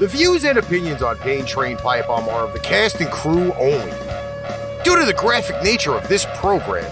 The 0.00 0.08
views 0.08 0.46
and 0.46 0.56
opinions 0.56 1.02
on 1.02 1.18
Pain 1.18 1.44
Train 1.44 1.76
Pipe 1.76 2.06
Bomb 2.06 2.26
are 2.30 2.46
of 2.46 2.54
the 2.54 2.58
cast 2.60 3.02
and 3.02 3.10
crew 3.10 3.52
only. 3.52 3.90
Due 4.82 4.98
to 4.98 5.04
the 5.04 5.12
graphic 5.14 5.62
nature 5.62 5.92
of 5.92 6.08
this 6.08 6.24
program, 6.36 6.90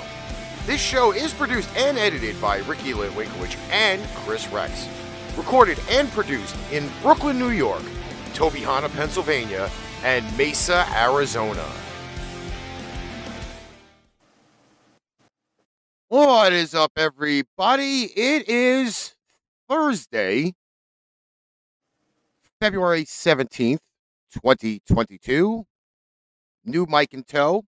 This 0.66 0.82
show 0.82 1.14
is 1.14 1.34
produced 1.34 1.70
and 1.78 1.98
edited 1.98 2.42
by 2.42 2.58
Ricky 2.58 2.92
Litwinkowich 2.92 3.56
and 3.72 4.06
Chris 4.16 4.50
Rex. 4.50 4.90
Recorded 5.38 5.80
and 5.90 6.12
produced 6.12 6.58
in 6.74 6.90
Brooklyn, 7.02 7.40
New 7.40 7.52
York, 7.52 7.84
Tobyhanna, 8.34 8.90
Pennsylvania, 8.90 9.70
and 10.04 10.26
Mesa, 10.38 10.86
Arizona. 10.94 11.64
What 16.10 16.54
is 16.54 16.74
up, 16.74 16.94
everybody? 16.96 18.04
It 18.04 18.48
is 18.48 19.14
Thursday, 19.68 20.54
February 22.62 23.04
17th, 23.04 23.80
2022. 24.32 25.66
New 26.64 26.86
mic 26.86 27.14
in 27.14 27.24
tow. 27.24 27.66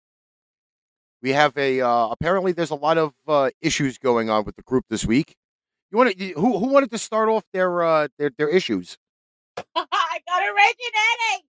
We 1.23 1.31
have 1.31 1.57
a, 1.57 1.81
uh, 1.81 2.09
apparently, 2.09 2.51
there's 2.51 2.69
a 2.69 2.75
lot 2.75 2.99
of 2.99 3.13
uh, 3.27 3.49
issues 3.59 3.97
going 3.97 4.29
on 4.29 4.43
with 4.45 4.55
the 4.55 4.61
group 4.61 4.85
this 4.87 5.03
week. 5.03 5.35
You 5.89 5.97
want 5.97 6.15
to, 6.15 6.27
who, 6.33 6.59
who 6.59 6.67
wanted 6.67 6.91
to 6.91 6.99
start 6.99 7.29
off 7.29 7.43
their, 7.53 7.81
uh, 7.81 8.07
their, 8.19 8.29
their 8.37 8.49
issues? 8.49 8.99
I 9.57 10.19
got 10.27 10.43
a 10.43 10.53
raging 10.55 10.93
headache. 10.93 11.45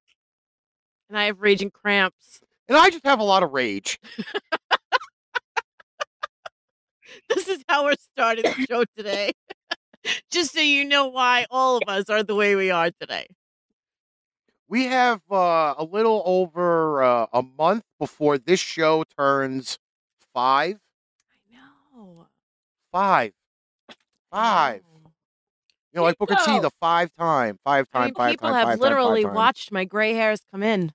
and 1.11 1.19
I 1.19 1.25
have 1.27 1.43
raging 1.43 1.71
cramps. 1.71 2.41
And 2.67 2.79
I 2.79 2.89
just 2.89 3.05
have 3.05 3.21
a 3.21 3.25
lot 3.25 3.43
of 3.43 3.53
rage. 3.53 4.01
This 7.29 7.49
is 7.49 7.63
how 7.69 7.85
we're 7.85 7.95
starting 8.13 8.45
the 8.45 8.67
show 8.69 8.85
today. 8.97 9.33
Just 10.31 10.53
so 10.53 10.61
you 10.61 10.85
know 10.85 11.09
why 11.09 11.47
all 11.51 11.77
of 11.77 11.83
us 11.87 12.09
are 12.09 12.23
the 12.23 12.35
way 12.35 12.55
we 12.55 12.71
are 12.71 12.91
today. 13.01 13.27
We 14.69 14.85
have 14.85 15.21
uh, 15.31 15.75
a 15.79 15.85
little 15.85 16.23
over 16.25 17.03
uh, 17.03 17.27
a 17.33 17.43
month 17.43 17.85
before 17.99 18.39
this 18.39 18.61
show 18.61 19.05
turns 19.17 19.79
five. 20.35 20.79
I 21.31 21.57
know. 21.57 22.27
Five. 22.93 23.33
Five. 24.31 24.83
You 25.93 26.01
know, 26.01 26.03
like 26.03 26.19
Booker 26.19 26.37
T, 26.45 26.59
the 26.61 26.71
five 26.81 27.11
time, 27.19 27.59
five 27.65 27.87
I 27.93 27.99
time, 27.99 28.05
mean, 28.07 28.15
five 28.15 28.31
people 28.33 28.49
time, 28.49 28.55
have 28.55 28.67
five 28.69 28.79
time, 28.79 28.81
literally 28.81 29.25
five 29.25 29.35
watched 29.35 29.73
my 29.73 29.85
gray 29.85 30.13
hairs 30.13 30.41
come 30.51 30.63
in. 30.63 30.93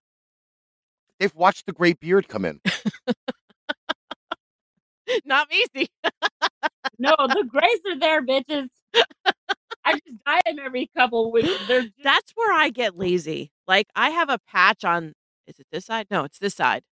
They've 1.19 1.33
watched 1.33 1.66
the 1.66 1.73
great 1.73 1.99
beard 1.99 2.27
come 2.27 2.45
in. 2.45 2.61
Not 5.25 5.47
easy. 5.51 5.90
No, 7.00 7.16
the 7.19 7.46
grays 7.47 7.79
are 7.88 8.00
there, 8.00 8.25
bitches. 8.25 8.68
I 9.85 9.94
just 9.94 10.24
dye 10.25 10.41
them 10.46 10.59
every 10.63 10.90
couple 10.96 11.31
weeks. 11.31 11.50
Just, 11.68 11.90
That's 12.03 12.31
where 12.35 12.53
I 12.53 12.69
get 12.69 12.97
lazy. 12.97 13.52
Like 13.68 13.88
I 13.96 14.12
have 14.12 14.29
a 14.29 14.40
patch 14.47 14.85
on. 14.85 15.13
Is 15.47 15.59
it 15.59 15.68
this 15.72 15.85
side? 15.85 16.07
No, 16.09 16.23
it's 16.23 16.40
this 16.40 16.56
side. 16.56 16.84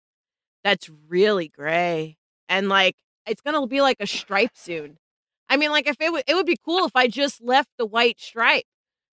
That's 0.64 0.90
really 1.08 1.48
gray, 1.48 2.16
and 2.48 2.68
like 2.68 2.96
it's 3.26 3.40
gonna 3.42 3.66
be 3.66 3.80
like 3.80 3.98
a 4.00 4.06
stripe 4.06 4.52
soon. 4.54 4.96
I 5.48 5.56
mean, 5.56 5.70
like 5.70 5.86
if 5.88 5.96
it 6.00 6.12
would, 6.12 6.24
it 6.26 6.34
would 6.34 6.46
be 6.46 6.58
cool 6.64 6.84
if 6.86 6.96
I 6.96 7.06
just 7.08 7.42
left 7.42 7.70
the 7.78 7.86
white 7.86 8.20
stripe, 8.20 8.64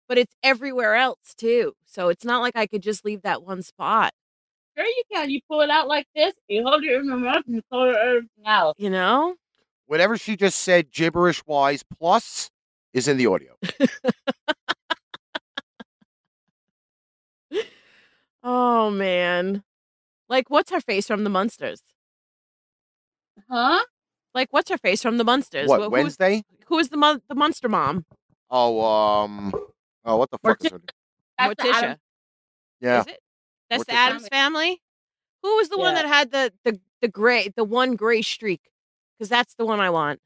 but 0.09 0.19
it's 0.19 0.35
everywhere 0.43 0.95
else 0.95 1.35
too. 1.37 1.73
So 1.87 2.09
it's 2.09 2.25
not 2.25 2.43
like 2.43 2.57
I 2.57 2.67
could 2.67 2.83
just 2.83 3.05
leave 3.05 3.23
that 3.23 3.43
one 3.43 3.63
spot. 3.63 4.13
Sure 4.77 4.87
you 4.87 5.03
can. 5.13 5.31
You 5.31 5.41
pull 5.49 5.61
it 5.61 5.71
out 5.71 5.89
like 5.89 6.07
this, 6.15 6.35
you 6.49 6.63
hold 6.65 6.85
it 6.85 6.93
in 6.93 7.07
your 7.07 7.17
mouth, 7.17 7.43
and 7.47 7.57
you 7.57 7.63
pull 7.71 7.91
it 7.91 7.97
everything 7.97 8.47
out. 8.47 8.75
You 8.79 8.91
know? 8.91 9.35
Whatever 9.87 10.17
she 10.17 10.37
just 10.37 10.61
said, 10.61 10.91
gibberish 10.91 11.45
wise, 11.47 11.83
plus 11.99 12.51
is 12.93 13.09
in 13.09 13.17
the 13.17 13.27
audio. 13.27 13.57
Oh 18.45 18.91
man. 18.91 19.63
Like 20.29 20.51
what's 20.51 20.71
her 20.71 20.81
face 20.81 21.07
from 21.07 21.25
the 21.25 21.31
Munsters? 21.31 21.83
Huh? 23.51 23.83
Like 24.35 24.49
what's 24.51 24.71
her 24.71 24.77
face 24.77 25.03
from 25.03 25.17
the 25.17 25.25
Munsters? 25.25 25.69
What, 25.69 25.81
Wh- 25.81 25.85
who's, 25.85 25.91
Wednesday? 25.91 26.45
who's 26.67 26.91
the 26.91 26.99
mon- 26.99 27.23
the 27.29 27.35
Munster 27.35 27.71
mom? 27.71 28.05
Oh, 28.51 28.85
um, 28.85 29.53
oh, 30.05 30.17
what 30.17 30.31
the 30.31 30.39
fuck 30.39 30.63
is 30.63 30.71
her? 30.71 30.81
That's 31.39 31.55
the 31.57 31.63
Morticia. 31.65 31.97
Yeah. 32.81 33.01
Is 33.01 33.07
it? 33.07 33.21
That's 33.79 33.87
the 33.87 33.95
Addams 33.95 34.29
family. 34.29 34.81
Who 35.43 35.57
was 35.57 35.69
the 35.69 35.79
one 35.79 35.95
that 35.95 36.07
had 36.07 36.31
the 36.31 36.53
the 36.65 36.81
the 37.03 37.09
gray 37.09 37.53
the 37.55 37.65
one 37.65 37.97
gray 37.97 38.23
streak? 38.23 38.63
Because 39.19 39.29
that's 39.29 39.55
the 39.55 39.67
one 39.67 39.81
I 39.81 39.91
want. 39.91 40.21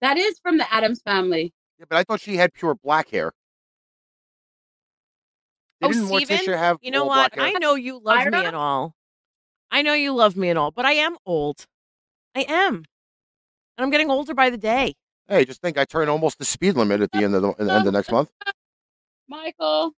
that 0.00 0.16
is 0.16 0.38
from 0.38 0.58
the 0.58 0.72
Addams 0.72 1.02
family. 1.02 1.52
Yeah, 1.78 1.86
but 1.88 1.98
I 1.98 2.04
thought 2.04 2.20
she 2.20 2.36
had 2.36 2.52
pure 2.52 2.74
black 2.74 3.10
hair. 3.10 3.32
Oh, 5.82 5.88
Didn't 5.88 6.06
Steven, 6.06 6.38
Morticia 6.38 6.58
have 6.58 6.78
You 6.80 6.90
know 6.90 7.04
what? 7.04 7.32
I 7.38 7.52
know 7.52 7.74
you 7.74 8.00
love 8.02 8.26
me 8.26 8.38
Ira? 8.38 8.46
and 8.48 8.56
all. 8.56 8.94
I 9.70 9.82
know 9.82 9.92
you 9.92 10.12
love 10.12 10.36
me 10.36 10.48
and 10.48 10.58
all, 10.58 10.70
but 10.70 10.84
I 10.84 10.92
am 10.92 11.16
old. 11.26 11.66
I 12.34 12.46
am, 12.48 12.74
and 12.76 12.84
I'm 13.78 13.90
getting 13.90 14.10
older 14.10 14.34
by 14.34 14.50
the 14.50 14.56
day. 14.56 14.94
Hey, 15.28 15.44
just 15.44 15.60
think 15.60 15.76
I 15.76 15.84
turn 15.84 16.08
almost 16.08 16.38
the 16.38 16.44
speed 16.44 16.74
limit 16.74 17.02
at 17.02 17.12
the 17.12 17.22
end 17.22 17.34
of 17.34 17.42
the, 17.42 17.52
the 17.52 17.72
end 17.74 17.86
of 17.86 17.92
next 17.92 18.10
month. 18.10 18.30
Michael, 19.28 19.92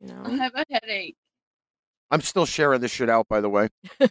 You 0.00 0.14
I 0.24 0.30
have 0.36 0.54
a 0.54 0.64
headache. 0.70 1.16
I'm 2.10 2.20
still 2.20 2.46
sharing 2.46 2.80
this 2.80 2.90
shit 2.90 3.10
out, 3.10 3.28
by 3.28 3.40
the 3.40 3.48
way. 3.48 3.68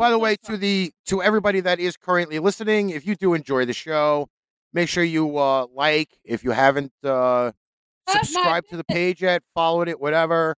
By 0.00 0.08
the 0.08 0.18
way, 0.18 0.36
to 0.46 0.56
the 0.56 0.94
to 1.08 1.22
everybody 1.22 1.60
that 1.60 1.78
is 1.78 1.98
currently 1.98 2.38
listening, 2.38 2.88
if 2.88 3.06
you 3.06 3.14
do 3.16 3.34
enjoy 3.34 3.66
the 3.66 3.74
show, 3.74 4.28
make 4.72 4.88
sure 4.88 5.04
you 5.04 5.36
uh, 5.36 5.66
like. 5.74 6.08
If 6.24 6.42
you 6.42 6.52
haven't 6.52 6.92
uh, 7.04 7.52
subscribed 8.08 8.70
to 8.70 8.78
the 8.78 8.84
page 8.84 9.20
yet, 9.20 9.42
followed 9.54 9.88
it, 9.88 10.00
whatever, 10.00 10.56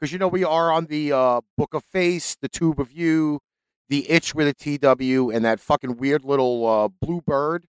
because 0.00 0.10
you 0.10 0.18
know 0.18 0.28
we 0.28 0.42
are 0.42 0.72
on 0.72 0.86
the 0.86 1.12
uh, 1.12 1.42
Book 1.58 1.74
of 1.74 1.84
Face, 1.84 2.34
the 2.40 2.48
Tube 2.48 2.80
of 2.80 2.90
You, 2.90 3.40
the 3.90 4.10
Itch 4.10 4.34
with 4.34 4.48
a 4.48 4.54
TW, 4.54 5.34
and 5.34 5.44
that 5.44 5.60
fucking 5.60 5.98
weird 5.98 6.24
little 6.24 6.66
uh, 6.66 6.88
blue 6.88 7.20
bird 7.20 7.66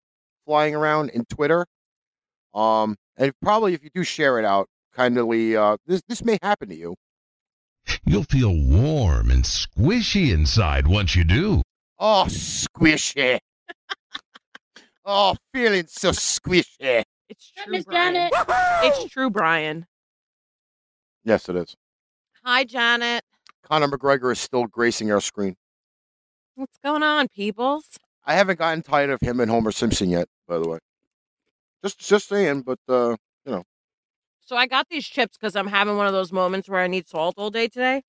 flying 0.44 0.74
around 0.74 1.08
in 1.08 1.24
Twitter. 1.24 1.66
Um, 2.54 2.96
and 3.16 3.32
probably 3.40 3.72
if 3.72 3.82
you 3.82 3.88
do 3.94 4.04
share 4.04 4.38
it 4.38 4.44
out, 4.44 4.68
kindly, 4.96 5.56
uh, 5.56 5.76
this 5.86 6.02
this 6.08 6.24
may 6.24 6.38
happen 6.42 6.68
to 6.70 6.74
you. 6.74 6.94
You'll 8.04 8.24
feel 8.24 8.52
warm 8.52 9.30
and 9.30 9.44
squishy 9.44 10.32
inside 10.32 10.86
once 10.88 11.14
you 11.14 11.22
do. 11.24 11.62
Oh, 11.98 12.24
squishy. 12.28 13.38
oh, 15.04 15.36
feeling 15.54 15.84
so 15.86 16.10
squishy. 16.10 17.04
It's 17.28 17.52
true, 17.52 17.82
Brian. 17.82 18.14
Janet. 18.14 18.32
It's 18.82 19.12
true, 19.12 19.30
Brian. 19.30 19.86
Yes, 21.24 21.48
it 21.48 21.56
is. 21.56 21.76
Hi, 22.44 22.64
Janet. 22.64 23.22
Conor 23.64 23.88
McGregor 23.88 24.32
is 24.32 24.38
still 24.38 24.66
gracing 24.66 25.10
our 25.10 25.20
screen. 25.20 25.56
What's 26.54 26.78
going 26.84 27.02
on, 27.02 27.28
peoples? 27.28 27.98
I 28.24 28.34
haven't 28.34 28.58
gotten 28.58 28.82
tired 28.82 29.10
of 29.10 29.20
him 29.20 29.40
and 29.40 29.50
Homer 29.50 29.72
Simpson 29.72 30.10
yet, 30.10 30.28
by 30.48 30.58
the 30.58 30.68
way. 30.68 30.78
Just 31.82 31.98
just 31.98 32.28
saying, 32.28 32.62
but 32.62 32.78
uh, 32.88 33.16
So 34.46 34.56
I 34.56 34.68
got 34.68 34.88
these 34.88 35.04
chips 35.04 35.36
because 35.36 35.56
I'm 35.56 35.66
having 35.66 35.96
one 35.96 36.06
of 36.06 36.12
those 36.12 36.32
moments 36.32 36.68
where 36.68 36.80
I 36.80 36.86
need 36.86 37.08
salt 37.08 37.34
all 37.36 37.50
day 37.50 37.66
today. 37.66 38.02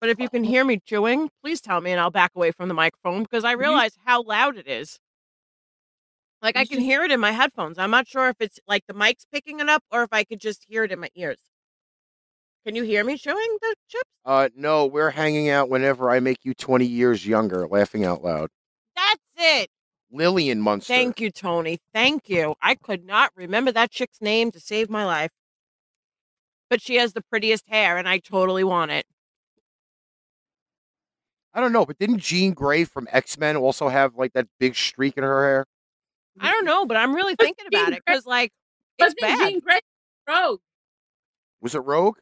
But 0.00 0.08
if 0.08 0.18
you 0.18 0.30
can 0.30 0.44
hear 0.44 0.64
me 0.64 0.80
chewing, 0.84 1.30
please 1.42 1.60
tell 1.60 1.80
me 1.82 1.90
and 1.90 2.00
I'll 2.00 2.10
back 2.10 2.32
away 2.34 2.52
from 2.52 2.68
the 2.68 2.74
microphone 2.74 3.22
because 3.22 3.44
I 3.44 3.52
realize 3.52 3.92
how 4.06 4.22
loud 4.22 4.56
it 4.56 4.66
is. 4.66 4.98
Like 6.40 6.56
I 6.56 6.64
can 6.64 6.80
hear 6.80 7.02
it 7.02 7.10
in 7.10 7.20
my 7.20 7.32
headphones. 7.32 7.78
I'm 7.78 7.90
not 7.90 8.08
sure 8.08 8.28
if 8.28 8.36
it's 8.40 8.58
like 8.66 8.84
the 8.86 8.94
mic's 8.94 9.26
picking 9.30 9.60
it 9.60 9.68
up 9.68 9.82
or 9.90 10.02
if 10.02 10.08
I 10.12 10.24
could 10.24 10.40
just 10.40 10.64
hear 10.68 10.84
it 10.84 10.92
in 10.92 11.00
my 11.00 11.10
ears. 11.14 11.38
Can 12.64 12.74
you 12.74 12.82
hear 12.82 13.04
me 13.04 13.18
chewing 13.18 13.58
the 13.60 13.74
chips? 13.88 14.10
Uh, 14.24 14.48
no, 14.56 14.86
we're 14.86 15.10
hanging 15.10 15.50
out 15.50 15.68
whenever 15.68 16.10
I 16.10 16.20
make 16.20 16.44
you 16.44 16.54
20 16.54 16.84
years 16.86 17.26
younger, 17.26 17.66
laughing 17.68 18.04
out 18.04 18.24
loud. 18.24 18.48
That's 18.96 19.22
it. 19.36 19.68
Lillian 20.12 20.60
Munster. 20.60 20.92
Thank 20.94 21.20
you, 21.20 21.30
Tony. 21.30 21.78
Thank 21.92 22.28
you. 22.28 22.54
I 22.62 22.74
could 22.76 23.04
not 23.04 23.30
remember 23.36 23.72
that 23.72 23.90
chick's 23.90 24.20
name 24.20 24.50
to 24.52 24.60
save 24.60 24.88
my 24.88 25.04
life. 25.04 25.30
But 26.70 26.80
she 26.82 26.96
has 26.96 27.12
the 27.12 27.22
prettiest 27.22 27.64
hair, 27.68 27.96
and 27.96 28.08
I 28.08 28.18
totally 28.18 28.64
want 28.64 28.90
it. 28.90 29.06
I 31.54 31.60
don't 31.60 31.72
know, 31.72 31.86
but 31.86 31.98
didn't 31.98 32.18
Jean 32.18 32.52
Grey 32.52 32.84
from 32.84 33.08
X 33.10 33.38
Men 33.38 33.56
also 33.56 33.88
have 33.88 34.14
like 34.16 34.32
that 34.34 34.46
big 34.60 34.74
streak 34.76 35.16
in 35.16 35.22
her 35.24 35.44
hair? 35.44 35.66
I 36.40 36.50
don't 36.50 36.64
know, 36.66 36.84
but 36.84 36.96
I'm 36.98 37.14
really 37.14 37.34
But 37.34 37.44
thinking 37.46 37.66
about 37.68 37.86
Jean 37.86 37.92
it 37.94 38.02
because, 38.04 38.26
like, 38.26 38.52
it's 38.98 39.14
Wasn't 39.16 39.20
bad. 39.20 39.48
Jean 39.48 39.60
Grey 39.60 39.80
Rogue? 40.28 40.60
Was 41.62 41.74
it 41.74 41.78
Rogue? 41.78 42.18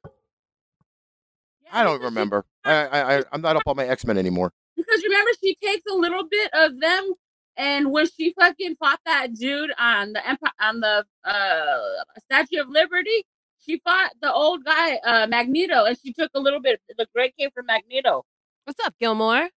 Yeah, 1.65 1.71
I 1.73 1.83
don't 1.83 1.95
because 1.99 2.03
she- 2.13 2.15
remember. 2.15 2.45
I, 2.65 2.73
I, 2.87 3.19
I 3.19 3.23
I'm 3.33 3.41
not 3.41 3.57
up 3.57 3.63
on 3.67 3.77
my 3.77 3.87
X 3.87 4.05
Men 4.07 4.19
anymore. 4.19 4.53
Because 4.77 5.03
remember, 5.03 5.31
she 5.43 5.57
takes 5.63 5.83
a 5.91 5.95
little 5.95 6.25
bit 6.29 6.51
of 6.55 6.81
them, 6.81 7.13
and 7.57 7.91
when 7.93 8.07
she 8.09 8.33
fucking 8.39 8.77
fought 8.77 9.01
that 9.07 9.35
dude 9.35 9.71
on 9.79 10.13
the 10.13 10.27
Empire 10.29 10.51
on 10.61 10.81
the 10.81 11.05
uh 11.25 12.05
Statue 12.25 12.61
of 12.61 12.69
Liberty, 12.69 13.25
she 13.61 13.81
fought 13.85 14.11
the 14.21 14.33
old 14.33 14.65
guy 14.65 14.97
uh 15.05 15.27
Magneto, 15.27 15.85
and 15.85 15.97
she 16.03 16.13
took 16.13 16.31
a 16.35 16.41
little 16.41 16.61
bit. 16.61 16.81
The 16.97 17.07
great 17.15 17.37
came 17.37 17.51
from 17.55 17.67
Magneto. 17.67 18.25
What's 18.65 18.85
up, 18.85 18.95
Gilmore? 18.99 19.49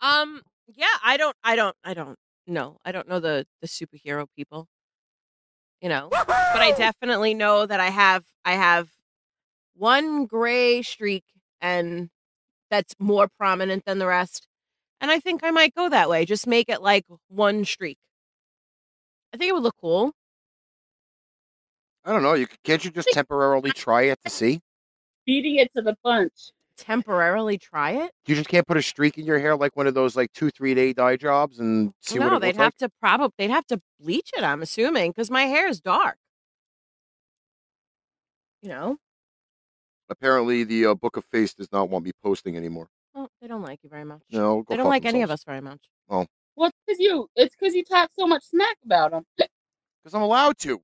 Um, 0.00 0.42
yeah, 0.74 0.86
I 1.04 1.16
don't, 1.16 1.36
I 1.44 1.56
don't, 1.56 1.76
I 1.84 1.94
don't 1.94 2.16
know. 2.46 2.78
I 2.84 2.92
don't 2.92 3.08
know 3.08 3.20
the 3.20 3.46
the 3.62 3.68
superhero 3.68 4.26
people. 4.36 4.66
You 5.80 5.88
know, 5.90 6.08
but 6.10 6.30
I 6.30 6.72
definitely 6.76 7.34
know 7.34 7.66
that 7.66 7.78
I 7.78 7.90
have, 7.90 8.24
I 8.44 8.52
have 8.52 8.88
one 9.76 10.24
gray 10.24 10.80
streak, 10.82 11.24
and 11.60 12.08
that's 12.70 12.94
more 12.98 13.28
prominent 13.38 13.84
than 13.84 13.98
the 13.98 14.06
rest. 14.06 14.48
And 15.00 15.10
I 15.10 15.20
think 15.20 15.42
I 15.44 15.50
might 15.50 15.74
go 15.74 15.88
that 15.88 16.08
way. 16.08 16.24
Just 16.24 16.46
make 16.46 16.68
it 16.68 16.80
like 16.80 17.04
one 17.28 17.64
streak. 17.64 17.98
I 19.32 19.36
think 19.36 19.50
it 19.50 19.52
would 19.52 19.62
look 19.62 19.76
cool. 19.80 20.12
I 22.04 22.12
don't 22.12 22.22
know. 22.22 22.34
You 22.34 22.46
can't 22.64 22.84
you 22.84 22.90
just 22.90 23.08
temporarily 23.12 23.70
try 23.72 24.02
it 24.02 24.18
to 24.24 24.30
see? 24.30 24.60
Beating 25.26 25.56
it 25.56 25.70
to 25.74 25.82
the 25.82 25.96
punch. 26.02 26.32
Temporarily 26.76 27.56
try 27.58 27.92
it. 27.92 28.12
You 28.26 28.34
just 28.34 28.48
can't 28.48 28.66
put 28.66 28.76
a 28.76 28.82
streak 28.82 29.16
in 29.16 29.24
your 29.24 29.38
hair 29.38 29.56
like 29.56 29.76
one 29.76 29.86
of 29.86 29.94
those 29.94 30.16
like 30.16 30.32
two 30.32 30.50
three 30.50 30.74
day 30.74 30.92
dye 30.92 31.16
jobs 31.16 31.58
and 31.60 31.92
see 32.00 32.18
no, 32.18 32.26
what 32.26 32.34
it 32.34 32.40
they'd 32.40 32.46
looks 32.48 32.58
have 32.58 32.64
like. 32.80 32.90
to 32.90 32.90
probably 33.00 33.34
they'd 33.38 33.50
have 33.50 33.66
to 33.68 33.80
bleach 34.00 34.30
it. 34.36 34.42
I'm 34.42 34.60
assuming 34.62 35.10
because 35.12 35.30
my 35.30 35.42
hair 35.44 35.68
is 35.68 35.80
dark. 35.80 36.16
You 38.62 38.68
know, 38.70 38.96
Apparently, 40.08 40.64
the 40.64 40.86
uh, 40.86 40.94
Book 40.94 41.16
of 41.16 41.24
Face 41.26 41.54
does 41.54 41.70
not 41.72 41.88
want 41.90 42.04
me 42.04 42.12
posting 42.22 42.56
anymore. 42.56 42.88
Well, 43.14 43.28
they 43.40 43.46
don't 43.46 43.62
like 43.62 43.80
you 43.82 43.88
very 43.90 44.04
much. 44.04 44.22
No, 44.30 44.62
go 44.62 44.64
they 44.68 44.76
don't 44.76 44.84
fuck 44.86 44.90
like 44.90 45.04
any 45.04 45.22
of 45.22 45.28
themselves. 45.28 45.42
us 45.42 45.44
very 45.44 45.60
much. 45.60 45.80
Oh, 46.10 46.26
Well, 46.56 46.68
it's 46.68 46.78
because 46.86 47.00
you. 47.00 47.28
It's 47.36 47.54
because 47.58 47.74
you 47.74 47.84
talk 47.84 48.10
so 48.18 48.26
much 48.26 48.42
smack 48.44 48.76
about 48.84 49.12
them. 49.12 49.24
because 49.36 50.14
I'm 50.14 50.22
allowed 50.22 50.58
to. 50.58 50.80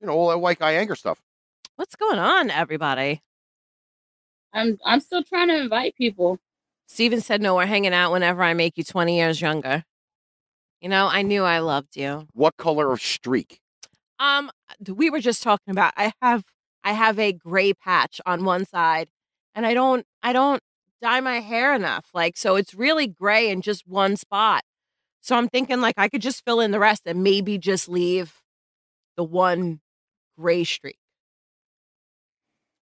You 0.00 0.06
know, 0.06 0.12
all 0.12 0.28
that 0.28 0.38
white 0.38 0.58
guy 0.58 0.72
anger 0.72 0.94
stuff. 0.94 1.20
What's 1.76 1.96
going 1.96 2.18
on, 2.18 2.50
everybody? 2.50 3.22
I'm. 4.52 4.78
I'm 4.84 5.00
still 5.00 5.22
trying 5.22 5.48
to 5.48 5.56
invite 5.56 5.96
people. 5.96 6.38
Steven 6.86 7.20
said, 7.20 7.42
"No, 7.42 7.54
we're 7.56 7.66
hanging 7.66 7.92
out 7.92 8.12
whenever 8.12 8.42
I 8.42 8.54
make 8.54 8.78
you 8.78 8.84
20 8.84 9.16
years 9.16 9.40
younger." 9.40 9.84
You 10.80 10.88
know, 10.88 11.08
I 11.08 11.22
knew 11.22 11.42
I 11.42 11.58
loved 11.58 11.96
you. 11.96 12.28
What 12.34 12.56
color 12.56 12.92
of 12.92 13.00
streak? 13.02 13.60
Um, 14.20 14.50
we 14.86 15.10
were 15.10 15.20
just 15.20 15.42
talking 15.42 15.72
about. 15.72 15.92
I 15.96 16.12
have 16.22 16.44
I 16.84 16.92
have 16.92 17.18
a 17.18 17.32
gray 17.32 17.72
patch 17.74 18.20
on 18.24 18.44
one 18.44 18.64
side, 18.64 19.08
and 19.58 19.66
I 19.66 19.74
don't 19.74 20.06
I 20.22 20.32
don't 20.32 20.62
dye 21.02 21.20
my 21.20 21.40
hair 21.40 21.74
enough. 21.74 22.06
Like, 22.14 22.36
so 22.36 22.54
it's 22.54 22.74
really 22.74 23.08
gray 23.08 23.50
in 23.50 23.60
just 23.60 23.88
one 23.88 24.16
spot. 24.16 24.62
So 25.20 25.36
I'm 25.36 25.48
thinking 25.48 25.80
like 25.80 25.96
I 25.98 26.08
could 26.08 26.22
just 26.22 26.44
fill 26.44 26.60
in 26.60 26.70
the 26.70 26.78
rest 26.78 27.02
and 27.06 27.24
maybe 27.24 27.58
just 27.58 27.88
leave 27.88 28.32
the 29.16 29.24
one 29.24 29.80
gray 30.38 30.62
streak. 30.62 30.96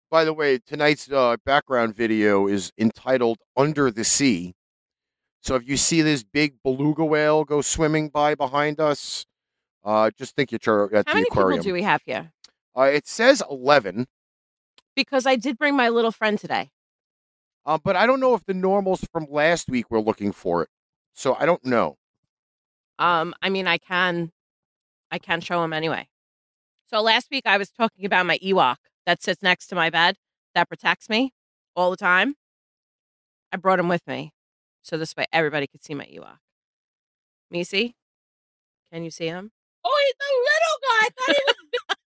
By 0.10 0.26
the 0.26 0.34
way, 0.34 0.58
tonight's 0.66 1.12
uh, 1.12 1.38
background 1.46 1.96
video 1.96 2.48
is 2.48 2.72
entitled 2.78 3.38
"Under 3.56 3.92
the 3.92 4.04
Sea." 4.04 4.56
So 5.42 5.54
if 5.56 5.68
you 5.68 5.78
see 5.78 6.02
this 6.02 6.24
big 6.24 6.56
beluga 6.64 7.06
whale 7.06 7.44
go 7.44 7.62
swimming 7.62 8.10
by 8.10 8.34
behind 8.34 8.80
us, 8.80 9.28
uh, 9.84 10.10
just 10.18 10.36
think 10.36 10.52
you're 10.52 10.86
at 10.96 11.06
How 11.08 11.14
the 11.14 11.18
many 11.20 11.28
aquarium. 11.30 11.60
people 11.60 11.64
do 11.66 11.74
we 11.74 11.84
have 11.84 12.02
here? 12.04 12.32
uh, 12.76 12.84
it 12.84 13.06
says 13.08 13.44
eleven, 13.48 14.08
Because 14.96 15.26
I 15.26 15.36
did 15.36 15.58
bring 15.58 15.76
my 15.76 15.90
little 15.90 16.12
friend 16.12 16.38
today. 16.40 16.70
uh, 17.66 17.78
but 17.84 17.96
I 17.96 18.06
don't 18.06 18.20
know 18.20 18.36
if 18.36 18.46
the 18.46 18.54
normals 18.54 19.06
from 19.12 19.26
last 19.30 19.70
week 19.70 19.90
were 19.90 20.02
looking 20.02 20.32
for 20.32 20.64
it. 20.64 20.70
So 21.14 21.36
I 21.40 21.46
don't 21.46 21.64
know. 21.66 21.98
Um, 23.00 23.34
I 23.42 23.50
mean, 23.50 23.68
I 23.68 23.78
can, 23.78 24.32
I 25.12 25.18
can 25.20 25.42
show 25.42 25.64
him 25.64 25.74
anyway. 25.74 26.08
So 26.90 27.02
last 27.02 27.28
week 27.32 27.44
I 27.46 27.58
was 27.58 27.72
talking 27.72 28.06
about 28.06 28.26
my 28.26 28.38
Ewok 28.40 28.76
that 29.06 29.24
sits 29.24 29.42
next 29.42 29.68
to 29.68 29.76
my 29.76 29.90
bed 29.90 30.16
that 30.56 30.68
protects 30.70 31.10
me 31.10 31.34
all 31.76 31.90
the 31.90 31.98
time. 31.98 32.36
I 33.52 33.58
brought 33.58 33.80
him 33.80 33.88
with 33.88 34.06
me, 34.08 34.32
so 34.84 34.98
this 34.98 35.16
way 35.16 35.26
everybody 35.34 35.68
could 35.68 35.84
see 35.84 35.94
my 35.96 36.06
Ewok. 36.06 36.38
Misi, 37.50 37.96
can 38.92 39.04
you 39.04 39.12
see 39.12 39.26
him? 39.28 39.52
Oh, 39.84 40.04
he's 40.06 40.16
a 40.28 40.34
little 40.50 40.78
guy. 40.82 41.06
I 41.06 41.10
thought 41.18 41.36
he 41.36 41.44
was 41.48 41.56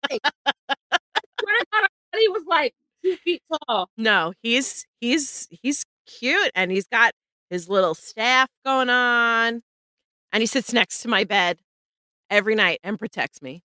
big. 0.09 0.19
Swear 1.41 1.55
to 1.59 1.65
God, 1.71 1.77
I 1.77 1.81
thought 1.81 1.84
he 2.17 2.27
was 2.29 2.44
like 2.47 2.73
two 3.03 3.15
feet 3.17 3.41
tall. 3.67 3.89
No, 3.97 4.33
he's 4.41 4.85
he's 5.00 5.47
he's 5.50 5.83
cute 6.07 6.51
and 6.56 6.71
he's 6.71 6.88
got 6.88 7.13
his 7.50 7.69
little 7.69 7.94
staff 7.94 8.50
going 8.65 8.89
on, 8.89 9.62
and 10.31 10.41
he 10.41 10.47
sits 10.47 10.73
next 10.73 11.00
to 11.01 11.07
my 11.07 11.23
bed 11.23 11.59
every 12.29 12.56
night 12.56 12.79
and 12.83 12.97
protects 12.97 13.41
me. 13.41 13.63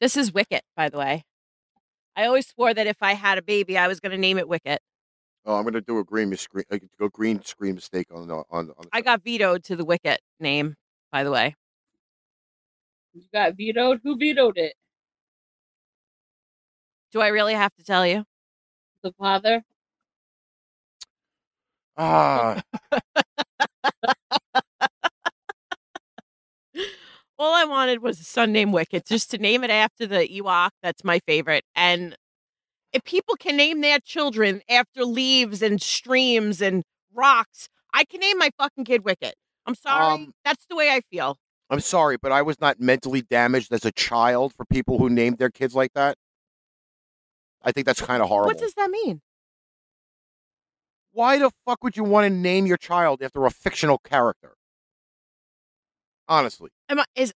This 0.00 0.16
is 0.16 0.32
Wicket, 0.32 0.62
by 0.76 0.88
the 0.88 0.98
way. 0.98 1.24
I 2.16 2.26
always 2.26 2.48
swore 2.48 2.72
that 2.74 2.86
if 2.86 3.02
I 3.02 3.14
had 3.14 3.38
a 3.38 3.42
baby, 3.42 3.76
I 3.76 3.88
was 3.88 4.00
going 4.00 4.12
to 4.12 4.18
name 4.18 4.38
it 4.38 4.48
Wicket. 4.48 4.80
Oh, 5.44 5.54
I'm 5.54 5.64
gonna 5.64 5.80
do 5.80 5.98
a 5.98 6.04
green 6.04 6.36
screen, 6.36 6.64
a 6.70 6.78
a 7.00 7.08
green 7.08 7.42
screen 7.42 7.76
mistake 7.76 8.08
on 8.12 8.28
the 8.28 8.34
on. 8.34 8.44
on 8.50 8.66
the 8.66 8.74
I 8.92 9.00
got 9.00 9.22
vetoed 9.24 9.64
to 9.64 9.76
the 9.76 9.84
Wicket 9.84 10.20
name, 10.40 10.74
by 11.10 11.24
the 11.24 11.30
way. 11.30 11.54
You 13.14 13.22
got 13.32 13.56
vetoed. 13.56 14.00
Who 14.04 14.18
vetoed 14.18 14.58
it? 14.58 14.74
Do 17.12 17.20
I 17.20 17.28
really 17.28 17.54
have 17.54 17.74
to 17.76 17.84
tell 17.84 18.06
you? 18.06 18.24
The 19.02 19.12
father. 19.12 19.62
ah. 21.96 22.60
All 27.40 27.54
I 27.54 27.64
wanted 27.64 28.02
was 28.02 28.18
a 28.18 28.24
son 28.24 28.50
named 28.50 28.72
Wicket, 28.72 29.06
just 29.06 29.30
to 29.30 29.38
name 29.38 29.62
it 29.62 29.70
after 29.70 30.06
the 30.06 30.26
Ewok. 30.26 30.70
That's 30.82 31.04
my 31.04 31.20
favorite. 31.20 31.64
And 31.76 32.16
if 32.92 33.04
people 33.04 33.36
can 33.36 33.56
name 33.56 33.80
their 33.80 34.00
children 34.00 34.60
after 34.68 35.04
leaves 35.04 35.62
and 35.62 35.80
streams 35.80 36.60
and 36.60 36.82
rocks, 37.14 37.68
I 37.94 38.04
can 38.04 38.20
name 38.20 38.38
my 38.38 38.50
fucking 38.58 38.84
kid 38.84 39.04
Wicket. 39.04 39.34
I'm 39.66 39.76
sorry. 39.76 40.14
Um, 40.14 40.32
That's 40.44 40.66
the 40.68 40.74
way 40.74 40.90
I 40.90 41.00
feel. 41.12 41.36
I'm 41.70 41.80
sorry, 41.80 42.16
but 42.16 42.32
I 42.32 42.42
was 42.42 42.60
not 42.60 42.80
mentally 42.80 43.22
damaged 43.22 43.72
as 43.72 43.84
a 43.84 43.92
child 43.92 44.52
for 44.54 44.64
people 44.64 44.98
who 44.98 45.08
named 45.08 45.38
their 45.38 45.50
kids 45.50 45.74
like 45.74 45.92
that. 45.94 46.16
I 47.68 47.72
think 47.72 47.86
that's 47.86 48.00
kind 48.00 48.22
of 48.22 48.28
horrible. 48.28 48.46
What 48.48 48.58
does 48.58 48.72
that 48.74 48.88
mean? 48.90 49.20
Why 51.12 51.38
the 51.38 51.50
fuck 51.66 51.84
would 51.84 51.96
you 51.98 52.04
want 52.04 52.24
to 52.24 52.30
name 52.30 52.64
your 52.64 52.78
child 52.78 53.22
after 53.22 53.44
a 53.44 53.50
fictional 53.50 53.98
character? 53.98 54.54
Honestly, 56.28 56.70
Am 56.88 56.98
I, 57.00 57.04
is 57.14 57.32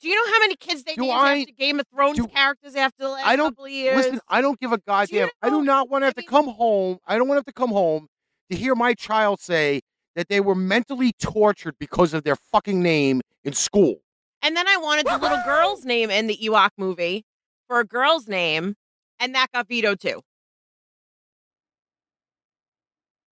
do 0.00 0.08
you 0.08 0.14
know 0.16 0.32
how 0.32 0.38
many 0.40 0.54
kids 0.56 0.82
they 0.84 0.94
Do 0.94 1.02
named 1.02 1.12
I- 1.14 1.38
after 1.40 1.52
Game 1.52 1.80
of 1.80 1.86
Thrones 1.88 2.16
do- 2.18 2.26
characters 2.28 2.74
after 2.76 3.02
the 3.04 3.08
last 3.10 3.26
I 3.26 3.36
don't- 3.36 3.52
couple 3.52 3.64
of 3.66 3.70
years? 3.70 3.96
listen. 3.96 4.20
I 4.28 4.40
don't 4.40 4.58
give 4.60 4.72
a 4.72 4.78
goddamn. 4.78 5.30
I 5.42 5.50
do 5.50 5.62
not 5.62 5.88
want 5.88 6.02
to 6.02 6.06
I 6.06 6.08
have 6.08 6.14
to 6.16 6.22
come 6.24 6.48
home. 6.48 6.98
I 7.06 7.16
don't 7.16 7.26
want 7.28 7.36
to 7.36 7.40
have 7.40 7.44
to 7.46 7.52
come 7.52 7.70
home 7.70 8.08
to 8.50 8.56
hear 8.56 8.74
my 8.74 8.94
child 8.94 9.40
say 9.40 9.80
that 10.14 10.28
they 10.28 10.40
were 10.40 10.54
mentally 10.54 11.12
tortured 11.20 11.74
because 11.80 12.14
of 12.14 12.22
their 12.24 12.36
fucking 12.36 12.80
name 12.82 13.20
in 13.44 13.52
school. 13.52 13.96
And 14.42 14.56
then 14.56 14.68
I 14.68 14.76
wanted 14.76 15.06
the 15.06 15.18
little 15.18 15.40
girl's 15.44 15.84
name 15.84 16.10
in 16.10 16.26
the 16.26 16.36
Ewok 16.36 16.70
movie 16.76 17.24
for 17.68 17.78
a 17.80 17.84
girl's 17.84 18.28
name, 18.28 18.74
and 19.20 19.34
that 19.34 19.52
got 19.52 19.68
vetoed 19.68 20.00
too. 20.00 20.20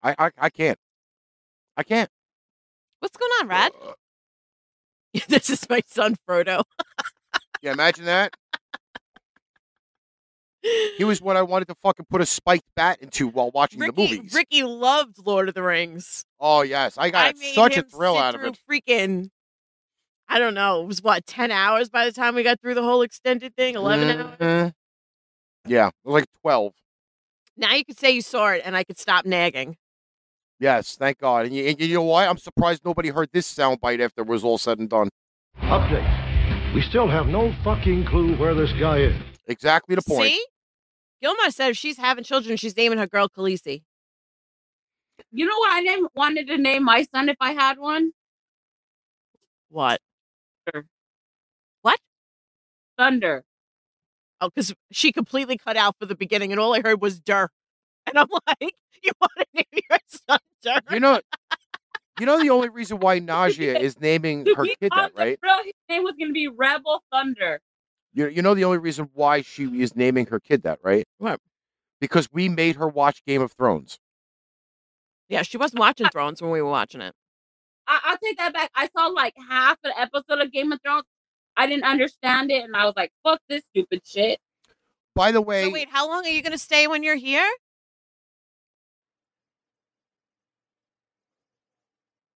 I 0.03 0.15
I, 0.17 0.31
I 0.37 0.49
can't. 0.49 0.77
I 1.75 1.83
can't. 1.83 2.09
What's 2.99 3.17
going 3.17 3.31
on, 3.41 3.47
Rad? 3.47 3.71
Uh, 3.81 3.93
this 5.27 5.49
is 5.49 5.69
my 5.69 5.81
son 5.85 6.15
Frodo. 6.27 6.63
yeah, 7.61 7.71
imagine 7.71 8.05
that. 8.05 8.33
He 10.97 11.03
was 11.03 11.21
what 11.21 11.37
I 11.37 11.41
wanted 11.43 11.67
to 11.69 11.75
fucking 11.75 12.07
put 12.09 12.21
a 12.21 12.25
spiked 12.25 12.65
bat 12.75 12.99
into 13.01 13.27
while 13.27 13.51
watching 13.51 13.79
Ricky, 13.79 13.91
the 13.91 14.01
movies. 14.01 14.33
Ricky 14.33 14.63
loved 14.63 15.17
Lord 15.25 15.49
of 15.49 15.55
the 15.55 15.63
Rings. 15.63 16.25
Oh 16.39 16.61
yes, 16.61 16.97
I 16.97 17.09
got 17.09 17.37
made 17.37 17.53
such 17.53 17.77
a 17.77 17.83
thrill 17.83 18.17
out 18.17 18.35
of 18.35 18.43
it. 18.43 18.59
Freaking, 18.69 19.29
I 20.27 20.39
don't 20.39 20.53
know. 20.53 20.81
It 20.81 20.87
was 20.87 21.01
what 21.01 21.25
ten 21.25 21.51
hours 21.51 21.89
by 21.89 22.05
the 22.05 22.11
time 22.11 22.35
we 22.35 22.43
got 22.43 22.59
through 22.59 22.73
the 22.73 22.83
whole 22.83 23.01
extended 23.01 23.55
thing. 23.55 23.75
11 23.75 24.35
hours. 24.41 24.73
Yeah, 25.67 25.87
it 25.87 25.93
was 26.03 26.13
like 26.13 26.25
twelve. 26.41 26.73
Now 27.55 27.73
you 27.73 27.83
could 27.83 27.97
say 27.97 28.11
you 28.11 28.21
saw 28.21 28.49
it, 28.49 28.61
and 28.63 28.75
I 28.75 28.83
could 28.83 28.99
stop 28.99 29.25
nagging. 29.25 29.77
Yes, 30.59 30.95
thank 30.95 31.19
God. 31.19 31.45
And 31.45 31.55
you, 31.55 31.65
and 31.65 31.79
you 31.79 31.93
know 31.95 32.03
why? 32.03 32.25
I'm 32.25 32.37
surprised 32.37 32.83
nobody 32.83 33.09
heard 33.09 33.29
this 33.31 33.53
soundbite 33.53 33.99
after 33.99 34.21
it 34.21 34.27
was 34.27 34.43
all 34.43 34.57
said 34.57 34.79
and 34.79 34.89
done. 34.89 35.09
Update. 35.61 36.73
We 36.73 36.81
still 36.81 37.07
have 37.07 37.27
no 37.27 37.53
fucking 37.63 38.05
clue 38.05 38.35
where 38.37 38.53
this 38.53 38.71
guy 38.73 38.99
is. 38.99 39.15
Exactly 39.47 39.95
the 39.95 40.01
point. 40.01 40.29
See, 40.29 40.45
Gilmore 41.21 41.51
said 41.51 41.69
if 41.69 41.77
she's 41.77 41.97
having 41.97 42.23
children, 42.23 42.57
she's 42.57 42.75
naming 42.75 42.97
her 42.97 43.07
girl 43.07 43.29
Khaleesi. 43.29 43.83
You 45.31 45.45
know 45.45 45.57
what 45.57 45.73
I 45.73 45.79
name, 45.81 46.07
wanted 46.15 46.47
to 46.47 46.57
name 46.57 46.83
my 46.83 47.05
son 47.13 47.29
if 47.29 47.37
I 47.39 47.53
had 47.53 47.79
one? 47.79 48.11
What? 49.69 49.99
What? 51.81 51.99
Thunder. 52.97 53.43
Oh, 54.39 54.49
because 54.49 54.73
she 54.91 55.11
completely 55.11 55.57
cut 55.57 55.77
out 55.77 55.95
for 55.99 56.05
the 56.05 56.15
beginning, 56.15 56.51
and 56.51 56.59
all 56.61 56.75
I 56.75 56.81
heard 56.81 57.01
was 57.01 57.19
"der," 57.19 57.49
and 58.05 58.17
I'm 58.19 58.27
like, 58.47 58.73
"You 59.03 59.11
want 59.19 59.31
to 59.37 59.45
name 59.53 59.81
your 59.89 59.99
son 60.07 60.39
Der?" 60.63 60.79
You 60.91 60.99
know, 60.99 61.19
you 62.19 62.25
know 62.25 62.39
the 62.39 62.49
only 62.51 62.69
reason 62.69 62.99
why 62.99 63.19
Najia 63.21 63.79
is 63.79 63.99
naming 63.99 64.45
her 64.55 64.63
He 64.63 64.75
kid 64.79 64.91
that, 64.95 65.11
right? 65.15 65.39
real- 65.41 65.63
His 65.63 65.73
name 65.89 66.03
was 66.03 66.15
going 66.15 66.29
to 66.29 66.33
be 66.33 66.47
Rebel 66.47 67.03
Thunder. 67.11 67.59
You, 68.13 68.27
you 68.27 68.41
know 68.41 68.53
the 68.53 68.63
only 68.63 68.77
reason 68.79 69.09
why 69.13 69.41
she 69.41 69.81
is 69.81 69.95
naming 69.95 70.27
her 70.27 70.39
kid 70.39 70.63
that, 70.63 70.79
right? 70.83 71.05
What? 71.17 71.39
Because 71.99 72.29
we 72.31 72.47
made 72.49 72.75
her 72.75 72.87
watch 72.87 73.23
Game 73.25 73.41
of 73.41 73.51
Thrones. 73.53 73.99
Yeah, 75.29 75.41
she 75.41 75.57
wasn't 75.57 75.79
watching 75.79 76.07
Thrones 76.11 76.41
when 76.41 76.51
we 76.51 76.61
were 76.61 76.69
watching 76.69 77.01
it. 77.01 77.13
I, 77.87 77.99
I'll 78.03 78.17
take 78.17 78.37
that 78.37 78.53
back. 78.53 78.69
I 78.75 78.87
saw 78.95 79.07
like 79.07 79.33
half 79.49 79.77
an 79.83 79.91
episode 79.97 80.39
of 80.41 80.51
Game 80.51 80.71
of 80.71 80.79
Thrones. 80.81 81.03
I 81.57 81.67
didn't 81.67 81.83
understand 81.85 82.51
it, 82.51 82.63
and 82.63 82.75
I 82.75 82.85
was 82.85 82.93
like, 82.95 83.11
"Fuck 83.23 83.41
this 83.49 83.63
stupid 83.71 84.01
shit." 84.05 84.39
By 85.15 85.31
the 85.31 85.41
way, 85.41 85.63
So 85.63 85.71
wait, 85.71 85.89
how 85.89 86.07
long 86.07 86.25
are 86.25 86.29
you 86.29 86.41
going 86.43 86.51
to 86.51 86.57
stay 86.59 86.87
when 86.87 87.01
you're 87.03 87.15
here? 87.15 87.49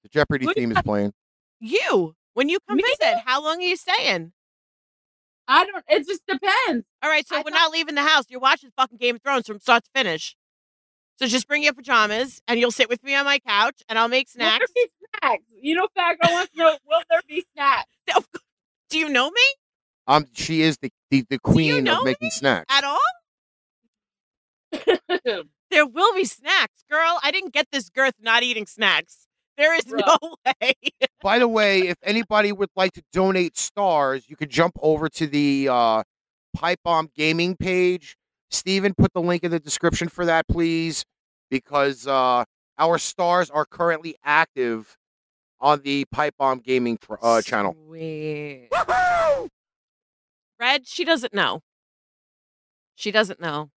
the 0.04 0.10
Jeopardy 0.10 0.46
What 0.46 0.56
theme 0.56 0.72
is 0.72 0.82
playing. 0.82 1.14
You, 1.60 2.16
when 2.34 2.50
you 2.50 2.58
come 2.68 2.78
Me? 2.78 2.84
visit, 3.00 3.20
how 3.26 3.44
long 3.44 3.58
are 3.60 3.62
you 3.62 3.76
staying? 3.76 4.34
I 5.48 5.66
don't. 5.66 5.84
It 5.88 6.08
just 6.08 6.26
depends. 6.26 6.86
All 7.04 7.10
right, 7.10 7.28
so 7.28 7.36
I 7.36 7.40
we're 7.40 7.44
thought- 7.52 7.54
not 7.54 7.72
leaving 7.72 7.96
the 7.96 8.02
house. 8.04 8.26
You're 8.30 8.40
watching 8.40 8.72
fucking 8.76 8.98
Game 8.98 9.16
of 9.18 9.22
Thrones 9.22 9.46
from 9.48 9.60
start 9.60 9.84
to 9.84 9.90
finish. 9.94 10.36
So 11.20 11.28
just 11.28 11.48
bring 11.48 11.62
your 11.64 11.74
pajamas, 11.74 12.42
and 12.48 12.60
you'll 12.60 12.72
sit 12.72 12.90
with 12.90 13.04
me 13.04 13.14
on 13.14 13.26
my 13.26 13.38
couch, 13.38 13.84
and 13.88 14.00
I'll 14.00 14.08
make 14.08 14.28
Will 14.36 14.40
there 14.40 14.50
snacks. 14.58 14.72
be 14.74 14.88
snacks? 15.22 15.44
You 15.62 15.76
know, 15.76 15.88
Fat 15.96 16.18
Girl 16.20 16.32
wants 16.34 16.52
to 16.54 16.58
know. 16.58 16.78
Will 16.88 17.02
there 17.12 17.22
be 17.28 17.46
snacks? 17.54 17.81
Do 18.92 19.00
you 19.00 19.10
know 19.10 19.32
me 19.32 19.42
Um, 20.08 20.26
she 20.34 20.62
is 20.62 20.78
the 20.82 20.92
the, 21.10 21.26
the 21.30 21.40
queen 21.40 21.84
know 21.86 22.00
of 22.00 22.06
making 22.06 22.30
snacks. 22.30 22.74
at 22.74 22.84
all? 22.84 23.00
There 25.72 25.86
will 25.88 26.14
be 26.14 26.26
snacks, 26.26 26.84
girl. 26.92 27.18
I 27.24 27.32
didn't 27.32 27.54
get 27.54 27.68
this 27.72 27.90
girth 27.90 28.16
not 28.20 28.44
eating 28.44 28.66
snacks. 28.66 29.26
There 29.58 29.74
is 29.74 29.86
Bro. 29.86 30.02
no 30.06 30.36
way. 30.62 30.74
By 31.22 31.40
the 31.40 31.48
way, 31.48 31.88
if 31.88 31.96
anybody 32.04 32.52
would 32.52 32.70
like 32.76 32.92
to 32.94 33.04
donate 33.14 33.58
stars, 33.58 34.26
you 34.28 34.36
could 34.36 34.50
jump 34.50 34.74
over 34.82 35.08
to 35.08 35.28
the 35.28 35.70
uh, 35.72 36.04
Pipe 36.54 36.80
Bomb 36.84 37.08
Gaming 37.16 37.56
page. 37.56 38.18
Steven, 38.50 38.94
put 38.94 39.14
the 39.14 39.22
link 39.22 39.46
in 39.46 39.52
the 39.52 39.62
description 39.62 40.10
for 40.10 40.26
that, 40.26 40.46
please, 40.50 41.06
because 41.50 42.06
uh, 42.06 42.44
our 42.78 42.98
stars 42.98 43.50
are 43.50 43.66
currently 43.66 44.18
active 44.26 44.98
on 45.62 45.82
the 45.82 46.06
Pipe 46.06 46.36
Bomb 46.38 46.60
Gaming 46.60 46.98
tr- 46.98 47.16
uh, 47.22 47.42
channel. 47.42 47.76
Sweet. 47.88 48.70
Red, 50.60 50.88
she 50.88 51.06
doesn't 51.06 51.34
know. 51.34 51.62
She 52.96 53.12
doesn't 53.12 53.40
know. 53.40 53.70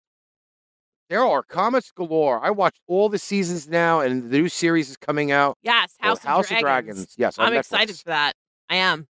There 1.09 1.23
are 1.23 1.43
comics 1.43 1.91
galore. 1.91 2.43
I 2.43 2.49
watched 2.49 2.81
all 2.87 3.09
the 3.09 3.19
seasons 3.19 3.67
now, 3.67 3.99
and 3.99 4.29
the 4.31 4.37
new 4.39 4.49
series 4.49 4.89
is 4.89 4.97
coming 4.97 5.31
out. 5.31 5.57
Yes, 5.61 5.95
called 6.01 6.19
House, 6.19 6.49
House 6.49 6.51
of 6.51 6.57
Dragons. 6.59 7.13
Yes, 7.17 7.37
I'm 7.37 7.53
Netflix. 7.53 7.59
excited 7.59 7.95
for 7.97 8.09
that. 8.09 8.33
I 8.69 8.77
am. 8.77 9.07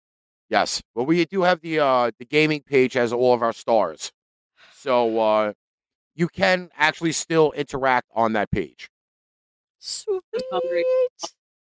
Yes, 0.50 0.82
but 0.94 1.04
we 1.04 1.24
do 1.24 1.42
have 1.42 1.60
the 1.60 1.80
uh 1.80 2.10
the 2.18 2.24
gaming 2.24 2.62
page 2.62 2.94
has 2.94 3.12
all 3.12 3.34
of 3.34 3.42
our 3.42 3.52
stars, 3.52 4.12
so 4.74 5.18
uh 5.18 5.52
you 6.14 6.28
can 6.28 6.70
actually 6.76 7.12
still 7.12 7.52
interact 7.52 8.08
on 8.14 8.32
that 8.32 8.50
page. 8.50 8.88
Sweet. 9.78 10.22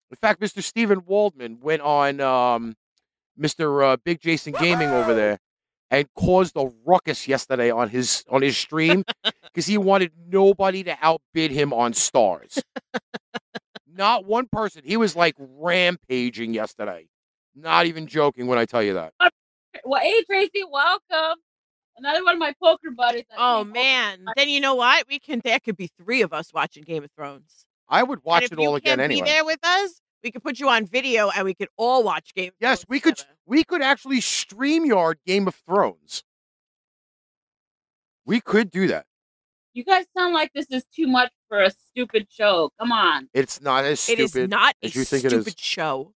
Hungry. 0.10 0.12
In 0.12 0.18
fact, 0.18 0.42
Mr. 0.42 0.64
Steven 0.64 1.04
Waldman 1.06 1.60
went 1.62 1.82
on 1.82 2.22
um 2.22 2.76
Mr. 3.40 3.94
Uh, 3.94 3.98
Big 4.04 4.22
Jason 4.22 4.54
Gaming 4.54 4.90
over 4.90 5.14
there 5.16 5.40
and 5.92 6.08
caused 6.16 6.56
a 6.56 6.72
ruckus 6.86 7.28
yesterday 7.28 7.70
on 7.72 7.90
his 7.90 8.24
on 8.30 8.42
his 8.42 8.58
stream 8.58 9.04
because 9.44 9.66
he 9.66 9.78
wanted 9.78 10.12
nobody 10.28 10.84
to 10.84 10.98
outbid 11.02 11.52
him 11.52 11.74
on 11.74 11.94
stars. 11.94 12.62
Not 13.88 14.26
one 14.26 14.48
person. 14.52 14.82
He 14.84 14.98
was 14.98 15.16
like 15.16 15.36
rampaging 15.38 16.54
yesterday. 16.54 17.08
Not 17.56 17.86
even 17.86 18.08
joking 18.08 18.48
when 18.48 18.58
I 18.58 18.66
tell 18.66 18.84
you 18.84 18.96
that. 18.96 19.14
Well, 19.86 20.02
hey 20.02 20.24
Tracy, 20.24 20.64
welcome. 20.70 21.40
Another 21.98 22.26
one 22.26 22.34
of 22.34 22.40
my 22.40 22.54
poker 22.62 22.92
buddies. 22.96 23.24
Oh 23.38 23.64
man. 23.64 24.26
Then 24.36 24.50
you 24.50 24.60
know 24.60 24.76
what? 24.76 25.08
We 25.08 25.20
can 25.20 25.42
there 25.44 25.60
could 25.60 25.78
be 25.78 25.90
three 25.98 26.22
of 26.22 26.34
us 26.34 26.52
watching 26.54 26.84
Game 26.84 27.06
of 27.06 27.12
Thrones. 27.12 27.65
I 27.90 28.04
would 28.04 28.24
watch 28.24 28.44
it 28.44 28.58
all 28.58 28.76
again 28.76 28.98
can't 28.98 29.02
anyway. 29.12 29.22
Be 29.26 29.32
there 29.32 29.46
with 29.46 29.60
us. 29.64 30.02
We 30.24 30.32
could 30.32 30.44
put 30.44 30.60
you 30.60 30.70
on 30.70 30.86
video 30.88 31.30
and 31.30 31.46
we 31.46 31.54
could 31.54 31.70
all 31.78 32.04
watch 32.04 32.34
Game 32.34 32.48
of 32.50 32.54
Yes, 32.60 32.80
Thrones 32.80 32.86
we 32.90 33.00
could 33.00 33.16
together. 33.18 33.36
we 33.46 33.64
could 33.64 33.82
actually 33.84 34.18
StreamYard 34.22 35.16
Game 35.26 35.48
of 35.48 35.54
Thrones. 35.68 36.24
We 38.26 38.42
could 38.42 38.72
do 38.72 38.88
that. 38.88 39.06
You 39.76 39.84
guys 39.84 40.06
sound 40.18 40.34
like 40.34 40.52
this 40.56 40.66
is 40.72 40.84
too 40.86 41.06
much 41.06 41.32
for 41.48 41.62
a 41.62 41.70
stupid 41.70 42.28
show. 42.32 42.72
Come 42.80 42.92
on. 42.92 43.30
It's 43.34 43.62
not 43.62 43.84
as 43.86 44.00
It 44.10 44.18
stupid 44.30 44.44
is 44.46 44.50
not 44.50 44.74
a 44.82 44.86
as 44.88 44.96
you 44.96 45.04
think 45.04 45.26
it 45.26 45.34
is. 45.34 45.42
stupid 45.44 45.60
show. 45.60 46.14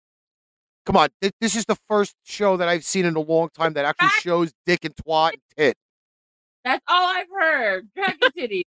Come 0.86 0.96
on, 0.98 1.10
th- 1.22 1.34
this 1.40 1.56
is 1.56 1.66
the 1.66 1.76
first 1.88 2.16
show 2.24 2.58
that 2.58 2.68
I've 2.68 2.86
seen 2.86 3.06
in 3.06 3.16
a 3.16 3.20
long 3.20 3.50
time 3.54 3.74
that 3.74 3.86
actually 3.86 4.08
Fact. 4.08 4.24
shows 4.24 4.52
dick 4.66 4.86
and 4.86 4.96
twat 4.96 5.34
and 5.34 5.42
tit. 5.56 5.76
That's 6.66 6.84
all 6.88 7.06
I've 7.06 7.28
heard. 7.30 7.90
Dragon 7.96 8.18
City. 8.36 8.66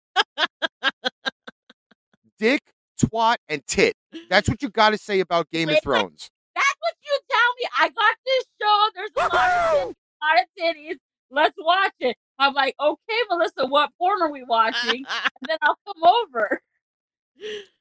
Dick, 2.39 2.61
twat, 2.99 3.37
and 3.47 3.65
tit. 3.67 3.95
That's 4.29 4.47
what 4.49 4.61
you 4.61 4.69
got 4.69 4.91
to 4.91 4.97
say 4.97 5.19
about 5.19 5.49
Game 5.51 5.69
of 5.69 5.81
Thrones. 5.81 6.29
That's 6.55 6.75
what 6.79 6.93
you 7.03 7.19
tell 7.29 7.53
me. 7.57 7.67
I 7.79 7.89
got 7.89 8.15
this 8.25 8.43
show. 8.61 8.89
There's 8.95 9.11
a 9.17 9.35
lot 9.35 9.49
of 9.57 9.87
titties, 9.87 9.95
a 10.21 10.25
lot 10.25 10.43
of 10.43 10.75
titties. 10.75 10.97
Let's 11.31 11.55
watch 11.59 11.93
it. 11.99 12.17
I'm 12.39 12.53
like, 12.53 12.75
okay, 12.79 13.19
Melissa, 13.29 13.65
what 13.67 13.91
porn 13.97 14.21
are 14.21 14.31
we 14.31 14.43
watching? 14.43 15.05
and 15.23 15.47
then 15.47 15.57
I'll 15.61 15.77
come 15.85 16.03
over. 16.03 16.61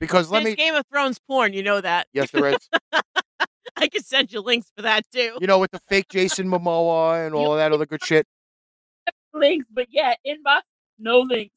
Because 0.01 0.31
let 0.31 0.45
There's 0.45 0.57
me. 0.57 0.63
Game 0.63 0.75
of 0.75 0.85
Thrones 0.93 1.19
porn, 1.19 1.53
you 1.53 1.63
know 1.63 1.81
that. 1.81 2.07
Yes, 2.13 2.31
there 2.31 2.49
is. 2.49 2.69
I 3.77 3.89
can 3.89 4.03
send 4.03 4.33
you 4.33 4.41
links 4.41 4.71
for 4.77 4.83
that 4.83 5.03
too. 5.13 5.39
You 5.41 5.47
know, 5.47 5.59
with 5.59 5.71
the 5.71 5.81
fake 5.89 6.09
Jason 6.09 6.49
Momoa 6.49 7.25
and 7.25 7.35
all 7.35 7.53
of 7.53 7.59
that 7.59 7.73
other 7.73 7.87
good 7.87 8.05
shit. 8.05 8.27
Links, 9.33 9.67
but 9.73 9.87
yeah, 9.91 10.15
inbox, 10.27 10.63
no 10.99 11.21
links. 11.21 11.55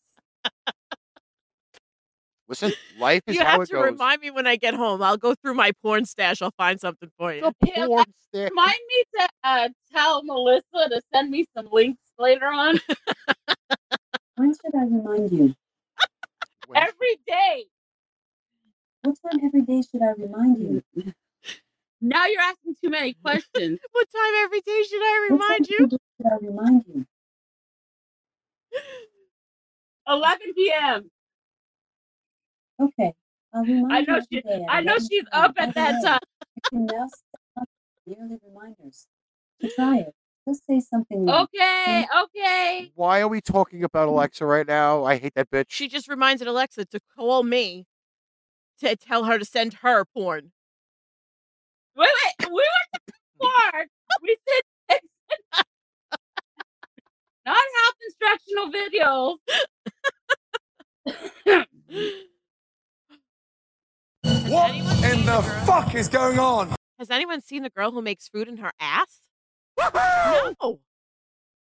Listen, 2.51 2.73
life 2.99 3.21
is 3.27 3.35
You 3.37 3.45
how 3.45 3.51
have 3.51 3.61
it 3.61 3.67
to 3.67 3.73
goes. 3.75 3.85
remind 3.85 4.19
me 4.19 4.29
when 4.29 4.45
I 4.45 4.57
get 4.57 4.73
home. 4.73 5.01
I'll 5.01 5.15
go 5.15 5.33
through 5.35 5.53
my 5.53 5.71
porn 5.81 6.03
stash. 6.03 6.41
I'll 6.41 6.51
find 6.57 6.81
something 6.81 7.09
for 7.17 7.33
you. 7.33 7.39
The 7.43 7.53
Yeah, 7.65 7.85
porn 7.85 8.03
star- 8.27 8.49
Remind 8.49 8.77
me 8.89 9.03
to 9.15 9.29
uh, 9.45 9.69
tell 9.93 10.21
Melissa 10.23 10.89
to 10.89 11.01
send 11.13 11.31
me 11.31 11.45
some 11.55 11.69
links 11.71 12.01
later 12.19 12.47
on. 12.47 12.77
When 14.35 14.53
should 14.53 14.75
I 14.75 14.83
remind 14.83 15.31
you? 15.31 15.55
When- 16.67 16.77
Every 16.83 17.15
day. 17.25 17.65
What 19.03 19.15
time 19.31 19.39
every 19.45 19.61
day 19.61 19.81
should 19.89 20.01
I 20.01 20.11
remind 20.17 20.57
you? 20.57 20.83
Now 22.01 22.25
you're 22.25 22.41
asking 22.41 22.75
too 22.83 22.89
many 22.89 23.13
questions. 23.23 23.79
What 23.93 24.07
time 24.13 24.33
every 24.43 24.59
day 24.61 24.83
should 24.89 25.01
I 25.01 25.27
remind 25.31 25.65
time 25.67 25.67
you? 25.69 25.75
every 25.85 25.87
day 25.87 25.97
should 26.17 26.31
I 26.33 26.35
remind 26.45 26.83
you? 26.87 27.05
11 30.07 30.53
p.m. 30.55 31.11
Okay, 32.81 33.13
uh, 33.53 33.57
I'll 33.57 33.63
remind 33.63 33.93
I 33.93 33.99
you 33.99 34.05
know 34.07 34.19
she- 34.31 34.41
day 34.41 34.65
I 34.67 34.81
know 34.81 34.93
11 34.93 35.07
she's 35.09 35.23
up 35.31 35.53
at 35.57 35.75
that 35.75 36.03
time. 36.03 36.19
You 36.55 36.61
can 36.69 36.85
now 36.87 37.07
set 37.07 37.61
up 37.61 37.69
yearly 38.05 38.37
reminders. 38.43 39.07
To 39.61 39.69
try 39.69 39.97
it, 39.99 40.15
just 40.47 40.65
say 40.65 40.79
something 40.79 41.25
like, 41.25 41.47
Okay, 41.53 42.07
okay. 42.23 42.91
Why 42.95 43.21
are 43.21 43.27
we 43.27 43.41
talking 43.41 43.83
about 43.83 44.07
mm-hmm. 44.07 44.15
Alexa 44.15 44.45
right 44.45 44.67
now? 44.67 45.03
I 45.03 45.17
hate 45.17 45.33
that 45.35 45.51
bitch. 45.51 45.65
She 45.69 45.87
just 45.87 46.07
reminded 46.07 46.47
Alexa 46.47 46.85
to 46.85 46.99
call 47.15 47.43
me 47.43 47.85
to 48.79 48.95
tell 48.95 49.25
her 49.25 49.37
to 49.37 49.45
send 49.45 49.75
her 49.75 50.03
porn. 50.05 50.51
Wait, 51.95 52.07
wait. 52.39 52.49
We 52.49 52.55
went 52.55 53.03
to 53.07 53.13
porn. 53.41 53.87
We 54.23 54.35
said 54.49 54.99
not 57.45 57.55
health 57.55 57.95
instructional 58.07 58.71
videos. 58.71 59.37
Mm-hmm. 61.91 62.30
Has 64.23 64.43
What 64.51 64.75
in 64.75 64.85
seen 64.85 65.25
the 65.25 65.41
fuck 65.65 65.95
is 65.95 66.07
going 66.07 66.39
on? 66.39 66.75
Has 66.99 67.09
anyone 67.09 67.41
seen 67.41 67.63
the 67.63 67.69
girl 67.69 67.91
who 67.91 68.01
makes 68.01 68.27
food 68.27 68.47
in 68.47 68.57
her 68.57 68.71
ass? 68.79 69.19
No. 69.79 70.79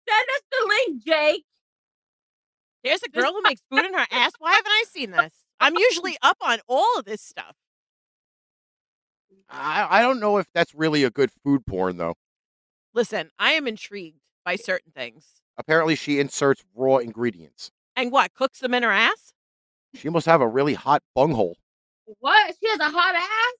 Send 0.08 0.28
us 0.28 0.42
the 0.50 0.68
link, 0.68 1.04
Jake. 1.04 1.44
There's 2.84 3.02
a 3.02 3.08
girl 3.08 3.32
who 3.32 3.40
makes 3.42 3.62
food 3.70 3.84
in 3.84 3.94
her 3.94 4.06
ass. 4.10 4.32
Why 4.38 4.52
haven't 4.52 4.70
I 4.70 4.84
seen 4.90 5.10
this? 5.12 5.32
I'm 5.60 5.76
usually 5.76 6.16
up 6.22 6.38
on 6.42 6.58
all 6.68 6.98
of 6.98 7.04
this 7.04 7.22
stuff. 7.22 7.54
I, 9.48 9.86
I 9.98 10.02
don't 10.02 10.20
know 10.20 10.38
if 10.38 10.48
that's 10.52 10.74
really 10.74 11.04
a 11.04 11.10
good 11.10 11.30
food 11.44 11.64
porn 11.66 11.96
though. 11.96 12.14
Listen, 12.94 13.30
I 13.38 13.52
am 13.52 13.66
intrigued 13.66 14.20
by 14.44 14.56
certain 14.56 14.92
things. 14.92 15.26
Apparently, 15.56 15.94
she 15.94 16.18
inserts 16.18 16.64
raw 16.74 16.96
ingredients. 16.96 17.70
And 17.94 18.10
what, 18.10 18.34
cooks 18.34 18.60
them 18.60 18.74
in 18.74 18.82
her 18.82 18.90
ass? 18.90 19.32
She 19.94 20.08
must 20.08 20.26
have 20.26 20.40
a 20.40 20.48
really 20.48 20.74
hot 20.74 21.02
bunghole. 21.14 21.56
What? 22.20 22.54
She 22.62 22.68
has 22.70 22.80
a 22.80 22.90
hot 22.90 23.14
ass? 23.14 23.52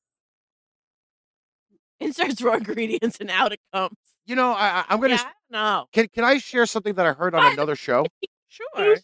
Inserts 2.00 2.42
raw 2.42 2.54
ingredients 2.54 3.18
and 3.20 3.30
out 3.30 3.52
it 3.52 3.60
comes. 3.72 3.96
You 4.26 4.34
know, 4.36 4.52
I, 4.52 4.80
I- 4.80 4.84
I'm 4.88 5.00
gonna. 5.00 5.14
Yeah, 5.14 5.28
no. 5.50 5.86
Can 5.92 6.08
Can 6.08 6.24
I 6.24 6.38
share 6.38 6.66
something 6.66 6.94
that 6.94 7.06
I 7.06 7.12
heard 7.12 7.34
on 7.34 7.42
What? 7.44 7.52
another 7.54 7.76
show? 7.76 8.06
Sure. 8.48 8.96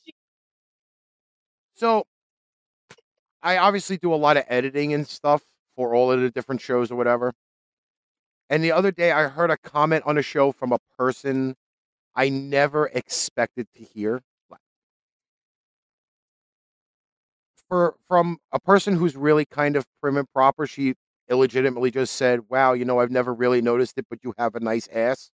So, 1.75 2.05
I 3.43 3.57
obviously 3.57 3.97
do 3.97 4.12
a 4.12 4.17
lot 4.17 4.37
of 4.37 4.45
editing 4.47 4.93
and 4.93 5.09
stuff 5.09 5.43
for 5.75 5.95
all 5.95 6.12
of 6.12 6.21
the 6.21 6.31
different 6.31 6.61
shows 6.61 6.90
or 6.90 6.97
whatever. 6.97 7.33
And 8.50 8.62
the 8.62 8.73
other 8.73 8.90
day, 8.90 9.11
I 9.11 9.28
heard 9.28 9.50
a 9.50 9.57
comment 9.57 10.05
on 10.07 10.19
a 10.19 10.23
show 10.23 10.52
from 10.52 10.73
a 10.73 10.78
person 10.99 11.57
I 12.14 12.28
never 12.28 12.88
expected 12.88 13.69
to 13.75 13.83
hear. 13.85 14.21
For 17.69 17.97
from 18.07 18.39
a 18.53 18.59
person 18.59 18.97
who's 18.97 19.15
really 19.17 19.45
kind 19.45 19.77
of 19.77 19.85
prim 20.01 20.17
and 20.17 20.31
proper, 20.33 20.67
she 20.67 20.95
illegitimately 21.29 21.91
just 21.91 22.15
said, 22.17 22.49
"Wow, 22.49 22.73
you 22.73 22.85
know, 22.87 23.01
I've 23.01 23.11
never 23.11 23.35
really 23.35 23.61
noticed 23.61 23.99
it, 23.99 24.07
but 24.09 24.21
you 24.25 24.33
have 24.39 24.55
a 24.55 24.61
nice 24.61 24.89
ass." 24.93 25.31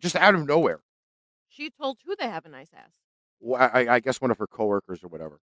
Just 0.00 0.14
out 0.16 0.34
of 0.34 0.46
nowhere. 0.46 0.80
She 1.48 1.70
told 1.70 1.98
who 2.04 2.14
they 2.14 2.28
have 2.28 2.46
a 2.46 2.48
nice 2.48 2.68
ass. 2.72 2.90
Well, 3.40 3.60
I, 3.60 3.82
I- 3.84 3.94
I 3.96 4.00
guess 4.00 4.20
one 4.20 4.30
of 4.30 4.38
her 4.38 4.46
coworkers 4.46 5.02
or 5.02 5.08
whatever. 5.08 5.40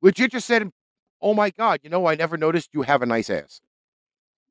Legit 0.00 0.32
just 0.32 0.46
said, 0.46 0.70
"Oh 1.20 1.34
my 1.34 1.50
god, 1.50 1.80
you 1.82 1.90
know, 1.90 2.06
I 2.06 2.14
never 2.14 2.36
noticed 2.38 2.70
you 2.72 2.82
have 2.82 3.02
a 3.02 3.06
nice 3.06 3.28
ass." 3.28 3.60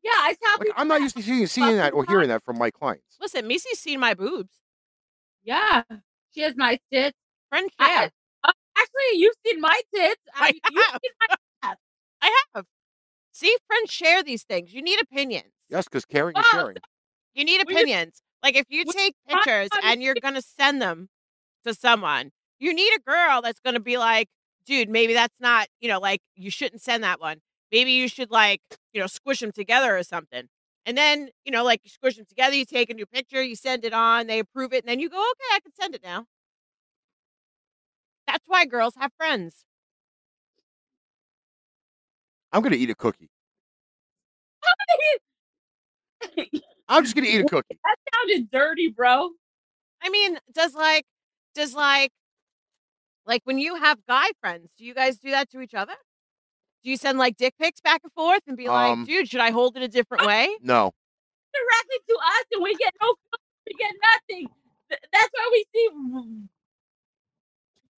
Yeah, 0.04 0.12
I 0.14 0.36
tell 0.42 0.58
like, 0.60 0.68
I'm 0.76 0.88
not 0.88 1.02
used 1.02 1.16
to 1.16 1.24
seeing, 1.24 1.48
seeing 1.48 1.78
that 1.78 1.94
or 1.94 2.06
hearing 2.06 2.28
that 2.28 2.44
from 2.44 2.58
my 2.58 2.70
clients. 2.70 3.18
Listen, 3.22 3.48
Misi's 3.48 3.80
seen 3.80 4.00
my 4.00 4.14
boobs. 4.14 4.60
Yeah, 5.44 5.84
she 6.32 6.42
has 6.42 6.56
nice 6.56 6.80
tits. 6.92 7.18
Friend 7.50 7.70
I- 7.80 8.12
share. 8.94 9.02
Actually, 9.10 9.20
you've 9.20 9.36
seen 9.46 9.62
my 9.62 9.82
tits. 9.96 10.22
I 10.36 10.46
I, 10.48 10.60
you've 10.72 10.86
have. 10.86 11.02
seen 11.04 11.12
my 11.64 11.76
I 12.22 12.44
have. 12.56 12.66
See, 13.32 13.56
friends 13.68 13.92
share 13.92 14.24
these 14.24 14.44
things. 14.44 14.74
You 14.74 14.82
need 14.82 15.02
opinions. 15.02 15.52
Yes, 15.70 15.86
because 15.86 16.06
caring 16.06 16.38
is 16.38 16.46
Oh, 16.46 16.50
sharing. 16.52 16.78
You 17.34 17.46
need 17.46 17.62
Will 17.66 17.72
you- 17.74 17.78
opinions. 17.80 18.22
Like 18.44 18.56
if 18.56 18.66
you 18.70 18.86
take 18.86 19.16
pictures 19.28 19.70
and 19.84 20.04
you're 20.04 20.16
gonna 20.16 20.42
send 20.42 20.82
them 20.82 21.08
to 21.66 21.74
someone, 21.74 22.32
you 22.60 22.74
need 22.74 22.92
a 22.96 23.00
girl 23.00 23.42
that's 23.42 23.60
gonna 23.62 23.80
be 23.80 23.98
like, 23.98 24.28
dude, 24.66 24.90
maybe 24.90 25.14
that's 25.14 25.36
not, 25.40 25.68
you 25.80 25.88
know, 25.90 26.00
like 26.00 26.22
you 26.36 26.52
shouldn't 26.52 26.82
send 26.82 27.04
that 27.04 27.20
one. 27.22 27.40
Maybe 27.72 27.92
you 27.92 28.08
should 28.10 28.32
like, 28.32 28.62
you 28.94 29.02
know, 29.02 29.08
squish 29.08 29.40
them 29.40 29.52
together 29.52 29.98
or 29.98 30.04
something. 30.04 30.48
And 30.86 30.98
then, 30.98 31.30
you 31.46 31.52
know, 31.52 31.64
like 31.64 31.82
you 31.84 31.90
squish 31.90 32.18
them 32.18 32.26
together, 32.28 32.56
you 32.56 32.66
take 32.66 32.90
a 32.90 32.94
new 32.94 33.06
picture, 33.06 33.42
you 33.42 33.56
send 33.56 33.86
it 33.86 33.94
on, 33.94 34.28
they 34.28 34.40
approve 34.40 34.74
it, 34.74 34.84
and 34.84 34.90
then 34.90 35.00
you 35.00 35.10
go, 35.10 35.18
okay, 35.20 35.56
I 35.56 35.60
can 35.62 35.74
send 35.74 35.96
it 35.96 36.04
now. 36.04 36.26
That's 38.28 38.44
why 38.48 38.66
girls 38.66 38.94
have 38.98 39.12
friends. 39.18 39.66
I'm 42.52 42.62
gonna 42.62 42.76
eat 42.76 42.90
a 42.90 42.96
cookie. 42.96 43.30
I'm 46.90 47.04
just 47.04 47.16
gonna 47.16 47.28
eat 47.28 47.42
a 47.42 47.46
cookie. 47.46 47.78
that 47.84 47.96
sounded 48.14 48.50
dirty, 48.52 48.90
bro. 48.90 49.30
I 50.02 50.10
mean, 50.10 50.38
does 50.54 50.74
like, 50.76 51.06
does 51.56 51.74
like, 51.74 52.12
like 53.26 53.42
when 53.46 53.58
you 53.58 53.76
have 53.76 53.98
guy 54.08 54.28
friends, 54.42 54.72
do 54.78 54.86
you 54.86 54.94
guys 54.94 55.18
do 55.18 55.32
that 55.32 55.50
to 55.52 55.62
each 55.62 55.74
other? 55.74 55.94
Do 56.84 56.90
you 56.90 56.98
send 56.98 57.18
like 57.18 57.38
dick 57.38 57.54
pics 57.60 57.80
back 57.82 58.02
and 58.04 58.12
forth 58.14 58.42
and 58.48 58.58
be 58.58 58.68
like, 58.68 58.92
Um, 58.94 59.06
dude, 59.06 59.30
should 59.30 59.40
I 59.40 59.52
hold 59.52 59.78
it 59.78 59.84
a 59.84 59.88
different 59.88 60.26
way? 60.26 60.50
No, 60.62 60.92
Directly 61.54 61.98
to 62.10 62.16
us, 62.16 62.46
and 62.54 62.64
we 62.64 62.76
get 62.76 62.94
no, 63.02 63.16
we 63.68 63.74
get 63.80 63.94
nothing. 64.02 64.50
Th- 64.90 65.02
That's 65.14 65.30
why 65.34 65.50
we 65.52 65.66
see 65.74 65.90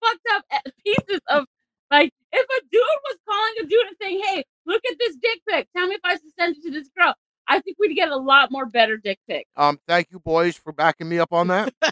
fucked 0.06 0.26
up 0.32 0.44
pieces 0.84 1.20
of 1.28 1.44
like 1.90 2.12
if 2.32 2.44
a 2.44 2.60
dude 2.70 2.82
was 3.04 3.18
calling 3.28 3.54
a 3.60 3.66
dude 3.66 3.86
and 3.86 3.96
saying, 4.00 4.20
"Hey, 4.24 4.44
look 4.66 4.82
at 4.90 4.96
this 4.98 5.16
dick 5.16 5.40
pic. 5.48 5.68
Tell 5.76 5.86
me 5.86 5.94
if 5.94 6.00
I 6.04 6.14
should 6.14 6.32
send 6.38 6.56
it 6.56 6.62
to 6.64 6.70
this 6.70 6.88
girl." 6.96 7.14
I 7.48 7.60
think 7.60 7.76
we'd 7.78 7.94
get 7.94 8.08
a 8.08 8.16
lot 8.16 8.50
more 8.50 8.66
better 8.66 8.96
dick 8.96 9.20
pics. 9.28 9.48
um, 9.56 9.78
thank 9.86 10.08
you 10.10 10.18
boys 10.18 10.56
for 10.56 10.72
backing 10.72 11.08
me 11.08 11.20
up 11.20 11.32
on 11.32 11.46
that. 11.48 11.72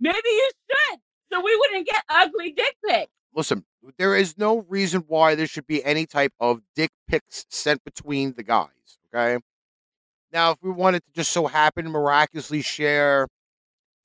Maybe 0.00 0.16
you 0.24 0.50
should, 0.70 0.98
so 1.30 1.40
we 1.42 1.54
wouldn't 1.56 1.86
get 1.86 2.02
ugly 2.08 2.52
dick 2.52 2.74
pics. 2.88 3.12
Listen, 3.34 3.66
there 3.98 4.16
is 4.16 4.38
no 4.38 4.60
reason 4.68 5.04
why 5.06 5.34
there 5.34 5.46
should 5.46 5.66
be 5.66 5.84
any 5.84 6.06
type 6.06 6.32
of 6.40 6.62
dick 6.74 6.90
pics 7.06 7.44
sent 7.50 7.84
between 7.84 8.32
the 8.32 8.42
guys. 8.42 8.68
Okay. 9.14 9.38
Now, 10.32 10.52
if 10.52 10.58
we 10.62 10.70
wanted 10.70 11.04
to 11.04 11.12
just 11.12 11.32
so 11.32 11.46
happen 11.48 11.90
miraculously 11.90 12.62
share 12.62 13.28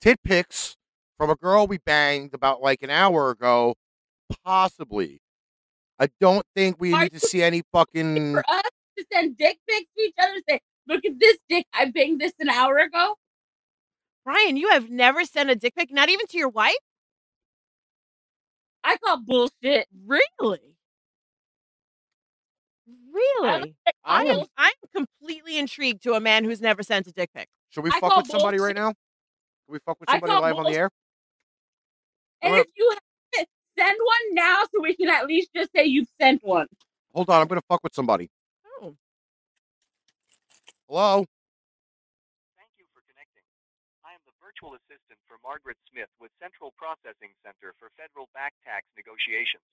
tit 0.05 0.21
pics 0.23 0.77
from 1.17 1.31
a 1.31 1.35
girl 1.35 1.65
we 1.65 1.79
banged 1.79 2.33
about 2.33 2.61
like 2.61 2.83
an 2.83 2.91
hour 2.91 3.31
ago, 3.31 3.73
possibly. 4.45 5.19
I 5.99 6.09
don't 6.19 6.45
think 6.55 6.75
we 6.79 6.93
Are 6.93 7.03
need 7.03 7.13
to 7.13 7.19
see 7.19 7.41
any 7.41 7.63
fucking. 7.73 8.33
For 8.33 8.43
us 8.47 8.69
to 8.97 9.05
send 9.11 9.37
dick 9.37 9.57
pics 9.67 9.87
to 9.97 10.03
each 10.03 10.13
other, 10.21 10.33
and 10.33 10.43
say, 10.47 10.59
"Look 10.87 11.05
at 11.05 11.19
this 11.19 11.37
dick. 11.49 11.65
I 11.73 11.85
banged 11.85 12.21
this 12.21 12.33
an 12.39 12.49
hour 12.49 12.77
ago." 12.77 13.15
Brian, 14.23 14.57
you 14.57 14.69
have 14.69 14.89
never 14.89 15.23
sent 15.25 15.49
a 15.49 15.55
dick 15.55 15.73
pic, 15.75 15.91
not 15.91 16.09
even 16.09 16.27
to 16.27 16.37
your 16.37 16.49
wife? 16.49 16.75
I 18.83 18.97
call 18.97 19.21
bullshit. 19.21 19.87
Really? 20.05 20.59
Really? 23.11 23.75
I 24.03 24.25
I'm- 24.25 24.45
I'm 24.57 24.73
completely 24.93 25.57
intrigued 25.57 26.03
to 26.03 26.13
a 26.13 26.19
man 26.19 26.43
who's 26.43 26.61
never 26.61 26.83
sent 26.83 27.07
a 27.07 27.11
dick 27.11 27.31
pic. 27.33 27.47
Should 27.69 27.83
we 27.83 27.91
I 27.91 27.99
fuck 27.99 28.15
with 28.17 28.27
somebody 28.27 28.59
right 28.59 28.75
now? 28.75 28.93
Should 29.65 29.73
we 29.73 29.79
fuck 29.85 29.99
with 29.99 30.09
somebody 30.09 30.33
live 30.33 30.57
on 30.57 30.65
the 30.65 30.77
air? 30.77 30.89
And 32.41 32.51
Alright. 32.53 32.67
if 32.67 32.71
you 32.77 32.89
have 32.93 33.41
it, 33.41 33.49
send 33.77 33.97
one 33.97 34.35
now, 34.35 34.61
so 34.63 34.81
we 34.81 34.95
can 34.95 35.09
at 35.09 35.25
least 35.25 35.49
just 35.55 35.71
say 35.75 35.85
you've 35.85 36.07
sent 36.21 36.43
one. 36.43 36.67
Hold 37.13 37.29
on, 37.29 37.41
I'm 37.41 37.47
gonna 37.47 37.61
fuck 37.67 37.81
with 37.83 37.95
somebody. 37.95 38.29
Oh. 38.81 38.93
Hello. 40.87 41.25
Thank 42.57 42.69
you 42.77 42.85
for 42.93 43.01
connecting. 43.09 43.41
I 44.05 44.13
am 44.13 44.19
the 44.27 44.33
virtual 44.37 44.75
assistant 44.77 45.17
for 45.27 45.37
Margaret 45.41 45.77
Smith 45.89 46.09
with 46.21 46.29
Central 46.39 46.73
Processing 46.77 47.33
Center 47.41 47.73
for 47.79 47.89
Federal 47.97 48.29
Back 48.35 48.53
Tax 48.63 48.85
Negotiations. 48.95 49.63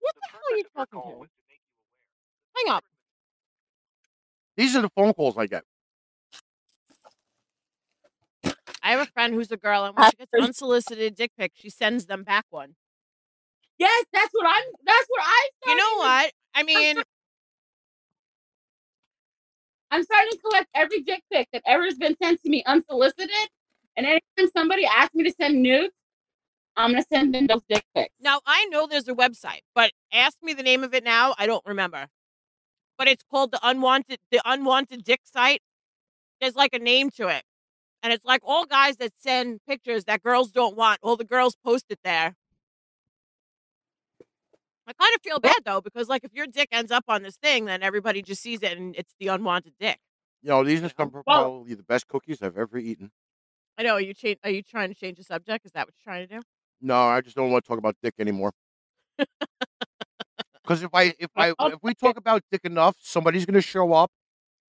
What 0.00 0.14
The 0.14 0.20
the 0.24 0.32
hell 0.32 0.40
are 0.48 0.56
you 0.56 0.64
purpose 0.64 0.72
of 0.72 0.88
her 0.88 0.96
talking 0.96 1.12
to? 1.12 1.28
to 1.28 1.42
make 1.52 1.60
you 1.60 1.74
aware. 1.76 2.56
Hang 2.56 2.68
up. 2.76 2.84
These 4.56 4.76
are 4.76 4.82
the 4.82 4.90
phone 4.96 5.12
calls 5.12 5.36
I 5.36 5.46
get. 5.46 5.64
I 8.82 8.90
have 8.92 9.00
a 9.00 9.10
friend 9.10 9.34
who's 9.34 9.50
a 9.52 9.56
girl, 9.56 9.84
and 9.84 9.96
when 9.96 10.10
she 10.10 10.16
gets 10.16 10.32
unsolicited 10.40 11.14
dick 11.14 11.32
pics, 11.38 11.58
she 11.58 11.70
sends 11.70 12.06
them 12.06 12.24
back 12.24 12.44
one. 12.50 12.74
Yes, 13.78 14.04
that's 14.12 14.30
what 14.32 14.46
I'm. 14.46 14.62
That's 14.84 15.06
what 15.08 15.22
I. 15.24 15.48
You 15.66 15.76
know 15.76 15.96
what? 15.98 16.32
I 16.54 16.62
mean, 16.62 17.02
I'm 19.90 20.02
starting 20.02 20.30
to 20.32 20.38
collect 20.38 20.68
every 20.74 21.00
dick 21.00 21.22
pic 21.32 21.48
that 21.52 21.62
ever 21.66 21.84
has 21.84 21.96
been 21.96 22.16
sent 22.22 22.42
to 22.42 22.50
me 22.50 22.62
unsolicited. 22.64 23.48
And 23.96 24.06
anytime 24.06 24.50
somebody 24.56 24.86
asks 24.86 25.14
me 25.14 25.24
to 25.24 25.32
send 25.32 25.62
nudes, 25.62 25.92
I'm 26.76 26.92
gonna 26.92 27.04
send 27.12 27.34
them 27.34 27.46
those 27.46 27.62
dick 27.68 27.84
pics. 27.94 28.14
now 28.20 28.40
I 28.46 28.64
know 28.66 28.86
there's 28.86 29.08
a 29.08 29.14
website, 29.14 29.60
but 29.74 29.92
ask 30.12 30.38
me 30.42 30.54
the 30.54 30.62
name 30.62 30.82
of 30.82 30.94
it 30.94 31.04
now. 31.04 31.34
I 31.38 31.46
don't 31.46 31.64
remember. 31.66 32.06
But 32.96 33.08
it's 33.08 33.22
called 33.22 33.52
the 33.52 33.60
unwanted 33.62 34.18
the 34.30 34.40
unwanted 34.44 35.04
dick 35.04 35.20
site. 35.24 35.60
There's 36.40 36.56
like 36.56 36.72
a 36.72 36.78
name 36.78 37.10
to 37.12 37.28
it. 37.28 37.42
And 38.02 38.12
it's 38.12 38.24
like 38.24 38.40
all 38.44 38.66
guys 38.66 38.96
that 38.96 39.12
send 39.18 39.60
pictures 39.66 40.04
that 40.04 40.22
girls 40.22 40.50
don't 40.50 40.76
want. 40.76 40.98
All 41.02 41.16
the 41.16 41.24
girls 41.24 41.56
post 41.64 41.86
it 41.90 42.00
there. 42.04 42.34
I 44.86 44.92
kind 44.94 45.14
of 45.14 45.22
feel 45.22 45.38
bad 45.38 45.58
though, 45.64 45.80
because 45.80 46.08
like 46.08 46.24
if 46.24 46.32
your 46.34 46.46
dick 46.46 46.68
ends 46.72 46.90
up 46.90 47.04
on 47.08 47.22
this 47.22 47.36
thing, 47.36 47.66
then 47.66 47.82
everybody 47.82 48.20
just 48.20 48.42
sees 48.42 48.62
it 48.62 48.76
and 48.76 48.96
it's 48.96 49.14
the 49.20 49.28
unwanted 49.28 49.74
dick. 49.78 49.98
You 50.42 50.50
know, 50.50 50.64
these 50.64 50.82
are 50.82 50.88
some 50.96 51.10
Well- 51.12 51.22
probably 51.24 51.74
the 51.74 51.84
best 51.84 52.08
cookies 52.08 52.42
I've 52.42 52.58
ever 52.58 52.78
eaten. 52.78 53.12
I 53.78 53.84
know. 53.84 53.94
Are 53.94 54.00
you 54.00 54.12
cha- 54.12 54.34
Are 54.44 54.50
you 54.50 54.62
trying 54.62 54.88
to 54.90 54.94
change 54.94 55.16
the 55.18 55.24
subject? 55.24 55.64
Is 55.64 55.72
that 55.72 55.86
what 55.86 55.94
you're 55.96 56.12
trying 56.12 56.28
to 56.28 56.34
do? 56.36 56.42
No, 56.80 56.96
I 57.00 57.20
just 57.20 57.36
don't 57.36 57.50
want 57.50 57.64
to 57.64 57.68
talk 57.68 57.78
about 57.78 57.96
dick 58.02 58.14
anymore. 58.18 58.52
Because 60.62 60.82
if 60.84 60.90
I 60.94 61.12
if 61.18 61.30
I 61.36 61.52
oh, 61.58 61.66
if 61.72 61.78
we 61.82 61.92
talk 61.92 62.16
about 62.16 62.42
dick 62.50 62.60
enough, 62.64 62.96
somebody's 63.00 63.44
gonna 63.44 63.60
show 63.60 63.92
up 63.92 64.10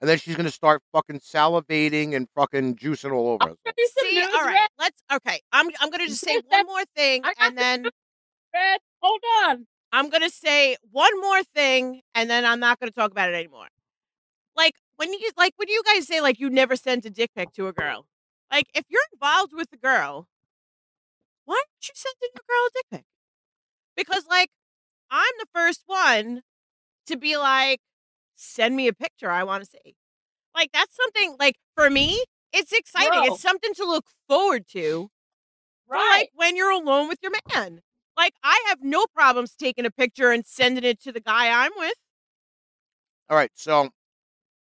and 0.04 0.10
then 0.10 0.18
she's 0.18 0.36
gonna 0.36 0.52
start 0.52 0.82
fucking 0.92 1.22
salivating 1.22 2.14
and 2.14 2.28
fucking 2.36 2.76
juicing 2.76 3.14
all 3.14 3.30
over 3.30 3.52
us. 3.52 3.58
Give 3.64 3.74
me 3.78 3.88
some 3.98 4.10
See, 4.10 4.22
all 4.22 4.44
right, 4.44 4.54
Red. 4.54 4.70
let's 4.78 5.02
okay. 5.14 5.40
I'm 5.54 5.70
I'm 5.80 5.90
gonna 5.90 6.08
just 6.08 6.20
say 6.20 6.42
one 6.50 6.66
more 6.66 6.84
thing, 6.94 7.24
and 7.40 7.58
then 7.58 7.84
Red. 8.54 8.82
Hold 9.02 9.22
on. 9.46 9.66
I'm 9.94 10.10
gonna 10.10 10.30
say 10.30 10.76
one 10.92 11.22
more 11.22 11.42
thing, 11.56 12.02
and 12.16 12.30
then 12.30 12.44
I'm 12.44 12.60
not 12.60 12.82
gonna 12.82 12.92
talk 12.92 13.12
about 13.12 13.30
it 13.30 13.34
anymore. 13.34 13.68
Like 14.58 14.74
when 14.98 15.14
you 15.14 15.32
like 15.38 15.54
when 15.56 15.70
you 15.70 15.82
guys 15.86 16.06
say 16.06 16.20
like 16.20 16.38
you 16.38 16.50
never 16.50 16.76
sent 16.76 17.06
a 17.06 17.10
dick 17.10 17.32
pic 17.34 17.54
to 17.54 17.68
a 17.70 17.72
girl, 17.72 18.06
like 18.52 18.66
if 18.76 18.84
you're 18.90 19.08
involved 19.14 19.54
with 19.56 19.70
the 19.70 19.78
girl, 19.78 20.28
why 21.46 21.56
aren't 21.56 21.88
you 21.88 21.94
sending 21.94 22.30
your 22.36 22.44
girl 22.46 22.68
a 22.68 22.72
dick 22.74 22.86
pic? 22.92 23.06
Because 23.96 24.26
like 24.30 24.50
I'm 25.10 25.32
the 25.40 25.48
first 25.56 25.84
one 25.86 26.42
to 27.08 27.16
be 27.16 27.38
like, 27.38 27.80
send 28.44 28.76
me 28.76 28.88
a 28.88 28.94
picture 28.94 29.30
I 29.30 29.44
want 29.44 29.64
to 29.64 29.70
see. 29.70 29.96
Like 30.56 30.72
that's 30.74 30.96
something 30.96 31.36
like 31.40 31.56
for 31.76 31.90
me, 31.90 32.24
it's 32.52 32.72
exciting. 32.72 33.10
Bro. 33.12 33.34
It's 33.34 33.42
something 33.42 33.74
to 33.76 33.86
look 33.86 34.06
forward 34.28 34.68
to 34.70 35.10
for, 35.88 35.94
Right. 35.96 36.18
like 36.20 36.30
when 36.36 36.56
you're 36.56 36.72
alone 36.72 37.08
with 37.08 37.20
your 37.24 37.32
man. 37.54 37.82
Like 38.16 38.34
I 38.44 38.64
have 38.68 38.80
no 38.84 39.06
problems 39.16 39.56
taking 39.56 39.86
a 39.86 39.92
picture 39.92 40.32
and 40.32 40.46
sending 40.46 40.84
it 40.84 41.02
to 41.02 41.12
the 41.12 41.20
guy 41.22 41.66
I'm 41.66 41.72
with. 41.78 41.94
All 43.30 43.38
right, 43.38 43.52
so 43.56 43.90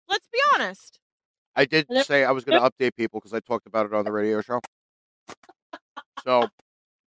Let's 0.10 0.28
be 0.32 0.40
honest. 0.56 1.00
I 1.56 1.66
did 1.66 1.88
say 2.04 2.24
I 2.24 2.32
was 2.32 2.44
gonna 2.44 2.70
update 2.70 2.96
people 2.96 3.20
because 3.20 3.34
I 3.34 3.40
talked 3.40 3.68
about 3.68 3.86
it 3.86 3.94
on 3.94 4.06
the 4.06 4.12
radio 4.12 4.42
show. 4.42 4.60
So 6.24 6.50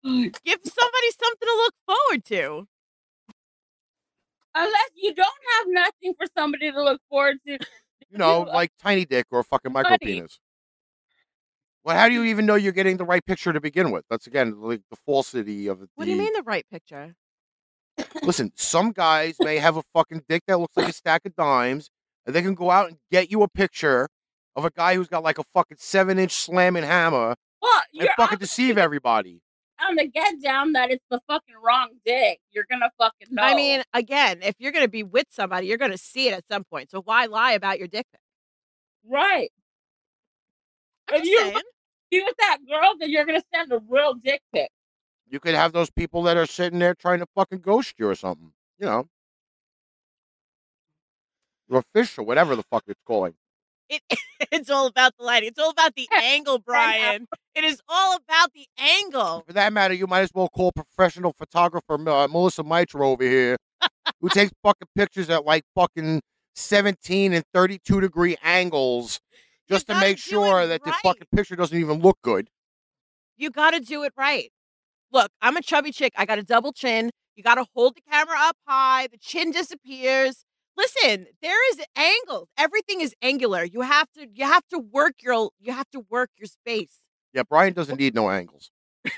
Give 0.03 0.59
somebody 0.65 1.11
something 1.17 1.47
to 1.47 1.55
look 1.55 1.73
forward 1.85 2.25
to. 2.25 2.67
Unless 4.55 4.89
you 4.95 5.13
don't 5.13 5.27
have 5.27 5.65
nothing 5.67 6.13
for 6.17 6.27
somebody 6.37 6.71
to 6.71 6.83
look 6.83 7.01
forward 7.09 7.37
to. 7.47 7.53
you 8.09 8.17
know, 8.17 8.43
uh, 8.43 8.53
like 8.53 8.71
tiny 8.81 9.05
dick 9.05 9.25
or 9.31 9.43
fucking 9.43 9.71
micro 9.71 9.91
Buddy. 9.91 10.05
penis. 10.05 10.39
Well, 11.83 11.97
how 11.97 12.07
do 12.07 12.13
you 12.13 12.23
even 12.23 12.45
know 12.45 12.55
you're 12.55 12.71
getting 12.71 12.97
the 12.97 13.05
right 13.05 13.25
picture 13.25 13.51
to 13.51 13.59
begin 13.59 13.91
with? 13.91 14.05
That's 14.09 14.25
again 14.27 14.61
like 14.61 14.81
the 14.89 14.95
falsity 14.95 15.67
of 15.67 15.79
the. 15.79 15.87
What 15.95 16.05
do 16.05 16.11
you 16.11 16.17
mean 16.17 16.33
the 16.33 16.43
right 16.43 16.65
picture? 16.71 17.15
Listen, 18.21 18.51
some 18.55 18.91
guys 18.91 19.35
may 19.39 19.57
have 19.57 19.77
a 19.77 19.83
fucking 19.93 20.23
dick 20.29 20.43
that 20.47 20.59
looks 20.59 20.77
like 20.77 20.87
a 20.87 20.93
stack 20.93 21.25
of 21.25 21.35
dimes, 21.35 21.89
and 22.25 22.33
they 22.33 22.41
can 22.41 22.55
go 22.55 22.71
out 22.71 22.87
and 22.87 22.97
get 23.11 23.29
you 23.29 23.43
a 23.43 23.49
picture 23.49 24.07
of 24.55 24.65
a 24.65 24.71
guy 24.71 24.95
who's 24.95 25.07
got 25.07 25.23
like 25.23 25.39
a 25.39 25.43
fucking 25.43 25.77
seven 25.79 26.17
inch 26.19 26.31
slamming 26.31 26.83
hammer 26.83 27.35
Well, 27.61 27.81
and 27.93 28.01
you're 28.01 28.09
fucking 28.15 28.35
on, 28.35 28.39
deceive 28.39 28.77
everybody. 28.77 29.41
On 29.79 29.95
the 29.95 30.07
get 30.07 30.41
down 30.41 30.73
that 30.73 30.91
it's 30.91 31.05
the 31.09 31.19
fucking 31.27 31.55
wrong 31.63 31.89
dick. 32.05 32.39
You're 32.51 32.65
gonna 32.69 32.89
fucking 32.97 33.27
know. 33.31 33.43
I 33.43 33.55
mean, 33.55 33.83
again, 33.93 34.39
if 34.41 34.55
you're 34.59 34.71
going 34.71 34.85
to 34.85 34.89
be 34.89 35.03
with 35.03 35.27
somebody, 35.29 35.67
you're 35.67 35.77
going 35.77 35.91
to 35.91 35.97
see 35.97 36.27
it 36.27 36.33
at 36.33 36.45
some 36.49 36.63
point. 36.63 36.91
So 36.91 37.01
why 37.01 37.25
lie 37.25 37.53
about 37.53 37.79
your 37.79 37.87
dick 37.87 38.05
pic? 38.11 38.21
right. 39.05 39.49
I'm 41.09 41.21
If 41.21 41.25
you 41.25 41.37
saying. 41.39 41.61
be 42.11 42.21
with 42.23 42.35
that 42.39 42.59
girl, 42.67 42.93
then 42.99 43.09
you're 43.09 43.25
gonna 43.25 43.43
send 43.53 43.71
a 43.71 43.79
real 43.87 44.13
dick 44.15 44.41
pic. 44.53 44.69
You 45.29 45.39
could 45.39 45.55
have 45.55 45.73
those 45.73 45.89
people 45.89 46.23
that 46.23 46.37
are 46.37 46.45
sitting 46.45 46.79
there 46.79 46.93
trying 46.95 47.19
to 47.19 47.25
fucking 47.35 47.59
ghost 47.59 47.95
you 47.97 48.07
or 48.07 48.15
something. 48.15 48.53
You 48.79 48.85
know, 48.85 49.09
or 51.69 51.83
fish 51.93 52.17
or 52.17 52.23
whatever 52.23 52.55
the 52.55 52.63
fuck 52.63 52.83
it's 52.87 52.99
calling. 53.05 53.33
It, 53.89 54.01
it's 54.51 54.69
all 54.69 54.87
about 54.87 55.13
the 55.17 55.23
lighting. 55.23 55.49
It's 55.49 55.59
all 55.59 55.71
about 55.71 55.95
the 55.95 56.07
angle, 56.21 56.59
Brian. 56.59 57.27
It 57.55 57.63
is 57.63 57.81
all 57.87 58.15
about 58.15 58.51
the 58.53 58.67
angle. 58.77 59.43
For 59.47 59.53
that 59.53 59.73
matter, 59.73 59.93
you 59.93 60.07
might 60.07 60.21
as 60.21 60.31
well 60.33 60.49
call 60.49 60.71
professional 60.71 61.33
photographer 61.33 61.93
uh, 61.93 62.27
Melissa 62.27 62.63
Mitro 62.63 63.01
over 63.01 63.23
here, 63.23 63.57
who 64.21 64.29
takes 64.29 64.51
fucking 64.63 64.87
pictures 64.95 65.29
at 65.29 65.45
like 65.45 65.63
fucking 65.75 66.21
17 66.55 67.33
and 67.33 67.43
32 67.53 68.01
degree 68.01 68.37
angles 68.43 69.19
just 69.69 69.87
to 69.87 69.99
make 69.99 70.17
sure 70.17 70.67
that 70.67 70.83
the 70.83 70.91
fucking 71.03 71.27
picture 71.33 71.55
doesn't 71.55 71.77
even 71.77 71.99
look 71.99 72.17
good. 72.21 72.47
You 73.37 73.49
got 73.49 73.71
to 73.71 73.79
do 73.79 74.03
it 74.03 74.13
right. 74.17 74.51
Look, 75.11 75.31
I'm 75.41 75.57
a 75.57 75.61
chubby 75.61 75.91
chick. 75.91 76.13
I 76.17 76.25
got 76.25 76.39
a 76.39 76.43
double 76.43 76.71
chin. 76.73 77.09
You 77.35 77.43
got 77.43 77.55
to 77.55 77.65
hold 77.73 77.95
the 77.95 78.01
camera 78.09 78.35
up 78.37 78.57
high. 78.67 79.07
The 79.07 79.17
chin 79.17 79.51
disappears. 79.51 80.45
Listen, 80.75 81.27
there 81.41 81.71
is 81.71 81.81
angles. 81.95 82.49
Everything 82.57 83.01
is 83.01 83.13
angular. 83.21 83.63
You 83.63 83.81
have 83.81 84.11
to 84.13 84.27
you 84.33 84.45
have 84.45 84.67
to 84.69 84.79
work 84.79 85.15
your 85.21 85.51
you 85.59 85.71
have 85.71 85.89
to 85.91 86.05
work 86.09 86.29
your 86.37 86.47
space. 86.47 86.99
Yeah, 87.33 87.43
Brian 87.47 87.73
doesn't 87.73 87.99
need 87.99 88.15
no 88.15 88.29
angles. 88.29 88.71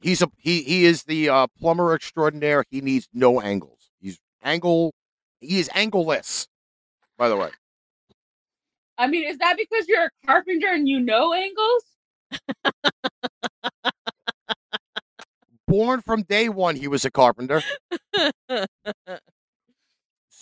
He's 0.00 0.20
a 0.22 0.28
he 0.38 0.62
he 0.62 0.84
is 0.84 1.04
the 1.04 1.28
uh, 1.28 1.46
plumber 1.58 1.94
extraordinaire. 1.94 2.64
He 2.70 2.80
needs 2.80 3.08
no 3.12 3.40
angles. 3.40 3.90
He's 4.00 4.18
angle 4.42 4.92
he 5.40 5.58
is 5.58 5.68
angleless. 5.70 6.48
By 7.16 7.28
the 7.28 7.36
way. 7.36 7.50
I 8.98 9.06
mean, 9.06 9.24
is 9.24 9.38
that 9.38 9.56
because 9.56 9.88
you're 9.88 10.04
a 10.04 10.10
carpenter 10.26 10.68
and 10.68 10.88
you 10.88 11.00
know 11.00 11.32
angles? 11.32 11.84
born 15.72 16.02
from 16.02 16.22
day 16.22 16.48
one 16.50 16.76
he 16.76 16.86
was 16.86 17.04
a 17.04 17.10
carpenter 17.10 17.62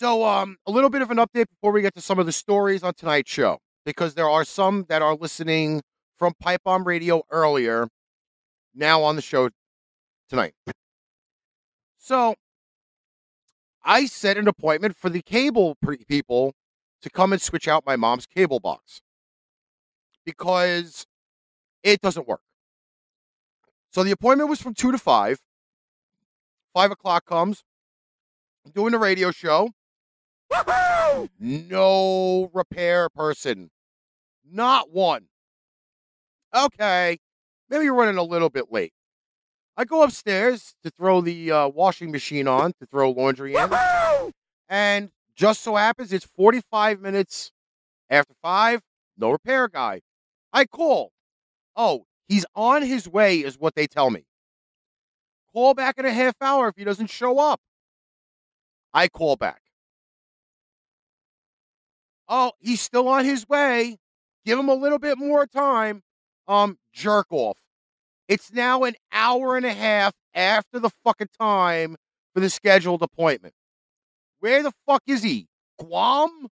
so 0.01 0.25
um 0.25 0.57
a 0.65 0.71
little 0.71 0.89
bit 0.89 1.03
of 1.03 1.11
an 1.11 1.17
update 1.17 1.45
before 1.47 1.71
we 1.71 1.81
get 1.81 1.93
to 1.93 2.01
some 2.01 2.17
of 2.17 2.25
the 2.25 2.31
stories 2.31 2.81
on 2.81 2.91
tonight's 2.93 3.31
show 3.31 3.59
because 3.85 4.15
there 4.15 4.27
are 4.27 4.43
some 4.43 4.85
that 4.89 5.03
are 5.03 5.13
listening 5.15 5.83
from 6.17 6.33
pipe 6.39 6.61
bomb 6.65 6.83
radio 6.85 7.21
earlier 7.29 7.87
now 8.73 9.03
on 9.03 9.15
the 9.15 9.21
show 9.21 9.49
tonight 10.27 10.53
so 11.99 12.33
i 13.85 14.07
set 14.07 14.37
an 14.37 14.47
appointment 14.47 14.95
for 14.95 15.09
the 15.09 15.21
cable 15.21 15.77
people 16.07 16.55
to 17.03 17.09
come 17.11 17.31
and 17.31 17.39
switch 17.39 17.67
out 17.67 17.85
my 17.85 17.95
mom's 17.95 18.25
cable 18.25 18.59
box 18.59 19.01
because 20.25 21.05
it 21.83 22.01
doesn't 22.01 22.27
work 22.27 22.41
so 23.91 24.03
the 24.03 24.11
appointment 24.11 24.49
was 24.49 24.61
from 24.61 24.73
two 24.73 24.91
to 24.91 24.97
five. 24.97 25.39
Five 26.73 26.91
o'clock 26.91 27.25
comes. 27.25 27.63
I'm 28.65 28.71
doing 28.71 28.93
the 28.93 28.97
radio 28.97 29.31
show. 29.31 29.69
No 31.39 32.49
repair 32.53 33.09
person. 33.09 33.69
Not 34.49 34.91
one. 34.91 35.27
Okay. 36.55 37.19
Maybe 37.69 37.85
you're 37.85 37.95
running 37.95 38.17
a 38.17 38.23
little 38.23 38.49
bit 38.49 38.71
late. 38.71 38.93
I 39.77 39.85
go 39.85 40.03
upstairs 40.03 40.75
to 40.83 40.91
throw 40.91 41.21
the 41.21 41.51
uh, 41.51 41.67
washing 41.69 42.11
machine 42.11 42.47
on 42.47 42.73
to 42.79 42.85
throw 42.85 43.11
laundry 43.11 43.55
in. 43.55 43.69
And 44.69 45.11
just 45.35 45.61
so 45.61 45.75
happens 45.75 46.11
it's 46.11 46.25
45 46.25 46.99
minutes 46.99 47.51
after 48.09 48.33
five. 48.41 48.81
No 49.17 49.31
repair 49.31 49.67
guy. 49.67 50.01
I 50.51 50.65
call. 50.65 51.11
Oh, 51.75 52.05
He's 52.31 52.45
on 52.55 52.81
his 52.81 53.09
way, 53.09 53.39
is 53.39 53.59
what 53.59 53.75
they 53.75 53.87
tell 53.87 54.09
me. 54.09 54.23
Call 55.51 55.73
back 55.73 55.97
in 55.97 56.05
a 56.05 56.13
half 56.13 56.33
hour 56.39 56.69
if 56.69 56.77
he 56.77 56.85
doesn't 56.85 57.09
show 57.09 57.39
up. 57.39 57.59
I 58.93 59.09
call 59.09 59.35
back. 59.35 59.60
Oh, 62.33 62.53
he's 62.59 62.79
still 62.79 63.09
on 63.09 63.25
his 63.25 63.47
way. 63.49 63.97
Give 64.45 64.57
him 64.57 64.69
a 64.69 64.73
little 64.73 64.99
bit 64.99 65.17
more 65.17 65.45
time. 65.45 66.01
Um, 66.47 66.77
jerk 66.93 67.27
off. 67.29 67.57
It's 68.29 68.53
now 68.53 68.83
an 68.85 68.95
hour 69.11 69.57
and 69.57 69.65
a 69.65 69.73
half 69.73 70.13
after 70.33 70.79
the 70.79 70.89
fucking 71.03 71.27
time 71.37 71.97
for 72.33 72.39
the 72.39 72.49
scheduled 72.49 73.01
appointment. 73.03 73.53
Where 74.39 74.63
the 74.63 74.71
fuck 74.87 75.01
is 75.07 75.21
he? 75.23 75.47
Guam? 75.77 76.47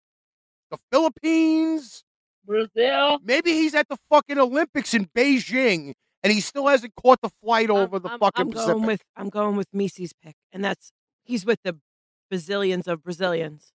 The 0.71 0.77
Philippines? 0.91 2.03
Brazil. 2.43 3.19
Maybe 3.23 3.51
he's 3.51 3.75
at 3.75 3.87
the 3.87 3.97
fucking 4.09 4.39
Olympics 4.39 4.93
in 4.95 5.05
Beijing 5.15 5.93
and 6.23 6.33
he 6.33 6.41
still 6.41 6.67
hasn't 6.67 6.93
caught 6.95 7.21
the 7.21 7.29
flight 7.29 7.69
I'm- 7.69 7.77
over 7.79 7.99
the 7.99 8.09
I'm, 8.09 8.19
fucking 8.19 8.41
I'm 8.47 8.51
Pacific. 8.51 8.73
going 8.73 8.85
with 8.87 9.01
I'm 9.15 9.29
going 9.29 9.55
with 9.55 9.67
Misi's 9.73 10.13
pick, 10.13 10.35
and 10.51 10.63
that's 10.65 10.91
he's 11.23 11.45
with 11.45 11.59
the 11.63 11.77
bazillions 12.33 12.87
of 12.87 13.03
Brazilians. 13.03 13.71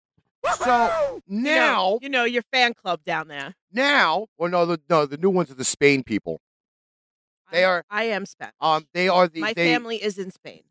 So 0.57 1.21
You 1.27 1.43
know- 1.43 1.43
now, 1.43 1.99
you 2.03 2.09
know 2.09 2.25
your 2.25 2.43
fan 2.53 2.75
club 2.75 3.01
down 3.05 3.29
there. 3.29 3.55
now, 3.73 4.27
or 4.39 4.49
no, 4.49 4.67
the 4.67 4.81
no, 4.89 5.07
the 5.07 5.17
new 5.17 5.31
ones 5.31 5.51
are 5.51 5.55
the 5.55 5.65
Spain 5.65 6.03
people. 6.03 6.41
They 7.53 7.65
I- 7.65 7.69
are- 7.69 7.85
I 7.91 8.05
am 8.05 8.27
Spanish. 8.27 8.55
Um, 8.61 8.87
they 8.95 9.09
are 9.09 9.29
the 9.29 9.41
My 9.41 9.53
they, 9.53 9.73
family 9.73 9.97
is 10.03 10.19
in 10.19 10.31
Spain. 10.31 10.63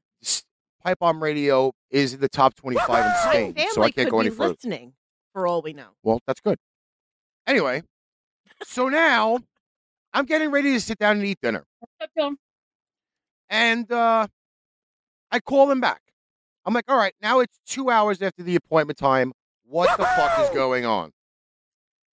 Pipe 0.83 0.99
Bomb 0.99 1.21
Radio 1.21 1.73
is 1.91 2.13
in 2.13 2.21
the 2.21 2.29
top 2.29 2.55
twenty-five 2.55 3.05
in 3.05 3.11
Spain, 3.31 3.53
My 3.55 3.61
family 3.63 3.73
so 3.73 3.81
I 3.83 3.91
can't 3.91 4.07
could 4.07 4.11
go 4.11 4.19
any 4.21 4.29
be 4.29 4.35
further. 4.35 4.53
listening, 4.53 4.93
for 5.33 5.45
all 5.45 5.61
we 5.61 5.73
know. 5.73 5.89
Well, 6.03 6.19
that's 6.25 6.39
good. 6.39 6.57
Anyway, 7.45 7.83
so 8.63 8.87
now 8.87 9.39
I'm 10.13 10.25
getting 10.25 10.51
ready 10.51 10.71
to 10.73 10.79
sit 10.79 10.97
down 10.97 11.17
and 11.17 11.25
eat 11.25 11.37
dinner. 11.41 11.65
And 13.49 13.91
uh, 13.91 14.27
I 15.31 15.39
call 15.39 15.69
him 15.71 15.81
back. 15.81 16.01
I'm 16.65 16.73
like, 16.73 16.85
all 16.87 16.97
right, 16.97 17.13
now 17.21 17.39
it's 17.39 17.57
two 17.65 17.89
hours 17.89 18.21
after 18.21 18.43
the 18.43 18.55
appointment 18.55 18.97
time. 18.99 19.31
What 19.69 19.99
the 19.99 20.03
fuck 20.03 20.39
is 20.39 20.49
going 20.49 20.87
on? 20.87 21.11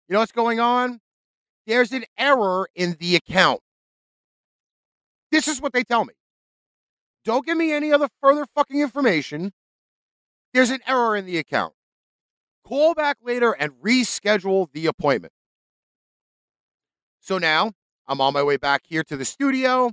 You 0.09 0.15
know 0.15 0.21
what's 0.21 0.33
going 0.33 0.59
on? 0.59 1.01
There's 1.67 1.93
an 1.93 2.05
error 2.17 2.67
in 2.75 2.97
the 2.99 3.15
account. 3.15 3.61
This 5.31 5.49
is 5.49 5.61
what 5.61 5.75
they 5.75 5.85
tell 5.85 6.07
me. 6.07 6.15
Don't 7.27 7.45
give 7.45 7.59
me 7.59 7.71
any 7.73 7.93
other 7.93 8.09
further 8.23 8.47
fucking 8.55 8.81
information. 8.81 9.53
There's 10.55 10.71
an 10.71 10.81
error 10.87 11.15
in 11.15 11.27
the 11.27 11.37
account. 11.37 11.75
call 12.65 12.95
back 12.95 13.19
later 13.23 13.53
and 13.53 13.73
reschedule 13.85 14.73
the 14.73 14.87
appointment. 14.87 15.35
So 17.21 17.37
now 17.37 17.73
I'm 18.07 18.23
on 18.23 18.33
my 18.33 18.43
way 18.43 18.57
back 18.57 18.83
here 18.87 19.05
to 19.05 19.17
the 19.17 19.27
studio. 19.27 19.91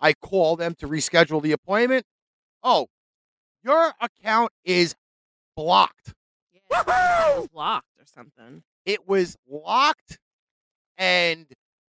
I 0.00 0.14
call 0.14 0.56
them 0.56 0.74
to 0.76 0.88
reschedule 0.88 1.42
the 1.42 1.52
appointment. 1.52 2.06
Oh, 2.62 2.86
your 3.62 3.92
account 4.00 4.52
is 4.64 4.94
blocked. 5.54 6.14
Was 6.72 7.48
locked 7.52 7.98
or 7.98 8.04
something. 8.04 8.62
It 8.84 9.06
was 9.06 9.36
locked 9.48 10.18
and 10.98 11.46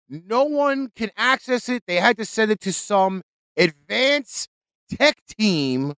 no 0.09 0.43
one 0.43 0.89
can 0.95 1.11
access 1.17 1.69
it. 1.69 1.83
They 1.87 1.95
had 1.95 2.17
to 2.17 2.25
send 2.25 2.51
it 2.51 2.59
to 2.61 2.73
some 2.73 3.21
advanced 3.57 4.49
tech 4.89 5.15
team 5.37 5.93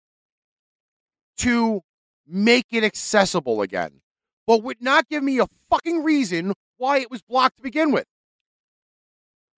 to 1.37 1.81
make 2.27 2.65
it 2.71 2.83
accessible 2.83 3.61
again, 3.61 4.01
but 4.47 4.63
would 4.63 4.81
not 4.81 5.07
give 5.09 5.23
me 5.23 5.39
a 5.39 5.47
fucking 5.69 6.03
reason 6.03 6.53
why 6.77 6.99
it 6.99 7.11
was 7.11 7.21
blocked 7.21 7.57
to 7.57 7.63
begin 7.63 7.91
with. 7.91 8.05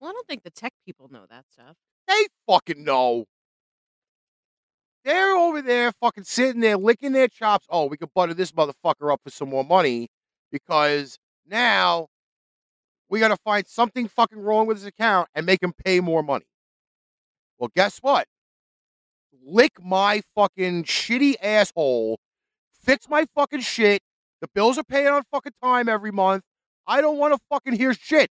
Well, 0.00 0.10
I 0.10 0.12
don't 0.12 0.26
think 0.26 0.42
the 0.42 0.50
tech 0.50 0.72
people 0.86 1.08
know 1.10 1.24
that 1.30 1.44
stuff. 1.52 1.76
They 2.06 2.26
fucking 2.46 2.84
know. 2.84 3.26
They're 5.04 5.36
over 5.36 5.62
there 5.62 5.92
fucking 5.92 6.24
sitting 6.24 6.60
there 6.60 6.76
licking 6.76 7.12
their 7.12 7.28
chops. 7.28 7.66
Oh, 7.70 7.86
we 7.86 7.96
could 7.96 8.12
butter 8.14 8.34
this 8.34 8.52
motherfucker 8.52 9.12
up 9.12 9.20
for 9.24 9.30
some 9.30 9.48
more 9.48 9.64
money 9.64 10.08
because 10.50 11.18
now 11.46 12.08
we 13.08 13.20
got 13.20 13.28
to 13.28 13.36
find 13.36 13.66
something 13.66 14.08
fucking 14.08 14.38
wrong 14.38 14.66
with 14.66 14.78
his 14.78 14.86
account 14.86 15.28
and 15.34 15.46
make 15.46 15.62
him 15.62 15.72
pay 15.72 16.00
more 16.00 16.22
money. 16.22 16.46
Well, 17.58 17.70
guess 17.74 17.98
what? 17.98 18.26
Lick 19.44 19.72
my 19.82 20.22
fucking 20.34 20.84
shitty 20.84 21.34
asshole, 21.42 22.18
fix 22.84 23.08
my 23.08 23.26
fucking 23.34 23.60
shit. 23.60 24.02
The 24.40 24.48
bills 24.54 24.78
are 24.78 24.84
paid 24.84 25.06
on 25.08 25.22
fucking 25.30 25.54
time 25.62 25.88
every 25.88 26.12
month. 26.12 26.44
I 26.86 27.00
don't 27.00 27.18
want 27.18 27.34
to 27.34 27.40
fucking 27.50 27.74
hear 27.74 27.94
shit. 27.94 28.30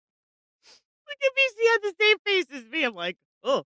Look 1.07 1.17
at 1.23 1.31
me, 1.35 1.41
she 1.57 1.67
had 1.69 1.81
the 1.81 1.93
same 1.99 2.17
face 2.25 2.45
as 2.63 2.71
me. 2.71 2.83
I'm 2.83 2.95
like, 2.95 3.17
oh. 3.43 3.63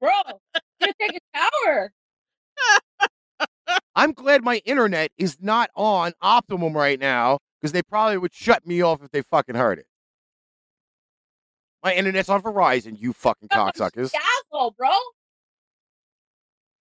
Bro, 0.00 0.10
gonna 0.82 0.92
take 1.00 1.20
a 1.34 1.38
shower. 1.38 1.92
I'm 3.94 4.12
glad 4.12 4.42
my 4.42 4.60
internet 4.64 5.10
is 5.18 5.38
not 5.40 5.70
on 5.74 6.12
optimum 6.20 6.74
right 6.74 6.98
now 6.98 7.38
because 7.60 7.72
they 7.72 7.82
probably 7.82 8.18
would 8.18 8.34
shut 8.34 8.66
me 8.66 8.82
off 8.82 9.02
if 9.02 9.10
they 9.10 9.22
fucking 9.22 9.54
heard 9.54 9.78
it. 9.78 9.86
My 11.82 11.94
internet's 11.94 12.28
on 12.28 12.42
Verizon, 12.42 13.00
you 13.00 13.12
fucking 13.12 13.48
cocksuckers. 13.48 14.12
Asshole, 14.14 14.72
bro. 14.72 14.90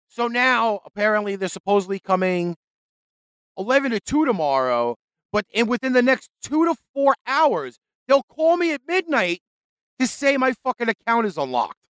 So 0.09 0.29
now, 0.29 0.81
apparently, 0.87 1.37
they're 1.37 1.49
supposedly 1.49 1.99
coming 1.99 2.57
11 3.59 3.91
to 3.91 4.01
2 4.01 4.25
tomorrow, 4.25 4.97
but 5.33 5.45
in 5.53 5.67
within 5.67 5.93
the 5.93 6.03
next 6.03 6.31
two 6.43 6.65
to 6.65 6.75
four 6.95 7.15
hours, 7.27 7.79
they'll 8.09 8.23
call 8.23 8.57
me 8.57 8.73
at 8.73 8.81
midnight 8.89 9.41
to 9.99 10.07
say 10.07 10.37
my 10.37 10.53
fucking 10.53 10.89
account 10.89 11.27
is 11.27 11.37
unlocked. 11.37 11.86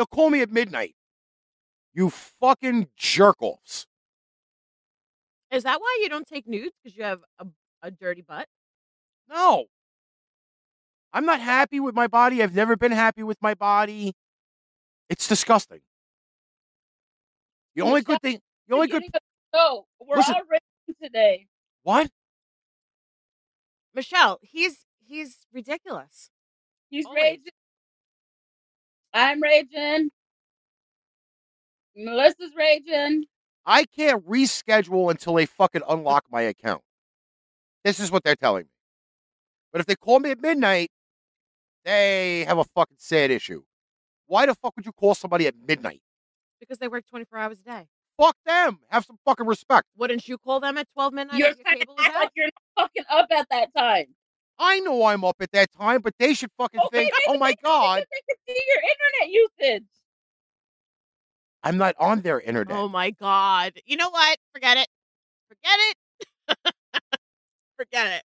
They'll 0.00 0.06
call 0.06 0.30
me 0.30 0.40
at 0.40 0.50
midnight. 0.50 0.94
You 1.92 2.08
fucking 2.08 2.88
jerk 2.96 3.42
offs. 3.42 3.86
Is 5.50 5.64
that 5.64 5.78
why 5.78 5.98
you 6.00 6.08
don't 6.08 6.26
take 6.26 6.48
nudes? 6.48 6.74
Because 6.82 6.96
you 6.96 7.04
have 7.04 7.20
a, 7.38 7.46
a 7.82 7.90
dirty 7.90 8.22
butt? 8.22 8.48
No. 9.28 9.66
I'm 11.12 11.26
not 11.26 11.38
happy 11.38 11.80
with 11.80 11.94
my 11.94 12.06
body. 12.06 12.42
I've 12.42 12.54
never 12.54 12.76
been 12.76 12.92
happy 12.92 13.22
with 13.22 13.36
my 13.42 13.52
body. 13.52 14.14
It's 15.10 15.28
disgusting. 15.28 15.80
The 17.74 17.82
only 17.82 18.00
good 18.00 18.22
thing, 18.22 18.40
the 18.68 18.76
only 18.76 18.88
good, 18.88 19.02
No, 19.52 19.84
we're 20.00 20.16
Listen. 20.16 20.36
all 20.36 20.42
racing 20.50 21.02
today. 21.02 21.46
what? 21.82 22.08
Michelle, 23.94 24.38
he's 24.40 24.86
he's 25.04 25.46
ridiculous. 25.52 26.30
He's 26.88 27.04
Always. 27.04 27.22
raging. 27.22 27.52
I'm 29.12 29.42
raging. 29.42 30.10
Melissa's 31.96 32.52
raging. 32.56 33.24
I 33.66 33.84
can't 33.84 34.26
reschedule 34.28 35.10
until 35.10 35.34
they 35.34 35.46
fucking 35.46 35.82
unlock 35.88 36.24
my 36.30 36.42
account. 36.42 36.82
This 37.84 38.00
is 38.00 38.10
what 38.10 38.24
they're 38.24 38.36
telling 38.36 38.64
me. 38.64 38.70
But 39.72 39.80
if 39.80 39.86
they 39.86 39.96
call 39.96 40.18
me 40.18 40.30
at 40.30 40.40
midnight, 40.40 40.90
they 41.84 42.44
have 42.46 42.58
a 42.58 42.64
fucking 42.64 42.96
sad 42.98 43.30
issue. 43.30 43.62
Why 44.26 44.46
the 44.46 44.54
fuck 44.54 44.74
would 44.76 44.86
you 44.86 44.92
call 44.92 45.14
somebody 45.14 45.46
at 45.46 45.54
midnight? 45.66 46.00
Because 46.58 46.78
they 46.78 46.88
work 46.88 47.04
24 47.08 47.38
hours 47.38 47.58
a 47.60 47.62
day. 47.70 47.88
Fuck 48.18 48.36
them. 48.44 48.80
Have 48.88 49.04
some 49.04 49.18
fucking 49.24 49.46
respect. 49.46 49.86
Wouldn't 49.96 50.28
you 50.28 50.36
call 50.38 50.60
them 50.60 50.76
at 50.76 50.86
12 50.94 51.12
midnight 51.12 51.38
You're 51.38 51.48
your 51.48 51.56
trying 51.56 51.80
to 51.80 51.86
act 51.98 52.14
out? 52.16 52.20
like 52.20 52.30
you're 52.36 52.46
not 52.76 52.82
fucking 52.84 53.04
up 53.10 53.26
at 53.30 53.46
that 53.50 53.74
time. 53.74 54.06
I 54.62 54.78
know 54.80 55.04
I'm 55.06 55.24
up 55.24 55.36
at 55.40 55.50
that 55.52 55.72
time, 55.72 56.02
but 56.02 56.14
they 56.18 56.34
should 56.34 56.50
fucking 56.58 56.80
Okay, 56.86 57.04
think, 57.04 57.14
oh 57.28 57.38
my 57.38 57.52
they- 57.52 57.56
God, 57.64 58.04
They 58.10 58.20
can 58.34 58.36
see 58.46 58.62
your 58.68 58.82
internet 58.82 59.80
usage. 59.80 59.88
I'm 61.62 61.76
not 61.78 61.94
on 61.98 62.20
their 62.20 62.40
internet. 62.40 62.76
Oh 62.76 62.88
my 62.88 63.10
god. 63.10 63.72
You 63.86 63.96
know 63.96 64.10
what? 64.10 64.38
Forget 64.52 64.76
it. 64.78 64.86
Forget 65.48 65.78
it. 65.78 66.74
Forget 67.76 68.06
it. 68.18 68.22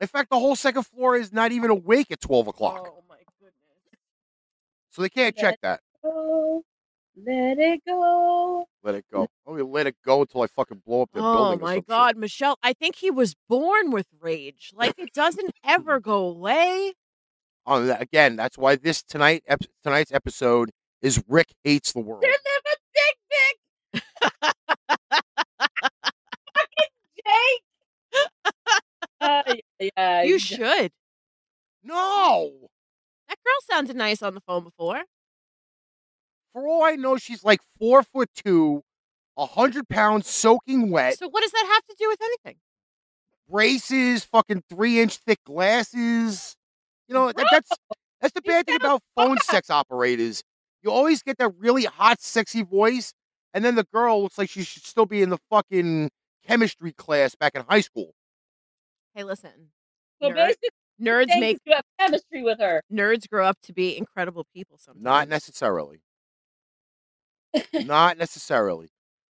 In 0.00 0.06
fact, 0.08 0.30
the 0.30 0.38
whole 0.38 0.56
second 0.56 0.82
floor 0.84 1.16
is 1.16 1.32
not 1.32 1.52
even 1.52 1.70
awake 1.70 2.10
at 2.10 2.20
12 2.20 2.48
o'clock. 2.48 2.86
Oh 2.88 3.02
my 3.08 3.16
goodness. 3.40 3.54
So 4.90 5.02
they 5.02 5.08
can't 5.08 5.36
check 5.36 5.58
that. 5.62 5.80
Oh, 6.04 6.64
let 7.16 7.58
it 7.58 7.80
go. 7.86 8.66
Let 8.82 8.94
it 8.96 9.04
go. 9.12 9.22
Oh, 9.22 9.28
Going 9.46 9.58
to 9.58 9.64
let 9.64 9.86
it 9.86 9.96
go 10.04 10.20
until 10.22 10.42
I 10.42 10.46
fucking 10.48 10.82
blow 10.86 11.02
up 11.02 11.10
their 11.12 11.22
Oh 11.22 11.34
building. 11.34 11.60
or 11.60 11.62
my 11.62 11.68
some 11.74 11.80
shit. 11.80 11.86
god, 11.88 12.16
Michelle, 12.16 12.58
I 12.62 12.72
think 12.72 12.96
he 12.96 13.10
was 13.10 13.34
born 13.48 13.90
with 13.90 14.06
rage. 14.20 14.72
Like 14.74 14.94
it 14.98 15.12
doesn't 15.12 15.50
ever 15.64 15.98
go 16.00 16.26
away. 16.26 16.92
Oh, 17.66 17.84
that- 17.86 18.00
again, 18.02 18.36
that's 18.36 18.56
why 18.58 18.76
this 18.76 19.02
tonight 19.02 19.42
ep- 19.48 19.62
tonight's 19.82 20.12
episode 20.12 20.70
is 21.02 21.22
Rick 21.28 21.48
hates 21.64 21.92
the 21.92 22.00
world. 22.00 22.24
Send 22.24 22.34
them 22.44 22.62
a 22.72 22.76
dick 22.94 23.16
pic. 23.32 24.02
Fucking 26.54 26.90
Jake. 27.26 27.62
Yeah, 29.96 30.22
You 30.22 30.38
should. 30.38 30.92
No, 31.82 32.50
That 33.28 33.38
girl 33.44 33.54
sounded 33.70 33.96
nice 33.96 34.22
on 34.22 34.34
the 34.34 34.40
phone 34.40 34.64
before. 34.64 35.02
For 36.56 36.66
all 36.66 36.82
I 36.82 36.92
know, 36.92 37.18
she's 37.18 37.44
like 37.44 37.60
four 37.78 38.02
foot 38.02 38.30
two, 38.34 38.82
a 39.36 39.44
hundred 39.44 39.86
pounds, 39.90 40.26
soaking 40.26 40.90
wet, 40.90 41.18
So 41.18 41.28
what 41.28 41.42
does 41.42 41.50
that 41.52 41.66
have 41.70 41.84
to 41.84 41.94
do 41.98 42.08
with 42.08 42.18
anything? 42.22 42.56
braces, 43.46 44.24
fucking 44.24 44.62
three 44.70 44.98
inch 45.00 45.18
thick 45.18 45.38
glasses. 45.44 46.56
You 47.08 47.14
know 47.14 47.26
that, 47.26 47.46
that's 47.50 47.70
that's 48.22 48.32
the 48.32 48.40
bad 48.40 48.64
thing 48.64 48.76
about 48.76 49.02
phone 49.14 49.36
sex 49.38 49.68
operators. 49.68 50.42
You 50.82 50.90
always 50.90 51.22
get 51.22 51.36
that 51.38 51.52
really 51.58 51.84
hot, 51.84 52.22
sexy 52.22 52.62
voice, 52.62 53.12
and 53.52 53.62
then 53.62 53.74
the 53.74 53.84
girl 53.92 54.22
looks 54.22 54.38
like 54.38 54.48
she 54.48 54.62
should 54.62 54.84
still 54.86 55.04
be 55.04 55.20
in 55.20 55.28
the 55.28 55.38
fucking 55.50 56.08
chemistry 56.46 56.92
class 56.92 57.34
back 57.34 57.54
in 57.54 57.64
high 57.68 57.82
school. 57.82 58.14
Hey, 59.14 59.24
listen. 59.24 59.50
So 60.22 60.30
Nerd- 60.30 60.34
basically, 60.34 60.68
Nerds 61.02 61.38
make 61.38 61.58
you 61.66 61.74
have 61.74 61.84
chemistry 62.00 62.42
with 62.42 62.58
her. 62.60 62.80
nerds 62.90 63.28
grow 63.28 63.44
up 63.46 63.58
to 63.64 63.74
be 63.74 63.94
incredible 63.98 64.46
people 64.54 64.78
sometimes. 64.78 65.04
Not 65.04 65.28
necessarily. 65.28 66.00
Not 67.84 68.18
necessarily. 68.18 68.88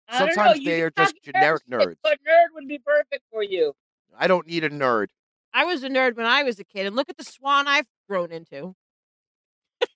I 0.09 0.19
don't 0.21 0.29
know, 0.29 0.35
Sometimes 0.35 0.65
they 0.65 0.83
are 0.83 0.91
just 0.97 1.15
generic 1.23 1.62
nerds. 1.71 1.97
But 2.03 2.19
nerd 2.27 2.55
would 2.55 2.69
be 2.69 2.79
perfect 2.79 3.23
for 3.33 3.43
you. 3.43 3.73
I 4.17 4.27
don't 4.29 4.47
need 4.47 4.65
a 4.65 4.71
nerd. 4.71 5.09
I 5.53 5.65
was 5.65 5.83
a 5.83 5.89
nerd 5.89 6.17
when 6.17 6.27
I 6.27 6.43
was 6.43 6.59
a 6.61 6.65
kid, 6.65 6.87
and 6.87 6.95
look 6.95 7.09
at 7.09 7.17
the 7.17 7.25
swan 7.25 7.67
I've 7.67 7.87
grown 8.09 8.31
into. 8.31 8.75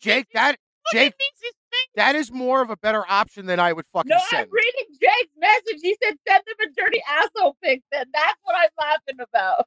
Jake, 0.00 0.26
that 0.34 0.50
Look 0.92 0.92
Jake, 0.92 1.12
at 1.12 1.18
me, 1.18 1.26
she's 1.42 1.52
big. 1.70 1.88
that 1.96 2.14
is 2.14 2.30
more 2.32 2.62
of 2.62 2.70
a 2.70 2.76
better 2.76 3.04
option 3.08 3.46
than 3.46 3.58
I 3.60 3.72
would 3.72 3.86
fucking 3.92 4.08
No, 4.08 4.18
send. 4.30 4.44
I'm 4.46 4.50
reading 4.52 4.96
Jake's 5.00 5.32
message. 5.36 5.80
He 5.82 5.96
said 6.02 6.14
send 6.28 6.42
him 6.46 6.68
a 6.68 6.80
dirty 6.80 7.02
asshole 7.08 7.56
pic. 7.62 7.82
Then 7.92 8.06
that's 8.12 8.36
what 8.44 8.54
I'm 8.56 8.68
laughing 8.80 9.20
about. 9.20 9.66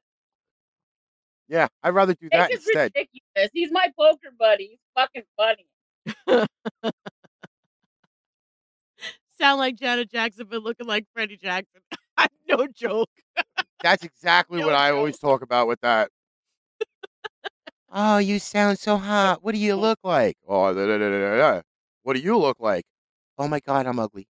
yeah, 1.48 1.68
I'd 1.82 1.90
rather 1.90 2.14
do 2.14 2.28
that 2.32 2.48
Jake 2.50 2.58
is 2.58 2.64
instead. 2.66 2.92
ridiculous. 2.96 3.50
He's 3.52 3.70
my 3.70 3.88
poker 3.98 4.30
buddy. 4.38 4.68
He's 4.70 4.78
fucking 4.96 5.24
funny. 5.36 5.66
Sound 9.42 9.58
like 9.58 9.74
Janet 9.74 10.08
Jackson, 10.08 10.46
but 10.48 10.62
looking 10.62 10.86
like 10.86 11.04
Freddie 11.12 11.36
Jackson. 11.36 11.80
no 12.48 12.68
joke. 12.68 13.10
That's 13.82 14.04
exactly 14.04 14.60
No 14.60 14.66
what 14.66 14.76
I 14.76 14.92
always 14.92 15.18
talk 15.18 15.42
about 15.42 15.66
with 15.66 15.80
that. 15.80 16.10
oh, 17.90 18.18
you 18.18 18.38
sound 18.38 18.78
so 18.78 18.96
hot. 18.96 19.42
What 19.42 19.56
do 19.56 19.58
you 19.58 19.74
look 19.86 19.98
like? 20.04 20.36
Oh, 20.46 20.72
da, 20.72 20.86
da, 20.86 20.96
da, 20.96 21.60
what 22.04 22.14
do 22.14 22.20
you 22.20 22.38
look 22.38 22.58
like? 22.60 22.84
Oh 23.36 23.48
my 23.48 23.58
god, 23.58 23.86
I'm 23.88 23.98
ugly. 23.98 24.28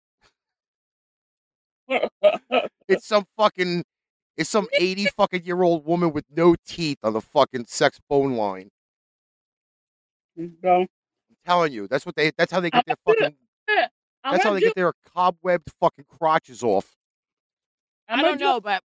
It's 2.86 3.08
some 3.08 3.24
fucking, 3.36 3.82
it's 4.36 4.48
some 4.48 4.68
eighty 4.74 5.06
fucking 5.06 5.44
year 5.44 5.60
old 5.60 5.84
woman 5.86 6.12
with 6.12 6.24
no 6.30 6.54
teeth 6.64 6.98
on 7.02 7.14
the 7.14 7.20
fucking 7.20 7.64
sex 7.66 7.98
phone 8.08 8.36
line. 8.36 8.68
Mm, 10.38 10.52
Bro. 10.60 10.82
I'm 10.82 10.88
telling 11.44 11.72
you, 11.72 11.88
that's 11.88 12.06
what 12.06 12.14
they. 12.14 12.30
That's 12.38 12.52
how 12.52 12.60
they 12.60 12.70
get 12.70 12.86
their 12.86 12.94
fucking. 13.04 13.34
I'm 14.24 14.32
That's 14.32 14.44
how 14.44 14.52
they 14.54 14.60
do 14.60 14.66
get 14.66 14.74
their 14.74 14.92
cobwebbed 15.16 15.70
fucking 15.80 16.04
crotches 16.08 16.62
off. 16.62 16.96
How 18.06 18.16
I 18.18 18.22
don't 18.22 18.32
much- 18.32 18.40
know, 18.40 18.60
but 18.60 18.82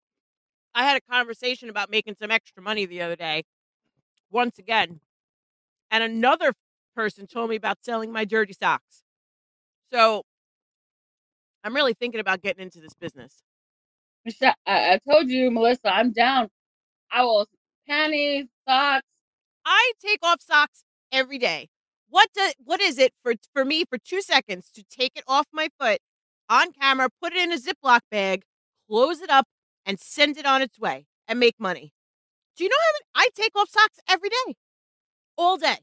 I 0.74 0.84
had 0.84 0.96
a 0.96 1.00
conversation 1.00 1.68
about 1.68 1.90
making 1.90 2.16
some 2.20 2.30
extra 2.30 2.62
money 2.62 2.86
the 2.86 3.02
other 3.02 3.16
day, 3.16 3.44
once 4.30 4.58
again, 4.58 5.00
and 5.90 6.02
another 6.04 6.52
person 6.94 7.26
told 7.26 7.50
me 7.50 7.56
about 7.56 7.78
selling 7.82 8.12
my 8.12 8.24
dirty 8.24 8.52
socks. 8.52 9.02
So 9.92 10.24
I'm 11.64 11.74
really 11.74 11.94
thinking 11.94 12.20
about 12.20 12.40
getting 12.42 12.62
into 12.62 12.80
this 12.80 12.94
business. 12.94 13.42
Michelle, 14.24 14.54
I, 14.66 14.94
I 14.94 14.98
told 15.10 15.28
you, 15.28 15.50
Melissa, 15.50 15.92
I'm 15.92 16.12
down. 16.12 16.48
I 17.10 17.22
will 17.22 17.46
panties, 17.88 18.46
socks. 18.68 19.06
I 19.64 19.92
take 20.00 20.20
off 20.22 20.40
socks 20.40 20.84
every 21.12 21.38
day. 21.38 21.68
What 22.10 22.28
do, 22.34 22.42
what 22.64 22.80
is 22.80 22.98
it 22.98 23.12
for 23.22 23.34
for 23.54 23.64
me 23.64 23.84
for 23.88 23.98
two 23.98 24.20
seconds 24.22 24.70
to 24.74 24.84
take 24.84 25.12
it 25.16 25.24
off 25.28 25.46
my 25.52 25.68
foot 25.80 26.00
on 26.48 26.72
camera, 26.72 27.08
put 27.22 27.32
it 27.32 27.38
in 27.38 27.52
a 27.52 27.58
Ziploc 27.58 28.00
bag, 28.10 28.42
close 28.88 29.20
it 29.22 29.30
up, 29.30 29.46
and 29.86 29.98
send 30.00 30.36
it 30.36 30.46
on 30.46 30.60
its 30.62 30.78
way 30.78 31.06
and 31.28 31.40
make 31.40 31.56
money? 31.60 31.92
Do 32.56 32.64
you 32.64 32.70
know 32.70 32.76
how 32.78 33.20
many, 33.22 33.26
I 33.26 33.30
take 33.34 33.56
off 33.56 33.70
socks 33.70 33.98
every 34.08 34.30
day, 34.30 34.56
all 35.36 35.56
day? 35.58 35.78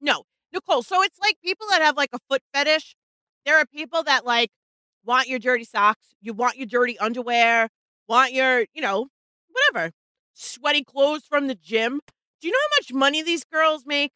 No, 0.00 0.24
Nicole. 0.52 0.82
So 0.82 1.02
it's 1.02 1.18
like 1.18 1.36
people 1.44 1.66
that 1.70 1.82
have 1.82 1.96
like 1.96 2.10
a 2.12 2.18
foot 2.28 2.42
fetish. 2.54 2.94
There 3.44 3.58
are 3.58 3.66
people 3.66 4.02
that 4.04 4.24
like 4.24 4.50
want 5.04 5.28
your 5.28 5.38
dirty 5.38 5.64
socks, 5.64 6.14
you 6.20 6.32
want 6.34 6.56
your 6.56 6.66
dirty 6.66 6.98
underwear, 6.98 7.68
want 8.08 8.32
your 8.32 8.66
you 8.74 8.82
know 8.82 9.08
whatever 9.50 9.92
sweaty 10.34 10.84
clothes 10.84 11.24
from 11.28 11.46
the 11.48 11.54
gym. 11.54 12.00
Do 12.40 12.48
you 12.48 12.52
know 12.52 12.58
how 12.70 12.78
much 12.80 12.92
money 12.92 13.22
these 13.22 13.44
girls 13.44 13.84
make? 13.86 14.12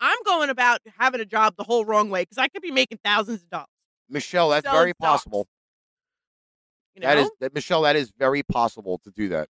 I'm 0.00 0.18
going 0.24 0.50
about 0.50 0.80
having 0.98 1.20
a 1.20 1.24
job 1.24 1.54
the 1.56 1.64
whole 1.64 1.84
wrong 1.84 2.10
way 2.10 2.22
because 2.22 2.38
I 2.38 2.48
could 2.48 2.62
be 2.62 2.70
making 2.70 2.98
thousands 3.04 3.42
of 3.42 3.50
dollars. 3.50 3.68
Michelle, 4.08 4.50
that's 4.50 4.68
very 4.68 4.94
possible. 4.94 5.46
You 6.94 7.02
know? 7.02 7.08
That 7.08 7.18
is 7.18 7.30
that 7.40 7.54
Michelle, 7.54 7.82
that 7.82 7.96
is 7.96 8.12
very 8.18 8.42
possible 8.42 8.98
to 9.04 9.10
do 9.10 9.28
that. 9.30 9.48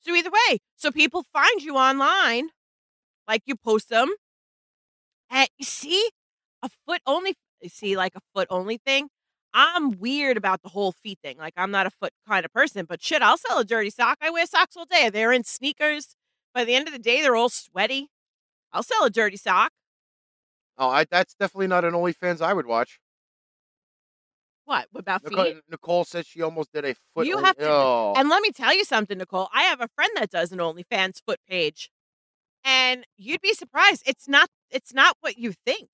so 0.00 0.14
either 0.14 0.30
way, 0.30 0.58
so 0.76 0.90
people 0.90 1.24
find 1.32 1.62
you 1.62 1.76
online, 1.76 2.48
like 3.28 3.42
you 3.46 3.56
post 3.56 3.88
them, 3.90 4.08
and 5.30 5.48
you 5.58 5.64
see 5.64 6.10
a 6.62 6.68
foot 6.86 7.00
only. 7.06 7.34
You 7.60 7.68
see 7.68 7.96
like 7.96 8.14
a 8.14 8.20
foot 8.34 8.46
only 8.50 8.78
thing. 8.78 9.08
I'm 9.54 9.98
weird 9.98 10.36
about 10.36 10.62
the 10.62 10.68
whole 10.68 10.92
feet 10.92 11.18
thing. 11.22 11.38
Like 11.38 11.54
I'm 11.56 11.70
not 11.70 11.86
a 11.86 11.90
foot 11.90 12.12
kind 12.26 12.44
of 12.44 12.52
person, 12.52 12.86
but 12.88 13.02
shit, 13.02 13.22
I'll 13.22 13.38
sell 13.38 13.58
a 13.58 13.64
dirty 13.64 13.90
sock. 13.90 14.18
I 14.20 14.30
wear 14.30 14.46
socks 14.46 14.76
all 14.76 14.84
day. 14.84 15.10
They're 15.10 15.32
in 15.32 15.44
sneakers. 15.44 16.14
By 16.54 16.64
the 16.64 16.74
end 16.74 16.88
of 16.88 16.94
the 16.94 16.98
day, 16.98 17.20
they're 17.22 17.36
all 17.36 17.48
sweaty. 17.50 18.08
I'll 18.72 18.82
sell 18.82 19.04
a 19.04 19.10
dirty 19.10 19.36
sock. 19.36 19.72
Oh, 20.76 20.88
I, 20.88 21.04
that's 21.10 21.34
definitely 21.34 21.66
not 21.66 21.84
an 21.84 21.92
OnlyFans 21.94 22.40
I 22.40 22.52
would 22.52 22.66
watch. 22.66 23.00
What 24.64 24.86
about 24.92 25.22
feet? 25.22 25.30
Nicole, 25.30 25.54
Nicole 25.70 26.04
says 26.04 26.26
she 26.26 26.42
almost 26.42 26.72
did 26.72 26.84
a 26.84 26.94
foot. 27.14 27.26
You 27.26 27.36
only- 27.36 27.46
have 27.46 27.56
to- 27.56 27.68
Oh. 27.70 28.12
And 28.16 28.28
let 28.28 28.42
me 28.42 28.50
tell 28.52 28.74
you 28.74 28.84
something, 28.84 29.16
Nicole. 29.16 29.48
I 29.52 29.62
have 29.62 29.80
a 29.80 29.88
friend 29.88 30.10
that 30.16 30.28
does 30.30 30.52
an 30.52 30.58
OnlyFans 30.58 31.22
foot 31.26 31.40
page. 31.48 31.90
And 32.64 33.06
you'd 33.16 33.40
be 33.40 33.54
surprised. 33.54 34.02
It's 34.04 34.28
not 34.28 34.50
it's 34.70 34.92
not 34.92 35.16
what 35.20 35.38
you 35.38 35.54
think. 35.64 35.88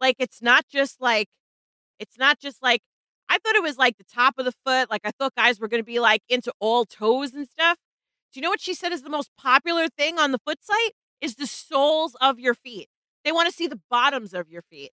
Like 0.00 0.16
it's 0.18 0.42
not 0.42 0.64
just 0.68 1.00
like 1.00 1.28
it's 2.00 2.18
not 2.18 2.40
just 2.40 2.62
like 2.62 2.80
I 3.28 3.38
thought 3.38 3.54
it 3.54 3.62
was 3.62 3.78
like 3.78 3.96
the 3.96 4.04
top 4.04 4.34
of 4.38 4.44
the 4.44 4.54
foot. 4.64 4.90
Like 4.90 5.02
I 5.04 5.12
thought 5.16 5.34
guys 5.36 5.60
were 5.60 5.68
gonna 5.68 5.84
be 5.84 6.00
like 6.00 6.22
into 6.28 6.52
all 6.58 6.84
toes 6.84 7.32
and 7.32 7.46
stuff. 7.48 7.76
Do 8.32 8.40
you 8.40 8.42
know 8.42 8.50
what 8.50 8.60
she 8.60 8.74
said 8.74 8.92
is 8.92 9.02
the 9.02 9.10
most 9.10 9.30
popular 9.38 9.86
thing 9.96 10.18
on 10.18 10.32
the 10.32 10.38
foot 10.44 10.58
site? 10.64 10.92
Is 11.20 11.36
the 11.36 11.46
soles 11.46 12.16
of 12.20 12.38
your 12.38 12.54
feet. 12.54 12.88
They 13.24 13.32
want 13.32 13.48
to 13.48 13.54
see 13.54 13.66
the 13.66 13.80
bottoms 13.90 14.34
of 14.34 14.48
your 14.48 14.62
feet. 14.62 14.90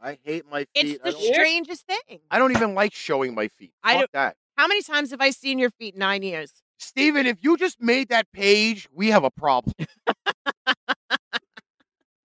I 0.00 0.18
hate 0.22 0.44
my 0.50 0.60
feet. 0.60 0.68
It's 0.74 1.02
the 1.02 1.12
don't, 1.12 1.34
strangest 1.34 1.86
thing. 1.86 2.20
I 2.30 2.38
don't 2.38 2.50
even 2.50 2.74
like 2.74 2.92
showing 2.92 3.34
my 3.34 3.48
feet. 3.48 3.72
I 3.82 3.92
Fuck 3.94 4.00
don't- 4.00 4.12
that. 4.12 4.36
How 4.56 4.68
many 4.68 4.82
times 4.82 5.10
have 5.10 5.20
I 5.20 5.30
seen 5.30 5.58
your 5.58 5.70
feet 5.70 5.94
in 5.94 6.00
nine 6.00 6.22
years? 6.22 6.62
Steven, 6.78 7.26
if 7.26 7.42
you 7.42 7.56
just 7.56 7.80
made 7.80 8.08
that 8.08 8.30
page, 8.32 8.88
we 8.92 9.08
have 9.08 9.24
a 9.24 9.30
problem. 9.30 9.74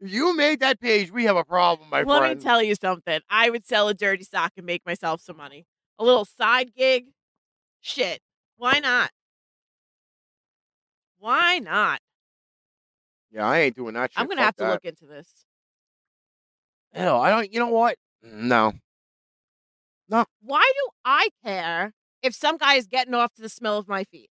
if 0.01 0.11
you 0.13 0.37
made 0.37 0.61
that 0.61 0.81
page, 0.81 1.13
we 1.13 1.25
have 1.25 1.37
a 1.37 1.45
problem, 1.45 1.89
my 1.91 1.99
Let 1.99 2.07
friend. 2.07 2.21
Let 2.23 2.37
me 2.39 2.43
tell 2.43 2.63
you 2.63 2.75
something. 2.75 3.21
I 3.31 3.51
would 3.51 3.67
sell 3.67 3.89
a 3.89 3.95
dirty 3.95 4.25
sock 4.25 4.53
and 4.57 4.67
make 4.67 4.85
myself 4.87 5.21
some 5.21 5.37
money. 5.37 5.67
A 5.99 6.05
little 6.05 6.25
side 6.25 6.75
gig. 6.75 7.07
Shit. 7.81 8.21
Why 8.57 8.79
not? 8.81 9.11
Why 11.19 11.59
not? 11.59 12.01
Yeah, 13.31 13.47
I 13.47 13.59
ain't 13.61 13.77
doing 13.77 13.95
that 13.95 14.13
shit. 14.13 14.21
I'm 14.21 14.27
gonna 14.27 14.41
Fuck 14.41 14.45
have 14.45 14.57
to 14.57 14.65
that. 14.65 14.71
look 14.73 14.85
into 14.85 15.07
this. 15.07 15.29
Hell, 16.93 17.21
I 17.21 17.31
don't. 17.31 17.53
You 17.53 17.61
know 17.61 17.69
what? 17.69 17.97
No. 18.23 18.73
No. 20.09 20.25
Why 20.41 20.71
do 20.75 20.91
I 21.05 21.29
care 21.45 21.93
if 22.23 22.35
some 22.35 22.57
guy 22.57 22.75
is 22.75 22.87
getting 22.87 23.15
off 23.15 23.35
to 23.35 23.43
the 23.43 23.49
smell 23.49 23.79
of 23.79 23.89
my 23.89 24.05
feet? 24.05 24.31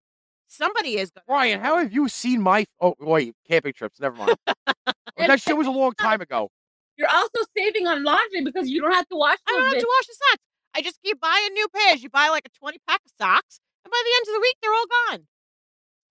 Somebody 0.48 0.98
is 0.98 1.10
gonna 1.10 1.24
Ryan, 1.28 1.60
how 1.62 1.78
have 1.78 1.92
you 1.92 2.08
seen 2.08 2.42
my? 2.42 2.66
Oh 2.80 2.94
wait, 3.00 3.34
camping 3.50 3.74
trips. 3.74 4.00
Never 4.00 4.16
mind. 4.16 4.38
that 5.18 5.42
shit 5.42 5.58
was 5.58 5.68
a 5.68 5.72
long 5.72 5.94
time 5.94 6.22
ago. 6.22 6.50
You're 6.96 7.10
also 7.10 7.40
saving 7.58 7.88
on 7.88 8.04
laundry 8.04 8.44
because 8.44 8.70
you 8.70 8.80
don't 8.80 8.94
have 8.94 9.08
to 9.08 9.16
wash 9.16 9.40
I 9.48 9.52
don't 9.52 9.74
have 9.74 9.82
to 9.82 9.88
wash 9.98 10.08
the 10.08 10.16
socks. 10.30 10.44
I 10.76 10.82
just 10.82 11.02
keep 11.04 11.20
buying 11.20 11.54
new 11.54 11.68
pairs. 11.76 12.04
You 12.04 12.10
buy 12.10 12.30
like 12.30 12.46
a 12.46 12.60
20 12.60 12.78
pack 12.88 13.02
of 13.04 13.12
socks, 13.20 13.60
and 13.84 13.92
by 13.92 14.02
the 14.04 14.12
end 14.16 14.28
of 14.28 14.34
the 14.36 14.42
week, 14.42 14.56
they're 14.62 14.74
all 14.74 14.86
gone. 15.10 15.28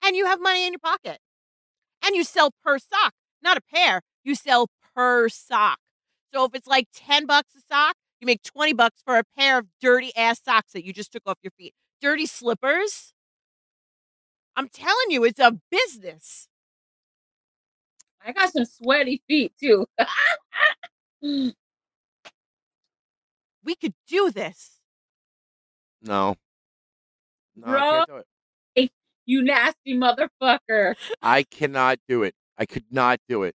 And 0.04 0.16
you 0.16 0.26
have 0.26 0.40
money 0.40 0.66
in 0.66 0.72
your 0.72 0.80
pocket. 0.80 1.18
And 2.04 2.14
you 2.16 2.24
sell 2.24 2.50
per 2.64 2.78
sock, 2.78 3.12
not 3.42 3.56
a 3.56 3.60
pair. 3.60 4.02
You 4.24 4.34
sell 4.34 4.68
per 4.94 5.28
sock. 5.28 5.78
So 6.34 6.44
if 6.44 6.54
it's 6.54 6.66
like 6.66 6.88
10 6.94 7.26
bucks 7.26 7.54
a 7.56 7.60
sock, 7.60 7.96
you 8.20 8.26
make 8.26 8.42
20 8.42 8.72
bucks 8.72 9.02
for 9.04 9.18
a 9.18 9.24
pair 9.36 9.58
of 9.58 9.66
dirty 9.80 10.14
ass 10.16 10.40
socks 10.42 10.72
that 10.72 10.84
you 10.84 10.92
just 10.92 11.12
took 11.12 11.22
off 11.26 11.38
your 11.42 11.52
feet. 11.58 11.74
Dirty 12.00 12.26
slippers. 12.26 13.12
I'm 14.56 14.68
telling 14.68 15.10
you, 15.10 15.24
it's 15.24 15.40
a 15.40 15.58
business. 15.70 16.48
I 18.24 18.32
got 18.32 18.52
some 18.52 18.64
sweaty 18.64 19.22
feet 19.28 19.52
too. 19.60 19.86
We 23.64 23.76
could 23.76 23.94
do 24.08 24.30
this. 24.30 24.80
No. 26.02 26.36
No, 27.54 27.68
I 27.68 27.80
Bro. 27.80 27.90
can't 27.90 28.06
do 28.06 28.16
it. 28.16 28.26
You 29.26 29.42
nasty 29.42 29.94
motherfucker. 29.96 30.94
I 31.22 31.42
cannot 31.44 31.98
do 32.08 32.22
it. 32.22 32.34
I 32.58 32.66
could 32.66 32.84
not 32.90 33.18
do 33.28 33.42
it. 33.42 33.54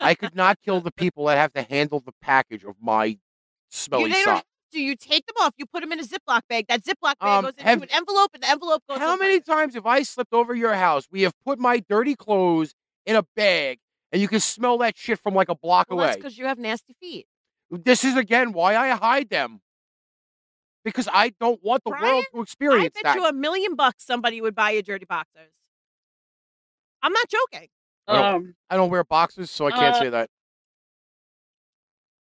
I 0.00 0.14
could 0.14 0.34
not 0.34 0.58
kill 0.64 0.80
the 0.80 0.90
people 0.96 1.26
that 1.26 1.36
have 1.38 1.52
to 1.54 1.62
handle 1.62 2.00
the 2.00 2.12
package 2.20 2.64
of 2.64 2.76
my 2.80 3.04
You, 3.04 3.16
smelly 3.70 4.12
sock. 4.12 4.26
have. 4.26 4.44
You 4.74 4.96
take 4.96 5.26
them 5.26 5.34
off. 5.40 5.52
You 5.58 5.66
put 5.66 5.82
them 5.82 5.92
in 5.92 6.00
a 6.00 6.02
Ziploc 6.02 6.40
bag. 6.48 6.66
That 6.68 6.82
Ziploc 6.82 7.18
bag 7.18 7.28
Um, 7.28 7.44
goes 7.44 7.50
into 7.52 7.62
have- 7.64 7.82
an 7.82 7.88
envelope, 7.92 8.30
and 8.34 8.42
the 8.42 8.48
envelope 8.48 8.82
goes. 8.88 8.98
How 8.98 9.16
many 9.16 9.40
times 9.40 9.74
have 9.74 9.84
I 9.86 10.02
slipped 10.02 10.32
over 10.32 10.54
your 10.54 10.74
house? 10.74 11.06
We 11.10 11.22
have 11.22 11.34
put 11.44 11.58
my 11.58 11.78
dirty 11.78 12.14
clothes 12.16 12.74
in 13.04 13.14
a 13.16 13.22
bag, 13.36 13.80
and 14.12 14.22
you 14.22 14.28
can 14.28 14.40
smell 14.40 14.78
that 14.78 14.96
shit 14.96 15.18
from 15.18 15.34
like 15.34 15.50
a 15.50 15.54
block 15.54 15.88
Well, 15.90 15.98
that's 15.98 16.16
away. 16.16 16.22
because 16.22 16.38
you 16.38 16.46
have 16.46 16.58
nasty 16.58 16.94
feet. 17.00 17.26
This 17.70 18.02
is 18.04 18.16
again 18.16 18.52
why 18.52 18.76
I 18.76 18.90
hide 18.96 19.28
them. 19.28 19.60
Because 20.84 21.08
I 21.12 21.32
don't 21.40 21.62
want 21.62 21.84
the 21.84 21.90
Brian, 21.90 22.14
world 22.14 22.24
to 22.34 22.40
experience 22.42 22.94
that. 22.94 23.00
I 23.00 23.02
bet 23.02 23.14
that. 23.14 23.16
you 23.16 23.26
a 23.26 23.32
million 23.32 23.76
bucks 23.76 24.04
somebody 24.04 24.40
would 24.40 24.54
buy 24.54 24.70
you 24.72 24.82
dirty 24.82 25.04
boxers. 25.04 25.52
I'm 27.02 27.12
not 27.12 27.28
joking. 27.28 27.68
I 28.08 28.12
don't- 28.14 28.34
Um, 28.34 28.56
I 28.70 28.76
don't 28.76 28.90
wear 28.90 29.04
boxes, 29.04 29.50
so 29.50 29.66
I 29.66 29.70
can't 29.70 29.94
Uh, 29.94 29.98
say 30.00 30.08
that. 30.10 30.30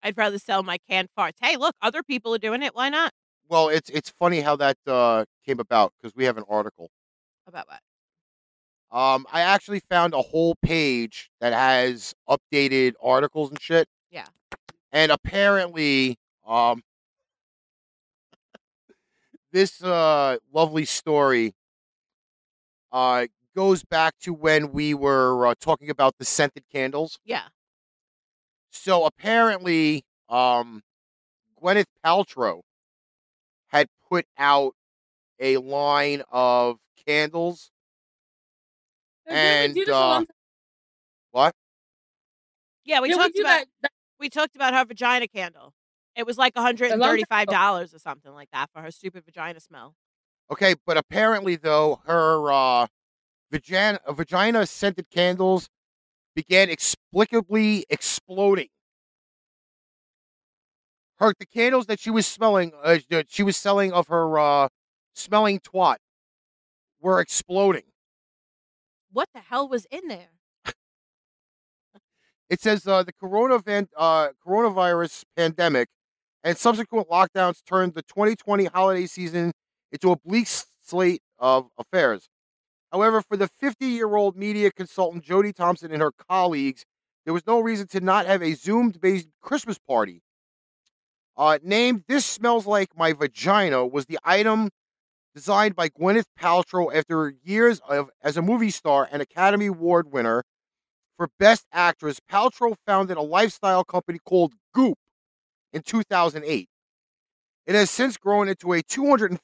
I'd 0.02 0.16
rather 0.16 0.38
sell 0.38 0.62
my 0.62 0.78
canned 0.88 1.08
farts. 1.18 1.34
Hey, 1.40 1.56
look, 1.56 1.74
other 1.82 2.02
people 2.02 2.34
are 2.34 2.38
doing 2.38 2.62
it. 2.62 2.74
Why 2.74 2.88
not? 2.88 3.12
Well, 3.48 3.68
it's 3.68 3.90
it's 3.90 4.08
funny 4.10 4.40
how 4.40 4.56
that 4.56 4.76
uh, 4.86 5.24
came 5.44 5.60
about 5.60 5.92
because 5.96 6.14
we 6.16 6.24
have 6.24 6.36
an 6.36 6.44
article. 6.48 6.90
About 7.46 7.66
what? 7.68 7.80
Um, 8.96 9.26
I 9.32 9.40
actually 9.40 9.80
found 9.80 10.14
a 10.14 10.22
whole 10.22 10.54
page 10.62 11.30
that 11.40 11.52
has 11.52 12.14
updated 12.28 12.94
articles 13.02 13.50
and 13.50 13.60
shit. 13.60 13.88
Yeah. 14.10 14.26
And 14.92 15.12
apparently, 15.12 16.18
um, 16.46 16.82
this 19.56 19.82
uh 19.82 20.36
lovely 20.52 20.84
story 20.84 21.54
uh 22.92 23.26
goes 23.54 23.82
back 23.86 24.12
to 24.20 24.34
when 24.34 24.70
we 24.70 24.92
were 24.92 25.46
uh, 25.46 25.54
talking 25.58 25.88
about 25.88 26.12
the 26.18 26.26
scented 26.26 26.62
candles. 26.70 27.18
Yeah. 27.24 27.44
So 28.70 29.06
apparently, 29.06 30.04
um, 30.28 30.82
Gwyneth 31.58 31.86
Paltrow 32.04 32.60
had 33.68 33.86
put 34.10 34.26
out 34.36 34.74
a 35.40 35.56
line 35.56 36.22
of 36.30 36.76
candles. 37.06 37.70
didn't 39.26 39.38
And, 39.38 39.74
do 39.74 39.84
this 39.86 39.94
a 39.94 39.96
uh, 39.96 40.24
What? 41.30 41.54
Yeah, 42.84 43.00
we 43.00 43.08
didn't 43.08 43.22
talked 43.22 43.36
do 43.36 43.40
about 43.40 43.60
that, 43.60 43.68
that- 43.80 43.92
we 44.20 44.28
talked 44.28 44.54
about 44.54 44.74
her 44.74 44.84
vagina 44.84 45.28
candle. 45.28 45.72
It 46.16 46.26
was 46.26 46.38
like 46.38 46.54
$135 46.54 47.94
or 47.94 47.98
something 47.98 48.32
like 48.32 48.48
that 48.52 48.70
for 48.72 48.80
her 48.80 48.90
stupid 48.90 49.24
vagina 49.24 49.60
smell. 49.60 49.94
Okay, 50.50 50.74
but 50.86 50.96
apparently 50.96 51.56
though 51.56 52.00
her 52.06 52.50
uh, 52.50 52.86
vagina 53.50 53.98
vagina 54.08 54.66
scented 54.66 55.10
candles 55.10 55.68
began 56.34 56.68
explicably 56.68 57.84
exploding. 57.90 58.68
Her 61.18 61.32
the 61.38 61.46
candles 61.46 61.86
that 61.86 61.98
she 62.00 62.10
was 62.10 62.26
smelling, 62.26 62.72
uh, 62.82 62.98
that 63.10 63.30
she 63.30 63.42
was 63.42 63.56
selling 63.56 63.92
of 63.92 64.08
her 64.08 64.38
uh, 64.38 64.68
smelling 65.14 65.60
twat 65.60 65.96
were 67.00 67.20
exploding. 67.20 67.84
What 69.10 69.28
the 69.34 69.40
hell 69.40 69.68
was 69.68 69.86
in 69.90 70.08
there? 70.08 70.28
It 72.48 72.60
says 72.60 72.86
uh, 72.86 73.02
the 73.02 73.12
coronavan- 73.12 73.88
uh, 73.96 74.28
coronavirus 74.46 75.24
pandemic 75.36 75.88
and 76.46 76.56
subsequent 76.56 77.08
lockdowns 77.08 77.60
turned 77.66 77.94
the 77.94 78.02
2020 78.02 78.66
holiday 78.66 79.04
season 79.06 79.50
into 79.90 80.12
a 80.12 80.16
bleak 80.16 80.46
slate 80.80 81.20
of 81.40 81.66
affairs. 81.76 82.28
However, 82.92 83.20
for 83.20 83.36
the 83.36 83.48
50 83.48 83.84
year 83.86 84.14
old 84.14 84.36
media 84.36 84.70
consultant 84.70 85.24
Jody 85.24 85.52
Thompson 85.52 85.90
and 85.90 86.00
her 86.00 86.12
colleagues, 86.12 86.84
there 87.24 87.34
was 87.34 87.44
no 87.48 87.58
reason 87.58 87.88
to 87.88 88.00
not 88.00 88.26
have 88.26 88.42
a 88.42 88.54
Zoomed 88.54 89.00
based 89.00 89.26
Christmas 89.42 89.76
party. 89.76 90.22
Uh, 91.36 91.58
named 91.64 92.04
This 92.06 92.24
Smells 92.24 92.64
Like 92.64 92.96
My 92.96 93.12
Vagina 93.12 93.84
was 93.84 94.06
the 94.06 94.20
item 94.24 94.70
designed 95.34 95.74
by 95.74 95.88
Gwyneth 95.88 96.26
Paltrow 96.40 96.94
after 96.94 97.34
years 97.42 97.80
of 97.88 98.08
as 98.22 98.36
a 98.36 98.42
movie 98.42 98.70
star 98.70 99.08
and 99.10 99.20
Academy 99.20 99.66
Award 99.66 100.12
winner 100.12 100.44
for 101.16 101.28
Best 101.40 101.66
Actress. 101.72 102.20
Paltrow 102.30 102.76
founded 102.86 103.16
a 103.16 103.22
lifestyle 103.22 103.82
company 103.82 104.20
called 104.24 104.54
Goop 104.72 104.96
in 105.72 105.82
2008. 105.82 106.68
It 107.66 107.74
has 107.74 107.90
since 107.90 108.16
grown 108.16 108.48
into 108.48 108.72
a 108.72 108.82
$250 108.82 109.38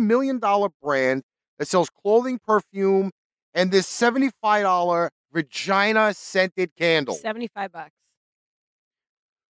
million 0.00 0.40
brand 0.82 1.22
that 1.58 1.68
sells 1.68 1.90
clothing, 1.90 2.40
perfume, 2.44 3.10
and 3.54 3.70
this 3.70 3.86
$75 3.86 5.10
vagina 5.32 6.14
scented 6.14 6.70
candle. 6.76 7.14
75 7.14 7.72
bucks. 7.72 7.92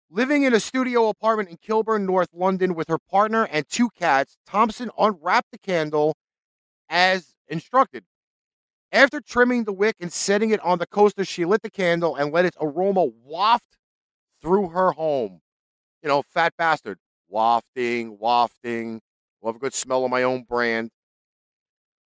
Living 0.10 0.44
in 0.44 0.54
a 0.54 0.60
studio 0.60 1.10
apartment 1.10 1.50
in 1.50 1.58
Kilburn, 1.58 2.06
North 2.06 2.30
London, 2.34 2.76
with 2.76 2.88
her 2.88 3.00
partner 3.00 3.48
and 3.52 3.68
two 3.68 3.90
cats, 3.90 4.38
Thompson 4.46 4.90
unwrapped 4.98 5.52
the 5.52 5.58
candle 5.58 6.16
as 6.90 7.34
instructed. 7.48 8.06
After 8.92 9.20
trimming 9.20 9.66
the 9.66 9.74
wick 9.74 9.96
and 10.00 10.14
setting 10.14 10.52
it 10.52 10.60
on 10.62 10.78
the 10.80 10.88
coaster, 10.88 11.26
she 11.26 11.44
lit 11.44 11.64
the 11.64 11.70
candle 11.70 12.16
and 12.16 12.32
let 12.32 12.46
its 12.46 12.56
aroma 12.62 13.06
waft 13.24 13.78
through 14.42 14.70
her 14.70 14.92
home. 14.92 15.42
You 16.06 16.10
know, 16.10 16.22
fat 16.22 16.54
bastard. 16.56 17.00
Wafting, 17.30 18.20
wafting. 18.20 19.02
Love 19.42 19.56
a 19.56 19.60
good 19.60 19.74
smell 19.74 20.06
of 20.06 20.12
my 20.12 20.22
own 20.22 20.44
brand. 20.44 20.92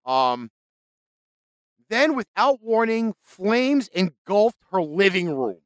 Um, 0.05 0.51
then, 1.89 2.13
without 2.13 2.61
warning, 2.61 3.13
flames 3.21 3.87
engulfed 3.87 4.57
her 4.73 4.81
living 4.81 5.33
room. 5.33 5.61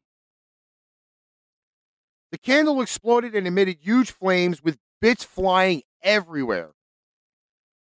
The 2.32 2.38
candle 2.38 2.84
exploded 2.84 3.34
and 3.34 3.48
emitted 3.48 3.78
huge 3.82 4.12
flames 4.12 4.64
with 4.64 4.78
bits 5.02 5.24
flying 5.24 5.82
everywhere. 6.04 6.70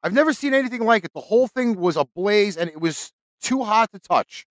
I've 0.01 0.13
never 0.13 0.33
seen 0.33 0.55
anything 0.55 0.83
like 0.83 1.05
it. 1.05 1.13
The 1.13 1.21
whole 1.21 1.47
thing 1.47 1.75
was 1.75 1.95
ablaze 1.95 2.57
and 2.57 2.71
it 2.71 2.81
was 2.81 3.13
too 3.39 3.61
hot 3.63 3.91
to 3.91 3.99
touch. 3.99 4.47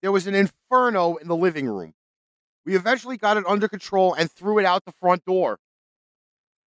There 0.00 0.12
was 0.12 0.26
an 0.26 0.34
inferno 0.34 1.16
in 1.16 1.28
the 1.28 1.36
living 1.36 1.68
room. 1.68 1.92
We 2.64 2.76
eventually 2.76 3.16
got 3.16 3.36
it 3.36 3.44
under 3.46 3.68
control 3.68 4.14
and 4.14 4.30
threw 4.30 4.58
it 4.58 4.64
out 4.64 4.84
the 4.84 4.92
front 4.92 5.24
door. 5.24 5.58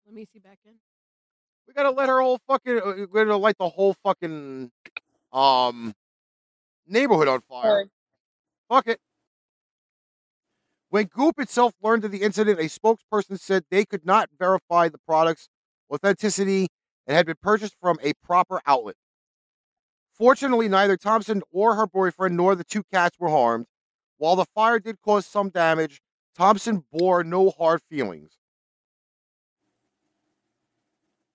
Let 0.05 0.15
me 0.15 0.27
see 0.31 0.39
back 0.39 0.59
in. 0.65 0.73
We 1.67 1.73
gotta 1.73 1.91
let 1.91 2.09
her 2.09 2.21
whole 2.21 2.39
fucking. 2.47 2.77
uh, 2.79 3.05
We're 3.11 3.25
gonna 3.25 3.37
light 3.37 3.57
the 3.57 3.69
whole 3.69 3.93
fucking 3.93 4.71
um 5.31 5.93
neighborhood 6.87 7.27
on 7.27 7.41
fire. 7.41 7.85
Fuck 8.69 8.87
it. 8.87 8.99
When 10.89 11.05
Goop 11.05 11.39
itself 11.39 11.73
learned 11.81 12.03
of 12.03 12.11
the 12.11 12.21
incident, 12.21 12.59
a 12.59 12.63
spokesperson 12.63 13.39
said 13.39 13.63
they 13.69 13.85
could 13.85 14.05
not 14.05 14.29
verify 14.37 14.89
the 14.89 14.97
product's 14.97 15.47
authenticity 15.89 16.67
and 17.07 17.15
had 17.15 17.25
been 17.25 17.37
purchased 17.41 17.75
from 17.79 17.97
a 18.03 18.11
proper 18.23 18.61
outlet. 18.65 18.95
Fortunately, 20.13 20.67
neither 20.67 20.97
Thompson 20.97 21.41
or 21.51 21.75
her 21.75 21.87
boyfriend 21.87 22.35
nor 22.35 22.55
the 22.55 22.65
two 22.65 22.83
cats 22.93 23.17
were 23.19 23.29
harmed. 23.29 23.65
While 24.21 24.35
the 24.35 24.45
fire 24.53 24.77
did 24.77 25.01
cause 25.01 25.25
some 25.25 25.49
damage, 25.49 25.99
Thompson 26.37 26.83
bore 26.91 27.23
no 27.23 27.49
hard 27.49 27.81
feelings. 27.89 28.37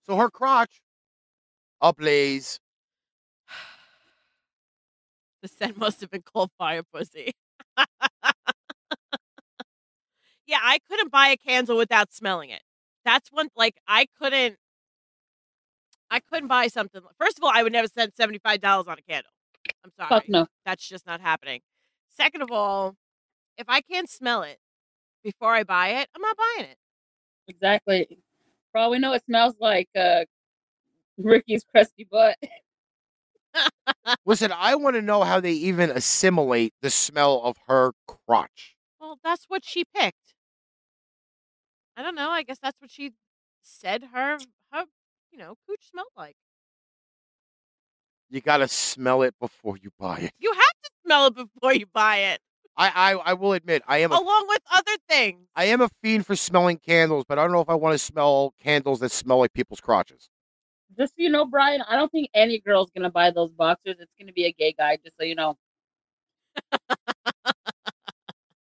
So 0.04 0.14
her 0.14 0.30
crotch, 0.30 0.80
ablaze. 1.80 2.60
The 5.42 5.48
scent 5.48 5.76
must 5.76 6.00
have 6.00 6.10
been 6.10 6.22
called 6.22 6.50
fire 6.58 6.84
pussy. 6.84 7.32
yeah, 10.46 10.60
I 10.62 10.78
couldn't 10.88 11.10
buy 11.10 11.28
a 11.30 11.36
candle 11.36 11.76
without 11.76 12.12
smelling 12.12 12.50
it. 12.50 12.62
That's 13.04 13.30
one 13.32 13.48
like 13.56 13.74
I 13.88 14.06
couldn't 14.16 14.58
I 16.08 16.20
couldn't 16.20 16.46
buy 16.46 16.68
something. 16.68 17.00
First 17.18 17.38
of 17.38 17.42
all, 17.42 17.50
I 17.52 17.64
would 17.64 17.72
never 17.72 17.88
spend 17.88 18.12
$75 18.14 18.86
on 18.86 18.96
a 18.96 19.02
candle. 19.02 19.32
I'm 19.84 19.90
sorry. 19.96 20.08
Fuck 20.08 20.28
no. 20.28 20.46
That's 20.64 20.88
just 20.88 21.04
not 21.04 21.20
happening. 21.20 21.62
Second 22.16 22.42
of 22.42 22.50
all, 22.50 22.96
if 23.58 23.66
I 23.68 23.80
can't 23.80 24.08
smell 24.08 24.42
it 24.42 24.58
before 25.22 25.54
I 25.54 25.64
buy 25.64 25.88
it, 26.00 26.08
I'm 26.14 26.22
not 26.22 26.36
buying 26.36 26.70
it. 26.70 26.76
Exactly. 27.48 28.18
For 28.72 28.78
all 28.78 28.90
we 28.90 28.98
know, 28.98 29.12
it 29.12 29.24
smells 29.24 29.54
like 29.60 29.88
uh, 29.98 30.24
Ricky's 31.18 31.64
crusty 31.64 32.06
butt. 32.10 32.36
Listen, 34.26 34.52
I 34.52 34.74
want 34.74 34.96
to 34.96 35.02
know 35.02 35.22
how 35.24 35.40
they 35.40 35.52
even 35.52 35.90
assimilate 35.90 36.74
the 36.82 36.90
smell 36.90 37.40
of 37.42 37.56
her 37.66 37.92
crotch. 38.06 38.76
Well, 39.00 39.18
that's 39.22 39.44
what 39.48 39.64
she 39.64 39.84
picked. 39.84 40.34
I 41.96 42.02
don't 42.02 42.14
know. 42.14 42.30
I 42.30 42.42
guess 42.42 42.58
that's 42.62 42.80
what 42.80 42.90
she 42.90 43.12
said 43.62 44.04
her 44.12 44.38
her 44.70 44.84
you 45.32 45.38
know 45.38 45.54
cooch 45.66 45.88
smelled 45.90 46.08
like. 46.16 46.36
You 48.30 48.40
got 48.40 48.58
to 48.58 48.68
smell 48.68 49.22
it 49.22 49.34
before 49.40 49.76
you 49.76 49.90
buy 49.98 50.18
it. 50.18 50.32
You 50.38 50.52
have 50.52 50.58
to 50.60 50.90
smell 51.04 51.26
it 51.26 51.34
before 51.34 51.72
you 51.72 51.86
buy 51.92 52.16
it, 52.18 52.40
I, 52.76 52.88
I, 52.88 53.30
I 53.30 53.32
will 53.32 53.54
admit, 53.54 53.82
I 53.86 53.98
am 53.98 54.12
a, 54.12 54.16
along 54.16 54.46
with 54.48 54.60
other 54.70 54.96
things. 55.08 55.48
I 55.56 55.66
am 55.66 55.80
a 55.80 55.88
fiend 56.02 56.26
for 56.26 56.36
smelling 56.36 56.78
candles, 56.78 57.24
but 57.26 57.38
I 57.38 57.42
don't 57.42 57.52
know 57.52 57.60
if 57.60 57.70
I 57.70 57.74
want 57.74 57.94
to 57.94 57.98
smell 57.98 58.52
candles 58.62 59.00
that 59.00 59.12
smell 59.12 59.38
like 59.38 59.54
people's 59.54 59.80
crotches. 59.80 60.28
Just 60.96 61.14
so 61.16 61.22
you 61.22 61.30
know, 61.30 61.46
Brian, 61.46 61.82
I 61.88 61.96
don't 61.96 62.12
think 62.12 62.28
any 62.34 62.60
girl's 62.60 62.90
gonna 62.94 63.10
buy 63.10 63.30
those 63.30 63.50
boxers. 63.50 63.96
It's 63.98 64.12
gonna 64.18 64.32
be 64.32 64.44
a 64.44 64.52
gay 64.52 64.74
guy, 64.76 64.98
just 65.02 65.16
so 65.16 65.24
you 65.24 65.34
know. 65.34 65.56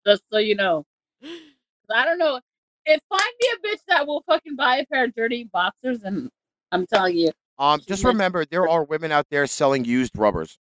just 0.06 0.22
so 0.32 0.38
you 0.38 0.54
know. 0.54 0.84
I 1.90 2.04
don't 2.04 2.18
know. 2.18 2.40
If 2.84 3.00
find 3.08 3.22
me 3.40 3.48
a 3.54 3.66
bitch 3.66 3.80
that 3.88 4.06
will 4.06 4.22
fucking 4.26 4.54
buy 4.54 4.78
a 4.78 4.86
pair 4.86 5.04
of 5.04 5.14
dirty 5.14 5.44
boxers, 5.52 6.02
and 6.04 6.30
I'm 6.70 6.86
telling 6.86 7.16
you, 7.16 7.32
Um, 7.58 7.80
just 7.86 8.04
remember, 8.04 8.44
there 8.44 8.68
are 8.68 8.84
women 8.84 9.12
out 9.12 9.26
there 9.30 9.46
selling 9.46 9.84
used 9.84 10.16
rubbers 10.16 10.58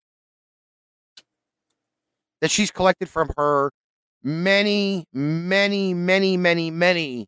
that 2.41 2.51
she's 2.51 2.71
collected 2.71 3.09
from 3.09 3.31
her 3.37 3.71
many, 4.23 5.05
many, 5.13 5.93
many, 5.93 6.37
many, 6.37 6.71
many 6.71 7.27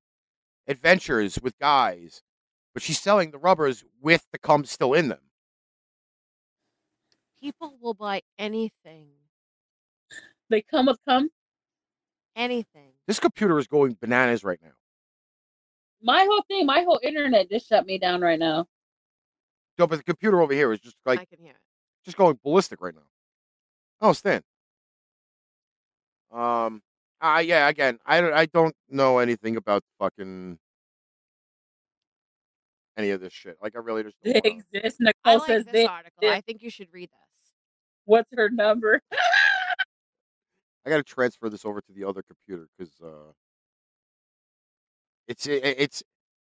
adventures 0.69 1.39
with 1.43 1.59
guys, 1.59 2.23
but 2.75 2.83
she's 2.83 3.01
selling 3.01 3.31
the 3.31 3.39
rubbers 3.39 3.85
with 4.01 4.25
the 4.33 4.39
cum 4.39 4.65
still 4.65 4.95
in 4.95 5.09
them. 5.09 5.21
People 7.41 7.77
will 7.81 7.95
buy 7.95 8.23
anything, 8.39 9.09
they 10.49 10.63
come 10.63 10.87
with 10.87 10.99
cum. 11.07 11.29
anything. 12.35 12.93
This 13.07 13.19
computer 13.21 13.59
is 13.59 13.67
going 13.67 13.97
bananas 14.01 14.45
right 14.45 14.59
now. 14.63 14.73
My 16.03 16.25
whole 16.25 16.43
thing, 16.49 16.67
my 16.67 16.83
whole 16.83 17.01
internet 17.03 17.51
just 17.51 17.69
shut 17.69 17.87
me 17.87 17.99
down 17.99 18.21
right 18.21 18.39
now. 18.39 18.67
No, 19.79 19.87
but 19.87 19.97
the 19.97 20.03
computer 20.05 20.41
over 20.41 20.53
here 20.55 20.73
is 20.73 20.81
just 20.81 20.97
like 21.05 21.21
I 21.21 21.25
can 21.25 21.39
hear 21.39 21.51
it. 21.53 21.57
just 22.05 22.17
going 22.17 22.39
ballistic 22.43 22.81
right 22.81 22.95
now. 22.95 23.03
Oh, 24.01 24.13
Stan. 24.13 24.43
Um. 26.33 26.83
Uh, 27.21 27.43
yeah. 27.45 27.69
Again, 27.69 27.99
I 28.05 28.21
don't. 28.21 28.33
I 28.35 28.47
don't 28.47 28.75
know 28.91 29.19
anything 29.19 29.57
about 29.57 29.83
fucking 29.99 30.59
any 32.97 33.11
of 33.11 33.21
this 33.21 33.33
shit. 33.33 33.57
Like, 33.63 33.75
I 33.77 33.79
really 33.81 34.03
just. 34.03 34.17
They 34.23 34.33
Don't 34.35 34.45
wanna- 34.45 34.57
exist. 34.83 34.99
I 35.01 35.05
Nicole 35.05 35.39
like 35.41 35.47
says 35.47 35.65
this 35.65 35.73
they. 35.73 35.87
article. 35.87 36.19
they- 36.21 36.33
I 36.33 36.41
think 36.41 36.63
you 36.63 36.71
should 36.71 36.89
read 36.93 37.09
this. 37.11 37.53
What's 38.05 38.29
her 38.35 38.49
number? 38.51 39.01
I 40.87 40.91
got 40.91 40.99
to 40.99 41.03
transfer 41.03 41.49
this 41.51 41.65
over 41.65 41.81
to 41.81 41.93
the 41.93 42.05
other 42.05 42.23
computer 42.23 42.69
because 42.79 42.93
uh, 43.03 43.33
it's 45.27 45.47
it, 45.47 45.63
it's 45.79 46.03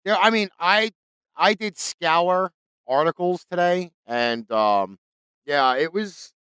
there. 0.04 0.16
I 0.16 0.30
mean, 0.30 0.48
I 0.60 0.90
I 1.36 1.54
did 1.54 1.76
scour 1.76 2.52
articles 2.88 3.44
today, 3.50 3.92
and 4.06 4.50
um, 4.50 4.98
yeah, 5.46 5.76
it 5.76 5.92
was. 5.92 6.32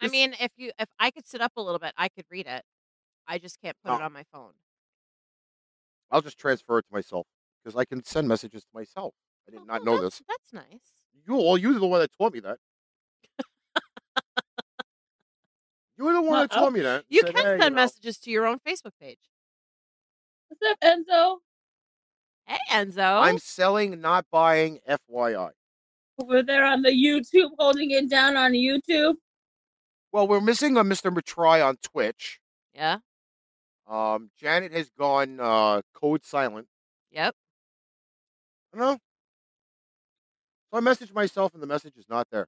I 0.00 0.08
mean, 0.08 0.34
if 0.40 0.50
you 0.56 0.70
if 0.78 0.88
I 0.98 1.10
could 1.10 1.26
sit 1.26 1.40
up 1.40 1.52
a 1.56 1.62
little 1.62 1.78
bit, 1.78 1.92
I 1.96 2.08
could 2.08 2.24
read 2.30 2.46
it. 2.46 2.62
I 3.26 3.38
just 3.38 3.60
can't 3.60 3.76
put 3.84 3.94
it 3.94 4.00
Oh. 4.00 4.04
on 4.04 4.12
my 4.12 4.24
phone. 4.32 4.52
I'll 6.10 6.20
just 6.22 6.38
transfer 6.38 6.78
it 6.78 6.82
to 6.82 6.92
myself 6.92 7.26
because 7.62 7.76
I 7.76 7.84
can 7.84 8.04
send 8.04 8.28
messages 8.28 8.62
to 8.62 8.68
myself. 8.74 9.14
I 9.48 9.52
did 9.52 9.60
Oh, 9.60 9.64
not 9.64 9.84
well, 9.84 9.96
know 9.96 10.02
that's, 10.02 10.18
this. 10.18 10.26
That's 10.28 10.52
nice. 10.52 10.92
You, 11.26 11.36
well, 11.36 11.58
you're 11.58 11.78
the 11.78 11.86
one 11.86 12.00
that 12.00 12.10
taught 12.16 12.32
me 12.32 12.40
that. 12.40 12.58
you 15.96 16.04
were 16.04 16.12
the 16.12 16.20
one 16.22 16.30
Well, 16.32 16.40
that 16.48 16.50
taught 16.50 16.72
me 16.72 16.80
that. 16.80 17.04
You 17.08 17.22
Said, 17.22 17.34
can 17.34 17.44
"Hey, 17.44 17.58
send 17.58 17.74
know, 17.74 17.82
messages 17.82 18.18
to 18.18 18.30
your 18.30 18.46
own 18.46 18.58
Facebook 18.66 18.92
page. 19.00 19.18
What's 20.48 20.62
up, 20.70 20.78
Enzo? 20.80 21.38
Hey, 22.46 22.58
Enzo. 22.70 23.22
I'm 23.22 23.38
selling, 23.38 24.00
not 24.00 24.26
buying. 24.30 24.78
FYI. 24.88 25.50
Over 26.20 26.42
there 26.42 26.64
on 26.64 26.82
the 26.82 26.90
YouTube, 26.90 27.50
holding 27.58 27.90
it 27.90 28.08
down 28.08 28.36
on 28.36 28.52
YouTube. 28.52 29.14
Well, 30.12 30.28
we're 30.28 30.40
missing 30.40 30.76
a 30.76 30.84
Mr. 30.84 31.12
Matry 31.12 31.66
on 31.66 31.76
Twitch. 31.82 32.38
Yeah. 32.74 32.98
Um, 33.86 34.30
Janet 34.38 34.72
has 34.72 34.88
gone 34.90 35.40
uh, 35.40 35.82
code 35.92 36.24
silent. 36.24 36.66
Yep. 37.10 37.34
I 38.72 38.78
don't 38.78 38.86
know. 38.86 38.98
So 40.70 40.78
I 40.78 40.80
messaged 40.80 41.12
myself, 41.12 41.54
and 41.54 41.62
the 41.62 41.66
message 41.66 41.96
is 41.96 42.06
not 42.08 42.26
there. 42.30 42.46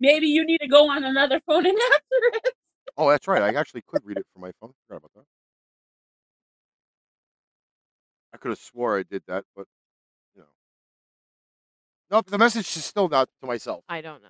Maybe 0.00 0.26
you 0.26 0.44
need 0.44 0.58
to 0.58 0.68
go 0.68 0.90
on 0.90 1.04
another 1.04 1.40
phone 1.46 1.64
and 1.66 1.74
answer 1.92 2.38
it. 2.44 2.52
Oh, 2.98 3.08
that's 3.08 3.26
right. 3.28 3.42
I 3.42 3.58
actually 3.58 3.82
could 3.86 4.04
read 4.04 4.18
it 4.18 4.26
from 4.32 4.42
my 4.42 4.52
phone. 4.60 4.72
Forgot 4.86 4.98
about 4.98 5.10
that. 5.14 5.24
I 8.34 8.38
could 8.38 8.50
have 8.50 8.58
swore 8.58 8.98
I 8.98 9.02
did 9.02 9.22
that, 9.28 9.44
but. 9.54 9.66
Nope, 12.10 12.30
the 12.30 12.38
message 12.38 12.76
is 12.76 12.84
still 12.84 13.08
not 13.08 13.28
to 13.40 13.46
myself. 13.46 13.84
I 13.88 14.00
don't 14.00 14.22
know. 14.22 14.28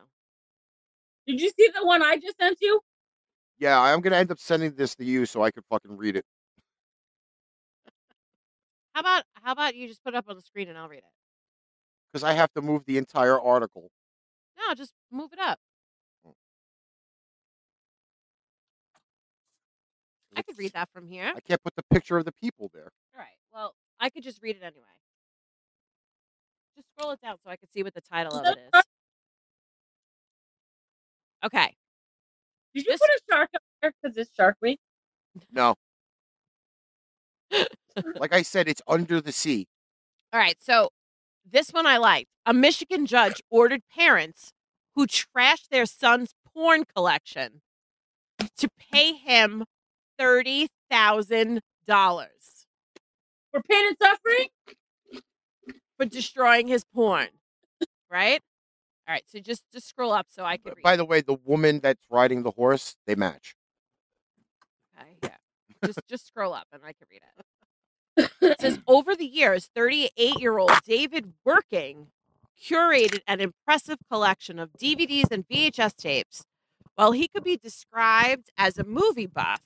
Did 1.27 1.41
you 1.41 1.51
see 1.51 1.69
the 1.75 1.85
one 1.85 2.03
I 2.03 2.17
just 2.17 2.39
sent 2.39 2.59
you? 2.61 2.81
Yeah, 3.59 3.81
I'm 3.81 4.01
gonna 4.01 4.17
end 4.17 4.31
up 4.31 4.39
sending 4.39 4.75
this 4.75 4.95
to 4.97 5.05
you 5.05 5.27
so 5.27 5.43
I 5.43 5.51
could 5.51 5.65
fucking 5.69 5.97
read 5.97 6.17
it. 6.17 6.25
How 8.95 9.01
about 9.01 9.25
how 9.43 9.53
about 9.53 9.75
you 9.75 9.89
just 9.89 10.03
put 10.03 10.15
it 10.15 10.17
up 10.17 10.27
on 10.29 10.37
the 10.37 10.43
screen 10.43 10.69
and 10.69 10.79
I'll 10.79 10.89
read 10.89 10.99
it? 10.99 11.05
Because 12.13 12.25
I 12.25 12.33
have 12.33 12.51
to 12.55 12.63
move 12.63 12.85
the 12.87 12.97
entire 12.97 13.39
article. 13.39 13.91
No, 14.59 14.75
just 14.75 14.93
move 15.11 15.33
it 15.33 15.39
up. 15.39 15.59
Mm. 16.27 16.33
I 20.35 20.43
could 20.43 20.59
read 20.59 20.73
that 20.73 20.89
from 20.95 21.09
here. 21.09 21.33
I 21.37 21.41
can't 21.41 21.63
put 21.63 21.75
the 21.77 21.83
picture 21.91 22.17
of 22.17 22.25
the 22.25 22.33
people 22.33 22.71
there. 22.73 22.91
All 23.15 23.21
right. 23.21 23.37
Well, 23.53 23.75
I 24.01 24.09
could 24.09 24.23
just 24.23 24.43
read 24.43 24.57
it 24.57 24.63
anyway. 24.63 24.85
Just 26.77 26.89
scroll 26.97 27.13
it 27.13 27.21
down 27.21 27.37
so 27.45 27.51
I 27.51 27.57
can 27.57 27.69
see 27.75 27.83
what 27.83 27.95
the 27.95 28.01
title 28.01 28.39
of 28.39 28.47
it 28.47 28.59
is. 28.75 28.83
Okay. 31.45 31.75
Did 32.75 32.85
you 32.87 32.93
This- 32.93 33.01
put 33.01 33.11
a 33.11 33.21
shark 33.31 33.51
up 33.55 33.63
there 33.83 33.93
because 34.03 34.17
it's 34.17 34.35
Shark 34.35 34.57
Week? 34.61 34.79
No. 35.51 35.75
like 38.17 38.35
I 38.35 38.43
said, 38.43 38.69
it's 38.69 38.83
under 38.87 39.21
the 39.21 39.33
sea. 39.33 39.67
All 40.33 40.41
right. 40.41 40.57
So 40.61 40.91
this 41.51 41.71
one 41.71 41.87
I 41.87 41.97
liked. 41.99 42.29
A 42.45 42.53
Michigan 42.53 43.07
judge 43.07 43.41
ordered 43.51 43.83
parents 43.95 44.53
who 44.95 45.07
trashed 45.07 45.69
their 45.71 45.87
son's 45.87 46.35
porn 46.53 46.85
collection 46.85 47.63
to 48.59 48.69
pay 48.93 49.13
him 49.15 49.65
thirty 50.19 50.69
thousand 50.91 51.61
dollars 51.87 52.67
For 53.53 53.63
pain 53.63 53.87
and 53.89 53.97
suffering? 54.01 54.49
For 55.99 56.05
destroying 56.05 56.69
his 56.69 56.85
porn. 56.85 57.29
Right? 58.11 58.41
All 59.09 59.15
right. 59.15 59.25
So 59.27 59.39
just 59.39 59.63
just 59.73 59.89
scroll 59.89 60.13
up 60.13 60.27
so 60.31 60.45
I 60.45 60.57
can 60.57 60.73
read. 60.77 60.83
By 60.83 60.97
the 60.97 61.05
way, 61.05 61.21
the 61.21 61.39
woman 61.45 61.81
that's 61.81 62.05
riding 62.11 62.43
the 62.43 62.51
horse, 62.51 62.97
they 63.07 63.15
match. 63.15 63.57
Okay, 64.99 65.11
yeah. 65.23 65.37
Just 65.85 66.01
just 66.09 66.27
scroll 66.27 66.55
up 66.55 66.67
and 66.73 66.83
I 66.85 66.93
can 66.93 67.07
read 67.11 67.23
it. 67.23 68.31
It 68.41 68.61
says 68.61 68.79
over 68.87 69.15
the 69.15 69.27
years, 69.27 69.71
38 69.75 70.41
year 70.41 70.59
old 70.59 70.73
David 70.85 71.33
Werking 71.47 72.07
curated 72.63 73.21
an 73.27 73.41
impressive 73.41 73.99
collection 74.11 74.59
of 74.59 74.73
DVDs 74.73 75.31
and 75.31 75.47
VHS 75.49 75.97
tapes. 75.97 76.45
While 76.95 77.13
he 77.13 77.29
could 77.29 77.45
be 77.45 77.59
described 77.59 78.51
as 78.57 78.79
a 78.79 78.85
movie 78.85 79.27
buff, 79.27 79.61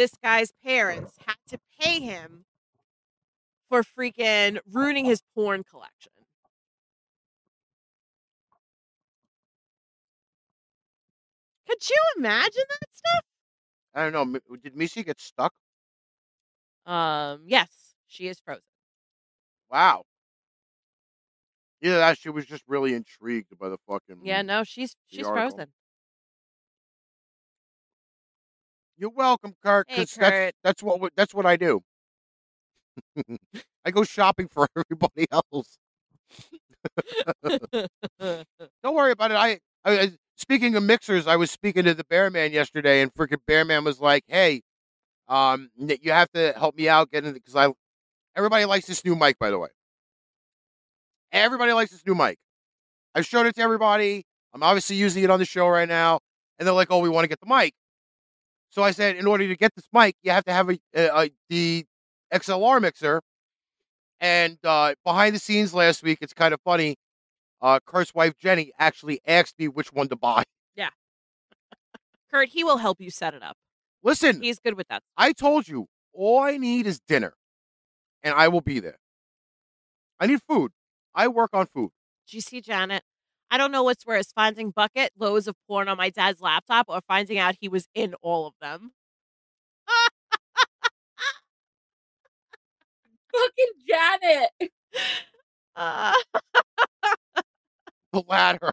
this 0.00 0.14
guy's 0.22 0.50
parents 0.64 1.12
had 1.26 1.36
to 1.46 1.58
pay 1.78 2.00
him 2.00 2.46
for 3.68 3.82
freaking 3.82 4.58
ruining 4.72 5.04
his 5.04 5.22
porn 5.34 5.62
collection. 5.62 6.12
Could 11.68 11.86
you 11.86 11.96
imagine 12.16 12.62
that 12.66 12.88
stuff? 12.90 13.24
I 13.94 14.08
don't 14.08 14.32
know. 14.32 14.56
Did 14.56 14.74
Missy 14.74 15.02
get 15.02 15.20
stuck? 15.20 15.52
Um, 16.86 17.42
yes, 17.44 17.68
she 18.06 18.26
is 18.26 18.40
frozen. 18.40 18.62
Wow. 19.70 20.04
Yeah, 21.82 21.98
that 21.98 22.16
she 22.16 22.30
was 22.30 22.46
just 22.46 22.64
really 22.66 22.94
intrigued 22.94 23.58
by 23.58 23.68
the 23.68 23.76
fucking. 23.86 24.20
Yeah, 24.22 24.40
no, 24.40 24.64
she's 24.64 24.96
she's 25.08 25.26
article. 25.26 25.58
frozen. 25.58 25.72
You're 29.00 29.08
welcome, 29.08 29.54
Kurt. 29.64 29.86
Hey, 29.88 29.96
'cause 30.02 30.14
that's 30.14 30.30
Kurt. 30.30 30.54
that's 30.62 30.82
what 30.82 31.12
that's 31.16 31.32
what 31.32 31.46
I 31.46 31.56
do. 31.56 31.80
I 33.86 33.90
go 33.90 34.04
shopping 34.04 34.46
for 34.46 34.68
everybody 34.76 35.26
else. 35.32 35.78
Don't 38.20 38.94
worry 38.94 39.12
about 39.12 39.30
it. 39.30 39.36
I, 39.36 39.58
I, 39.86 40.12
speaking 40.36 40.76
of 40.76 40.82
mixers, 40.82 41.26
I 41.26 41.36
was 41.36 41.50
speaking 41.50 41.84
to 41.84 41.94
the 41.94 42.04
Bearman 42.04 42.52
yesterday, 42.52 43.00
and 43.00 43.10
freaking 43.14 43.40
Bearman 43.46 43.84
was 43.84 44.00
like, 44.00 44.24
"Hey, 44.26 44.60
um, 45.28 45.70
you 45.78 46.12
have 46.12 46.30
to 46.32 46.52
help 46.52 46.76
me 46.76 46.86
out 46.90 47.10
getting 47.10 47.32
because 47.32 47.56
I, 47.56 47.72
everybody 48.36 48.66
likes 48.66 48.86
this 48.86 49.02
new 49.02 49.16
mic, 49.16 49.38
by 49.38 49.48
the 49.48 49.58
way. 49.58 49.70
Everybody 51.32 51.72
likes 51.72 51.90
this 51.90 52.04
new 52.06 52.14
mic. 52.14 52.36
I've 53.14 53.24
showed 53.24 53.46
it 53.46 53.54
to 53.54 53.62
everybody. 53.62 54.26
I'm 54.52 54.62
obviously 54.62 54.96
using 54.96 55.24
it 55.24 55.30
on 55.30 55.38
the 55.38 55.46
show 55.46 55.68
right 55.68 55.88
now, 55.88 56.20
and 56.58 56.66
they're 56.66 56.74
like, 56.74 56.88
"Oh, 56.90 56.98
we 56.98 57.08
want 57.08 57.24
to 57.24 57.28
get 57.28 57.40
the 57.40 57.46
mic." 57.46 57.72
So 58.70 58.82
I 58.82 58.92
said, 58.92 59.16
in 59.16 59.26
order 59.26 59.46
to 59.48 59.56
get 59.56 59.74
this 59.74 59.86
mic, 59.92 60.14
you 60.22 60.30
have 60.30 60.44
to 60.44 60.52
have 60.52 60.70
a, 60.70 60.78
a, 60.94 61.06
a 61.24 61.30
the 61.48 61.84
XLR 62.32 62.80
mixer, 62.80 63.20
And 64.20 64.58
uh, 64.64 64.94
behind 65.04 65.34
the 65.34 65.40
scenes 65.40 65.74
last 65.74 66.02
week, 66.02 66.18
it's 66.20 66.32
kind 66.32 66.54
of 66.54 66.60
funny. 66.62 66.96
Uh, 67.60 67.80
Kurt's 67.84 68.14
wife 68.14 68.34
Jenny 68.38 68.72
actually 68.78 69.20
asked 69.26 69.58
me 69.58 69.68
which 69.68 69.92
one 69.92 70.08
to 70.08 70.16
buy. 70.16 70.44
Yeah, 70.76 70.90
Kurt, 72.30 72.48
he 72.48 72.64
will 72.64 72.78
help 72.78 73.00
you 73.00 73.10
set 73.10 73.34
it 73.34 73.42
up. 73.42 73.56
Listen, 74.02 74.40
He's 74.40 74.58
good 74.58 74.74
with 74.74 74.88
that. 74.88 75.02
I 75.16 75.32
told 75.32 75.68
you 75.68 75.86
all 76.14 76.38
I 76.40 76.56
need 76.56 76.86
is 76.86 77.00
dinner, 77.00 77.34
and 78.22 78.32
I 78.34 78.48
will 78.48 78.62
be 78.62 78.80
there. 78.80 78.98
I 80.18 80.26
need 80.26 80.40
food. 80.48 80.72
I 81.14 81.28
work 81.28 81.50
on 81.52 81.66
food. 81.66 81.90
Did 82.26 82.34
you 82.34 82.40
see 82.40 82.60
Janet? 82.60 83.02
I 83.50 83.56
don't 83.58 83.72
know 83.72 83.82
what's 83.82 84.06
worse, 84.06 84.32
finding 84.32 84.70
bucket 84.70 85.10
loads 85.18 85.48
of 85.48 85.56
porn 85.66 85.88
on 85.88 85.96
my 85.96 86.10
dad's 86.10 86.40
laptop 86.40 86.86
or 86.88 87.00
finding 87.08 87.38
out 87.38 87.56
he 87.60 87.68
was 87.68 87.88
in 87.94 88.14
all 88.22 88.46
of 88.46 88.54
them. 88.60 88.92
Fucking 93.32 93.72
Janet. 93.88 94.50
Uh, 95.76 96.12
The 98.12 98.22
latter. 98.26 98.72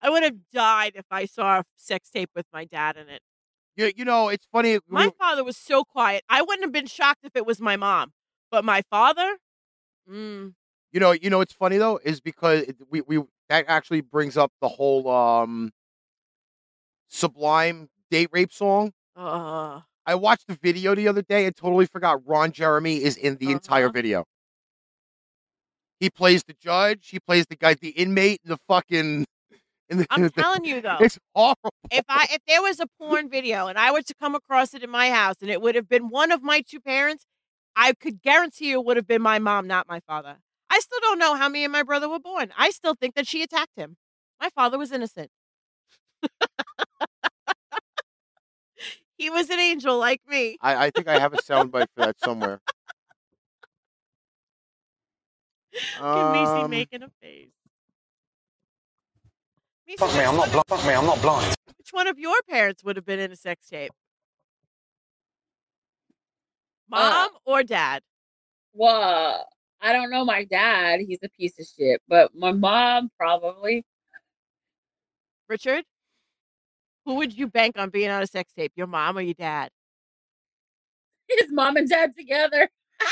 I 0.00 0.10
would 0.10 0.22
have 0.22 0.36
died 0.52 0.92
if 0.94 1.04
I 1.10 1.24
saw 1.26 1.58
a 1.60 1.64
sex 1.76 2.08
tape 2.10 2.30
with 2.36 2.46
my 2.52 2.64
dad 2.64 2.96
in 2.96 3.08
it. 3.08 3.20
You, 3.76 3.92
you 3.96 4.04
know, 4.04 4.28
it's 4.28 4.46
funny. 4.52 4.78
My 4.88 5.06
we- 5.06 5.12
father 5.18 5.42
was 5.42 5.56
so 5.56 5.82
quiet. 5.84 6.22
I 6.28 6.42
wouldn't 6.42 6.62
have 6.62 6.72
been 6.72 6.86
shocked 6.86 7.24
if 7.24 7.34
it 7.34 7.44
was 7.44 7.60
my 7.60 7.76
mom. 7.76 8.12
But 8.50 8.64
my 8.64 8.82
father? 8.90 9.38
Mm, 10.10 10.54
You 10.92 11.00
know, 11.00 11.10
you 11.12 11.28
know, 11.28 11.40
it's 11.40 11.52
funny 11.52 11.76
though, 11.76 11.98
is 12.02 12.20
because 12.20 12.64
we 12.88 13.00
we 13.02 13.22
that 13.48 13.64
actually 13.68 14.00
brings 14.02 14.36
up 14.36 14.52
the 14.60 14.68
whole 14.68 15.08
um 15.10 15.70
Sublime 17.08 17.88
date 18.10 18.28
rape 18.32 18.52
song. 18.52 18.92
uh, 19.16 19.80
I 20.06 20.14
watched 20.14 20.46
the 20.46 20.54
video 20.54 20.94
the 20.94 21.08
other 21.08 21.22
day 21.22 21.46
and 21.46 21.54
totally 21.56 21.86
forgot 21.86 22.20
Ron 22.26 22.52
Jeremy 22.52 23.02
is 23.02 23.16
in 23.16 23.36
the 23.36 23.50
entire 23.52 23.86
Uh-huh. 23.86 23.92
video. 23.92 24.24
He 26.00 26.10
plays 26.10 26.42
the 26.44 26.54
judge. 26.54 27.08
He 27.08 27.18
plays 27.18 27.46
the 27.46 27.56
guy, 27.56 27.74
the 27.74 27.90
inmate, 27.90 28.40
the 28.44 28.56
fucking. 28.56 29.24
In 29.90 29.96
the, 29.98 30.06
I'm 30.10 30.20
the- 30.22 30.30
telling 30.30 30.66
you 30.66 30.82
though. 30.82 30.98
it's 31.00 31.18
horrible. 31.34 31.70
if 31.90 32.04
I 32.10 32.26
if 32.30 32.42
there 32.46 32.60
was 32.60 32.78
a 32.78 32.86
porn 33.00 33.30
video 33.30 33.68
and 33.68 33.78
I 33.78 33.90
were 33.90 34.02
to 34.02 34.14
come 34.14 34.34
across 34.34 34.74
it 34.74 34.82
in 34.84 34.90
my 34.90 35.10
house 35.10 35.36
and 35.40 35.50
it 35.50 35.62
would 35.62 35.74
have 35.74 35.88
been 35.88 36.10
one 36.10 36.30
of 36.30 36.42
my 36.42 36.60
two 36.60 36.78
parents, 36.78 37.24
I 37.74 37.94
could 37.94 38.20
guarantee 38.20 38.68
you 38.70 38.80
it 38.80 38.84
would 38.84 38.98
have 38.98 39.06
been 39.06 39.22
my 39.22 39.38
mom, 39.38 39.66
not 39.66 39.88
my 39.88 40.00
father. 40.00 40.36
I 40.78 40.80
still 40.80 41.00
don't 41.00 41.18
know 41.18 41.34
how 41.34 41.48
me 41.48 41.64
and 41.64 41.72
my 41.72 41.82
brother 41.82 42.08
were 42.08 42.20
born. 42.20 42.52
I 42.56 42.70
still 42.70 42.94
think 42.94 43.16
that 43.16 43.26
she 43.26 43.42
attacked 43.42 43.76
him. 43.76 43.96
My 44.40 44.48
father 44.50 44.78
was 44.78 44.92
innocent. 44.92 45.28
he 49.18 49.28
was 49.28 49.50
an 49.50 49.58
angel 49.58 49.98
like 49.98 50.20
me. 50.28 50.56
I, 50.60 50.86
I 50.86 50.90
think 50.90 51.08
I 51.08 51.18
have 51.18 51.34
a 51.34 51.38
soundbite 51.38 51.88
for 51.96 52.04
that 52.04 52.20
somewhere. 52.20 52.60
Can 55.98 56.30
we 56.30 56.46
see 56.46 56.62
Um, 56.62 56.70
making 56.70 57.02
a 57.02 57.10
face? 57.20 57.50
Meice, 59.90 59.98
Fuck 59.98 60.14
me, 60.14 60.20
I'm 60.20 60.36
not 60.36 60.52
blind. 60.52 60.64
Fuck 60.68 60.86
me, 60.86 60.92
I'm 60.94 61.06
not 61.06 61.20
blind. 61.20 61.56
Which 61.76 61.88
one 61.90 62.06
of 62.06 62.20
your 62.20 62.36
parents 62.48 62.84
would 62.84 62.94
have 62.94 63.04
been 63.04 63.18
in 63.18 63.32
a 63.32 63.36
sex 63.36 63.66
tape? 63.68 63.90
Mom 66.88 67.30
or 67.44 67.64
dad? 67.64 68.00
Well, 68.74 69.44
I 69.80 69.92
don't 69.92 70.10
know 70.10 70.24
my 70.24 70.44
dad. 70.44 71.00
He's 71.00 71.20
a 71.22 71.28
piece 71.28 71.58
of 71.58 71.66
shit. 71.66 72.02
But 72.08 72.34
my 72.34 72.52
mom 72.52 73.10
probably. 73.16 73.84
Richard? 75.48 75.84
Who 77.04 77.14
would 77.14 77.36
you 77.36 77.46
bank 77.46 77.78
on 77.78 77.90
being 77.90 78.10
on 78.10 78.22
a 78.22 78.26
sex 78.26 78.52
tape? 78.56 78.72
Your 78.76 78.86
mom 78.86 79.16
or 79.16 79.22
your 79.22 79.34
dad? 79.34 79.70
His 81.28 81.50
mom 81.50 81.76
and 81.76 81.88
dad 81.88 82.14
together. 82.16 82.68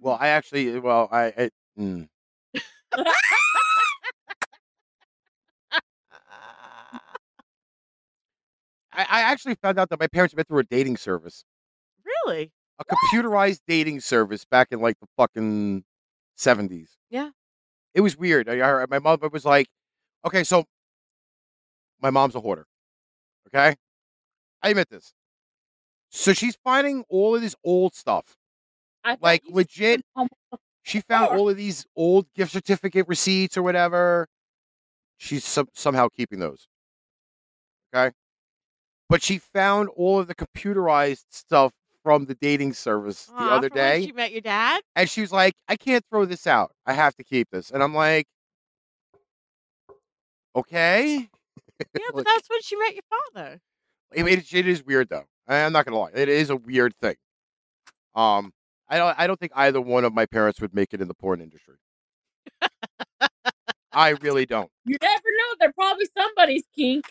Well, 0.00 0.18
I 0.20 0.28
actually, 0.28 0.80
well, 0.80 1.08
I, 1.12 1.26
I 1.26 1.50
mm. 1.78 2.08
I, 8.94 9.06
I 9.08 9.20
actually 9.22 9.54
found 9.56 9.78
out 9.78 9.90
that 9.90 10.00
my 10.00 10.06
parents 10.06 10.34
met 10.34 10.48
through 10.48 10.58
a 10.58 10.64
dating 10.64 10.96
service, 10.96 11.44
really? 12.04 12.50
A 12.78 12.84
computerized 12.84 13.60
dating 13.68 14.00
service 14.00 14.44
back 14.44 14.68
in 14.72 14.80
like 14.80 14.98
the 15.00 15.06
fucking 15.16 15.84
seventies. 16.36 16.96
Yeah. 17.10 17.30
it 17.94 18.02
was 18.02 18.16
weird. 18.16 18.48
I, 18.48 18.60
I, 18.82 18.86
my 18.90 18.98
mother 19.00 19.28
was 19.28 19.44
like, 19.46 19.68
"Okay, 20.26 20.44
so 20.44 20.66
my 22.00 22.10
mom's 22.10 22.34
a 22.34 22.40
hoarder." 22.40 22.66
Okay, 23.48 23.76
I 24.62 24.70
admit 24.70 24.90
this. 24.90 25.14
So 26.10 26.32
she's 26.32 26.56
finding 26.62 27.04
all 27.08 27.34
of 27.34 27.42
this 27.42 27.56
old 27.64 27.94
stuff, 27.94 28.36
like 29.20 29.42
legit. 29.48 30.02
She 30.82 31.00
found 31.00 31.30
all 31.38 31.50
of 31.50 31.56
these 31.56 31.86
old 31.96 32.26
gift 32.34 32.52
certificate 32.52 33.08
receipts 33.08 33.56
or 33.56 33.62
whatever. 33.62 34.28
She's 35.18 35.44
some, 35.44 35.68
somehow 35.74 36.08
keeping 36.08 36.40
those. 36.40 36.68
Okay. 37.94 38.12
But 39.08 39.22
she 39.22 39.38
found 39.38 39.88
all 39.90 40.18
of 40.20 40.26
the 40.28 40.34
computerized 40.34 41.26
stuff 41.30 41.74
from 42.02 42.24
the 42.26 42.34
dating 42.36 42.72
service 42.74 43.26
the 43.26 43.34
Aw, 43.34 43.56
other 43.56 43.68
from 43.68 43.78
when 43.78 44.00
day. 44.00 44.06
she 44.06 44.12
met 44.12 44.32
your 44.32 44.40
dad? 44.40 44.82
And 44.96 45.08
she 45.08 45.20
was 45.20 45.32
like, 45.32 45.54
I 45.68 45.76
can't 45.76 46.04
throw 46.10 46.24
this 46.24 46.46
out. 46.46 46.72
I 46.86 46.92
have 46.94 47.14
to 47.16 47.24
keep 47.24 47.48
this. 47.50 47.70
And 47.70 47.82
I'm 47.82 47.94
like, 47.94 48.26
okay. 50.56 51.28
Yeah, 51.98 52.04
but 52.10 52.18
Like- 52.18 52.26
that's 52.26 52.48
when 52.48 52.60
she 52.62 52.76
met 52.76 52.94
your 52.94 53.02
father. 53.34 53.58
I 54.16 54.22
mean, 54.22 54.38
it, 54.38 54.54
it 54.54 54.68
is 54.68 54.84
weird 54.84 55.08
though. 55.08 55.24
I- 55.48 55.62
I'm 55.64 55.72
not 55.72 55.84
gonna 55.84 55.98
lie. 55.98 56.10
It 56.14 56.28
is 56.28 56.48
a 56.50 56.54
weird 56.56 56.94
thing. 56.96 57.16
Um, 58.14 58.52
I 58.88 58.98
don't. 58.98 59.18
I 59.18 59.26
don't 59.26 59.40
think 59.40 59.50
either 59.56 59.80
one 59.80 60.04
of 60.04 60.12
my 60.14 60.26
parents 60.26 60.60
would 60.60 60.74
make 60.74 60.92
it 60.94 61.00
in 61.00 61.08
the 61.08 61.14
porn 61.14 61.40
industry. 61.40 61.74
I 63.92 64.10
really 64.20 64.46
don't. 64.46 64.70
You 64.84 64.96
never 65.02 65.14
know. 65.38 65.54
They're 65.58 65.72
probably 65.72 66.06
somebody's 66.16 66.62
kink. 66.74 67.06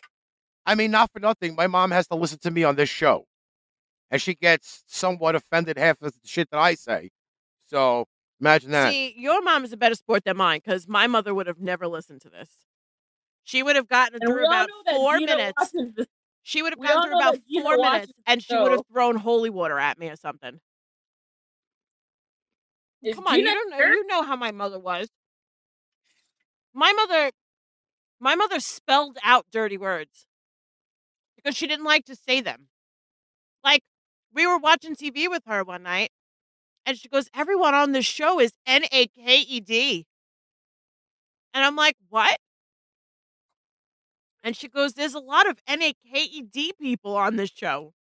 I 0.65 0.75
mean, 0.75 0.91
not 0.91 1.11
for 1.11 1.19
nothing. 1.19 1.55
My 1.55 1.67
mom 1.67 1.91
has 1.91 2.07
to 2.07 2.15
listen 2.15 2.39
to 2.43 2.51
me 2.51 2.63
on 2.63 2.75
this 2.75 2.87
show, 2.89 3.25
and 4.12 4.22
she 4.22 4.36
gets 4.36 4.84
somewhat 4.88 5.36
offended 5.36 5.78
half 5.78 6.01
of 6.01 6.12
the 6.12 6.20
shit 6.24 6.49
that 6.51 6.59
I 6.59 6.76
say. 6.76 7.09
So 7.68 8.05
imagine 8.39 8.72
that. 8.72 8.91
See, 8.91 9.14
your 9.18 9.41
mom 9.41 9.64
is 9.64 9.72
a 9.74 9.78
better 9.78 9.95
sport 9.95 10.26
than 10.26 10.38
mine 10.38 10.62
because 10.64 10.88
my 10.88 11.07
mother 11.07 11.34
would 11.34 11.47
have 11.47 11.59
never 11.59 11.88
listened 11.88 12.22
to 12.22 12.30
this. 12.30 12.49
She 13.43 13.64
would 13.64 13.76
have 13.76 13.88
gotten 13.88 14.22
And 14.22 14.30
through 14.30 14.45
about 14.45 14.70
four 14.93 15.20
minutes. 15.20 15.74
She 16.43 16.62
would 16.62 16.74
have 16.74 16.80
we 16.80 16.88
all 16.88 16.95
gotten 16.95 17.09
through 17.09 17.20
about 17.20 17.39
four 17.53 17.78
minutes 17.78 18.12
and 18.28 18.43
she 18.43 18.55
would 18.57 18.72
have 18.72 18.86
thrown 18.91 19.16
holy 19.16 19.49
water 19.49 19.80
at 19.80 19.97
me 19.97 20.09
or 20.09 20.16
something. 20.16 20.59
Is 23.01 23.16
Come 23.16 23.26
on, 23.28 23.39
you 23.39 23.45
don't 23.45 23.70
know 23.72 23.78
you 23.80 24.05
know 24.07 24.24
how 24.24 24.36
my 24.36 24.51
mother 24.51 24.80
was. 24.80 25.07
My 26.74 26.91
mother 26.93 27.32
my 28.20 28.36
mother 28.36 28.59
spelled 28.59 29.18
out 29.24 29.45
dirty 29.51 29.78
words 29.78 30.26
because 31.36 31.55
she 31.55 31.68
didn't 31.68 31.86
like 31.86 32.05
to 32.05 32.16
say 32.16 32.41
them. 32.41 32.68
Like 33.64 33.82
we 34.34 34.47
were 34.47 34.57
watching 34.57 34.95
TV 34.95 35.29
with 35.29 35.43
her 35.45 35.63
one 35.63 35.84
night 35.84 36.11
and 36.86 36.97
she 36.97 37.07
goes, 37.07 37.29
Everyone 37.34 37.73
on 37.73 37.91
this 37.91 38.05
show 38.05 38.39
is 38.39 38.51
N 38.65 38.84
A 38.91 39.07
K 39.07 39.38
E 39.38 39.59
D. 39.59 40.05
And 41.53 41.63
I'm 41.63 41.75
like, 41.75 41.95
What? 42.09 42.38
And 44.43 44.55
she 44.55 44.67
goes, 44.67 44.93
There's 44.93 45.13
a 45.13 45.19
lot 45.19 45.49
of 45.49 45.59
N 45.67 45.82
A 45.82 45.93
K 45.93 46.23
E 46.23 46.41
D 46.41 46.73
people 46.79 47.15
on 47.15 47.36
this 47.36 47.51
show. 47.51 47.93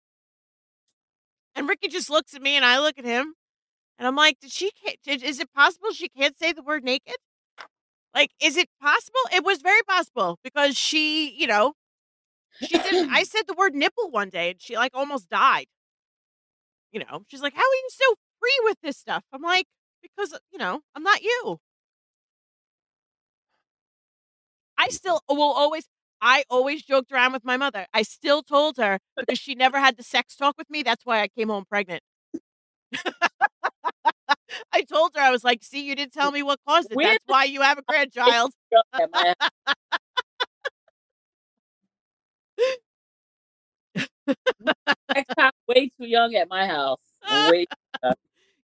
And 1.55 1.69
Ricky 1.69 1.89
just 1.89 2.09
looks 2.09 2.35
at 2.35 2.43
me 2.43 2.55
and 2.55 2.65
I 2.65 2.79
look 2.79 2.99
at 2.99 3.05
him 3.05 3.35
and 3.99 4.07
I'm 4.07 4.15
like, 4.15 4.39
did 4.41 4.53
she? 4.53 4.71
Did, 5.05 5.23
is 5.25 5.41
it 5.41 5.53
possible 5.53 5.91
she 5.91 6.09
can't 6.09 6.39
say 6.39 6.53
the 6.53 6.63
word 6.63 6.85
naked? 6.85 7.17
Like, 8.15 8.31
is 8.41 8.57
it 8.57 8.69
possible? 8.81 9.21
It 9.35 9.45
was 9.45 9.61
very 9.61 9.83
possible 9.83 10.39
because 10.45 10.79
she, 10.79 11.31
you 11.37 11.47
know, 11.47 11.73
she 12.61 12.79
did. 12.79 13.09
I 13.11 13.23
said 13.25 13.43
the 13.47 13.55
word 13.55 13.75
nipple 13.75 14.11
one 14.11 14.31
day 14.31 14.51
and 14.51 14.63
she 14.63 14.77
like 14.77 14.93
almost 14.95 15.29
died. 15.29 15.67
You 16.93 17.01
know, 17.01 17.25
she's 17.29 17.43
like, 17.43 17.55
"How 17.55 17.61
are 17.61 17.81
you 17.83 17.89
so 17.91 18.15
free 18.41 18.61
with 18.65 18.77
this 18.83 18.97
stuff?" 18.97 19.25
I'm 19.33 19.43
like, 19.43 19.67
"Because 20.03 20.39
you 20.53 20.59
know, 20.59 20.81
I'm 20.95 21.03
not 21.03 21.23
you." 21.23 21.59
I 24.79 24.89
still 24.89 25.21
oh, 25.29 25.35
will 25.35 25.53
always. 25.53 25.87
I 26.21 26.43
always 26.51 26.83
joked 26.83 27.13
around 27.13 27.33
with 27.33 27.45
my 27.45 27.57
mother. 27.57 27.87
I 27.95 28.03
still 28.03 28.43
told 28.43 28.77
her 28.79 28.99
because 29.17 29.39
she 29.39 29.55
never 29.55 29.79
had 29.79 29.97
the 29.97 30.03
sex 30.03 30.35
talk 30.35 30.57
with 30.59 30.69
me. 30.69 30.83
That's 30.83 31.07
why 31.07 31.21
I 31.21 31.29
came 31.29 31.49
home 31.49 31.65
pregnant. 31.69 32.03
I 34.73 34.83
told 34.83 35.13
her 35.15 35.21
I 35.21 35.31
was 35.31 35.45
like, 35.45 35.63
"See, 35.63 35.85
you 35.85 35.95
didn't 35.95 36.13
tell 36.13 36.33
me 36.33 36.43
what 36.43 36.59
caused 36.67 36.91
it. 36.91 36.99
That's 37.01 37.25
why 37.27 37.45
you 37.45 37.61
have 37.63 37.79
a 37.79 37.83
grandchild." 37.83 38.53
At 38.95 39.11
my- 39.13 39.35
Next 45.15 45.35
time, 45.37 45.53
way 45.67 45.91
too 45.99 46.07
young 46.07 46.35
at 46.35 46.49
my 46.49 46.67
house. 46.67 46.99
Way 47.51 47.67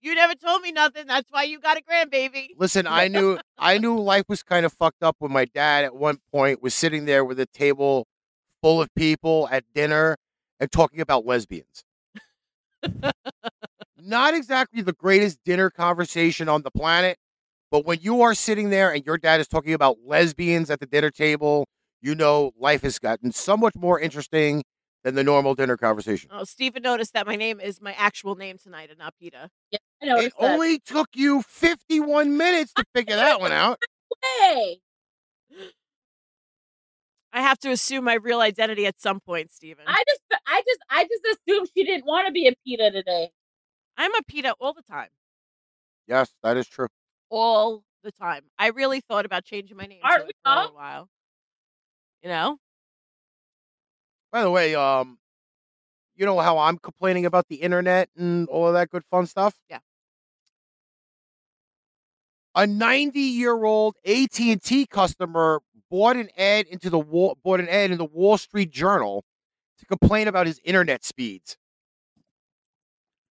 You 0.00 0.14
never 0.14 0.34
told 0.34 0.62
me 0.62 0.72
nothing. 0.72 1.06
That's 1.06 1.30
why 1.30 1.44
you 1.44 1.60
got 1.60 1.78
a 1.78 1.80
grandbaby. 1.80 2.48
Listen, 2.58 2.86
I 2.86 3.08
knew 3.08 3.38
I 3.58 3.78
knew 3.78 3.98
life 3.98 4.24
was 4.28 4.42
kind 4.42 4.66
of 4.66 4.72
fucked 4.72 5.02
up 5.02 5.16
when 5.18 5.32
my 5.32 5.44
dad 5.44 5.84
at 5.84 5.94
one 5.94 6.18
point 6.32 6.62
was 6.62 6.74
sitting 6.74 7.04
there 7.04 7.24
with 7.24 7.40
a 7.40 7.46
table 7.46 8.06
full 8.60 8.80
of 8.80 8.88
people 8.94 9.48
at 9.50 9.64
dinner 9.74 10.16
and 10.60 10.70
talking 10.70 11.00
about 11.00 11.24
lesbians. 11.24 11.84
not 14.00 14.34
exactly 14.34 14.82
the 14.82 14.92
greatest 14.92 15.38
dinner 15.44 15.70
conversation 15.70 16.48
on 16.48 16.62
the 16.62 16.70
planet, 16.70 17.16
but 17.70 17.84
when 17.84 17.98
you 18.00 18.22
are 18.22 18.34
sitting 18.34 18.70
there 18.70 18.92
and 18.92 19.04
your 19.06 19.18
dad 19.18 19.40
is 19.40 19.48
talking 19.48 19.72
about 19.72 19.98
lesbians 20.04 20.70
at 20.70 20.80
the 20.80 20.86
dinner 20.86 21.10
table, 21.10 21.66
you 22.00 22.14
know 22.14 22.52
life 22.58 22.82
has 22.82 22.98
gotten 22.98 23.32
so 23.32 23.56
much 23.56 23.74
more 23.76 23.98
interesting 23.98 24.62
than 25.05 25.14
the 25.14 25.24
normal 25.24 25.55
dinner 25.55 25.76
conversation. 25.76 26.30
Oh, 26.32 26.44
Stephen 26.44 26.82
noticed 26.82 27.12
that 27.14 27.26
my 27.26 27.36
name 27.36 27.61
is 27.61 27.80
my 27.80 27.92
actual 27.94 28.34
name 28.34 28.59
tonight 28.59 28.90
and 28.90 28.98
not 28.98 29.14
Peta. 29.18 29.50
Yeah, 29.70 29.78
I 30.03 30.07
know. 30.07 30.16
It 30.18 30.32
that. 30.38 30.53
only 30.53 30.78
took 30.78 31.09
you 31.14 31.42
51 31.42 32.36
minutes 32.36 32.72
to 32.74 32.84
figure 32.94 33.16
that 33.16 33.40
one 33.40 33.53
out. 33.53 33.78
Hey, 34.40 34.80
I 37.32 37.40
have 37.40 37.59
to 37.61 37.70
assume 37.70 38.05
my 38.05 38.14
real 38.14 38.40
identity 38.40 38.86
at 38.86 39.00
some 39.00 39.18
point, 39.20 39.50
Stephen. 39.53 39.84
I 39.86 40.05
just, 40.07 40.20
I 40.46 40.62
just, 40.66 40.80
I 40.90 41.05
just 41.05 41.38
assumed 41.48 41.68
she 41.74 41.84
didn't 41.84 42.05
want 42.05 42.26
to 42.26 42.32
be 42.32 42.46
a 42.46 42.53
PETA 42.64 42.90
today. 42.90 43.30
I'm 43.96 44.14
a 44.14 44.22
Peta 44.22 44.55
all 44.61 44.74
the 44.74 44.82
time. 44.82 45.09
Yes, 46.07 46.30
that 46.42 46.57
is 46.57 46.66
true. 46.66 46.88
All 47.30 47.84
the 48.03 48.12
time. 48.12 48.42
I 48.59 48.68
really 48.68 49.00
thought 49.00 49.24
about 49.24 49.44
changing 49.44 49.76
my 49.76 49.86
name 49.86 50.00
Aren't 50.03 50.24
to 50.24 50.28
it 50.28 50.36
we 50.44 50.50
for 50.53 50.70
a 50.70 50.74
while. 50.74 51.09
You 52.22 52.28
know? 52.28 52.59
By 54.33 54.43
the 54.43 54.51
way, 54.51 54.74
um, 54.74 55.18
you 56.16 56.26
know 56.26 56.39
how 56.41 56.59
I'm 56.59 56.78
complaining 56.78 57.26
about 57.26 57.49
the 57.49 57.57
internet 57.57 58.09
and 58.16 58.49
all 58.49 58.68
of 58.68 58.74
that 58.74 58.91
good 58.91 59.05
fun 59.05 59.26
stuff? 59.26 59.55
Yeah. 59.68 59.78
A 62.55 62.66
90 62.66 63.20
year 63.20 63.64
old 63.64 63.97
AT&T 64.05 64.87
customer 64.87 65.61
bought 65.91 66.16
an 66.16 66.28
ad 66.37 66.66
into 66.66 66.91
the 66.91 66.99
wall, 66.99 67.37
bought 67.43 67.61
an 67.61 67.68
ad 67.68 67.91
in 67.91 67.99
the 67.99 68.05
Wall 68.05 68.39
Street 68.39 68.70
Journal 68.70 69.24
to 69.78 69.87
complain 69.87 70.28
about 70.28 70.47
his 70.47 70.61
internet 70.64 71.05
speeds. 71.05 71.57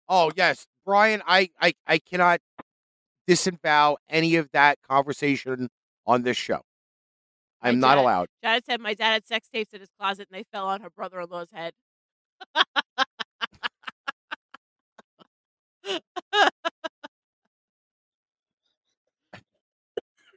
Oh 0.08 0.30
yes, 0.36 0.66
Brian, 0.84 1.22
I 1.26 1.50
I, 1.60 1.74
I 1.86 1.98
cannot 1.98 2.40
disavow 3.26 3.98
any 4.08 4.36
of 4.36 4.50
that 4.52 4.78
conversation 4.88 5.68
on 6.06 6.22
this 6.22 6.36
show. 6.38 6.62
My 7.62 7.68
I'm 7.70 7.80
not 7.80 7.94
dad- 7.96 8.00
allowed. 8.02 8.28
Janet 8.42 8.64
said 8.66 8.80
my 8.80 8.94
dad 8.94 9.12
had 9.12 9.26
sex 9.26 9.48
tapes 9.52 9.72
in 9.72 9.80
his 9.80 9.90
closet 9.98 10.28
and 10.30 10.38
they 10.38 10.44
fell 10.52 10.66
on 10.68 10.80
her 10.80 10.90
brother 10.90 11.20
in 11.20 11.28
law's 11.28 11.50
head. 11.52 11.72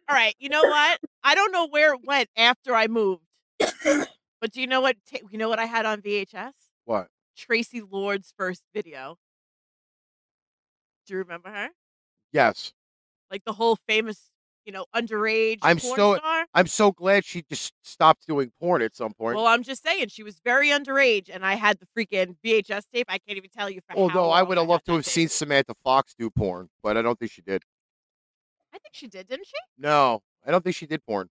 All 0.10 0.18
right, 0.18 0.36
you 0.40 0.50
know 0.50 0.62
what? 0.64 1.00
I 1.24 1.36
don't 1.36 1.52
know 1.54 1.68
where 1.70 1.94
it 1.94 2.02
went 2.06 2.28
after 2.36 2.76
I 2.76 2.88
moved. 2.88 3.22
But 4.42 4.52
do 4.52 4.60
you 4.60 4.68
know 4.68 4.82
what 4.82 4.98
ta- 5.10 5.20
you 5.30 5.38
know 5.38 5.48
what 5.50 5.60
I 5.60 5.66
had 5.66 5.86
on 5.86 6.02
VHS? 6.02 6.52
What? 6.86 7.08
Traci 7.38 7.82
Lords 7.90 8.34
first 8.36 8.64
video. 8.74 9.18
Do 11.06 11.14
you 11.14 11.20
remember 11.20 11.50
her? 11.50 11.70
Yes. 12.34 12.74
Like 13.30 13.44
the 13.46 13.54
whole 13.54 13.78
famous, 13.88 14.31
you 14.66 14.72
know, 14.72 14.86
underage 14.96 15.60
I'm 15.62 15.80
so- 15.80 16.16
star? 16.16 16.46
I'm 16.54 16.68
so 16.68 16.92
glad 16.92 17.26
she 17.26 17.44
just 17.50 17.74
stopped 17.84 18.28
doing 18.28 18.52
porn 18.60 18.82
at 18.82 18.96
some 18.96 19.14
point. 19.14 19.36
Well, 19.36 19.48
I'm 19.48 19.64
just 19.64 19.84
saying 19.84 20.10
she 20.10 20.24
was 20.24 20.40
very 20.44 20.70
underage, 20.70 21.30
and 21.34 21.46
I 21.46 21.56
had 21.56 21.80
the 21.80 21.88
freaking 21.98 22.36
VHS 22.46 22.84
tape. 22.94 23.08
I 23.10 23.18
can't 23.18 23.38
even 23.38 23.50
tell 23.50 23.70
you 23.70 23.82
for 23.82 23.94
oh, 23.98 24.08
how 24.08 24.20
Although 24.20 24.30
I 24.32 24.44
would 24.44 24.58
have 24.58 24.68
loved 24.68 24.86
to 24.88 24.94
have 24.94 25.04
tape. 25.04 25.12
seen 25.12 25.28
Samantha 25.30 25.74
Fox 25.84 26.14
do 26.18 26.30
porn, 26.30 26.70
but 26.84 26.98
I 26.98 27.02
don't 27.02 27.18
think 27.18 27.32
she 27.32 27.42
did. 27.42 27.64
I 28.74 28.78
think 28.78 28.94
she 28.94 29.08
did, 29.08 29.28
didn't 29.28 29.48
she? 29.48 29.54
No, 29.78 30.22
I 30.46 30.52
don't 30.52 30.64
think 30.64 30.76
she 30.76 30.86
did 30.86 31.06
porn. 31.06 31.28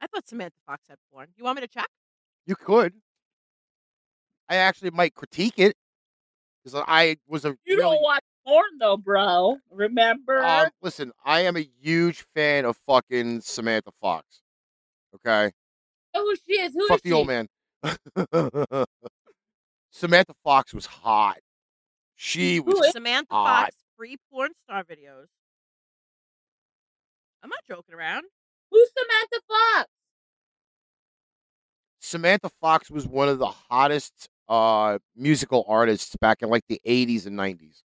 I 0.00 0.06
thought 0.08 0.26
Samantha 0.28 0.56
Fox 0.66 0.82
had 0.88 0.98
porn. 1.12 1.28
You 1.36 1.44
want 1.44 1.56
me 1.56 1.62
to 1.62 1.68
check? 1.68 1.88
You 2.46 2.56
could. 2.56 2.94
I 4.48 4.56
actually 4.56 4.90
might 4.90 5.14
critique 5.14 5.58
it 5.58 5.74
because 6.64 6.82
I 6.86 7.16
was 7.28 7.44
a 7.44 7.50
You 7.64 7.76
really. 7.76 7.82
don't 7.82 8.02
watch 8.02 8.22
porn 8.46 8.78
though, 8.80 8.96
bro. 8.96 9.56
Remember? 9.70 10.42
um, 10.44 10.68
listen, 10.82 11.12
I 11.24 11.40
am 11.40 11.56
a 11.56 11.68
huge 11.80 12.22
fan 12.34 12.64
of 12.64 12.76
fucking 12.86 13.40
Samantha 13.42 13.90
Fox. 14.00 14.42
Okay, 15.14 15.52
know 16.14 16.22
who 16.22 16.34
she 16.46 16.52
is? 16.60 16.72
Who 16.74 16.82
is 16.84 16.88
fuck 16.88 17.00
she? 17.02 17.10
the 17.10 17.14
old 17.16 17.26
man. 17.28 17.48
Samantha 19.90 20.34
Fox 20.42 20.72
was 20.72 20.86
hot. 20.86 21.38
She 22.16 22.60
was 22.60 22.78
Who 22.78 22.84
is- 22.84 22.92
Samantha 22.92 23.34
hot. 23.34 23.64
Fox 23.66 23.76
free 23.96 24.16
porn 24.32 24.50
star 24.62 24.84
videos. 24.84 25.26
I'm 27.42 27.50
not 27.50 27.58
joking 27.68 27.94
around. 27.94 28.24
Who's 28.70 28.88
Samantha 28.96 29.40
Fox? 29.48 29.88
Samantha 32.00 32.48
Fox 32.60 32.90
was 32.90 33.06
one 33.06 33.28
of 33.28 33.38
the 33.38 33.46
hottest 33.46 34.28
uh 34.48 34.98
musical 35.16 35.64
artists 35.68 36.16
back 36.20 36.42
in 36.42 36.48
like 36.48 36.64
the 36.68 36.80
80s 36.86 37.26
and 37.26 37.38
90s. 37.38 37.82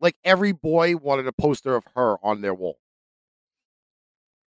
Like 0.00 0.16
every 0.24 0.52
boy 0.52 0.96
wanted 0.96 1.26
a 1.26 1.32
poster 1.32 1.74
of 1.74 1.84
her 1.94 2.16
on 2.22 2.40
their 2.42 2.54
wall. 2.54 2.78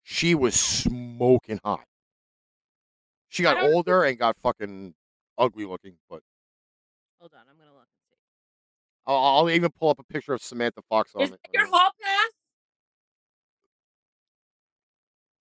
She 0.02 0.34
was 0.34 0.54
smoking 0.54 1.60
hot. 1.64 1.84
She 3.28 3.42
got 3.42 3.62
older 3.62 4.04
and 4.04 4.18
got 4.18 4.36
fucking 4.38 4.94
ugly 5.36 5.64
looking, 5.66 5.96
but 6.08 6.22
Hold 7.20 7.32
on, 7.34 7.40
I'm 7.50 7.58
gonna 7.58 7.72
look 7.72 7.82
and 7.82 8.02
see. 8.10 8.16
I'll, 9.06 9.16
I'll 9.16 9.50
even 9.50 9.70
pull 9.70 9.90
up 9.90 9.98
a 9.98 10.04
picture 10.04 10.32
of 10.34 10.42
Samantha 10.42 10.82
Fox 10.88 11.14
on 11.14 11.22
Is 11.22 11.32
it. 11.32 11.40
that 11.42 11.50
your 11.52 11.66
hall 11.66 11.90
pass? 12.00 12.30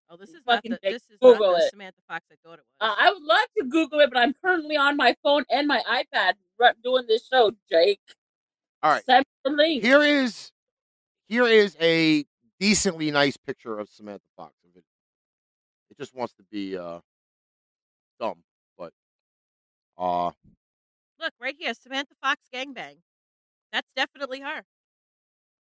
Oh, 0.09 0.15
this 0.17 0.29
is 0.29 0.41
not 0.47 0.55
Fucking 0.55 0.71
the 0.71 0.79
Jake, 0.83 0.93
this 0.93 1.03
is 1.03 1.17
not 1.21 1.33
Google 1.33 1.51
the 1.51 1.65
it. 1.65 1.69
Samantha 1.69 1.99
Fox 2.07 2.25
I 2.31 2.35
thought 2.43 2.59
it 2.59 2.65
was. 2.81 2.89
Uh, 2.89 2.95
I 2.97 3.11
would 3.11 3.21
love 3.23 3.45
to 3.59 3.65
Google 3.65 3.99
it, 3.99 4.09
but 4.11 4.19
I'm 4.19 4.33
currently 4.43 4.77
on 4.77 4.95
my 4.97 5.15
phone 5.21 5.43
and 5.51 5.67
my 5.67 5.81
iPad 5.87 6.33
ru- 6.57 6.71
doing 6.83 7.05
this 7.07 7.27
show, 7.27 7.51
Jake. 7.69 7.99
All 8.83 8.91
right. 8.91 9.03
Send 9.05 9.25
the 9.43 9.51
link. 9.51 9.83
Here 9.83 10.01
is 10.01 10.51
here 11.27 11.45
is 11.45 11.75
a 11.81 12.25
decently 12.59 13.11
nice 13.11 13.37
picture 13.37 13.77
of 13.79 13.89
Samantha 13.89 14.23
Fox. 14.35 14.53
It, 14.75 14.83
it 15.89 15.97
just 15.97 16.13
wants 16.15 16.33
to 16.35 16.43
be 16.51 16.77
uh 16.77 16.99
dumb, 18.19 18.43
but 18.77 18.91
uh 19.97 20.31
Look 21.19 21.33
right 21.41 21.55
here, 21.57 21.73
Samantha 21.73 22.13
Fox 22.21 22.41
gangbang. 22.53 22.97
That's 23.73 23.89
definitely 23.95 24.41
her. 24.41 24.63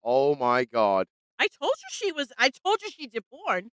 oh 0.03 0.35
my 0.35 0.65
god. 0.65 1.07
I 1.39 1.47
told 1.47 1.73
you 1.81 1.87
she 1.91 2.11
was. 2.11 2.31
I 2.37 2.49
told 2.49 2.81
you 2.81 2.89
she 2.89 3.07
did 3.07 3.23
porn. 3.31 3.69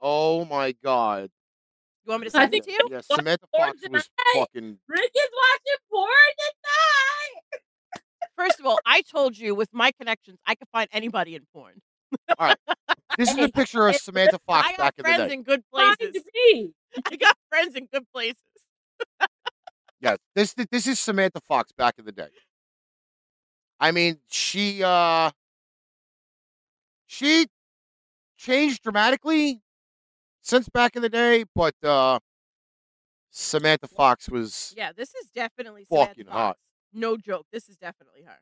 Oh 0.00 0.44
my 0.44 0.72
god. 0.82 1.30
You 2.04 2.10
want 2.10 2.22
me 2.22 2.28
to 2.30 2.36
I 2.36 2.40
send 2.42 2.50
think 2.52 2.64
it 2.64 2.66
to 2.66 2.72
you? 2.72 2.88
Yeah, 2.90 3.00
Samantha 3.00 3.46
Fox 3.56 3.78
was 3.90 4.08
fucking 4.34 4.78
Rick 4.88 5.12
is 5.14 5.30
watching 5.32 5.80
porn 5.90 6.08
tonight. 6.38 6.93
First 8.36 8.60
of 8.60 8.66
all, 8.66 8.78
I 8.84 9.02
told 9.02 9.38
you 9.38 9.54
with 9.54 9.68
my 9.72 9.92
connections, 9.92 10.38
I 10.46 10.54
could 10.54 10.68
find 10.72 10.88
anybody 10.92 11.34
in 11.34 11.42
porn. 11.52 11.80
All 12.38 12.48
right. 12.48 12.56
This 13.16 13.30
is 13.30 13.38
a 13.38 13.48
picture 13.52 13.86
of 13.86 13.96
Samantha 13.96 14.38
Fox 14.46 14.68
I 14.68 14.76
got 14.76 14.78
back 14.78 14.94
in 14.98 15.02
the 15.02 15.08
friends 15.08 15.28
day. 15.28 15.34
in 15.34 15.42
good 15.42 15.62
places. 15.72 16.22
I 17.06 17.16
got 17.16 17.36
friends 17.48 17.74
in 17.74 17.86
good 17.92 18.04
places. 18.12 18.42
Yeah, 20.00 20.16
this 20.34 20.54
this 20.70 20.86
is 20.86 20.98
Samantha 21.00 21.40
Fox 21.40 21.72
back 21.72 21.94
in 21.98 22.04
the 22.04 22.12
day. 22.12 22.28
I 23.80 23.90
mean, 23.90 24.18
she 24.28 24.82
uh 24.84 25.30
she 27.06 27.46
changed 28.36 28.82
dramatically 28.82 29.62
since 30.42 30.68
back 30.68 30.96
in 30.96 31.02
the 31.02 31.08
day, 31.08 31.44
but 31.54 31.74
uh 31.82 32.18
Samantha 33.30 33.88
Fox 33.88 34.28
was 34.28 34.74
Yeah, 34.76 34.92
this 34.92 35.14
is 35.14 35.28
definitely 35.34 35.86
Samantha 35.90 36.10
Fucking 36.10 36.26
Fox. 36.26 36.58
No 36.94 37.16
joke. 37.16 37.46
This 37.52 37.68
is 37.68 37.76
definitely 37.76 38.22
her. 38.22 38.38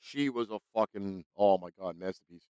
she 0.00 0.28
was 0.28 0.50
a 0.50 0.58
fucking 0.74 1.24
oh 1.36 1.58
my 1.58 1.68
god 1.78 1.96
masterpiece. 1.98 2.46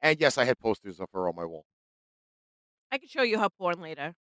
And 0.00 0.20
yes, 0.20 0.38
I 0.38 0.44
had 0.44 0.58
posters 0.58 1.00
of 1.00 1.08
her 1.12 1.28
on 1.28 1.36
my 1.36 1.44
wall. 1.44 1.64
I 2.90 2.98
can 2.98 3.08
show 3.08 3.22
you 3.22 3.38
her 3.38 3.48
porn 3.48 3.80
later. 3.80 4.14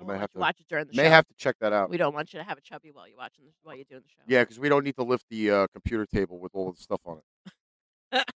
I 0.00 0.04
might 0.04 0.18
have 0.18 0.30
to 0.32 0.38
watch 0.38 0.60
it 0.60 0.66
during 0.68 0.86
the 0.86 0.94
show. 0.94 1.02
may 1.02 1.08
show. 1.08 1.10
have 1.10 1.26
to 1.26 1.34
check 1.38 1.56
that 1.60 1.72
out. 1.72 1.88
we 1.88 1.96
don't 1.96 2.14
want 2.14 2.32
you 2.32 2.38
to 2.38 2.44
have 2.44 2.58
a 2.58 2.60
chubby 2.60 2.90
while 2.90 3.08
you're 3.08 3.16
watching 3.16 3.46
this, 3.46 3.54
while 3.62 3.74
you're 3.74 3.84
doing 3.88 4.02
the 4.02 4.08
show. 4.08 4.20
Yeah, 4.26 4.42
because 4.42 4.58
we 4.58 4.68
don't 4.68 4.84
need 4.84 4.96
to 4.96 5.04
lift 5.04 5.24
the 5.30 5.50
uh, 5.50 5.66
computer 5.72 6.04
table 6.06 6.38
with 6.38 6.54
all 6.54 6.70
the 6.72 6.80
stuff 6.80 7.00
on 7.06 7.20
it. 8.12 8.24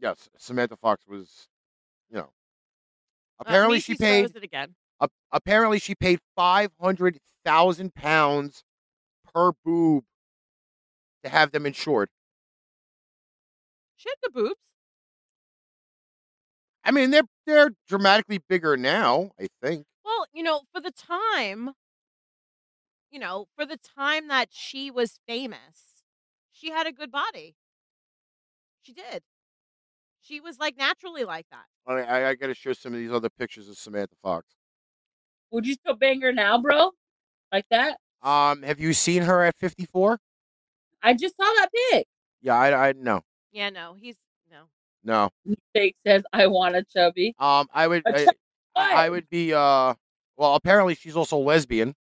yes, 0.00 0.28
Samantha 0.36 0.76
Fox 0.76 1.06
was, 1.06 1.48
you 2.10 2.18
know. 2.18 2.30
Uh, 3.40 3.46
Apparently, 3.46 3.80
she 3.80 3.94
paid. 3.94 4.30
it 4.34 4.44
again. 4.44 4.74
Apparently, 5.32 5.78
she 5.78 5.94
paid 5.94 6.20
five 6.36 6.70
hundred 6.80 7.18
thousand 7.44 7.94
pounds 7.94 8.64
per 9.32 9.52
boob 9.64 10.04
to 11.22 11.30
have 11.30 11.52
them 11.52 11.66
insured. 11.66 12.08
She 13.96 14.08
had 14.08 14.16
the 14.22 14.30
boobs. 14.30 14.60
I 16.84 16.90
mean, 16.90 17.10
they're 17.10 17.28
they're 17.46 17.70
dramatically 17.88 18.38
bigger 18.48 18.76
now. 18.76 19.30
I 19.40 19.48
think. 19.62 19.86
Well, 20.04 20.26
you 20.32 20.42
know, 20.42 20.62
for 20.72 20.80
the 20.80 20.90
time, 20.90 21.70
you 23.10 23.18
know, 23.18 23.46
for 23.56 23.64
the 23.64 23.78
time 23.78 24.28
that 24.28 24.48
she 24.52 24.90
was 24.90 25.18
famous, 25.26 26.04
she 26.52 26.70
had 26.70 26.86
a 26.86 26.92
good 26.92 27.10
body. 27.10 27.56
She 28.82 28.92
did. 28.92 29.22
She 30.20 30.40
was 30.40 30.58
like 30.58 30.76
naturally 30.76 31.24
like 31.24 31.46
that. 31.50 31.64
I 31.86 32.02
I, 32.02 32.28
I 32.30 32.34
got 32.34 32.48
to 32.48 32.54
show 32.54 32.72
some 32.74 32.92
of 32.92 32.98
these 32.98 33.12
other 33.12 33.30
pictures 33.30 33.68
of 33.68 33.78
Samantha 33.78 34.16
Fox. 34.22 34.46
Would 35.54 35.66
you 35.66 35.74
still 35.74 35.94
bang 35.94 36.20
her 36.22 36.32
now, 36.32 36.58
bro? 36.60 36.90
like 37.52 37.64
that. 37.70 37.98
Um, 38.22 38.62
have 38.62 38.80
you 38.80 38.92
seen 38.92 39.22
her 39.22 39.44
at 39.44 39.54
54? 39.58 40.18
I 41.00 41.14
just 41.14 41.36
saw 41.36 41.44
that 41.44 41.68
pic. 41.92 42.06
Yeah, 42.42 42.56
I, 42.56 42.88
I 42.88 42.92
no, 42.92 43.20
Yeah, 43.52 43.70
no, 43.70 43.94
he's 44.00 44.16
no. 44.50 44.62
no. 45.04 45.30
Jake 45.76 45.94
says 46.04 46.24
I 46.32 46.48
want 46.48 46.74
a 46.74 46.82
chubby. 46.82 47.34
Um, 47.38 47.68
I 47.72 47.86
would, 47.86 48.02
A 48.06 48.10
I, 48.10 48.24
chubby 48.24 48.36
I 48.74 49.06
I 49.06 49.10
would 49.10 49.28
be. 49.30 49.52
Uh, 49.54 49.94
well, 50.36 50.56
apparently 50.56 50.96
she's 50.96 51.14
also 51.14 51.38
lesbian 51.38 51.94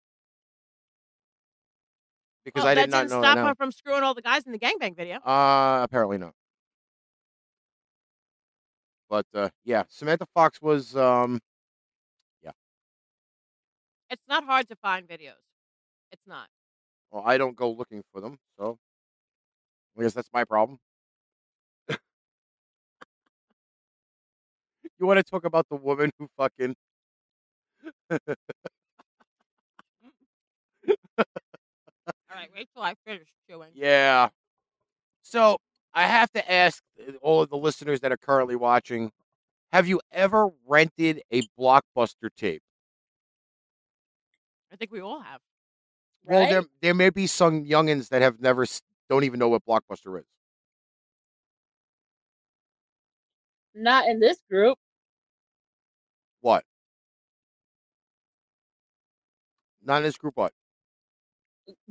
because 2.46 2.64
Well, 2.64 2.72
I 2.72 2.76
did 2.76 2.90
not 2.90 3.00
didn't 3.02 3.12
know. 3.12 3.22
stop 3.22 3.36
no. 3.36 3.46
her 3.48 3.56
from 3.56 3.74
screwing 3.74 4.04
all 4.04 4.14
the 4.14 4.22
guys 4.22 4.44
in 4.46 4.54
the 4.54 4.60
gangbang 4.60 4.96
video. 4.96 5.18
Uh, 5.18 5.82
apparently 5.84 6.18
not. 6.18 6.34
But 9.10 9.26
uh, 9.34 9.50
yeah, 9.66 9.84
Samantha 9.90 10.26
Fox 10.34 10.62
was 10.62 10.96
um 10.96 11.42
It's 14.12 14.22
not 14.28 14.44
hard 14.44 14.68
to 14.68 14.76
find 14.76 15.08
videos. 15.08 15.42
It's 16.12 16.28
not. 16.28 16.48
Well, 17.12 17.24
I 17.26 17.38
don't 17.38 17.56
go 17.56 17.72
looking 17.72 18.04
for 18.12 18.20
them, 18.20 18.38
so 18.60 18.78
I 19.98 20.04
guess 20.04 20.14
that's 20.14 20.30
my 20.34 20.44
problem. 20.44 20.80
you 25.00 25.06
want 25.06 25.18
to 25.18 25.24
talk 25.24 25.46
about 25.46 25.66
the 25.70 25.78
woman 25.78 26.12
who 26.20 26.28
fucking 26.38 26.76
All 32.30 32.38
right, 32.38 32.50
wait 32.54 32.68
till 32.74 32.84
I 32.84 32.96
finish 33.06 33.28
chewing. 33.50 33.70
yeah. 33.74 34.30
So 35.22 35.58
I 35.94 36.08
have 36.08 36.32
to 36.34 36.52
ask 36.52 36.84
uh, 37.00 37.14
all 37.22 37.42
of 37.42 37.50
the 37.50 37.58
listeners 37.58 38.02
that 38.02 38.12
are 38.12 38.18
currently 38.18 38.58
watching: 38.58 39.12
Have 39.72 39.88
you 39.88 40.02
ever 40.12 40.50
rented 40.68 41.22
a 41.32 41.44
blockbuster 41.58 42.30
tape? 42.36 42.62
I 44.72 44.76
think 44.76 44.92
we 44.92 45.02
all 45.02 45.22
have. 45.22 45.42
Well, 46.26 46.42
Right? 46.42 46.50
there 46.50 46.64
there 46.82 46.94
may 46.94 47.10
be 47.10 47.28
some 47.28 47.66
youngins 47.66 48.10
that 48.10 48.22
have 48.22 48.40
never 48.40 48.66
don't 49.10 49.24
even 49.24 49.40
know 49.40 49.50
what 49.50 49.66
blockbuster 49.66 50.20
is. 50.20 50.26
Not 53.74 54.08
in 54.08 54.20
this 54.20 54.38
group. 54.50 54.78
What? 56.42 56.64
Not 59.84 59.98
in 59.98 60.04
this 60.04 60.18
group. 60.18 60.36
What? 60.38 60.54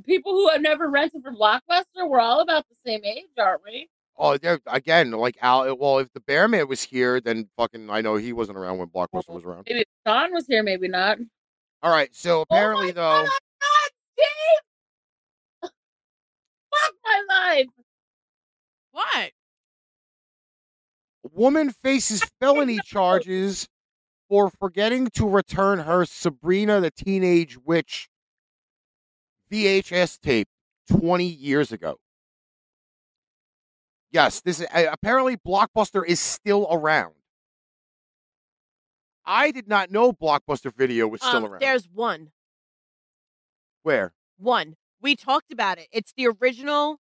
People 0.05 0.33
who 0.33 0.49
have 0.49 0.61
never 0.61 0.89
rented 0.89 1.23
from 1.23 1.35
Blockbuster, 1.37 2.07
we're 2.07 2.19
all 2.19 2.41
about 2.41 2.65
the 2.69 2.75
same 2.85 3.03
age, 3.03 3.29
aren't 3.39 3.63
we? 3.63 3.89
Oh, 4.17 4.37
there 4.37 4.59
again, 4.67 5.11
like 5.11 5.37
Al. 5.41 5.75
Well, 5.75 5.99
if 5.99 6.11
the 6.13 6.19
Bear 6.19 6.47
Man 6.47 6.67
was 6.67 6.83
here, 6.83 7.19
then 7.19 7.49
fucking 7.57 7.89
I 7.89 8.01
know 8.01 8.15
he 8.17 8.33
wasn't 8.33 8.57
around 8.57 8.77
when 8.77 8.89
Blockbuster 8.89 9.29
was 9.33 9.43
around. 9.43 9.65
Maybe 9.67 9.79
if 9.81 9.87
Sean 10.05 10.31
was 10.33 10.45
here, 10.45 10.61
maybe 10.61 10.87
not. 10.87 11.17
All 11.83 11.91
right, 11.91 12.13
so 12.15 12.41
apparently 12.41 12.91
oh 12.91 12.95
my 12.95 13.01
though, 13.01 13.25
God, 13.25 13.89
Steve! 14.13 15.71
Fuck 16.71 16.93
my 17.03 17.23
life. 17.29 17.67
What? 18.91 19.31
woman 21.33 21.71
faces 21.71 22.23
felony 22.39 22.79
charges 22.85 23.67
for 24.29 24.49
forgetting 24.49 25.07
to 25.13 25.27
return 25.27 25.79
her 25.79 26.05
Sabrina 26.05 26.79
the 26.79 26.91
Teenage 26.91 27.57
Witch 27.57 28.07
VHS 29.51 30.19
tape 30.19 30.47
20 30.89 31.25
years 31.25 31.71
ago. 31.71 31.97
Yes, 34.11 34.41
this 34.41 34.59
is 34.59 34.67
uh, 34.73 34.85
apparently 34.91 35.37
Blockbuster 35.37 36.05
is 36.05 36.19
still 36.19 36.67
around. 36.69 37.13
I 39.31 39.51
did 39.51 39.67
not 39.67 39.89
know 39.91 40.11
Blockbuster 40.11 40.75
Video 40.75 41.07
was 41.07 41.21
still 41.21 41.37
Um, 41.37 41.45
around. 41.45 41.61
there's 41.61 41.87
one. 41.87 42.31
Where? 43.83 44.13
One. 44.37 44.75
We 45.01 45.15
talked 45.15 45.51
about 45.53 45.79
it. 45.79 45.87
It's 45.91 46.11
the 46.15 46.27
original. 46.27 46.99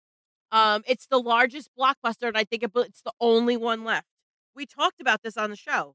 Um, 0.53 0.83
it's 0.87 1.07
the 1.07 1.19
largest 1.19 1.71
blockbuster, 1.79 2.29
and 2.29 2.37
I 2.39 2.45
think 2.45 2.63
it, 2.63 2.71
it's 2.75 3.03
the 3.03 3.13
only 3.21 3.57
one 3.57 3.85
left. 3.85 4.07
We 4.55 4.65
talked 4.67 5.01
about 5.01 5.23
this 5.23 5.37
on 5.37 5.51
the 5.51 5.57
show. 5.57 5.95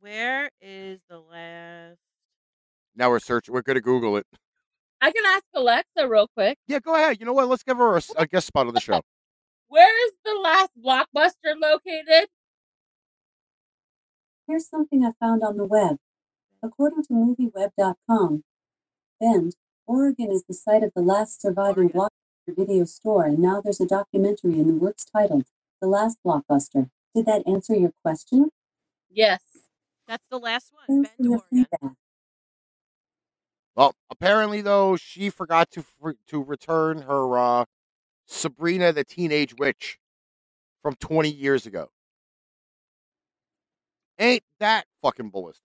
Where 0.00 0.50
is 0.60 1.00
the 1.08 1.18
last? 1.18 1.98
Now 2.94 3.08
we're 3.10 3.18
searching. 3.20 3.54
We're 3.54 3.62
going 3.62 3.74
to 3.76 3.80
Google 3.80 4.16
it. 4.16 4.26
I 5.00 5.10
can 5.12 5.24
ask 5.26 5.44
Alexa 5.54 6.08
real 6.08 6.28
quick. 6.34 6.58
Yeah, 6.66 6.78
go 6.80 6.94
ahead. 6.94 7.18
You 7.20 7.26
know 7.26 7.32
what? 7.32 7.48
Let's 7.48 7.62
give 7.62 7.76
her 7.76 8.00
a 8.16 8.26
guest 8.26 8.46
spot 8.48 8.66
on 8.66 8.74
the 8.74 8.80
show. 8.88 9.02
Where 9.68 10.06
is 10.06 10.12
the 10.24 10.34
last 10.34 10.70
Blockbuster 10.82 11.54
located? 11.60 12.28
Here's 14.46 14.68
something 14.68 15.04
I 15.04 15.10
found 15.18 15.42
on 15.42 15.56
the 15.56 15.64
web. 15.64 15.96
According 16.62 17.02
to 17.04 17.12
MovieWeb.com, 17.12 18.44
Bend, 19.20 19.56
Oregon 19.86 20.30
is 20.30 20.44
the 20.44 20.54
site 20.54 20.82
of 20.82 20.92
the 20.94 21.02
last 21.02 21.40
surviving 21.42 21.90
Blockbuster 21.90 22.10
video 22.56 22.84
store, 22.84 23.24
and 23.26 23.38
now 23.38 23.60
there's 23.60 23.80
a 23.80 23.86
documentary 23.86 24.58
in 24.58 24.68
the 24.68 24.74
works 24.74 25.04
titled 25.04 25.46
The 25.80 25.88
Last 25.88 26.18
Blockbuster. 26.24 26.90
Did 27.14 27.26
that 27.26 27.42
answer 27.46 27.74
your 27.74 27.92
question? 28.02 28.50
Yes. 29.10 29.40
That's 30.06 30.24
the 30.30 30.38
last 30.38 30.72
one. 30.72 31.04
Thanks 31.04 31.10
Bend, 31.18 31.28
your 31.30 31.38
Oregon. 31.38 31.66
feedback. 31.72 31.96
Well, 33.74 33.94
apparently 34.10 34.60
though, 34.62 34.96
she 34.96 35.28
forgot 35.28 35.70
to 35.72 35.84
to 36.28 36.42
return 36.42 37.02
her 37.02 37.38
uh, 37.38 37.64
Sabrina 38.26 38.92
the 38.92 39.04
Teenage 39.04 39.54
Witch 39.58 39.98
from 40.82 40.94
20 40.94 41.30
years 41.30 41.66
ago. 41.66 41.90
Ain't 44.18 44.42
that 44.60 44.86
fucking 45.02 45.30
ballistic? 45.30 45.62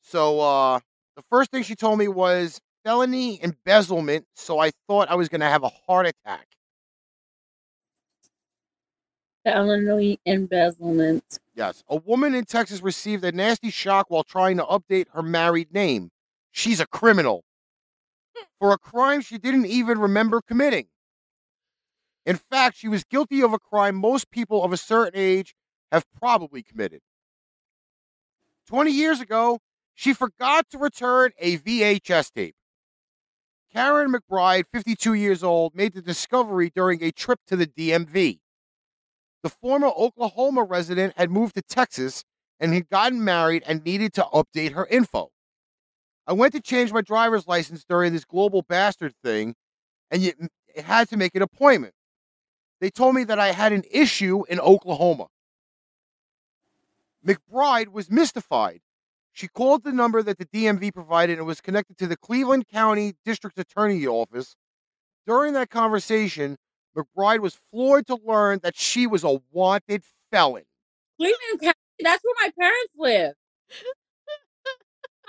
So, 0.00 0.40
uh, 0.40 0.80
the 1.16 1.22
first 1.30 1.50
thing 1.50 1.62
she 1.62 1.74
told 1.74 1.98
me 1.98 2.08
was 2.08 2.60
felony 2.84 3.42
embezzlement. 3.42 4.26
So 4.34 4.58
I 4.58 4.70
thought 4.86 5.10
I 5.10 5.14
was 5.14 5.28
going 5.28 5.40
to 5.42 5.48
have 5.48 5.62
a 5.62 5.68
heart 5.68 6.06
attack. 6.06 6.46
Felony 9.44 10.18
embezzlement. 10.24 11.38
Yes. 11.54 11.82
A 11.88 11.96
woman 11.96 12.34
in 12.34 12.44
Texas 12.44 12.82
received 12.82 13.24
a 13.24 13.32
nasty 13.32 13.70
shock 13.70 14.06
while 14.08 14.24
trying 14.24 14.56
to 14.56 14.64
update 14.64 15.06
her 15.12 15.22
married 15.22 15.72
name. 15.72 16.10
She's 16.52 16.80
a 16.80 16.86
criminal 16.86 17.44
for 18.58 18.72
a 18.72 18.78
crime 18.78 19.20
she 19.20 19.38
didn't 19.38 19.66
even 19.66 19.98
remember 19.98 20.40
committing. 20.40 20.86
In 22.26 22.36
fact, 22.36 22.76
she 22.76 22.88
was 22.88 23.04
guilty 23.04 23.42
of 23.42 23.52
a 23.52 23.58
crime 23.58 23.96
most 23.96 24.30
people 24.30 24.64
of 24.64 24.72
a 24.72 24.76
certain 24.76 25.18
age 25.18 25.54
have 25.92 26.04
probably 26.18 26.62
committed. 26.62 27.00
20 28.68 28.90
years 28.90 29.20
ago, 29.20 29.60
she 29.94 30.12
forgot 30.12 30.68
to 30.70 30.78
return 30.78 31.30
a 31.38 31.58
VHS 31.58 32.32
tape. 32.32 32.54
Karen 33.72 34.12
McBride, 34.12 34.66
52 34.66 35.14
years 35.14 35.42
old, 35.42 35.74
made 35.74 35.92
the 35.92 36.02
discovery 36.02 36.70
during 36.74 37.02
a 37.02 37.10
trip 37.10 37.40
to 37.46 37.56
the 37.56 37.66
DMV. 37.66 38.40
The 39.42 39.48
former 39.48 39.88
Oklahoma 39.88 40.64
resident 40.64 41.14
had 41.16 41.30
moved 41.30 41.54
to 41.54 41.62
Texas 41.62 42.24
and 42.60 42.72
had 42.74 42.88
gotten 42.88 43.22
married 43.24 43.62
and 43.66 43.84
needed 43.84 44.12
to 44.14 44.22
update 44.32 44.72
her 44.72 44.86
info. 44.86 45.30
I 46.26 46.32
went 46.32 46.52
to 46.54 46.60
change 46.60 46.92
my 46.92 47.00
driver's 47.02 47.46
license 47.46 47.84
during 47.84 48.12
this 48.12 48.24
global 48.24 48.62
bastard 48.62 49.14
thing 49.22 49.54
and 50.10 50.22
you 50.22 50.32
mm, 50.32 50.48
it 50.74 50.84
had 50.84 51.08
to 51.08 51.16
make 51.16 51.34
an 51.34 51.42
appointment. 51.42 51.94
They 52.80 52.90
told 52.90 53.14
me 53.14 53.24
that 53.24 53.38
I 53.38 53.52
had 53.52 53.72
an 53.72 53.84
issue 53.90 54.44
in 54.48 54.60
Oklahoma. 54.60 55.26
McBride 57.28 57.88
was 57.88 58.10
mystified. 58.10 58.80
She 59.32 59.48
called 59.48 59.84
the 59.84 59.92
number 59.92 60.22
that 60.22 60.38
the 60.38 60.46
DMV 60.46 60.92
provided 60.94 61.38
and 61.38 61.46
was 61.46 61.60
connected 61.60 61.98
to 61.98 62.06
the 62.06 62.16
Cleveland 62.16 62.66
County 62.68 63.14
District 63.24 63.58
Attorney 63.58 64.06
Office. 64.06 64.56
During 65.26 65.52
that 65.52 65.68
conversation, 65.68 66.56
McBride 66.96 67.40
was 67.40 67.54
floored 67.54 68.06
to 68.06 68.18
learn 68.24 68.60
that 68.62 68.76
she 68.76 69.06
was 69.06 69.24
a 69.24 69.40
wanted 69.52 70.02
felon. 70.32 70.64
Cleveland 71.18 71.60
County. 71.60 71.74
That's 72.00 72.22
where 72.24 72.34
my 72.46 72.50
parents 72.58 72.92
live. 72.96 73.34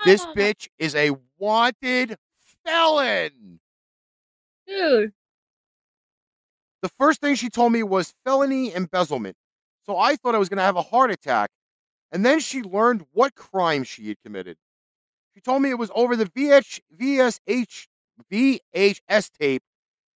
This 0.04 0.24
bitch 0.36 0.68
is 0.78 0.94
a 0.94 1.12
wanted 1.38 2.16
felon. 2.64 3.60
Dude. 4.66 5.12
The 6.82 6.88
first 6.98 7.20
thing 7.20 7.34
she 7.34 7.50
told 7.50 7.72
me 7.72 7.82
was 7.82 8.14
felony 8.24 8.74
embezzlement. 8.74 9.36
So 9.84 9.98
I 9.98 10.16
thought 10.16 10.34
I 10.34 10.38
was 10.38 10.48
going 10.48 10.58
to 10.58 10.64
have 10.64 10.76
a 10.76 10.82
heart 10.82 11.10
attack. 11.10 11.50
And 12.12 12.24
then 12.24 12.40
she 12.40 12.62
learned 12.62 13.06
what 13.12 13.34
crime 13.34 13.84
she 13.84 14.08
had 14.08 14.16
committed. 14.24 14.56
She 15.34 15.40
told 15.40 15.62
me 15.62 15.70
it 15.70 15.78
was 15.78 15.90
over 15.94 16.16
the 16.16 16.26
VH, 16.26 16.80
VSH, 17.00 17.86
VHS 18.32 19.30
tape, 19.38 19.62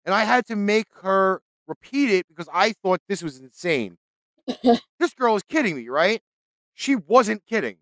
and 0.05 0.15
I 0.15 0.25
had 0.25 0.47
to 0.47 0.57
make 0.57 0.87
her 1.03 1.43
repeat 1.67 2.11
it 2.11 2.27
because 2.29 2.49
I 2.53 2.73
thought 2.73 3.01
this 3.09 3.23
was 3.23 3.39
insane. 3.39 3.99
this 4.63 5.15
girl 5.17 5.37
is 5.37 5.43
kidding 5.43 5.77
me, 5.77 5.89
right? 5.89 6.21
She 6.75 6.97
wasn't 6.97 7.45
kidding. 7.47 7.77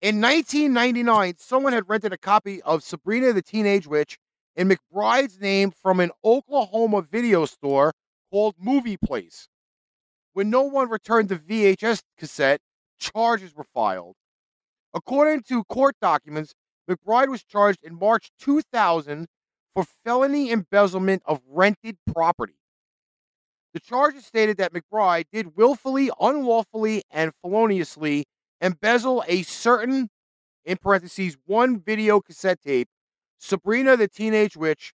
In 0.00 0.20
1999, 0.20 1.34
someone 1.38 1.72
had 1.72 1.88
rented 1.88 2.12
a 2.12 2.18
copy 2.18 2.60
of 2.62 2.82
Sabrina 2.82 3.32
the 3.32 3.42
Teenage 3.42 3.86
Witch 3.86 4.18
in 4.56 4.68
McBride's 4.68 5.40
name 5.40 5.70
from 5.70 6.00
an 6.00 6.10
Oklahoma 6.24 7.02
video 7.02 7.46
store 7.46 7.92
called 8.30 8.56
Movie 8.58 8.96
Place. 8.96 9.48
When 10.32 10.50
no 10.50 10.62
one 10.62 10.88
returned 10.88 11.28
the 11.28 11.36
VHS 11.36 12.02
cassette, 12.18 12.60
charges 13.02 13.54
were 13.54 13.64
filed. 13.64 14.16
According 14.94 15.42
to 15.48 15.64
court 15.64 15.96
documents, 16.00 16.54
McBride 16.88 17.28
was 17.28 17.42
charged 17.42 17.80
in 17.82 17.98
March 17.98 18.30
2000 18.38 19.26
for 19.74 19.84
felony 20.04 20.50
embezzlement 20.50 21.22
of 21.24 21.40
rented 21.48 21.96
property. 22.12 22.54
The 23.74 23.80
charges 23.80 24.26
stated 24.26 24.58
that 24.58 24.72
McBride 24.72 25.24
did 25.32 25.56
willfully, 25.56 26.10
unlawfully, 26.20 27.02
and 27.10 27.34
feloniously 27.34 28.26
embezzle 28.60 29.24
a 29.26 29.42
certain, 29.42 30.08
in 30.64 30.76
parentheses, 30.76 31.36
one 31.46 31.80
video 31.80 32.20
cassette 32.20 32.60
tape, 32.60 32.88
Sabrina 33.38 33.96
the 33.96 34.08
Teenage 34.08 34.56
Witch, 34.56 34.92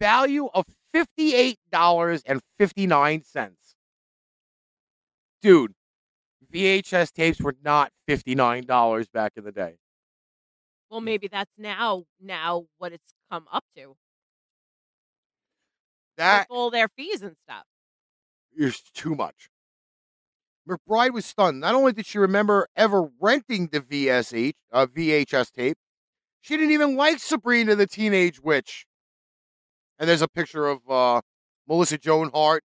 value 0.00 0.48
of 0.52 0.66
$58.59. 0.94 3.52
Dude, 5.40 5.75
VHS 6.56 7.12
tapes 7.12 7.40
were 7.40 7.54
not 7.62 7.92
$59 8.08 9.12
back 9.12 9.32
in 9.36 9.44
the 9.44 9.52
day. 9.52 9.76
Well, 10.90 11.02
maybe 11.02 11.28
that's 11.28 11.50
now 11.58 12.04
now 12.18 12.64
what 12.78 12.92
it's 12.92 13.12
come 13.30 13.46
up 13.52 13.64
to. 13.76 13.94
That 16.16 16.46
all 16.48 16.70
their 16.70 16.88
fees 16.88 17.20
and 17.20 17.36
stuff. 17.44 17.64
is 18.56 18.80
too 18.94 19.14
much. 19.14 19.50
McBride 20.66 21.12
was 21.12 21.26
stunned. 21.26 21.60
Not 21.60 21.74
only 21.74 21.92
did 21.92 22.06
she 22.06 22.18
remember 22.18 22.68
ever 22.74 23.10
renting 23.20 23.68
the 23.70 23.80
VSH, 23.80 24.54
uh, 24.72 24.86
VHS 24.86 25.52
tape, 25.52 25.76
she 26.40 26.56
didn't 26.56 26.72
even 26.72 26.96
like 26.96 27.18
Sabrina 27.18 27.74
the 27.74 27.86
Teenage 27.86 28.40
Witch. 28.40 28.86
And 29.98 30.08
there's 30.08 30.22
a 30.22 30.28
picture 30.28 30.66
of 30.66 30.78
uh, 30.88 31.20
Melissa 31.68 31.98
Joan 31.98 32.30
Hart 32.32 32.64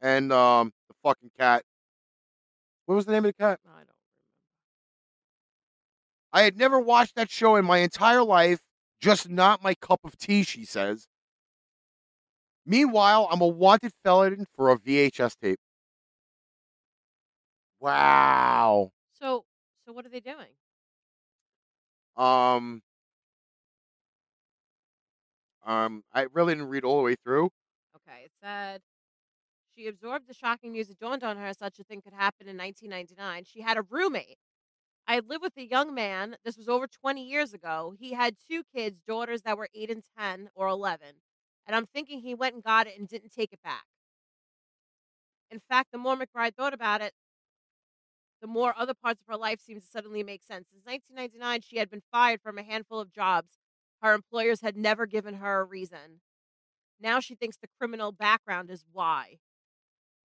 and 0.00 0.32
um, 0.32 0.72
the 0.88 0.94
fucking 1.02 1.30
cat. 1.38 1.62
What 2.88 2.94
was 2.94 3.04
the 3.04 3.12
name 3.12 3.26
of 3.26 3.28
the 3.28 3.32
cat? 3.34 3.60
I 3.66 3.68
don't 3.68 3.74
remember. 3.74 3.92
I 6.32 6.42
had 6.42 6.56
never 6.56 6.80
watched 6.80 7.16
that 7.16 7.28
show 7.28 7.56
in 7.56 7.66
my 7.66 7.78
entire 7.78 8.24
life. 8.24 8.60
Just 8.98 9.28
not 9.28 9.62
my 9.62 9.74
cup 9.74 10.00
of 10.04 10.16
tea, 10.16 10.42
she 10.42 10.64
says. 10.64 11.06
Meanwhile, 12.64 13.28
I'm 13.30 13.42
a 13.42 13.46
wanted 13.46 13.92
felon 14.02 14.46
for 14.54 14.70
a 14.70 14.78
VHS 14.78 15.36
tape. 15.36 15.58
Wow. 17.78 18.92
So 19.20 19.44
so 19.84 19.92
what 19.92 20.06
are 20.06 20.08
they 20.08 20.20
doing? 20.20 20.56
Um, 22.16 22.80
um, 25.66 26.04
I 26.14 26.26
really 26.32 26.54
didn't 26.54 26.70
read 26.70 26.84
all 26.84 26.96
the 26.96 27.04
way 27.04 27.16
through. 27.22 27.50
Okay, 27.96 28.22
it 28.24 28.32
said 28.42 28.80
she 29.78 29.86
absorbed 29.86 30.26
the 30.26 30.34
shocking 30.34 30.72
news. 30.72 30.90
It 30.90 30.98
dawned 30.98 31.22
on 31.22 31.36
her 31.36 31.52
such 31.54 31.78
a 31.78 31.84
thing 31.84 32.00
could 32.00 32.12
happen 32.12 32.48
in 32.48 32.56
1999. 32.56 33.44
She 33.44 33.60
had 33.60 33.76
a 33.76 33.82
roommate. 33.82 34.38
I 35.06 35.14
had 35.14 35.28
lived 35.28 35.42
with 35.42 35.56
a 35.56 35.68
young 35.68 35.94
man. 35.94 36.36
This 36.44 36.56
was 36.56 36.68
over 36.68 36.86
20 36.86 37.24
years 37.24 37.54
ago. 37.54 37.94
He 37.98 38.12
had 38.12 38.34
two 38.50 38.62
kids, 38.74 39.00
daughters 39.06 39.42
that 39.42 39.56
were 39.56 39.68
8 39.74 39.90
and 39.90 40.02
10 40.18 40.50
or 40.54 40.66
11. 40.66 41.06
And 41.66 41.76
I'm 41.76 41.86
thinking 41.86 42.20
he 42.20 42.34
went 42.34 42.54
and 42.54 42.64
got 42.64 42.86
it 42.86 42.98
and 42.98 43.08
didn't 43.08 43.32
take 43.32 43.52
it 43.52 43.62
back. 43.62 43.84
In 45.50 45.60
fact, 45.60 45.92
the 45.92 45.98
more 45.98 46.16
McBride 46.16 46.54
thought 46.56 46.74
about 46.74 47.00
it, 47.00 47.12
the 48.42 48.48
more 48.48 48.74
other 48.76 48.94
parts 48.94 49.20
of 49.20 49.32
her 49.32 49.38
life 49.38 49.60
seemed 49.60 49.80
to 49.80 49.86
suddenly 49.86 50.22
make 50.22 50.42
sense. 50.42 50.68
Since 50.70 50.84
1999, 50.84 51.62
she 51.62 51.78
had 51.78 51.88
been 51.88 52.02
fired 52.12 52.40
from 52.42 52.58
a 52.58 52.62
handful 52.62 53.00
of 53.00 53.12
jobs. 53.12 53.58
Her 54.02 54.12
employers 54.12 54.60
had 54.60 54.76
never 54.76 55.06
given 55.06 55.34
her 55.34 55.60
a 55.60 55.64
reason. 55.64 56.20
Now 57.00 57.20
she 57.20 57.34
thinks 57.34 57.56
the 57.56 57.68
criminal 57.78 58.12
background 58.12 58.70
is 58.70 58.84
why. 58.92 59.38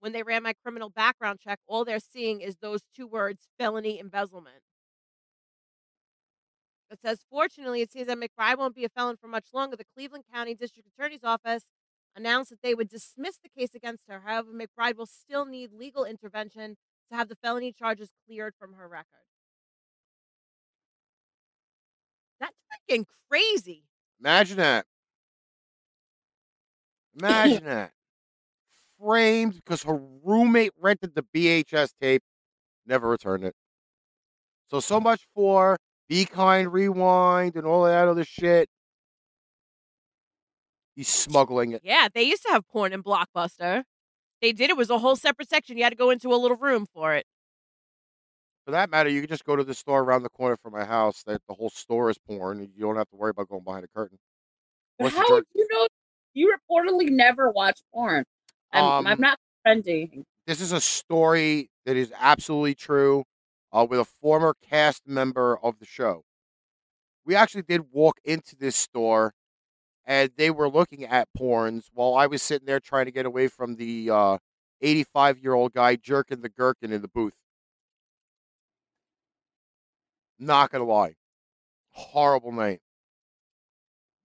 When 0.04 0.12
they 0.12 0.22
ran 0.22 0.44
my 0.44 0.52
criminal 0.52 0.90
background 0.90 1.40
check, 1.40 1.62
all 1.66 1.86
they're 1.86 1.98
seeing 1.98 2.42
is 2.42 2.58
those 2.58 2.82
two 2.94 3.08
words 3.08 3.48
felony 3.58 4.02
embezzlement. 4.02 4.60
It 6.92 7.00
says, 7.02 7.20
fortunately, 7.30 7.80
it 7.80 7.90
seems 7.90 8.08
that 8.08 8.18
McBride 8.18 8.58
won't 8.58 8.76
be 8.76 8.84
a 8.84 8.90
felon 8.90 9.16
for 9.16 9.30
much 9.30 9.46
longer. 9.54 9.78
The 9.78 9.86
Cleveland 9.96 10.26
County 10.30 10.56
District 10.56 10.90
Attorney's 10.90 11.24
Office 11.24 11.64
announced 12.18 12.50
that 12.50 12.62
they 12.62 12.76
would 12.76 12.90
dismiss 12.90 13.38
the 13.38 13.48
case 13.48 13.74
against 13.74 14.04
her. 14.10 14.24
However, 14.26 14.50
McBride 14.52 14.98
will 14.98 15.06
still 15.06 15.46
need 15.46 15.72
legal 15.72 16.04
intervention 16.04 16.76
to 17.10 17.16
have 17.16 17.30
the 17.30 17.38
felony 17.38 17.72
charges 17.72 18.10
cleared 18.28 18.56
from 18.60 18.74
her 18.74 18.90
record. 18.90 19.08
That's 22.42 22.58
freaking 22.68 23.06
crazy. 23.30 23.86
Imagine 24.20 24.58
that. 24.58 24.86
Imagine 27.18 27.64
that. 27.64 27.94
Framed 29.04 29.56
because 29.56 29.84
her 29.84 30.00
roommate 30.24 30.72
rented 30.80 31.16
the 31.16 31.26
VHS 31.36 31.92
tape, 32.00 32.24
never 32.86 33.10
returned 33.10 33.44
it. 33.44 33.56
So, 34.70 34.80
so 34.80 35.00
mm. 35.00 35.04
much 35.04 35.26
for 35.36 35.78
Be 36.08 36.26
Kind 36.26 36.72
Rewind 36.72 37.56
and 37.56 37.66
all 37.66 37.84
that 37.84 38.08
other 38.08 38.24
shit. 38.24 38.70
He's 40.96 41.10
smuggling 41.10 41.72
it. 41.72 41.82
Yeah, 41.84 42.08
they 42.14 42.24
used 42.24 42.44
to 42.44 42.52
have 42.52 42.68
porn 42.68 42.94
in 42.94 43.02
Blockbuster. 43.02 43.84
They 44.42 44.52
did. 44.52 44.70
It 44.70 44.78
was 44.78 44.90
a 44.90 45.00
whole 45.00 45.16
separate 45.16 45.50
section. 45.50 45.78
You 45.78 45.84
had 45.84 45.90
to 45.90 45.96
go 45.96 46.10
into 46.10 46.30
a 46.34 46.36
little 46.36 46.58
room 46.58 46.86
for 46.94 47.16
it. 47.16 47.26
For 48.66 48.72
that 48.72 48.90
matter, 48.90 49.10
you 49.10 49.22
could 49.22 49.30
just 49.30 49.44
go 49.44 49.56
to 49.56 49.64
the 49.64 49.74
store 49.74 50.02
around 50.02 50.24
the 50.24 50.30
corner 50.30 50.56
from 50.56 50.74
my 50.74 50.86
house. 50.86 51.24
That 51.24 51.42
the 51.48 51.54
whole 51.54 51.70
store 51.70 52.10
is 52.10 52.18
porn. 52.18 52.62
You 52.62 52.82
don't 52.82 52.96
have 52.96 53.10
to 53.10 53.16
worry 53.16 53.32
about 53.32 53.50
going 53.50 53.64
behind 53.64 53.84
a 53.84 53.88
curtain. 53.88 54.18
But 55.00 55.12
how 55.12 55.42
you 55.54 55.68
know? 55.72 55.88
You 56.34 56.56
reportedly 56.56 57.10
never 57.10 57.52
watch 57.52 57.80
porn. 57.94 58.24
I'm, 58.74 59.08
I'm 59.08 59.14
Um, 59.14 59.22
not 59.22 59.40
friendly. 59.62 60.26
this 60.48 60.62
is 60.62 60.72
a 60.72 60.82
story 60.82 61.70
that 61.86 61.96
is 61.96 62.12
absolutely 62.18 62.76
true 62.76 63.24
uh, 63.72 63.86
with 63.90 64.00
a 64.00 64.06
former 64.06 64.56
cast 64.62 65.08
member 65.08 65.58
of 65.64 65.80
the 65.80 65.86
show. 65.86 66.24
We 67.26 67.36
actually 67.36 67.64
did 67.64 67.92
walk 67.92 68.18
into 68.26 68.56
this 68.56 68.76
store 68.76 69.34
and 70.06 70.32
they 70.38 70.52
were 70.52 70.70
looking 70.70 71.06
at 71.06 71.30
porns 71.38 71.86
while 71.94 72.16
I 72.16 72.28
was 72.28 72.42
sitting 72.42 72.66
there 72.66 72.80
trying 72.82 73.06
to 73.06 73.12
get 73.12 73.26
away 73.26 73.48
from 73.48 73.76
the 73.76 74.40
85 74.82 75.40
year 75.40 75.54
old 75.54 75.74
guy 75.74 75.96
jerking 75.96 76.42
the 76.42 76.50
gherkin 76.50 76.92
in 76.92 77.02
the 77.02 77.08
booth. 77.08 77.36
Not 80.40 80.72
going 80.72 80.84
to 80.86 80.92
lie. 80.92 81.16
Horrible 81.92 82.52
night. 82.52 82.82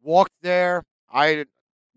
Walked 0.03 0.33
there. 0.43 0.83
I 1.11 1.45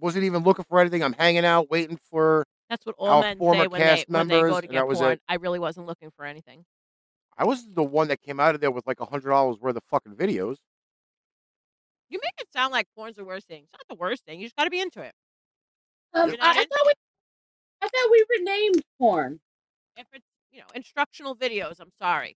wasn't 0.02 0.26
even 0.26 0.43
looking 0.43 0.66
for 0.68 0.80
anything. 0.80 1.04
I'm 1.04 1.14
hanging 1.14 1.45
out, 1.45 1.70
waiting 1.70 1.97
for 2.10 2.45
That's 2.70 2.86
what 2.86 2.95
all 2.97 3.10
Our 3.10 3.22
men 3.22 3.38
former 3.38 3.64
say 3.64 3.68
when 3.68 3.80
they 3.82 3.86
cast 3.88 4.10
when 4.10 4.28
they 4.28 4.36
go 4.36 4.41
members, 4.41 4.52
to 4.52 4.58
and 4.64 4.72
get 4.72 4.84
porn. 4.99 5.20
I 5.30 5.36
really 5.36 5.60
wasn't 5.60 5.88
looking 5.88 6.10
for 6.16 6.26
anything. 6.26 6.66
I 7.38 7.45
was 7.45 7.66
the 7.74 7.84
one 7.84 8.10
that 8.10 8.22
came 8.22 8.39
out 8.39 8.56
of 8.56 8.62
there 8.62 8.72
with 8.72 8.86
like 8.88 8.99
a 8.99 9.06
hundred 9.06 9.30
dollars 9.30 9.58
worth 9.60 9.76
of 9.78 9.84
fucking 9.86 10.16
videos. 10.16 10.58
You 12.10 12.20
make 12.22 12.34
it 12.39 12.47
sound 12.52 12.74
like 12.74 12.88
porn's 12.95 13.16
the 13.16 13.24
worst 13.26 13.47
thing. 13.47 13.64
It's 13.64 13.72
not 13.74 13.88
the 13.89 13.95
worst 13.99 14.26
thing. 14.26 14.39
You 14.39 14.45
just 14.45 14.56
got 14.58 14.66
to 14.66 14.70
be 14.70 14.82
into 14.82 15.02
it. 15.02 15.14
Um, 16.14 16.30
You're 16.30 16.38
I, 16.41 16.47
not 16.47 16.58
I 16.58 16.62
in- 16.62 16.68
thought 16.68 16.86
we, 16.86 16.93
I 17.84 17.88
thought 17.88 18.12
we 18.12 18.26
renamed 18.38 18.82
porn. 18.99 19.39
If 19.97 20.08
it's 20.14 20.26
you 20.52 20.60
know 20.60 20.66
instructional 20.76 21.36
videos, 21.36 21.80
I'm 21.80 21.91
sorry. 22.02 22.36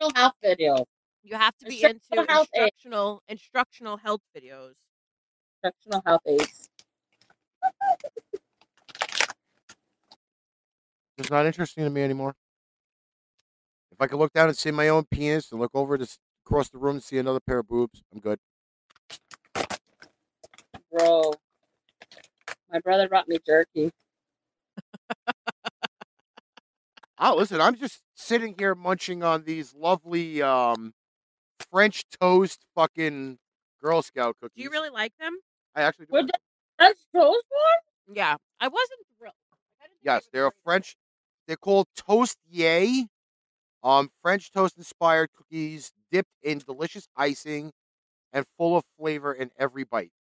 Mental 0.00 0.12
health 0.20 0.34
video, 0.42 0.84
You 1.24 1.36
have 1.36 1.56
to 1.58 1.66
be 1.66 1.82
Instructional 1.82 2.20
into 2.22 2.32
health 2.32 2.48
aid. 2.54 2.62
instructional 2.62 3.22
instructional 3.28 3.96
health 3.96 4.20
videos. 4.36 4.72
instructional 5.64 6.02
health 6.06 6.22
aids. 6.26 6.68
It's 11.18 11.30
not 11.30 11.46
interesting 11.46 11.84
to 11.84 11.90
me 11.90 12.02
anymore. 12.02 12.34
If 13.90 14.00
I 14.00 14.06
could 14.06 14.18
look 14.18 14.32
down 14.32 14.48
and 14.48 14.56
see 14.56 14.70
my 14.70 14.88
own 14.88 15.04
penis 15.04 15.52
and 15.52 15.60
look 15.60 15.70
over 15.74 15.96
to 15.98 16.04
s- 16.04 16.18
across 16.44 16.68
the 16.70 16.78
room 16.78 16.96
and 16.96 17.02
see 17.04 17.18
another 17.18 17.40
pair 17.40 17.58
of 17.60 17.68
boobs, 17.68 18.02
I'm 18.12 18.20
good. 18.20 18.38
Bro, 20.90 21.32
my 22.70 22.80
brother 22.80 23.08
brought 23.08 23.28
me 23.28 23.38
jerky. 23.46 23.90
Oh, 27.18 27.36
listen, 27.36 27.60
I'm 27.60 27.76
just 27.76 28.02
sitting 28.14 28.54
here 28.58 28.74
munching 28.74 29.22
on 29.22 29.44
these 29.44 29.74
lovely 29.74 30.42
um, 30.42 30.92
French 31.70 32.04
toast 32.20 32.64
fucking 32.74 33.38
Girl 33.82 34.02
Scout 34.02 34.36
cookies. 34.40 34.56
Do 34.56 34.62
you 34.62 34.70
really 34.70 34.90
like 34.90 35.12
them? 35.18 35.38
I 35.74 35.82
actually 35.82 36.06
do. 36.06 36.12
With 36.14 36.26
the 36.28 36.38
French 36.82 36.98
toast 37.14 37.46
one? 37.48 38.16
Yeah, 38.16 38.36
I 38.60 38.68
wasn't 38.68 39.00
thrilled. 39.18 39.34
I 39.80 39.86
didn't 39.86 39.98
think 40.02 40.04
they 40.04 40.10
Yes, 40.10 40.28
they're 40.32 40.46
a 40.48 40.52
French. 40.64 40.96
They're 41.46 41.56
called 41.56 41.86
Toast 41.96 42.38
Yay. 42.50 43.06
Um, 43.84 44.10
French 44.22 44.50
toast 44.52 44.76
inspired 44.78 45.30
cookies 45.32 45.92
dipped 46.10 46.30
in 46.42 46.58
delicious 46.58 47.08
icing 47.16 47.72
and 48.32 48.46
full 48.58 48.76
of 48.76 48.84
flavor 48.98 49.32
in 49.32 49.50
every 49.58 49.84
bite. 49.84 50.12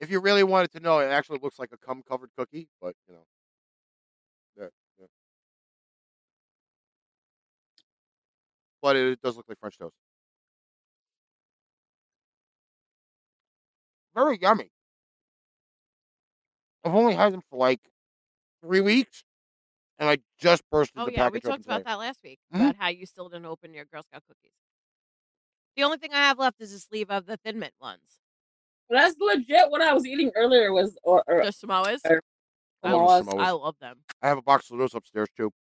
If 0.00 0.10
you 0.10 0.20
really 0.20 0.44
wanted 0.44 0.72
to 0.72 0.80
know, 0.80 0.98
it 1.00 1.06
actually 1.10 1.40
looks 1.42 1.58
like 1.58 1.72
a 1.72 1.78
cum 1.78 2.02
covered 2.02 2.30
cookie, 2.36 2.68
but 2.80 2.94
you 3.06 3.14
know. 3.14 3.26
Yeah, 4.56 4.68
yeah. 4.98 5.06
But 8.82 8.96
it 8.96 9.20
does 9.22 9.36
look 9.36 9.48
like 9.48 9.58
French 9.58 9.78
toast. 9.78 9.96
Very 14.14 14.38
yummy. 14.38 14.70
I've 16.84 16.94
only 16.94 17.14
had 17.14 17.32
them 17.32 17.42
for 17.50 17.58
like 17.58 17.80
three 18.62 18.80
weeks, 18.80 19.24
and 19.98 20.08
I 20.08 20.18
just 20.38 20.62
bursted 20.70 21.02
Oh 21.02 21.06
the 21.06 21.12
yeah, 21.12 21.28
we 21.28 21.40
package 21.40 21.44
open 21.46 21.52
talked 21.56 21.66
about 21.66 21.78
today. 21.78 21.90
that 21.90 21.98
last 21.98 22.20
week 22.22 22.40
Mhm. 22.52 22.60
about 22.60 22.76
how 22.76 22.88
you 22.88 23.06
still 23.06 23.28
didn't 23.28 23.46
open 23.46 23.74
your 23.74 23.84
Girl 23.84 24.02
Scout 24.02 24.22
cookies. 24.26 24.52
The 25.76 25.84
only 25.84 25.98
thing 25.98 26.12
I 26.12 26.18
have 26.18 26.38
left 26.38 26.60
is 26.60 26.72
a 26.72 26.80
sleeve 26.80 27.10
of 27.10 27.26
the 27.26 27.36
Thin 27.36 27.58
Mint 27.58 27.74
ones. 27.80 28.20
That's 28.88 29.16
legit. 29.20 29.70
What 29.70 29.82
I 29.82 29.92
was 29.92 30.04
eating 30.06 30.32
earlier 30.34 30.72
was 30.72 30.98
or, 31.04 31.22
or 31.26 31.44
The 31.44 31.52
Samoas. 31.52 32.00
or- 32.04 32.20
I 32.82 32.92
love 32.92 33.26
the 33.26 33.32
I 33.36 33.50
love 33.50 33.78
them. 33.78 33.98
I 34.22 34.28
have 34.28 34.38
a 34.38 34.42
box 34.42 34.70
of 34.70 34.78
those 34.78 34.94
upstairs 34.94 35.28
too. 35.36 35.52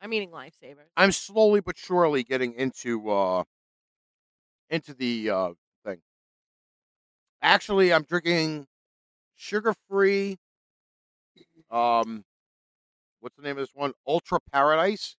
I'm 0.00 0.12
eating 0.12 0.30
lifesavers. 0.30 0.88
I'm 0.96 1.12
slowly 1.12 1.60
but 1.60 1.76
surely 1.78 2.22
getting 2.24 2.54
into 2.54 3.08
uh 3.10 3.44
into 4.70 4.94
the 4.94 5.30
uh 5.30 5.48
thing. 5.48 5.56
Actually, 7.42 7.92
I'm 7.92 8.02
drinking 8.02 8.66
sugar-free 9.36 10.36
um 11.70 12.24
what's 13.20 13.36
the 13.36 13.42
name 13.42 13.52
of 13.52 13.58
this 13.58 13.74
one? 13.74 13.92
Ultra 14.06 14.38
Paradise. 14.52 15.16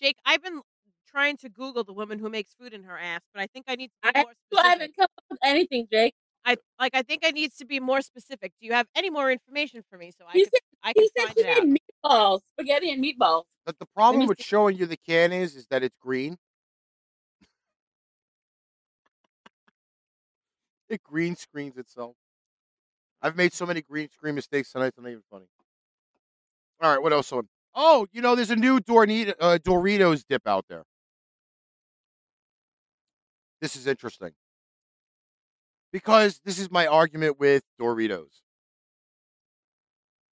Jake, 0.00 0.16
I've 0.24 0.42
been 0.42 0.60
trying 1.08 1.36
to 1.38 1.48
Google 1.48 1.84
the 1.84 1.92
woman 1.92 2.18
who 2.18 2.28
makes 2.28 2.54
food 2.54 2.72
in 2.72 2.82
her 2.84 2.98
ass, 2.98 3.20
but 3.32 3.42
I 3.42 3.46
think 3.46 3.66
I 3.68 3.76
need 3.76 3.88
to 3.88 4.12
be 4.12 4.18
I 4.18 4.22
more 4.22 4.32
still 4.52 4.62
haven't 4.62 4.96
come 4.96 5.04
up 5.04 5.24
with 5.30 5.38
anything, 5.42 5.86
Jake. 5.90 6.14
I 6.44 6.56
like. 6.78 6.94
I 6.94 7.02
think 7.02 7.24
I 7.24 7.30
need 7.30 7.52
to 7.58 7.64
be 7.64 7.80
more 7.80 8.00
specific. 8.02 8.52
Do 8.60 8.66
you 8.66 8.72
have 8.72 8.86
any 8.94 9.10
more 9.10 9.30
information 9.32 9.82
for 9.90 9.98
me 9.98 10.12
so 10.16 10.24
I 10.28 10.32
He 10.34 10.44
can 10.44 10.50
said 10.52 10.60
I 10.82 10.92
can 10.92 11.02
he 11.02 11.10
said 11.16 11.26
find 11.26 11.38
she 11.38 11.44
it 11.44 11.58
out? 11.58 11.66
made 11.66 11.78
meatballs, 12.04 12.40
spaghetti 12.52 12.90
and 12.92 13.02
meatballs. 13.02 13.44
But 13.64 13.78
the 13.80 13.86
problem 13.86 14.26
with 14.28 14.40
showing 14.40 14.76
you 14.76 14.86
the 14.86 14.96
can 14.96 15.32
is 15.32 15.56
is 15.56 15.66
that 15.68 15.82
it's 15.82 15.96
green. 16.00 16.36
It 20.88 21.02
green 21.02 21.36
screens 21.36 21.76
itself. 21.76 22.14
I've 23.22 23.36
made 23.36 23.52
so 23.52 23.66
many 23.66 23.82
green 23.82 24.08
screen 24.10 24.34
mistakes 24.34 24.72
tonight. 24.72 24.88
It's 24.88 24.98
not 24.98 25.08
even 25.08 25.22
funny. 25.30 25.46
All 26.80 26.92
right, 26.92 27.02
what 27.02 27.12
else? 27.12 27.32
On? 27.32 27.48
Oh, 27.74 28.06
you 28.12 28.22
know, 28.22 28.34
there's 28.34 28.50
a 28.50 28.56
new 28.56 28.78
Dornito, 28.80 29.34
uh, 29.40 29.58
Doritos 29.58 30.24
dip 30.28 30.46
out 30.46 30.66
there. 30.68 30.84
This 33.60 33.74
is 33.74 33.86
interesting 33.86 34.32
because 35.92 36.40
this 36.44 36.58
is 36.58 36.70
my 36.70 36.86
argument 36.86 37.40
with 37.40 37.62
Doritos. 37.80 38.42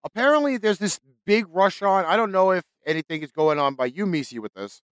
Apparently, 0.05 0.59
there's 0.59 0.79
this 0.79 1.01
big 1.25 1.47
rush 1.49 1.81
on. 1.81 2.05
I 2.05 2.17
don't 2.17 2.31
know 2.31 2.51
if 2.51 2.65
anything 2.87 3.23
is 3.23 3.33
going 3.33 3.59
on 3.59 3.75
by 3.75 3.87
you, 3.87 4.05
Meice, 4.05 4.39
with 4.39 4.53
this. 4.53 4.83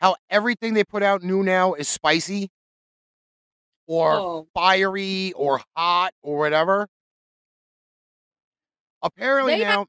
How 0.00 0.16
everything 0.28 0.74
they 0.74 0.82
put 0.82 1.02
out 1.02 1.22
new 1.22 1.44
now 1.44 1.74
is 1.74 1.88
spicy 1.88 2.50
or 3.90 4.12
Oh. 4.12 4.48
fiery 4.54 5.32
or 5.32 5.60
hot 5.76 6.14
or 6.22 6.38
whatever. 6.38 6.86
Apparently 9.02 9.56
They 9.58 9.64
have- 9.64 9.80
now, 9.80 9.86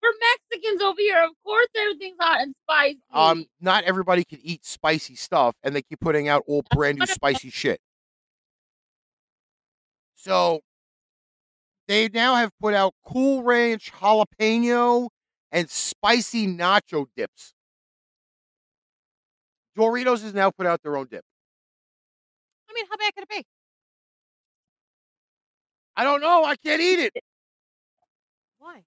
For 0.00 0.08
Mexicans 0.50 0.80
over 0.82 0.98
here, 1.00 1.22
of 1.24 1.30
course 1.44 1.68
everything's 1.74 2.16
hot 2.18 2.40
and 2.40 2.54
spicy. 2.62 3.00
um, 3.10 3.46
not 3.60 3.84
everybody 3.84 4.24
can 4.24 4.38
eat 4.42 4.64
spicy 4.64 5.14
stuff, 5.16 5.54
and 5.62 5.74
they 5.76 5.82
keep 5.82 6.00
putting 6.00 6.26
out 6.28 6.42
all 6.46 6.62
brand 6.70 6.98
new 6.98 7.06
spicy 7.06 7.50
shit. 7.50 7.80
So 10.14 10.62
they 11.86 12.08
now 12.08 12.36
have 12.36 12.50
put 12.60 12.72
out 12.72 12.94
Cool 13.04 13.42
Ranch 13.42 13.92
jalapeno 13.92 15.10
and 15.52 15.68
spicy 15.70 16.46
nacho 16.46 17.06
dips. 17.14 17.52
Doritos 19.76 20.22
has 20.22 20.32
now 20.34 20.50
put 20.50 20.66
out 20.66 20.82
their 20.82 20.96
own 20.96 21.08
dip. 21.08 21.24
I 22.74 22.80
mean, 22.80 22.86
how 22.90 22.96
bad 22.96 23.14
could 23.14 23.22
it 23.24 23.28
be? 23.28 23.46
I 25.96 26.02
don't 26.02 26.20
know. 26.20 26.44
I 26.44 26.56
can't 26.56 26.80
eat 26.80 26.98
it 26.98 27.12
Why? 28.58 28.82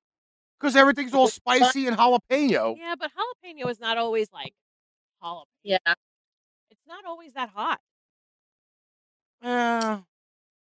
because 0.59 0.75
everything's 0.75 1.13
all 1.13 1.27
spicy 1.27 1.87
and 1.87 1.95
jalapeno. 1.95 2.75
Yeah, 2.77 2.95
but 2.99 3.11
jalapeno 3.11 3.69
is 3.69 3.79
not 3.79 3.97
always 3.97 4.27
like 4.33 4.53
jalapeno. 5.23 5.45
yeah. 5.63 5.77
It's 6.69 6.85
not 6.85 7.05
always 7.05 7.33
that 7.33 7.49
hot. 7.49 7.79
Uh, 9.41 9.99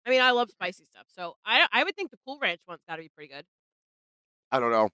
I 0.07 0.11
mean, 0.11 0.21
I 0.21 0.31
love 0.31 0.51
spicy 0.51 0.85
stuff, 0.85 1.07
so 1.09 1.35
I 1.45 1.67
I 1.73 1.83
would 1.83 1.97
think 1.97 2.11
the 2.11 2.19
Cool 2.25 2.39
Ranch 2.41 2.61
one's 2.69 2.81
got 2.89 2.97
to 2.97 3.03
be 3.03 3.09
pretty 3.09 3.33
good. 3.33 3.45
I 4.53 4.61
don't 4.61 4.71
know. 4.71 4.89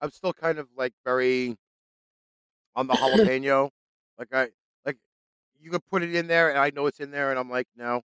I'm 0.00 0.10
still 0.10 0.32
kind 0.32 0.58
of 0.58 0.66
like 0.76 0.94
very 1.04 1.56
on 2.74 2.86
the 2.88 2.94
jalapeno. 2.94 3.70
like 4.18 4.28
I 4.32 4.48
you 5.60 5.70
could 5.70 5.84
put 5.90 6.02
it 6.02 6.14
in 6.14 6.26
there 6.26 6.50
and 6.50 6.58
I 6.58 6.70
know 6.70 6.86
it's 6.86 7.00
in 7.00 7.10
there 7.10 7.30
and 7.30 7.38
I'm 7.38 7.50
like, 7.50 7.66
no. 7.76 8.02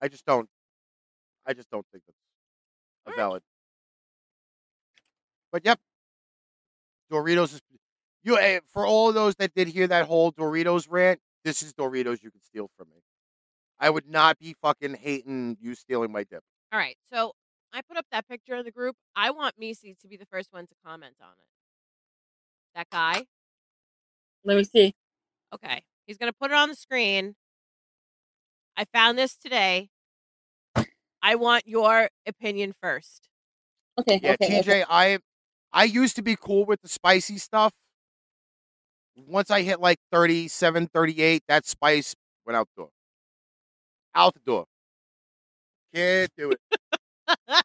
I 0.00 0.08
just 0.08 0.24
don't 0.26 0.48
I 1.46 1.54
just 1.54 1.70
don't 1.70 1.86
think 1.92 2.04
that's 2.06 2.18
a 3.06 3.16
valid. 3.16 3.42
But 5.50 5.64
yep. 5.64 5.78
Doritos 7.10 7.54
is 7.54 7.60
you 8.24 8.38
eh, 8.38 8.60
for 8.72 8.86
all 8.86 9.08
of 9.08 9.14
those 9.14 9.34
that 9.36 9.54
did 9.54 9.68
hear 9.68 9.86
that 9.88 10.06
whole 10.06 10.32
Doritos 10.32 10.86
rant, 10.88 11.20
this 11.44 11.62
is 11.62 11.72
Doritos 11.72 12.22
you 12.22 12.30
can 12.30 12.40
steal 12.40 12.70
from 12.76 12.88
me. 12.90 13.02
I 13.80 13.90
would 13.90 14.08
not 14.08 14.38
be 14.38 14.54
fucking 14.62 14.94
hating 14.94 15.56
you 15.60 15.74
stealing 15.74 16.12
my 16.12 16.22
dip. 16.24 16.42
All 16.72 16.78
right, 16.78 16.96
so 17.12 17.32
I 17.72 17.82
put 17.82 17.96
up 17.96 18.06
that 18.12 18.28
picture 18.28 18.54
in 18.54 18.64
the 18.64 18.70
group. 18.70 18.94
I 19.16 19.30
want 19.30 19.56
Meice 19.60 19.80
to 20.00 20.08
be 20.08 20.16
the 20.16 20.26
first 20.26 20.52
one 20.52 20.66
to 20.66 20.74
comment 20.86 21.16
on 21.20 21.32
it. 21.32 21.48
That 22.76 22.88
guy. 22.90 23.24
Let 24.44 24.56
me 24.56 24.64
see. 24.64 24.94
Okay, 25.52 25.82
he's 26.06 26.18
gonna 26.18 26.32
put 26.32 26.50
it 26.50 26.54
on 26.54 26.68
the 26.68 26.74
screen. 26.74 27.34
I 28.76 28.84
found 28.92 29.18
this 29.18 29.36
today. 29.36 29.90
I 31.22 31.36
want 31.36 31.66
your 31.66 32.08
opinion 32.26 32.74
first. 32.82 33.28
Okay. 33.98 34.20
Yeah, 34.22 34.32
okay. 34.32 34.60
TJ, 34.60 34.60
okay. 34.60 34.84
I 34.88 35.18
I 35.72 35.84
used 35.84 36.16
to 36.16 36.22
be 36.22 36.36
cool 36.36 36.64
with 36.64 36.80
the 36.82 36.88
spicy 36.88 37.38
stuff. 37.38 37.74
Once 39.16 39.50
I 39.50 39.62
hit 39.62 39.80
like 39.80 39.98
37, 40.10 40.88
38, 40.88 41.42
that 41.48 41.66
spice 41.66 42.14
went 42.46 42.56
out 42.56 42.68
the 42.76 42.82
door. 42.82 42.90
Out 44.14 44.34
the 44.34 44.40
door. 44.40 44.66
Can't 45.94 46.30
do 46.36 46.52
it. 46.52 46.60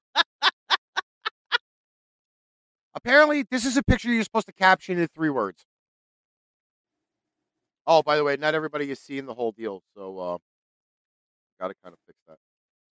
Apparently, 2.95 3.43
this 3.49 3.65
is 3.65 3.77
a 3.77 3.83
picture 3.83 4.11
you're 4.11 4.23
supposed 4.23 4.47
to 4.47 4.53
caption 4.53 4.97
in 4.99 5.07
three 5.07 5.29
words. 5.29 5.65
Oh, 7.89 8.03
by 8.03 8.17
the 8.17 8.23
way, 8.23 8.35
not 8.35 8.53
everybody 8.53 8.91
is 8.91 8.99
seeing 8.99 9.25
the 9.25 9.33
whole 9.33 9.53
deal, 9.53 9.81
so 9.95 10.19
uh 10.19 10.37
gotta 11.59 11.73
kind 11.81 11.93
of 11.93 11.99
fix 12.05 12.19
that. 12.27 12.37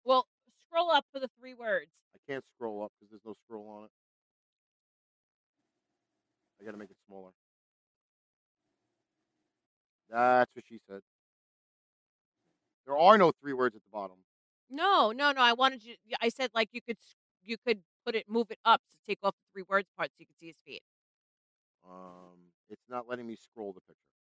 Well, 0.05 0.25
scroll 0.65 0.89
up 0.89 1.05
for 1.11 1.19
the 1.19 1.29
three 1.37 1.53
words. 1.53 1.91
I 2.15 2.19
can't 2.31 2.43
scroll 2.55 2.83
up 2.83 2.91
because 2.97 3.11
there's 3.11 3.25
no 3.25 3.33
scroll 3.45 3.67
on 3.67 3.83
it. 3.85 3.91
I 6.61 6.65
gotta 6.65 6.77
make 6.77 6.89
it 6.89 6.97
smaller. 7.05 7.31
That's 10.09 10.49
what 10.55 10.63
she 10.67 10.79
said. 10.89 11.01
There 12.85 12.97
are 12.97 13.17
no 13.17 13.31
three 13.41 13.53
words 13.53 13.75
at 13.75 13.81
the 13.83 13.91
bottom. 13.91 14.17
No, 14.69 15.11
no, 15.11 15.31
no. 15.31 15.41
I 15.41 15.53
wanted 15.53 15.83
you. 15.83 15.95
I 16.21 16.29
said 16.29 16.51
like 16.53 16.69
you 16.71 16.81
could 16.81 16.97
you 17.43 17.57
could 17.65 17.81
put 18.05 18.15
it, 18.15 18.29
move 18.29 18.47
it 18.49 18.59
up 18.63 18.81
to 18.91 18.97
take 19.05 19.19
off 19.23 19.33
the 19.33 19.51
three 19.53 19.65
words 19.67 19.89
part 19.97 20.09
so 20.11 20.15
you 20.19 20.25
could 20.25 20.37
see 20.39 20.47
his 20.47 20.55
feet. 20.65 20.81
Um, 21.87 22.51
it's 22.69 22.87
not 22.89 23.07
letting 23.09 23.27
me 23.27 23.35
scroll 23.35 23.73
the 23.73 23.81
picture. 23.81 24.14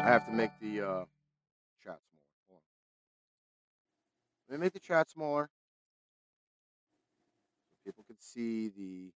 I 0.00 0.08
have 0.08 0.26
to 0.26 0.32
make 0.32 0.50
the 0.60 0.80
uh, 0.80 1.04
chat 1.84 1.98
smaller. 2.08 2.40
Hold 2.48 2.56
on. 2.56 2.62
Let 4.48 4.58
me 4.58 4.64
make 4.64 4.72
the 4.72 4.80
chat 4.80 5.10
smaller 5.10 5.50
so 7.68 7.78
people 7.84 8.04
can 8.06 8.16
see 8.18 8.70
the. 8.70 9.12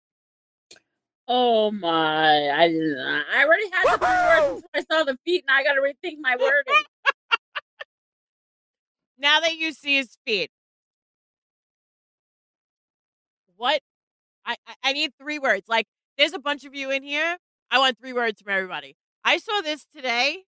Oh 1.27 1.70
my! 1.70 2.51
I 2.51 2.69
didn't. 2.69 2.98
I 2.98 3.44
already 3.44 3.65
had 3.73 3.85
the 3.94 3.98
three 3.98 4.09
words 4.09 4.62
before 4.62 4.70
I 4.74 4.81
saw 4.93 5.05
the 5.05 5.16
feet, 5.24 5.44
and 5.48 5.56
I 5.56 5.65
got 5.65 5.73
to 5.74 5.81
rethink 5.81 6.19
my 6.20 6.36
wording. 6.39 6.74
Now 9.16 9.40
that 9.40 9.56
you 9.56 9.73
see 9.73 9.97
his 9.97 10.19
feet, 10.27 10.51
what? 13.56 13.81
I 14.44 14.56
I, 14.66 14.74
I 14.82 14.93
need 14.93 15.12
three 15.19 15.39
words. 15.39 15.69
Like 15.69 15.86
there's 16.19 16.35
a 16.35 16.39
bunch 16.39 16.65
of 16.65 16.74
you 16.74 16.90
in 16.90 17.02
here. 17.02 17.39
I 17.70 17.78
want 17.78 17.97
three 17.98 18.12
words 18.12 18.43
from 18.43 18.52
everybody. 18.52 18.97
I 19.24 19.39
saw 19.39 19.62
this 19.62 19.86
today. 19.94 20.44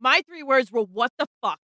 My 0.00 0.22
three 0.26 0.42
words 0.42 0.72
were 0.72 0.82
"What 0.82 1.12
the 1.18 1.26
fuck." 1.42 1.58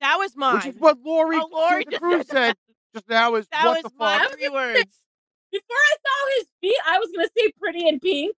That 0.00 0.16
was 0.18 0.36
mine. 0.36 0.54
Which 0.56 0.66
is 0.66 0.80
what 0.80 0.98
Lori, 1.04 1.38
Oh, 1.40 1.48
Lori 1.50 1.84
just 1.84 1.98
Cruz 1.98 2.26
said 2.26 2.36
said 2.36 2.54
just 2.94 3.08
now. 3.08 3.34
Is 3.34 3.46
that 3.52 3.66
what 3.66 3.82
was 3.84 3.92
the 3.92 3.98
my 3.98 4.18
fuck? 4.18 4.32
three 4.38 4.48
words. 4.48 5.02
Before 5.50 5.76
I 5.76 5.96
saw 6.06 6.38
his 6.38 6.48
feet, 6.60 6.80
I 6.86 6.98
was 6.98 7.10
gonna 7.14 7.28
say 7.36 7.52
pretty 7.58 7.88
and 7.88 8.00
pink, 8.00 8.36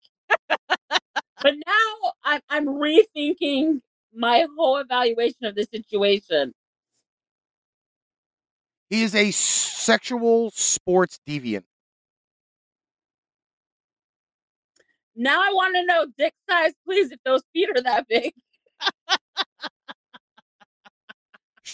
but 1.42 1.54
now 1.66 2.12
I'm 2.24 2.40
I'm 2.48 2.66
rethinking 2.66 3.80
my 4.14 4.46
whole 4.56 4.78
evaluation 4.78 5.44
of 5.44 5.54
the 5.54 5.64
situation. 5.64 6.52
He 8.90 9.02
is 9.02 9.14
a 9.14 9.30
sexual 9.30 10.50
sports 10.52 11.20
deviant. 11.28 11.64
Now 15.14 15.40
I 15.42 15.52
want 15.52 15.74
to 15.76 15.84
know 15.84 16.06
dick 16.16 16.32
size, 16.48 16.72
please, 16.84 17.10
if 17.12 17.18
those 17.24 17.42
feet 17.52 17.68
are 17.70 17.82
that 17.82 18.06
big. 18.08 18.32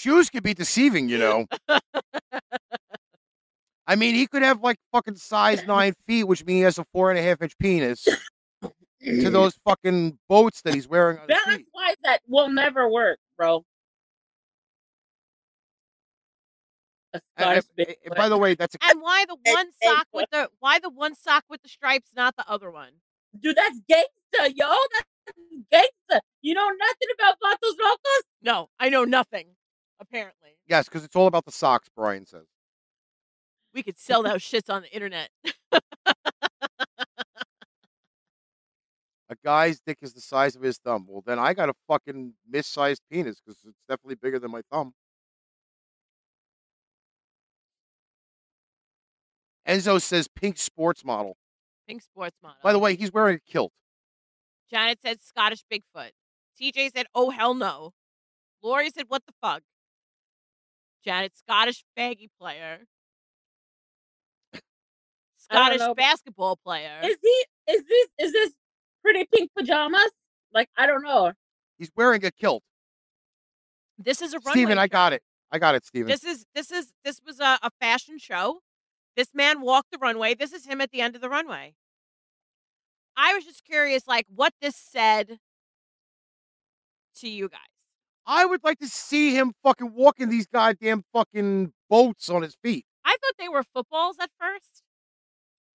Shoes 0.07 0.31
can 0.31 0.41
be 0.45 0.55
deceiving, 0.55 1.09
you 1.09 1.19
know. 1.19 1.47
I 3.89 3.97
mean, 3.97 4.15
he 4.15 4.29
could 4.29 4.43
have 4.43 4.63
like 4.63 4.77
fucking 4.93 5.17
size 5.17 5.67
nine 5.67 5.95
feet, 6.07 6.23
which 6.25 6.45
means 6.45 6.59
he 6.59 6.61
has 6.63 6.79
a 6.79 6.85
four 6.93 7.11
and 7.11 7.19
a 7.19 7.23
half 7.23 7.43
inch 7.43 7.59
penis 7.59 8.07
to 9.03 9.31
those 9.31 9.55
fucking 9.65 10.17
boats 10.29 10.63
that 10.63 10.75
he's 10.75 10.87
wearing 10.87 11.19
on 11.19 11.29
his 11.29 11.37
That's 11.45 11.57
feet. 11.57 11.67
why 11.73 11.95
that 12.05 12.21
will 12.29 12.49
never 12.51 12.89
work, 12.89 13.19
bro. 13.37 13.65
And- 17.37 17.65
and- 17.77 17.97
and 18.05 18.15
by 18.15 18.29
the 18.29 18.37
way, 18.39 18.55
that's 18.55 18.77
a 18.77 18.79
And 18.85 19.01
why 19.03 19.25
the 19.27 19.37
one 19.45 19.67
sock 19.83 20.07
with 20.13 20.31
the 20.31 20.49
why 20.61 20.79
the 20.79 20.91
one 20.91 21.17
sock 21.17 21.45
with 21.51 21.63
the 21.63 21.69
stripes, 21.69 22.11
not 22.15 22.37
the 22.37 22.49
other 22.49 22.71
one? 22.71 22.93
dude, 23.41 23.57
that's 23.57 23.81
gangsta, 23.91 24.53
yo. 24.55 24.73
That's 24.93 25.89
gangsta. 26.13 26.21
You 26.43 26.55
know 26.55 26.69
nothing 26.69 27.09
about 27.19 27.35
Vatos 27.43 27.75
Locos? 27.83 28.23
No, 28.43 28.69
I 28.79 28.89
know 28.89 29.05
nothing. 29.05 29.57
Apparently, 30.01 30.51
yes, 30.67 30.85
because 30.89 31.05
it's 31.05 31.17
all 31.17 31.27
about 31.27 31.45
the 31.45 31.53
socks. 31.53 31.89
Brian 31.95 32.27
says. 32.27 32.47
we 33.75 33.83
could 33.83 33.99
sell 33.99 34.23
those 34.23 34.43
shits 34.43 34.73
on 34.73 34.83
the 34.83 34.93
internet. 34.93 35.31
A 39.29 39.35
guy's 39.45 39.81
dick 39.81 39.99
is 40.03 40.13
the 40.13 40.21
size 40.21 40.55
of 40.55 40.63
his 40.63 40.79
thumb. 40.79 41.05
Well, 41.09 41.23
then 41.27 41.39
I 41.39 41.53
got 41.53 41.69
a 41.69 41.75
fucking 41.89 42.35
missized 42.53 43.01
penis 43.11 43.41
because 43.45 43.59
it's 43.67 43.81
definitely 43.89 44.15
bigger 44.15 44.39
than 44.39 44.53
my 44.53 44.63
thumb. 44.71 44.93
Enzo 49.67 50.01
says 50.01 50.29
pink 50.29 50.59
sports 50.59 51.05
model. 51.05 51.37
Pink 51.89 52.03
sports 52.03 52.37
model. 52.43 52.59
By 52.63 52.73
the 52.73 52.79
way, 52.79 52.95
he's 52.95 53.13
wearing 53.13 53.37
a 53.37 53.51
kilt. 53.51 53.73
Janet 54.71 55.01
said 55.03 55.21
Scottish 55.21 55.65
Bigfoot. 55.73 56.11
TJ 56.61 56.93
said, 56.95 57.07
"Oh 57.15 57.31
hell 57.31 57.55
no." 57.55 57.93
Lori 58.63 58.91
said, 58.91 59.07
"What 59.09 59.27
the 59.27 59.33
fuck?" 59.41 59.63
Janet, 61.07 61.33
Scottish 61.37 61.85
baggy 61.95 62.29
player. 62.41 62.81
Scottish 65.37 65.79
know. 65.79 65.95
basketball 65.95 66.57
player. 66.57 67.01
Is 67.05 67.17
he? 67.23 67.47
Is 67.73 67.85
this? 67.85 68.09
Is 68.19 68.33
this 68.33 68.53
pretty 69.03 69.27
pink 69.33 69.51
pajamas? 69.57 70.11
Like 70.53 70.69
I 70.77 70.87
don't 70.87 71.05
know. 71.05 71.33
He's 71.79 71.91
wearing 71.97 72.25
a 72.25 72.33
kilt. 72.33 72.65
This 73.99 74.21
is 74.21 74.35
a 74.35 74.39
runway. 74.39 74.53
Steven, 74.53 74.79
I 74.79 74.89
got 74.89 75.13
it. 75.13 75.23
I 75.53 75.59
got 75.59 75.77
it, 75.77 75.87
Steven. 75.87 76.09
This 76.09 76.25
is 76.25 76.45
this 76.55 76.73
is 76.73 76.93
this 77.05 77.21
was 77.25 77.39
a, 77.39 77.59
a 77.63 77.71
fashion 77.81 78.19
show. 78.19 78.59
This 79.17 79.29
man 79.33 79.61
walked 79.61 79.93
the 79.93 79.99
runway. 79.99 80.35
This 80.35 80.53
is 80.53 80.67
him 80.67 80.81
at 80.81 80.91
the 80.91 81.01
end 81.01 81.15
of 81.15 81.21
the 81.21 81.29
runway. 81.29 81.75
I 83.17 83.33
was 83.35 83.45
just 83.45 83.65
curious, 83.65 84.09
like 84.09 84.27
what 84.29 84.53
this 84.61 84.75
said 84.75 85.39
to 87.21 87.29
you 87.29 87.49
guys. 87.49 87.76
I 88.27 88.45
would 88.45 88.63
like 88.65 88.79
to 88.81 88.89
see 88.89 89.35
him 89.37 89.53
fucking 89.63 89.93
walking 89.95 90.29
these 90.29 90.47
goddamn 90.47 91.05
fucking 91.13 91.73
boats 91.89 92.29
on 92.29 92.43
his 92.43 92.57
feet. 92.63 92.85
I 93.05 93.11
thought 93.11 93.35
they 93.39 93.49
were 93.49 93.63
footballs 93.63 94.17
at 94.21 94.31
first. 94.41 94.83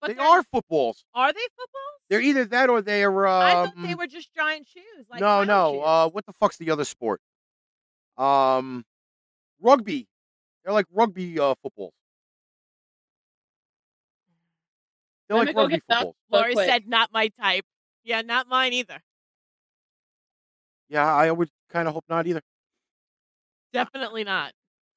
But 0.00 0.08
they 0.08 0.14
they're- 0.14 0.42
footballs. 0.52 1.04
Are 1.14 1.32
they 1.32 1.40
footballs? 1.40 2.00
They're 2.10 2.20
either 2.20 2.44
that 2.46 2.68
or 2.68 2.82
they 2.82 3.04
are. 3.04 3.26
Um, 3.26 3.42
I 3.42 3.52
thought 3.52 3.74
they 3.82 3.94
were 3.94 4.06
just 4.06 4.34
giant 4.34 4.66
shoes. 4.66 5.06
Like 5.08 5.20
no, 5.20 5.44
no. 5.44 5.72
shoes. 5.74 5.82
Uh, 5.86 6.08
what 6.10 6.26
the 6.26 6.32
fuck's 6.32 6.58
the 6.58 6.70
other 6.70 6.84
sport? 6.84 7.20
Um, 8.18 8.84
rugby. 9.60 10.08
They're 10.64 10.74
like 10.74 10.86
rugby 10.92 11.38
uh, 11.40 11.54
footballs. 11.62 11.94
They're 15.28 15.38
Let 15.38 15.46
like 15.46 15.56
rugby 15.56 15.74
get 15.76 15.82
that. 15.88 15.94
footballs. 15.98 16.16
Lori 16.30 16.54
said, 16.54 16.86
"Not 16.86 17.10
my 17.12 17.28
type." 17.40 17.64
Yeah, 18.04 18.20
not 18.20 18.48
mine 18.48 18.72
either. 18.74 19.02
Yeah, 20.92 21.10
I 21.10 21.30
would 21.32 21.48
kind 21.70 21.88
of 21.88 21.94
hope 21.94 22.04
not 22.10 22.26
either. 22.26 22.42
Definitely 23.72 24.24
not. 24.24 24.52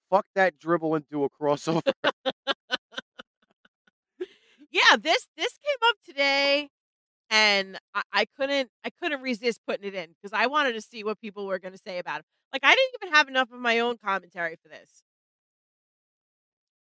Fuck 0.10 0.26
that 0.36 0.60
dribble 0.60 0.96
and 0.96 1.06
do 1.10 1.24
a 1.24 1.30
crossover. 1.30 1.82
Yeah, 4.72 4.98
this 5.02 5.26
this 5.38 5.58
came 5.64 5.90
up 5.90 5.96
today, 6.06 6.68
and 7.30 7.80
I, 7.94 8.02
I 8.12 8.26
couldn't 8.26 8.70
I 8.84 8.90
couldn't 8.90 9.22
resist 9.22 9.62
putting 9.66 9.88
it 9.88 9.96
in 9.96 10.10
because 10.10 10.38
I 10.38 10.48
wanted 10.48 10.74
to 10.74 10.82
see 10.82 11.02
what 11.06 11.22
people 11.22 11.46
were 11.46 11.60
going 11.60 11.72
to 11.72 11.80
say 11.80 11.98
about 11.98 12.20
it. 12.20 12.26
Like 12.52 12.66
I 12.66 12.76
didn't 12.76 12.92
even 13.02 13.16
have 13.16 13.30
enough 13.30 13.54
of 13.54 13.60
my 13.62 13.80
own 13.80 13.96
commentary 14.04 14.58
for 14.62 14.68
this. 14.68 15.02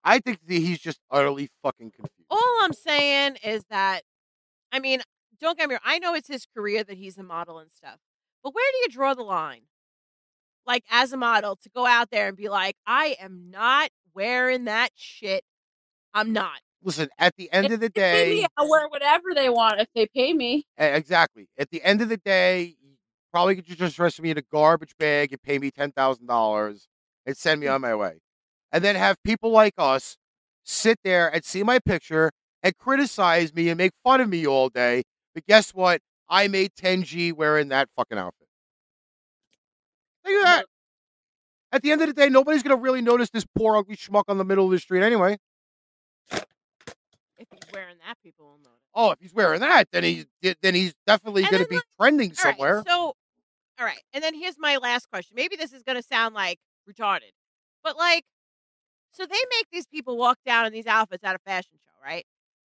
I 0.03 0.19
think 0.19 0.39
that 0.45 0.53
he's 0.53 0.79
just 0.79 0.99
utterly 1.09 1.49
fucking 1.63 1.91
confused. 1.91 2.27
All 2.29 2.59
I'm 2.63 2.73
saying 2.73 3.37
is 3.45 3.63
that, 3.69 4.01
I 4.73 4.79
mean, 4.79 5.01
don't 5.39 5.57
get 5.57 5.69
me 5.69 5.75
wrong. 5.75 5.81
I 5.85 5.99
know 5.99 6.15
it's 6.15 6.27
his 6.27 6.45
career 6.45 6.83
that 6.83 6.97
he's 6.97 7.17
a 7.17 7.23
model 7.23 7.59
and 7.59 7.71
stuff, 7.71 7.99
but 8.45 8.53
where 8.53 8.71
do 8.73 8.77
you 8.83 8.89
draw 8.89 9.15
the 9.15 9.23
line? 9.23 9.63
Like 10.67 10.83
as 10.91 11.11
a 11.11 11.17
model 11.17 11.55
to 11.63 11.69
go 11.75 11.87
out 11.87 12.11
there 12.11 12.27
and 12.27 12.37
be 12.37 12.47
like, 12.47 12.75
I 12.85 13.17
am 13.19 13.49
not 13.49 13.89
wearing 14.13 14.65
that 14.65 14.91
shit. 14.93 15.43
I'm 16.13 16.31
not. 16.31 16.59
Listen, 16.83 17.09
at 17.17 17.35
the 17.37 17.51
end 17.51 17.65
If 17.65 17.71
of 17.73 17.79
the 17.79 17.89
they 17.89 18.01
pay 18.01 18.29
me, 18.29 18.41
day, 18.41 18.47
I'll 18.55 18.69
wear 18.69 18.87
whatever 18.87 19.33
they 19.33 19.49
want 19.49 19.81
if 19.81 19.87
they 19.95 20.05
pay 20.05 20.33
me. 20.33 20.67
exactly. 20.77 21.47
At 21.57 21.71
the 21.71 21.81
end 21.81 22.01
of 22.01 22.09
the 22.09 22.17
day, 22.17 22.75
you 22.79 22.97
probably 23.31 23.55
could 23.55 23.65
just 23.65 23.95
dress 23.95 24.21
me 24.21 24.29
in 24.29 24.37
a 24.37 24.43
garbage 24.43 24.95
bag 24.99 25.33
and 25.33 25.41
pay 25.41 25.57
me 25.57 25.71
ten 25.71 25.91
thousand 25.91 26.27
dollars 26.27 26.87
and 27.25 27.35
send 27.35 27.59
me 27.59 27.65
mm. 27.65 27.73
on 27.73 27.81
my 27.81 27.95
way, 27.95 28.19
and 28.71 28.83
then 28.83 28.95
have 28.95 29.17
people 29.23 29.49
like 29.49 29.73
us 29.79 30.17
sit 30.63 30.99
there 31.03 31.33
and 31.33 31.43
see 31.43 31.63
my 31.63 31.79
picture 31.79 32.31
and 32.61 32.77
criticize 32.77 33.55
me 33.55 33.69
and 33.69 33.79
make 33.79 33.93
fun 34.03 34.21
of 34.21 34.29
me 34.29 34.45
all 34.45 34.69
day. 34.69 35.01
But 35.33 35.47
guess 35.47 35.71
what? 35.71 36.01
I 36.29 36.47
made 36.47 36.73
10G 36.75 37.33
wearing 37.33 37.69
that 37.69 37.89
fucking 37.95 38.17
outfit. 38.17 38.47
Think 40.25 40.39
of 40.39 40.45
that. 40.45 40.65
At 41.71 41.81
the 41.81 41.91
end 41.91 42.01
of 42.01 42.07
the 42.07 42.13
day, 42.13 42.29
nobody's 42.29 42.63
gonna 42.63 42.75
really 42.77 43.01
notice 43.01 43.29
this 43.29 43.45
poor 43.55 43.77
ugly 43.77 43.95
schmuck 43.95 44.23
on 44.27 44.37
the 44.37 44.45
middle 44.45 44.65
of 44.65 44.71
the 44.71 44.79
street 44.79 45.03
anyway. 45.03 45.37
If 47.37 47.47
he's 47.51 47.73
wearing 47.73 47.97
that, 48.05 48.15
people 48.23 48.45
will 48.45 48.57
notice. 48.57 48.71
Oh, 48.93 49.11
if 49.11 49.19
he's 49.19 49.33
wearing 49.33 49.59
that, 49.59 49.89
then 49.91 50.03
he's 50.03 50.25
then 50.61 50.73
he's 50.73 50.93
definitely 51.05 51.43
going 51.43 51.63
to 51.63 51.67
be 51.67 51.79
trending 51.99 52.31
All 52.31 52.45
right, 52.45 52.55
somewhere. 52.55 52.83
so, 52.87 53.13
all 53.77 53.85
right. 53.85 54.01
And 54.13 54.23
then 54.23 54.33
here's 54.33 54.57
my 54.57 54.77
last 54.77 55.09
question. 55.09 55.35
Maybe 55.35 55.57
this 55.57 55.73
is 55.73 55.83
going 55.83 55.97
to 55.97 56.03
sound 56.03 56.33
like 56.33 56.59
retarded, 56.89 57.33
but 57.83 57.97
like, 57.97 58.23
so 59.11 59.25
they 59.25 59.35
make 59.35 59.67
these 59.71 59.85
people 59.85 60.17
walk 60.17 60.37
down 60.45 60.65
in 60.65 60.71
these 60.73 60.87
outfits 60.87 61.23
at 61.23 61.35
a 61.35 61.39
fashion 61.39 61.77
show, 61.83 61.91
right? 62.03 62.25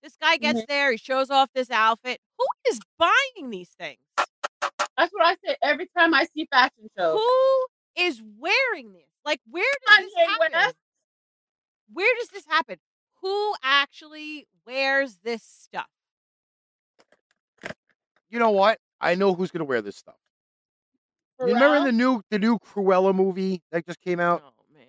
This 0.02 0.16
guy 0.20 0.36
gets 0.36 0.60
Mm-hmm. 0.60 0.66
there, 0.68 0.90
he 0.92 0.98
shows 0.98 1.30
off 1.30 1.50
this 1.54 1.70
outfit. 1.70 2.20
Who 2.38 2.44
is 2.70 2.80
buying 2.98 3.50
these 3.50 3.70
things? 3.78 3.98
That's 4.96 5.12
what 5.12 5.24
I 5.24 5.36
say 5.44 5.56
every 5.62 5.88
time 5.96 6.14
I 6.14 6.26
see 6.34 6.46
fashion 6.50 6.88
shows. 6.96 7.18
Who 7.20 7.66
is 8.02 8.22
wearing 8.38 8.92
this? 8.92 9.08
Like, 9.24 9.40
where 9.50 9.64
does 9.86 9.98
this 10.04 10.14
happen? 10.26 10.72
Where 11.92 12.14
does 12.18 12.28
this 12.28 12.46
happen? 12.46 12.76
Who 13.22 13.54
actually 13.62 14.46
wears 14.66 15.16
this 15.22 15.42
stuff? 15.42 15.86
you 18.30 18.38
know 18.38 18.50
what? 18.50 18.78
I 19.00 19.14
know 19.14 19.34
who's 19.34 19.50
going 19.50 19.60
to 19.60 19.64
wear 19.64 19.82
this 19.82 19.96
stuff. 19.96 20.16
You 21.40 21.46
remember 21.48 21.84
the 21.84 21.92
new 21.92 22.22
the 22.30 22.38
new 22.38 22.58
Cruella 22.58 23.14
movie 23.14 23.62
that 23.70 23.84
just 23.86 24.00
came 24.00 24.20
out 24.20 24.42
Oh 24.44 24.74
man. 24.74 24.86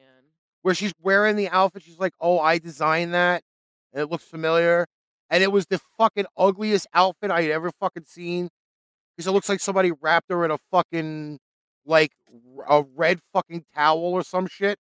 where 0.61 0.73
she's 0.73 0.93
wearing 1.01 1.35
the 1.35 1.49
outfit? 1.49 1.84
She's 1.84 1.99
like, 1.99 2.13
"Oh, 2.21 2.39
I 2.39 2.57
designed 2.57 3.13
that, 3.13 3.43
and 3.91 4.01
it 4.01 4.09
looks 4.09 4.23
familiar." 4.23 4.88
And 5.30 5.44
it 5.44 5.52
was 5.52 5.66
the 5.66 5.80
fucking 5.98 6.26
ugliest 6.38 6.88
outfit 6.94 7.32
I 7.32 7.41
had 7.41 7.52
ever 7.52 7.72
fucking 7.72 8.06
seen 8.06 8.49
because 9.16 9.28
it 9.28 9.32
looks 9.32 9.49
like 9.49 9.60
somebody 9.60 9.91
wrapped 10.02 10.30
her 10.30 10.45
in 10.45 10.52
a 10.52 10.58
fucking 10.72 11.40
like 11.86 12.12
a 12.68 12.84
red 12.95 13.20
fucking 13.34 13.66
towel 13.76 13.99
or 13.99 14.24
some 14.24 14.48
shit. 14.48 14.78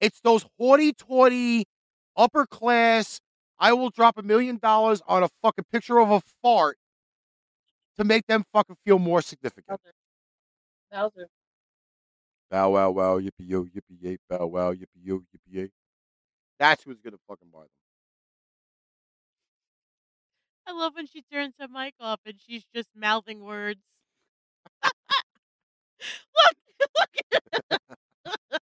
It's 0.00 0.20
those 0.20 0.44
haughty-taughty, 0.58 1.64
upper 2.16 2.46
class. 2.46 3.20
I 3.58 3.72
will 3.72 3.90
drop 3.90 4.16
a 4.18 4.22
million 4.22 4.58
dollars 4.58 5.02
on 5.08 5.22
a 5.22 5.28
fucking 5.42 5.64
picture 5.72 5.98
of 5.98 6.10
a 6.10 6.20
fart 6.42 6.76
to 7.96 8.04
make 8.04 8.26
them 8.26 8.44
fucking 8.52 8.76
feel 8.84 8.98
more 8.98 9.20
significant. 9.22 9.80
Bowser. 10.90 11.28
Bow 12.50 12.70
wow 12.70 12.90
wow 12.90 13.18
yippee 13.18 13.48
yo 13.48 13.64
yippee 13.64 14.00
yay 14.00 14.16
bow 14.28 14.46
wow 14.46 14.72
yippee 14.72 15.02
yo 15.02 15.18
yippee 15.18 15.52
yay. 15.52 15.70
That's 16.58 16.82
who's 16.84 17.00
gonna 17.00 17.18
fucking 17.28 17.48
buy 17.52 17.60
them. 17.60 17.68
I 20.68 20.72
love 20.72 20.94
when 20.94 21.06
she 21.06 21.22
turns 21.32 21.54
her 21.58 21.66
mic 21.68 21.94
off 21.98 22.20
and 22.26 22.34
she's 22.46 22.64
just 22.74 22.90
mouthing 22.94 23.40
words. 23.42 23.80
look, 24.84 26.56
look. 28.30 28.60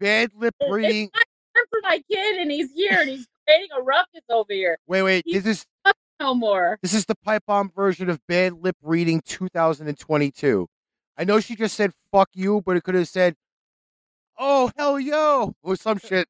Bad 0.00 0.30
lip 0.34 0.54
reading. 0.68 1.10
It's 1.14 1.70
for 1.70 1.80
my 1.82 2.02
kid, 2.10 2.36
and 2.36 2.50
he's 2.50 2.72
here, 2.72 3.00
and 3.00 3.08
he's 3.10 3.26
creating 3.46 3.68
a 3.78 3.82
ruckus 3.82 4.22
over 4.30 4.52
here. 4.52 4.78
Wait, 4.86 5.02
wait. 5.02 5.22
he- 5.26 5.38
This 5.38 5.46
is 5.60 5.66
No 6.20 6.34
more. 6.34 6.78
this 6.82 6.94
is 6.94 7.04
the 7.06 7.14
pipe 7.24 7.42
bomb 7.46 7.70
version 7.74 8.08
of 8.08 8.20
bad 8.26 8.54
lip 8.54 8.76
reading 8.82 9.20
2022. 9.24 10.66
I 11.18 11.24
know 11.24 11.40
she 11.40 11.56
just 11.56 11.76
said 11.76 11.92
fuck 12.12 12.28
you, 12.34 12.62
but 12.64 12.76
it 12.76 12.84
could 12.84 12.94
have 12.94 13.08
said, 13.08 13.36
"Oh 14.38 14.70
hell 14.76 14.98
yo" 15.00 15.54
or 15.62 15.76
some 15.76 15.98
shit. 15.98 16.28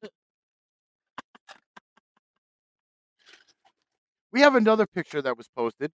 We 4.37 4.43
have 4.43 4.53
another 4.53 4.85
picture 4.85 5.19
that 5.19 5.35
was 5.35 5.49
posted. 5.57 5.91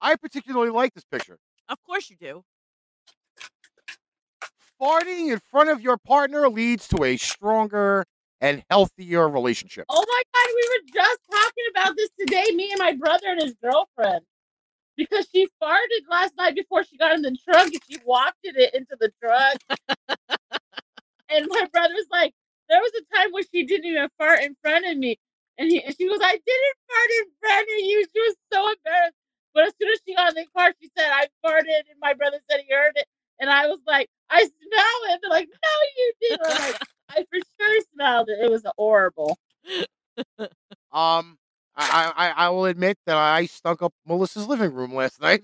I 0.00 0.16
particularly 0.16 0.70
like 0.70 0.94
this 0.94 1.04
picture. 1.04 1.36
Of 1.68 1.76
course 1.84 2.08
you 2.08 2.16
do. 2.18 2.42
farting 4.80 5.30
in 5.30 5.38
front 5.50 5.68
of 5.68 5.82
your 5.82 5.98
partner 5.98 6.48
leads 6.48 6.88
to 6.88 7.04
a 7.04 7.18
stronger 7.18 8.06
and 8.40 8.64
healthier 8.70 9.28
relationship. 9.28 9.84
Oh 9.90 10.02
my 10.08 10.22
god, 10.32 10.54
we 10.54 10.68
were 10.70 11.02
just 11.02 11.20
talking 11.30 11.64
about 11.70 11.96
this 11.98 12.08
today, 12.18 12.46
me 12.54 12.70
and 12.70 12.78
my 12.78 12.94
brother 12.94 13.26
and 13.26 13.42
his 13.42 13.54
girlfriend. 13.62 14.24
Because 14.96 15.28
she 15.30 15.46
farted 15.62 16.08
last 16.08 16.32
night 16.38 16.54
before 16.54 16.82
she 16.82 16.96
got 16.96 17.14
in 17.14 17.20
the 17.20 17.36
truck 17.44 17.66
and 17.66 17.82
she 17.90 17.98
wafted 18.06 18.56
it 18.56 18.74
into 18.74 18.96
the 18.98 19.12
truck. 19.22 19.58
and 21.28 21.46
my 21.46 21.66
brother's 21.70 22.06
like, 22.10 22.32
there 22.70 22.80
was 22.80 22.92
a 22.98 23.16
time 23.16 23.32
when 23.32 23.44
she 23.52 23.66
didn't 23.66 23.84
even 23.84 24.08
fart 24.16 24.40
in 24.40 24.56
front 24.62 24.86
of 24.86 24.96
me. 24.96 25.18
And, 25.58 25.70
he, 25.70 25.82
and 25.82 25.94
she 25.96 26.08
goes, 26.08 26.18
I 26.22 26.32
didn't 26.32 26.76
fart 26.86 27.10
in 27.20 27.24
front 27.40 27.62
of 27.62 27.78
you. 27.84 28.04
She 28.14 28.20
was 28.20 28.36
so 28.52 28.58
embarrassed. 28.68 29.16
But 29.54 29.66
as 29.68 29.72
soon 29.80 29.90
as 29.90 30.00
she 30.06 30.14
got 30.14 30.28
in 30.30 30.34
the 30.34 30.46
car, 30.56 30.72
she 30.80 30.90
said, 30.96 31.10
I 31.10 31.26
farted. 31.44 31.88
And 31.90 31.98
my 32.00 32.14
brother 32.14 32.38
said 32.50 32.60
he 32.66 32.74
heard 32.74 32.92
it. 32.96 33.06
And 33.40 33.48
I 33.50 33.66
was 33.66 33.80
like, 33.86 34.08
I 34.30 34.40
smell 34.40 35.14
it. 35.14 35.20
They're 35.22 35.30
like, 35.30 35.48
no, 35.48 35.70
you 35.96 36.12
didn't. 36.20 36.46
I'm 36.46 36.72
like, 36.72 36.82
I 37.10 37.14
for 37.30 37.40
sure 37.60 37.80
smelled 37.94 38.28
it. 38.28 38.38
It 38.44 38.50
was 38.50 38.64
horrible. 38.76 39.38
Um, 40.92 41.36
I, 41.76 42.12
I 42.16 42.46
I 42.46 42.48
will 42.48 42.64
admit 42.64 42.96
that 43.04 43.16
I 43.18 43.44
stunk 43.44 43.82
up 43.82 43.92
Melissa's 44.06 44.46
living 44.46 44.72
room 44.72 44.94
last 44.94 45.20
night. 45.20 45.42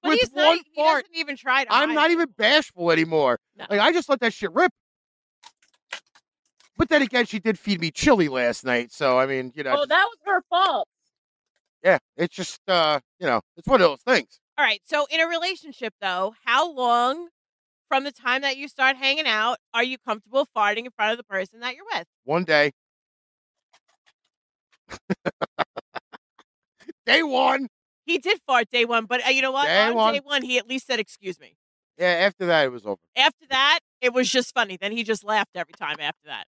But 0.00 0.10
With 0.10 0.20
he's 0.20 0.32
not, 0.32 0.46
one 0.46 0.58
he 0.58 0.80
fart. 0.80 1.04
doesn't 1.04 1.16
even 1.16 1.36
try 1.36 1.64
to. 1.64 1.72
I'm 1.72 1.88
hide 1.88 1.94
not 1.94 2.10
even 2.12 2.28
bashful 2.36 2.92
anymore. 2.92 3.38
No. 3.56 3.66
Like 3.68 3.80
I 3.80 3.92
just 3.92 4.08
let 4.08 4.20
that 4.20 4.32
shit 4.32 4.52
rip. 4.52 4.70
But 6.76 6.88
then 6.88 7.02
again, 7.02 7.26
she 7.26 7.38
did 7.38 7.58
feed 7.58 7.80
me 7.80 7.90
chili 7.90 8.28
last 8.28 8.64
night, 8.64 8.92
so 8.92 9.18
I 9.18 9.26
mean, 9.26 9.52
you 9.54 9.62
know, 9.62 9.76
Oh, 9.80 9.86
that 9.86 10.04
was 10.06 10.18
her 10.24 10.42
fault. 10.48 10.88
yeah, 11.84 11.98
it's 12.16 12.34
just 12.34 12.60
uh, 12.68 13.00
you 13.18 13.26
know, 13.26 13.40
it's 13.56 13.68
one 13.68 13.80
of 13.80 13.88
those 13.88 14.02
things. 14.02 14.40
All 14.58 14.64
right. 14.64 14.80
So 14.84 15.06
in 15.10 15.20
a 15.20 15.26
relationship, 15.26 15.94
though, 16.00 16.34
how 16.44 16.72
long 16.72 17.28
from 17.88 18.04
the 18.04 18.12
time 18.12 18.42
that 18.42 18.56
you 18.56 18.68
start 18.68 18.96
hanging 18.96 19.26
out 19.26 19.58
are 19.74 19.84
you 19.84 19.98
comfortable 19.98 20.46
farting 20.56 20.84
in 20.86 20.90
front 20.90 21.12
of 21.12 21.18
the 21.18 21.24
person 21.24 21.60
that 21.60 21.74
you're 21.74 21.84
with? 21.92 22.06
One 22.24 22.44
day, 22.44 22.72
day 27.06 27.22
one. 27.22 27.68
He 28.04 28.18
did 28.18 28.40
fart 28.46 28.68
day 28.70 28.84
one, 28.84 29.06
but 29.06 29.24
uh, 29.26 29.30
you 29.30 29.42
know 29.42 29.52
what? 29.52 29.66
Day 29.66 29.88
On 29.88 29.94
one. 29.94 30.14
day 30.14 30.20
one, 30.22 30.42
he 30.42 30.58
at 30.58 30.68
least 30.68 30.86
said, 30.86 30.98
"Excuse 30.98 31.38
me." 31.38 31.54
Yeah, 31.98 32.08
after 32.08 32.46
that, 32.46 32.64
it 32.64 32.72
was 32.72 32.84
over. 32.84 32.98
After 33.16 33.46
that, 33.50 33.78
it 34.00 34.12
was 34.12 34.28
just 34.28 34.52
funny. 34.54 34.76
Then 34.80 34.92
he 34.92 35.04
just 35.04 35.22
laughed 35.22 35.50
every 35.54 35.74
time 35.74 35.96
after 36.00 36.26
that. 36.26 36.44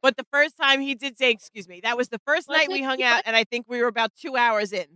But 0.00 0.16
the 0.16 0.26
first 0.32 0.56
time 0.56 0.80
he 0.80 0.94
did 0.94 1.18
say, 1.18 1.30
"Excuse 1.30 1.68
me," 1.68 1.80
that 1.82 1.96
was 1.96 2.08
the 2.08 2.20
first 2.20 2.48
Let's 2.48 2.68
night 2.68 2.72
we 2.72 2.82
hung 2.82 3.02
out, 3.02 3.22
and 3.26 3.34
I 3.34 3.44
think 3.44 3.66
we 3.68 3.80
were 3.80 3.88
about 3.88 4.12
two 4.14 4.36
hours 4.36 4.72
in. 4.72 4.86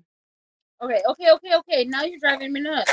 Okay, 0.80 1.00
okay, 1.08 1.30
okay, 1.32 1.54
okay. 1.56 1.84
Now 1.84 2.02
you're 2.02 2.20
driving 2.20 2.52
me 2.52 2.60
nuts. 2.60 2.92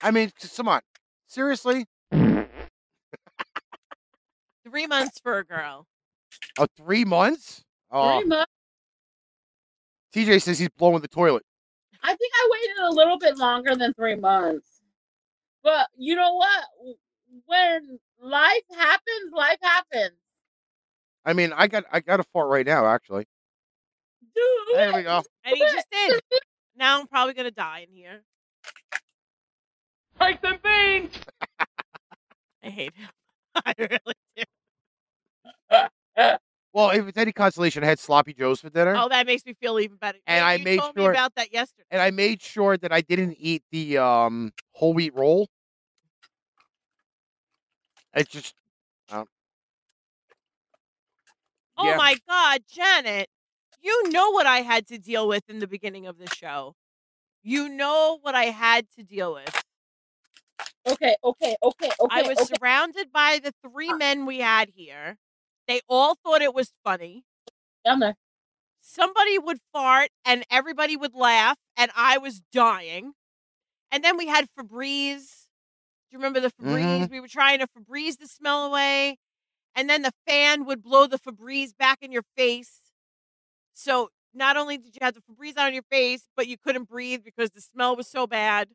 I 0.00 0.10
mean, 0.10 0.30
c- 0.38 0.48
come 0.56 0.68
on, 0.68 0.80
seriously. 1.26 1.86
Three 4.64 4.86
months 4.86 5.18
for 5.22 5.38
a 5.38 5.44
girl. 5.44 5.86
Oh, 6.58 6.66
three 6.76 7.04
months? 7.04 7.62
Oh, 7.90 8.18
Three 8.18 8.28
months. 8.28 8.52
TJ 10.14 10.42
says 10.42 10.58
he's 10.58 10.68
blowing 10.70 11.00
the 11.00 11.08
toilet. 11.08 11.42
I 12.02 12.14
think 12.14 12.32
I 12.34 12.48
waited 12.50 12.84
a 12.84 12.90
little 12.90 13.18
bit 13.18 13.36
longer 13.36 13.74
than 13.74 13.92
three 13.94 14.14
months. 14.14 14.80
But 15.62 15.88
you 15.96 16.14
know 16.14 16.34
what? 16.34 16.64
When 17.46 17.98
life 18.20 18.62
happens, 18.76 19.32
life 19.32 19.58
happens. 19.62 20.16
I 21.24 21.32
mean, 21.32 21.52
I 21.54 21.66
got 21.66 21.84
I 21.92 22.00
got 22.00 22.20
a 22.20 22.24
fart 22.24 22.48
right 22.48 22.66
now, 22.66 22.86
actually. 22.86 23.26
Dude. 24.34 24.76
There 24.76 24.94
we 24.94 25.02
go. 25.02 25.22
And 25.44 25.56
he 25.56 25.62
just 25.62 25.86
did. 25.90 26.20
Now 26.76 27.00
I'm 27.00 27.06
probably 27.06 27.34
gonna 27.34 27.50
die 27.50 27.86
in 27.88 27.94
here. 27.94 28.22
Take 30.20 30.40
them 30.40 30.58
beans! 30.62 31.12
I 32.62 32.68
hate 32.70 32.92
him. 32.94 33.08
I 33.64 33.74
really 33.78 34.14
do. 34.36 34.42
Well, 36.74 36.90
if 36.90 37.06
it's 37.08 37.16
any 37.18 37.32
consolation, 37.32 37.82
I 37.82 37.86
had 37.86 37.98
sloppy 37.98 38.34
joes 38.34 38.60
for 38.60 38.68
dinner, 38.70 38.94
Oh, 38.96 39.08
that 39.08 39.26
makes 39.26 39.44
me 39.46 39.54
feel 39.54 39.80
even 39.80 39.96
better. 39.96 40.18
And 40.26 40.38
Yeah, 40.42 40.46
I 40.46 40.58
made 40.58 40.78
told 40.80 40.94
sure- 40.96 41.04
me 41.04 41.08
about 41.10 41.34
that 41.36 41.52
yesterday. 41.52 41.86
and 41.90 42.00
I 42.02 42.10
made 42.10 42.42
sure 42.42 42.76
that 42.76 42.92
I 42.92 43.00
didn't 43.00 43.36
eat 43.38 43.62
the 43.72 43.98
um 43.98 44.52
whole 44.72 44.92
wheat 44.94 45.14
roll. 45.14 45.48
It's 48.14 48.30
just 48.30 48.54
um 49.10 49.26
Oh 51.76 51.86
Yeah. 51.86 51.96
my 51.96 52.16
God, 52.28 52.62
Janet, 52.68 53.28
you 53.80 54.10
know 54.10 54.30
what 54.30 54.46
I 54.46 54.58
had 54.62 54.86
to 54.88 54.98
deal 54.98 55.28
with 55.28 55.44
in 55.48 55.60
the 55.60 55.68
beginning 55.68 56.06
of 56.06 56.18
the 56.18 56.28
show. 56.34 56.74
You 57.42 57.68
know 57.68 58.18
what 58.22 58.34
I 58.34 58.46
had 58.46 58.86
to 58.96 59.04
deal 59.04 59.34
with. 59.34 59.64
Okay, 60.86 61.16
okay, 61.22 61.56
okay, 61.62 61.90
okay. 62.00 62.06
I 62.10 62.22
was 62.22 62.38
okay. 62.38 62.54
surrounded 62.56 63.12
by 63.12 63.40
the 63.42 63.52
three 63.62 63.90
ah. 63.92 63.96
men 63.96 64.26
we 64.26 64.38
had 64.40 64.70
here. 64.74 65.16
They 65.68 65.80
all 65.88 66.16
thought 66.24 66.42
it 66.42 66.54
was 66.54 66.72
funny. 66.84 67.24
down 67.84 68.00
there. 68.00 68.16
Somebody 68.80 69.38
would 69.38 69.58
fart 69.72 70.10
and 70.24 70.44
everybody 70.50 70.96
would 70.96 71.14
laugh, 71.14 71.56
and 71.76 71.90
I 71.96 72.18
was 72.18 72.40
dying. 72.52 73.12
And 73.92 74.02
then 74.02 74.16
we 74.16 74.26
had 74.26 74.48
Febreze. 74.58 75.47
Do 76.10 76.16
you 76.16 76.18
remember 76.18 76.40
the 76.40 76.50
Febreze? 76.50 77.02
Mm-hmm. 77.02 77.12
We 77.12 77.20
were 77.20 77.28
trying 77.28 77.58
to 77.58 77.66
Febreze 77.66 78.18
the 78.18 78.26
smell 78.26 78.64
away. 78.64 79.18
And 79.74 79.90
then 79.90 80.02
the 80.02 80.12
fan 80.26 80.64
would 80.64 80.82
blow 80.82 81.06
the 81.06 81.18
Febreze 81.18 81.76
back 81.76 81.98
in 82.00 82.10
your 82.12 82.24
face. 82.36 82.80
So 83.74 84.08
not 84.34 84.56
only 84.56 84.78
did 84.78 84.94
you 84.94 85.00
have 85.02 85.14
the 85.14 85.20
Febreze 85.20 85.58
on 85.58 85.74
your 85.74 85.82
face, 85.90 86.26
but 86.34 86.48
you 86.48 86.56
couldn't 86.56 86.88
breathe 86.88 87.22
because 87.24 87.50
the 87.50 87.60
smell 87.60 87.94
was 87.94 88.08
so 88.08 88.26
bad. 88.26 88.68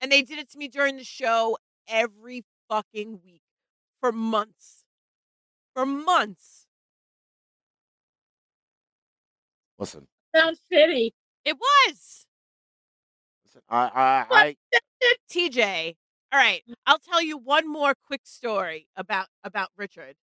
And 0.00 0.12
they 0.12 0.22
did 0.22 0.38
it 0.38 0.50
to 0.52 0.58
me 0.58 0.68
during 0.68 0.96
the 0.96 1.04
show 1.04 1.58
every 1.88 2.44
fucking 2.68 3.20
week 3.24 3.42
for 4.00 4.12
months. 4.12 4.84
For 5.74 5.84
months. 5.84 6.66
listen, 9.78 10.06
Sounds 10.34 10.60
shitty. 10.72 11.10
It 11.44 11.56
was. 11.58 12.26
listen. 13.44 13.62
I 13.68 13.90
I, 13.94 14.26
I 14.30 14.56
TJ. 15.30 15.96
All 16.36 16.42
right, 16.42 16.62
I'll 16.84 16.98
tell 16.98 17.22
you 17.22 17.38
one 17.38 17.66
more 17.66 17.94
quick 17.94 18.20
story 18.26 18.88
about 18.94 19.28
about 19.42 19.70
Richard. 19.74 20.16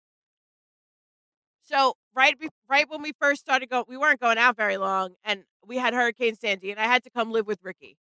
So 1.63 1.95
right 2.15 2.39
be- 2.39 2.51
right 2.69 2.89
when 2.89 3.01
we 3.01 3.13
first 3.19 3.41
started 3.41 3.71
going, 3.71 3.85
we 3.89 3.97
weren't 3.97 4.21
going 4.21 4.37
out 4.37 4.57
very 4.57 4.77
long, 4.77 5.15
and 5.25 5.45
we 5.67 5.79
had 5.79 5.95
Hurricane 5.95 6.35
Sandy, 6.37 6.71
and 6.71 6.79
I 6.79 6.85
had 6.85 7.03
to 7.05 7.11
come 7.11 7.31
live 7.33 7.47
with 7.47 7.61
Ricky, 7.63 7.97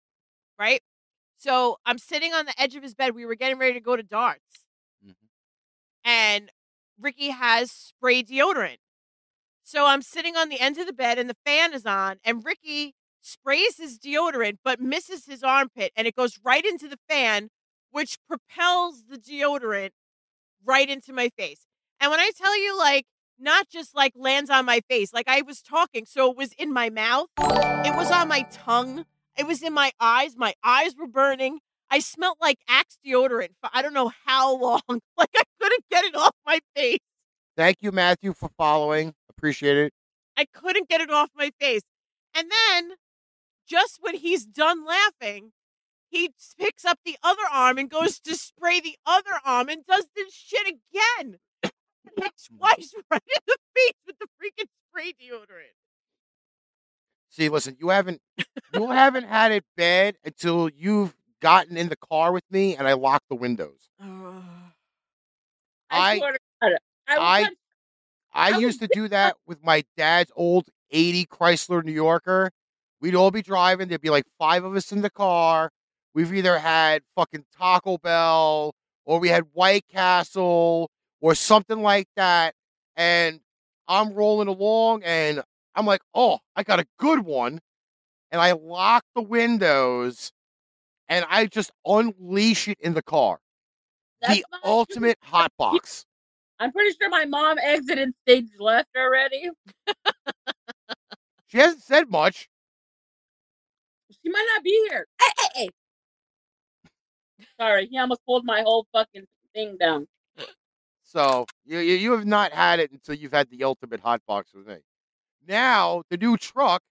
right? 0.60 0.82
So 1.38 1.78
I'm 1.86 2.00
sitting 2.00 2.34
on 2.34 2.46
the 2.48 2.60
edge 2.62 2.76
of 2.76 2.84
his 2.84 2.96
bed. 2.96 3.16
We 3.16 3.26
were 3.26 3.36
getting 3.36 3.60
ready 3.60 3.74
to 3.76 3.82
go 3.82 3.96
to 3.96 4.04
darts, 4.04 4.66
Mhm. 5.06 5.16
and 6.06 6.52
Ricky 7.00 7.30
has 7.30 7.72
spray 7.72 8.24
deodorant. 8.24 8.80
So 9.64 9.86
I'm 9.88 10.02
sitting 10.02 10.36
on 10.38 10.50
the 10.50 10.60
end 10.60 10.78
of 10.78 10.88
the 10.88 10.94
bed, 10.94 11.20
and 11.20 11.30
the 11.30 11.38
fan 11.46 11.74
is 11.74 11.86
on, 11.86 12.20
and 12.24 12.46
Ricky 12.46 12.96
sprays 13.22 13.78
his 13.78 14.00
deodorant 14.00 14.58
but 14.64 14.80
misses 14.82 15.26
his 15.28 15.44
armpit 15.44 15.92
and 15.96 16.08
it 16.08 16.16
goes 16.16 16.40
right 16.44 16.66
into 16.66 16.88
the 16.88 16.98
fan 17.08 17.50
which 17.92 18.18
propels 18.28 19.04
the 19.10 19.18
deodorant 19.18 19.92
right 20.66 20.90
into 20.90 21.14
my 21.14 21.30
face 21.38 21.66
and 22.00 22.12
when 22.12 22.20
i 22.20 22.32
tell 22.38 22.58
you 22.62 22.78
like 22.78 23.06
not 23.40 23.68
just 23.70 23.96
like 23.96 24.14
lands 24.16 24.50
on 24.50 24.66
my 24.66 24.82
face 24.90 25.14
like 25.14 25.28
i 25.28 25.42
was 25.42 25.62
talking 25.62 26.06
so 26.06 26.32
it 26.32 26.38
was 26.38 26.54
in 26.54 26.72
my 26.72 26.90
mouth 26.90 27.28
it 27.40 27.96
was 27.96 28.12
on 28.12 28.28
my 28.28 28.42
tongue 28.52 29.06
it 29.38 29.48
was 29.48 29.62
in 29.62 29.74
my 29.74 29.92
eyes 30.00 30.36
my 30.38 30.54
eyes 30.64 30.96
were 30.98 31.08
burning 31.08 31.60
i 31.90 32.00
smelled 32.00 32.38
like 32.40 32.60
axe 32.68 32.98
deodorant 33.06 33.50
for 33.60 33.70
i 33.74 33.82
don't 33.82 33.94
know 33.94 34.12
how 34.26 34.56
long 34.62 34.82
like 35.18 35.30
i 35.36 35.44
couldn't 35.60 35.84
get 35.90 36.04
it 36.04 36.16
off 36.16 36.36
my 36.46 36.60
face 36.76 37.00
thank 37.58 37.78
you, 37.82 37.92
Matthew, 37.92 38.34
for 38.34 38.50
following. 38.58 39.14
Appreciate 39.30 39.78
it. 39.78 39.94
I 40.38 40.46
couldn't 40.46 40.90
get 40.90 41.02
it 41.02 41.12
off 41.12 41.30
my 41.36 41.52
face. 41.60 41.82
And 42.36 42.50
then, 42.50 42.94
just 43.68 44.00
when 44.02 44.16
he's 44.16 44.46
done 44.46 44.86
laughing, 44.86 45.52
he 46.12 46.30
picks 46.60 46.86
up 46.86 47.00
the 47.06 47.18
other 47.24 47.42
arm 47.52 47.78
and 47.78 47.90
goes 47.90 48.20
to 48.20 48.36
spray 48.36 48.80
the 48.80 48.98
other 49.06 49.32
arm 49.44 49.70
and 49.70 49.86
does 49.86 50.08
this 50.16 50.34
shit 50.34 50.68
again. 50.68 51.38
Twice 51.64 52.94
right 53.12 53.22
in 53.26 53.42
the 53.48 53.58
face 53.76 53.94
with 54.06 54.18
the 54.20 54.28
freaking 54.40 54.68
spray 54.90 55.14
deodorant. 55.14 55.74
See, 57.30 57.48
listen, 57.50 57.78
you 57.80 57.90
haven't 57.90 58.22
you 58.74 58.92
haven't 58.92 59.24
had 59.26 59.52
it 59.54 59.64
bad 59.78 60.18
until 60.26 60.70
you've 60.70 61.16
gotten 61.42 61.78
in 61.78 61.88
the 61.90 61.96
car 61.96 62.32
with 62.34 62.44
me 62.52 62.76
and 62.76 62.88
I 62.88 62.94
locked 62.94 63.30
the 63.30 63.36
windows. 63.36 63.90
I- 64.02 64.42
I, 65.90 66.18
swear 66.18 66.34
to 66.34 66.40
God. 66.62 66.72
I, 67.08 67.16
I- 67.18 67.42
I 67.44 67.50
I 68.34 68.58
used 68.60 68.80
to 68.80 68.88
do 68.88 69.08
that 69.10 69.36
with 69.46 69.62
my 69.64 69.84
dad's 69.98 70.32
old 70.38 70.70
80 70.92 71.26
Chrysler 71.26 71.84
New 71.84 71.92
Yorker. 71.92 72.52
We'd 73.02 73.16
all 73.16 73.32
be 73.32 73.42
driving. 73.42 73.90
There'd 73.90 74.00
be 74.02 74.10
like 74.10 74.26
five 74.40 74.64
of 74.64 74.74
us 74.76 74.92
in 74.94 75.02
the 75.02 75.10
car. 75.10 75.70
We've 76.14 76.34
either 76.34 76.60
had 76.60 77.04
fucking 77.16 77.46
Taco 77.58 77.98
Bell 77.98 78.74
or 79.06 79.20
we 79.20 79.30
had 79.30 79.44
White 79.54 79.86
Castle 79.88 80.90
or 81.22 81.36
something 81.36 81.82
like 81.82 82.08
that. 82.16 82.54
And 82.96 83.40
I'm 83.88 84.14
rolling 84.14 84.48
along 84.48 85.04
and 85.04 85.42
I'm 85.76 85.86
like, 85.86 86.02
oh, 86.14 86.40
I 86.56 86.64
got 86.64 86.80
a 86.80 86.86
good 87.00 87.20
one. 87.20 87.60
And 88.32 88.42
I 88.42 88.54
lock 88.54 89.04
the 89.16 89.22
windows 89.22 90.32
and 91.10 91.26
I 91.30 91.46
just 91.46 91.72
unleash 91.86 92.68
it 92.68 92.78
in 92.80 92.94
the 92.94 93.02
car. 93.02 93.40
That's 94.22 94.38
the 94.38 94.46
ultimate 94.64 95.18
hot 95.24 95.52
box. 95.58 96.06
I'm 96.60 96.72
pretty 96.72 96.96
sure 97.00 97.10
my 97.10 97.26
mom 97.26 97.58
exited 97.58 98.14
stage 98.22 98.50
left 98.60 98.90
already. 98.96 99.50
She 101.48 101.58
hasn't 101.58 101.84
said 101.84 102.10
much. 102.10 102.48
She 104.12 104.30
might 104.30 104.46
not 104.56 104.64
be 104.64 104.88
here. 104.90 105.08
Hey, 105.20 105.32
hey, 105.38 105.48
hey. 105.56 105.70
Sorry, 107.62 107.88
he 107.92 108.00
almost 108.00 108.26
pulled 108.26 108.44
my 108.44 108.62
whole 108.62 108.88
fucking 108.92 109.28
thing 109.54 109.78
down. 109.80 110.08
So 111.04 111.46
you, 111.64 111.78
you 111.78 111.94
you 111.94 112.12
have 112.14 112.26
not 112.26 112.52
had 112.52 112.80
it 112.80 112.92
until 112.92 113.14
you've 113.14 113.34
had 113.34 113.52
the 113.52 113.64
ultimate 113.64 114.00
hot 114.00 114.22
box 114.28 114.52
with 114.56 114.66
me. 114.66 114.78
Now 115.48 116.02
the 116.10 116.18
new 116.18 116.38
truck, 116.38 116.82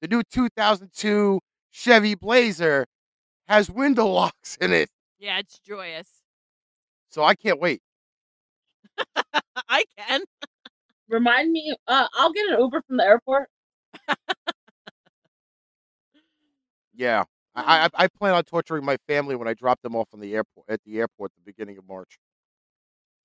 the 0.00 0.08
new 0.08 0.22
2002 0.22 1.40
Chevy 1.72 2.14
Blazer, 2.14 2.86
has 3.48 3.70
window 3.70 4.06
locks 4.20 4.56
in 4.62 4.72
it. 4.72 4.88
Yeah, 5.18 5.40
it's 5.40 5.58
joyous. 5.58 6.08
So 7.10 7.22
I 7.22 7.34
can't 7.34 7.60
wait. 7.60 7.82
I 9.68 9.84
can. 9.98 10.22
Remind 11.06 11.52
me, 11.52 11.76
uh, 11.86 12.06
I'll 12.14 12.32
get 12.32 12.48
an 12.48 12.60
Uber 12.60 12.82
from 12.86 12.96
the 12.96 13.04
airport. 13.04 13.50
Yeah, 16.94 17.24
I, 17.54 17.86
I 17.86 18.04
I 18.04 18.08
plan 18.08 18.34
on 18.34 18.44
torturing 18.44 18.84
my 18.84 18.96
family 19.08 19.36
when 19.36 19.48
I 19.48 19.54
drop 19.54 19.80
them 19.82 19.94
off 19.94 20.08
on 20.12 20.20
the 20.20 20.34
airport 20.34 20.66
at 20.68 20.82
the 20.84 20.98
airport 20.98 21.32
at 21.32 21.36
the 21.36 21.52
beginning 21.52 21.78
of 21.78 21.86
March. 21.88 22.18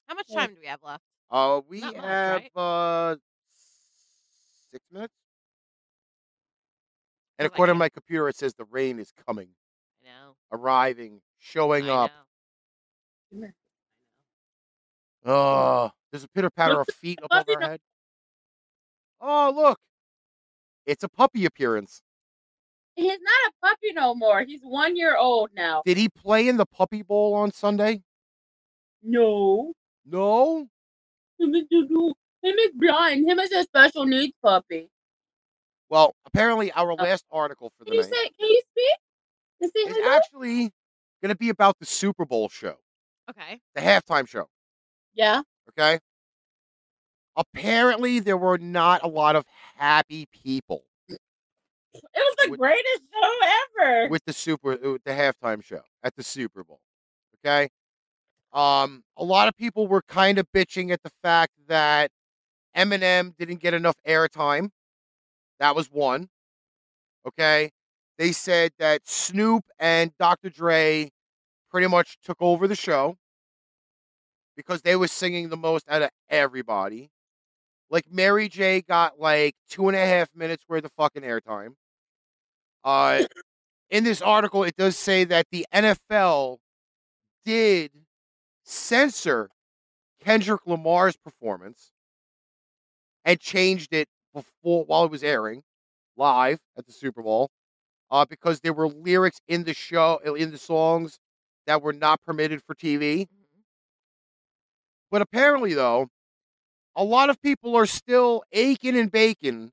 How 0.08 0.14
much 0.16 0.32
time 0.34 0.56
do 0.56 0.60
we 0.60 0.68
have 0.68 0.84
left? 0.84 1.06
Uh, 1.32 1.62
we 1.68 1.82
Not 1.82 1.96
much, 1.96 2.20
have 2.22 2.44
right? 2.44 2.52
uh 2.56 3.16
six 4.72 4.84
minutes. 4.92 5.14
And 7.40 7.46
Feels 7.46 7.54
like 7.54 7.56
according 7.56 7.74
to 7.74 7.76
it. 7.76 7.80
my 7.80 7.90
computer, 7.90 8.28
it 8.30 8.36
says 8.36 8.54
the 8.54 8.66
rain 8.66 9.00
is 9.00 9.12
coming, 9.12 9.56
I 10.02 10.08
know. 10.10 10.38
arriving, 10.52 11.22
showing 11.40 11.90
I 11.90 11.90
up. 11.90 12.12
know. 12.12 12.26
Oh, 15.24 15.92
there's 16.12 16.24
a 16.24 16.28
pitter 16.30 16.50
patter 16.50 16.80
of 16.80 16.88
Look, 16.88 16.96
feet 17.02 17.20
above 17.24 17.48
puppy 17.48 17.50
our 17.50 17.62
head. 17.62 17.82
Oh, 19.22 19.52
look. 19.56 19.80
It's 20.86 21.04
a 21.04 21.10
puppy 21.10 21.46
appearance. 21.46 22.02
He's 23.00 23.20
not 23.22 23.52
a 23.52 23.52
puppy 23.62 23.94
no 23.94 24.14
more. 24.14 24.44
He's 24.44 24.62
one 24.62 24.96
year 24.96 25.16
old 25.16 25.50
now. 25.56 25.84
Did 25.86 25.98
he 25.98 26.10
play 26.10 26.48
in 26.48 26.58
the 26.58 26.66
Puppy 26.66 27.02
Bowl 27.02 27.34
on 27.34 27.52
Sunday? 27.52 28.04
No. 29.02 29.74
No. 30.06 30.68
Him 31.40 31.56
is, 31.56 32.72
blind. 32.76 33.30
Him 33.30 33.40
is 33.40 33.52
a 33.52 33.64
special 33.64 34.06
needs 34.06 34.34
puppy. 34.44 34.90
Well, 35.90 36.14
apparently, 36.26 36.72
our 36.74 36.92
oh. 36.92 36.96
last 36.96 37.26
article 37.32 37.72
for 37.78 37.86
the 37.86 37.92
Can 37.92 37.96
you 37.96 38.02
night 38.02 38.10
say? 38.10 38.30
Can 38.40 38.50
you 38.50 38.62
speak? 38.72 38.98
And 39.62 39.72
is 39.76 39.98
hello? 39.98 40.16
actually 40.16 40.72
going 41.22 41.30
to 41.30 41.36
be 41.36 41.50
about 41.50 41.80
the 41.80 41.86
Super 41.86 42.26
Bowl 42.26 42.50
show, 42.50 42.76
Okay. 43.30 43.60
the 43.76 43.82
halftime 43.82 44.28
show. 44.28 44.48
Yeah. 45.14 45.42
Okay. 45.70 46.00
Apparently, 47.38 48.20
there 48.20 48.38
were 48.38 48.58
not 48.58 49.04
a 49.04 49.08
lot 49.08 49.36
of 49.38 49.46
happy 49.76 50.28
people 50.32 50.84
It 51.94 52.02
was 52.16 52.36
the 52.46 52.52
With- 52.52 52.60
greatest 52.60 53.02
show 53.12 53.36
ever. 53.82 54.10
with 54.10 54.24
the 54.26 54.34
super 54.34 54.74
uh, 54.74 54.98
the 55.06 55.12
halftime 55.12 55.64
show 55.64 55.82
at 56.04 56.16
the 56.16 56.24
Super 56.24 56.64
Bowl. 56.64 56.80
Okay. 57.44 57.70
Um, 58.54 59.04
a 59.18 59.24
lot 59.24 59.48
of 59.48 59.56
people 59.56 59.88
were 59.88 60.02
kind 60.04 60.38
of 60.38 60.48
bitching 60.52 60.92
at 60.92 61.02
the 61.04 61.12
fact 61.24 61.54
that 61.68 62.12
Eminem 62.76 63.36
didn't 63.38 63.60
get 63.62 63.74
enough 63.74 63.96
airtime. 64.08 64.70
That 65.60 65.76
was 65.76 65.92
one. 65.92 66.30
Okay. 67.28 67.72
They 68.18 68.32
said 68.32 68.72
that 68.80 69.08
Snoop 69.08 69.64
and 69.80 70.12
Dr. 70.20 70.50
Dre 70.50 71.10
pretty 71.72 71.88
much 71.88 72.18
took 72.24 72.38
over 72.42 72.68
the 72.68 72.76
show 72.76 73.18
because 74.58 74.82
they 74.82 74.96
were 74.96 75.08
singing 75.08 75.50
the 75.50 75.58
most 75.58 75.86
out 75.90 76.02
of 76.02 76.10
everybody. 76.30 77.10
Like 77.90 78.06
Mary 78.12 78.50
J 78.50 78.82
got 78.82 79.20
like 79.20 79.56
two 79.70 79.88
and 79.90 79.96
a 79.98 80.06
half 80.06 80.30
minutes 80.36 80.64
worth 80.68 80.86
of 80.86 80.92
fucking 80.94 81.24
airtime. 81.24 81.76
Uh, 82.84 83.24
in 83.90 84.04
this 84.04 84.22
article, 84.22 84.64
it 84.64 84.76
does 84.78 84.98
say 84.98 85.24
that 85.26 85.48
the 85.52 85.66
NFL 85.74 86.60
did 87.46 87.92
censor 88.64 89.50
Kendrick 90.24 90.62
Lamar's 90.66 91.18
performance 91.18 91.92
and 93.26 93.40
changed 93.40 93.94
it 93.94 94.08
before 94.34 94.86
while 94.86 95.06
it 95.06 95.12
was 95.12 95.24
airing 95.24 95.64
live 96.18 96.60
at 96.78 96.86
the 96.86 96.92
Super 96.92 97.24
Bowl 97.24 97.50
uh, 98.12 98.26
because 98.26 98.60
there 98.62 98.74
were 98.74 98.88
lyrics 98.90 99.40
in 99.48 99.64
the 99.64 99.74
show 99.76 100.20
in 100.36 100.52
the 100.52 100.58
songs 100.58 101.20
that 101.68 101.82
were 101.82 101.94
not 101.94 102.22
permitted 102.26 102.62
for 102.64 102.76
TV. 102.76 103.24
Mhm. 103.26 103.28
But 105.12 105.22
apparently, 105.22 105.74
though, 105.74 106.10
a 106.96 107.04
lot 107.04 107.30
of 107.30 107.42
people 107.42 107.76
are 107.76 107.86
still 107.86 108.44
aching 108.52 108.98
and 108.98 109.12
baking 109.12 109.72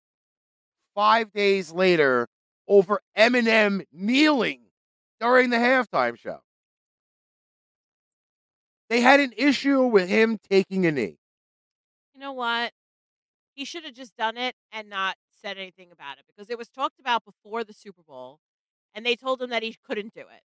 five 0.95 1.33
days 1.33 1.73
later 1.73 2.27
over 2.69 3.01
Eminem 3.17 3.85
kneeling 3.93 4.63
during 5.21 5.51
the 5.51 5.57
halftime 5.57 6.19
show. 6.19 6.41
They 8.89 9.01
had 9.01 9.21
an 9.21 9.33
issue 9.37 9.83
with 9.83 10.09
him 10.09 10.39
taking 10.49 10.87
a 10.87 10.93
knee. 10.93 11.19
You 12.15 12.21
know 12.21 12.33
what? 12.33 12.73
He 13.55 13.65
should 13.65 13.85
have 13.85 13.95
just 13.95 14.17
done 14.17 14.37
it 14.37 14.55
and 14.71 14.89
not 14.89 15.17
said 15.31 15.59
anything 15.59 15.91
about 15.91 16.19
it 16.19 16.25
because 16.27 16.51
it 16.51 16.59
was 16.59 16.69
talked 16.69 17.01
about 17.01 17.25
before 17.25 17.65
the 17.65 17.73
Super 17.73 18.03
Bowl 18.03 18.39
and 18.95 19.05
they 19.05 19.17
told 19.17 19.43
him 19.43 19.51
that 19.51 19.63
he 19.63 19.77
couldn't 19.87 20.15
do 20.15 20.21
it. 20.21 20.43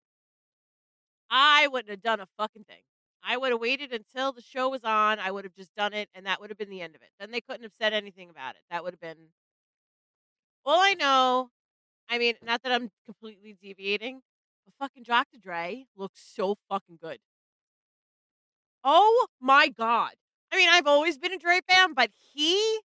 I 1.29 1.67
wouldn't 1.67 1.91
have 1.91 2.01
done 2.01 2.19
a 2.19 2.27
fucking 2.37 2.63
thing. 2.63 2.81
I 3.23 3.37
would 3.37 3.51
have 3.51 3.59
waited 3.59 3.93
until 3.93 4.31
the 4.31 4.41
show 4.41 4.69
was 4.69 4.83
on. 4.83 5.19
I 5.19 5.31
would 5.31 5.43
have 5.43 5.55
just 5.55 5.75
done 5.75 5.93
it 5.93 6.09
and 6.15 6.25
that 6.25 6.39
would 6.41 6.49
have 6.49 6.57
been 6.57 6.69
the 6.69 6.81
end 6.81 6.95
of 6.95 7.01
it. 7.01 7.09
Then 7.19 7.31
they 7.31 7.41
couldn't 7.41 7.63
have 7.63 7.73
said 7.79 7.93
anything 7.93 8.29
about 8.29 8.55
it. 8.55 8.61
That 8.71 8.83
would 8.83 8.93
have 8.93 9.01
been 9.01 9.29
all 10.65 10.79
I 10.79 10.93
know. 10.93 11.49
I 12.09 12.17
mean, 12.17 12.35
not 12.43 12.63
that 12.63 12.71
I'm 12.71 12.89
completely 13.05 13.55
deviating, 13.61 14.21
but 14.65 14.73
fucking 14.79 15.03
Dr. 15.03 15.37
Dre 15.37 15.85
looks 15.95 16.21
so 16.35 16.55
fucking 16.69 16.97
good. 17.01 17.19
Oh 18.83 19.27
my 19.39 19.67
god. 19.67 20.13
I 20.51 20.57
mean, 20.57 20.69
I've 20.71 20.87
always 20.87 21.17
been 21.17 21.33
a 21.33 21.37
Dre 21.37 21.59
fan, 21.69 21.93
but 21.93 22.09
he 22.33 22.79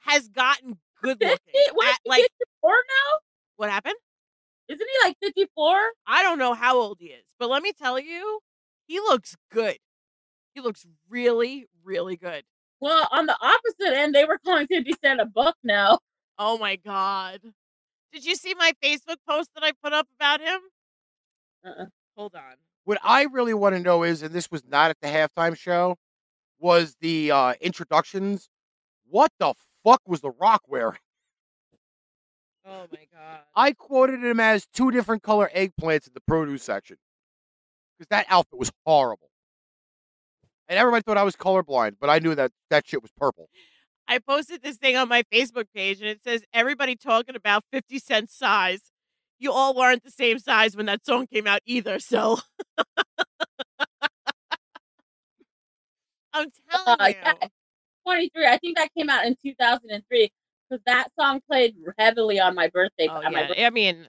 has 0.00 0.28
gotten 0.28 0.78
good 1.02 1.18
looking. 1.22 1.54
What, 1.74 1.88
At, 1.88 2.00
like, 2.04 2.22
54 2.22 2.70
now? 2.70 3.18
what 3.56 3.70
happened? 3.70 3.94
Isn't 4.68 4.86
he 5.02 5.08
like 5.08 5.16
54? 5.22 5.80
I 6.06 6.22
don't 6.22 6.38
know 6.38 6.52
how 6.54 6.76
old 6.76 6.98
he 7.00 7.06
is, 7.06 7.24
but 7.38 7.48
let 7.48 7.62
me 7.62 7.72
tell 7.72 7.98
you, 7.98 8.40
he 8.88 8.98
looks 8.98 9.36
good. 9.52 9.76
He 10.54 10.60
looks 10.60 10.84
really, 11.08 11.66
really 11.84 12.16
good. 12.16 12.42
Well, 12.80 13.06
on 13.12 13.26
the 13.26 13.36
opposite 13.40 13.96
end, 13.96 14.14
they 14.14 14.24
were 14.24 14.38
calling 14.44 14.66
50 14.66 14.94
Cent 15.04 15.20
a 15.20 15.26
buck 15.26 15.56
now. 15.62 16.00
Oh 16.38 16.58
my 16.58 16.76
god. 16.76 17.40
Did 18.12 18.24
you 18.24 18.34
see 18.34 18.54
my 18.54 18.72
Facebook 18.82 19.16
post 19.28 19.50
that 19.54 19.62
I 19.62 19.72
put 19.82 19.92
up 19.92 20.08
about 20.18 20.40
him? 20.40 20.60
Uh-uh. 21.64 21.86
Hold 22.16 22.34
on. 22.34 22.54
What 22.84 22.98
I 23.04 23.24
really 23.24 23.54
want 23.54 23.76
to 23.76 23.82
know 23.82 24.02
is, 24.02 24.22
and 24.22 24.34
this 24.34 24.50
was 24.50 24.64
not 24.66 24.90
at 24.90 24.96
the 25.02 25.08
halftime 25.08 25.56
show, 25.56 25.96
was 26.58 26.96
the 27.00 27.30
uh, 27.30 27.54
introductions. 27.60 28.48
What 29.10 29.30
the 29.38 29.54
fuck 29.84 30.00
was 30.06 30.20
The 30.22 30.30
Rock 30.30 30.62
wearing? 30.66 30.98
Oh 32.66 32.86
my 32.90 33.06
god. 33.12 33.40
I 33.54 33.72
quoted 33.72 34.24
him 34.24 34.40
as 34.40 34.66
two 34.72 34.90
different 34.90 35.22
color 35.22 35.50
eggplants 35.54 36.06
in 36.06 36.14
the 36.14 36.20
produce 36.26 36.62
section 36.62 36.96
because 37.98 38.08
that 38.10 38.26
outfit 38.28 38.58
was 38.58 38.70
horrible. 38.86 39.30
And 40.68 40.78
everybody 40.78 41.02
thought 41.02 41.16
I 41.16 41.22
was 41.24 41.34
colorblind, 41.36 41.96
but 42.00 42.10
I 42.10 42.18
knew 42.18 42.34
that 42.34 42.52
that 42.70 42.86
shit 42.86 43.02
was 43.02 43.10
purple. 43.16 43.48
I 44.06 44.18
posted 44.18 44.62
this 44.62 44.76
thing 44.76 44.96
on 44.96 45.08
my 45.08 45.22
Facebook 45.32 45.66
page 45.74 46.00
and 46.00 46.08
it 46.08 46.22
says 46.22 46.42
everybody 46.52 46.94
talking 46.96 47.36
about 47.36 47.64
50 47.72 47.98
cent 47.98 48.30
size. 48.30 48.80
You 49.38 49.52
all 49.52 49.74
weren't 49.74 50.02
the 50.04 50.10
same 50.10 50.38
size 50.38 50.76
when 50.76 50.86
that 50.86 51.04
song 51.06 51.26
came 51.26 51.46
out 51.46 51.60
either, 51.66 51.98
so 51.98 52.38
I'm 56.32 56.48
telling 56.70 57.00
Uh, 57.00 57.06
you. 57.08 57.14
yeah. 57.22 57.48
23. 58.06 58.46
I 58.46 58.58
think 58.58 58.76
that 58.78 58.88
came 58.96 59.10
out 59.10 59.26
in 59.26 59.36
2003 59.42 60.30
because 60.68 60.82
that 60.86 61.08
song 61.18 61.40
played 61.46 61.74
heavily 61.98 62.40
on 62.40 62.54
my 62.54 62.68
birthday. 62.68 63.08
Oh, 63.08 63.16
on 63.16 63.32
my 63.32 63.40
yeah. 63.40 63.46
birthday. 63.48 63.66
I 63.66 63.70
mean, 63.70 64.08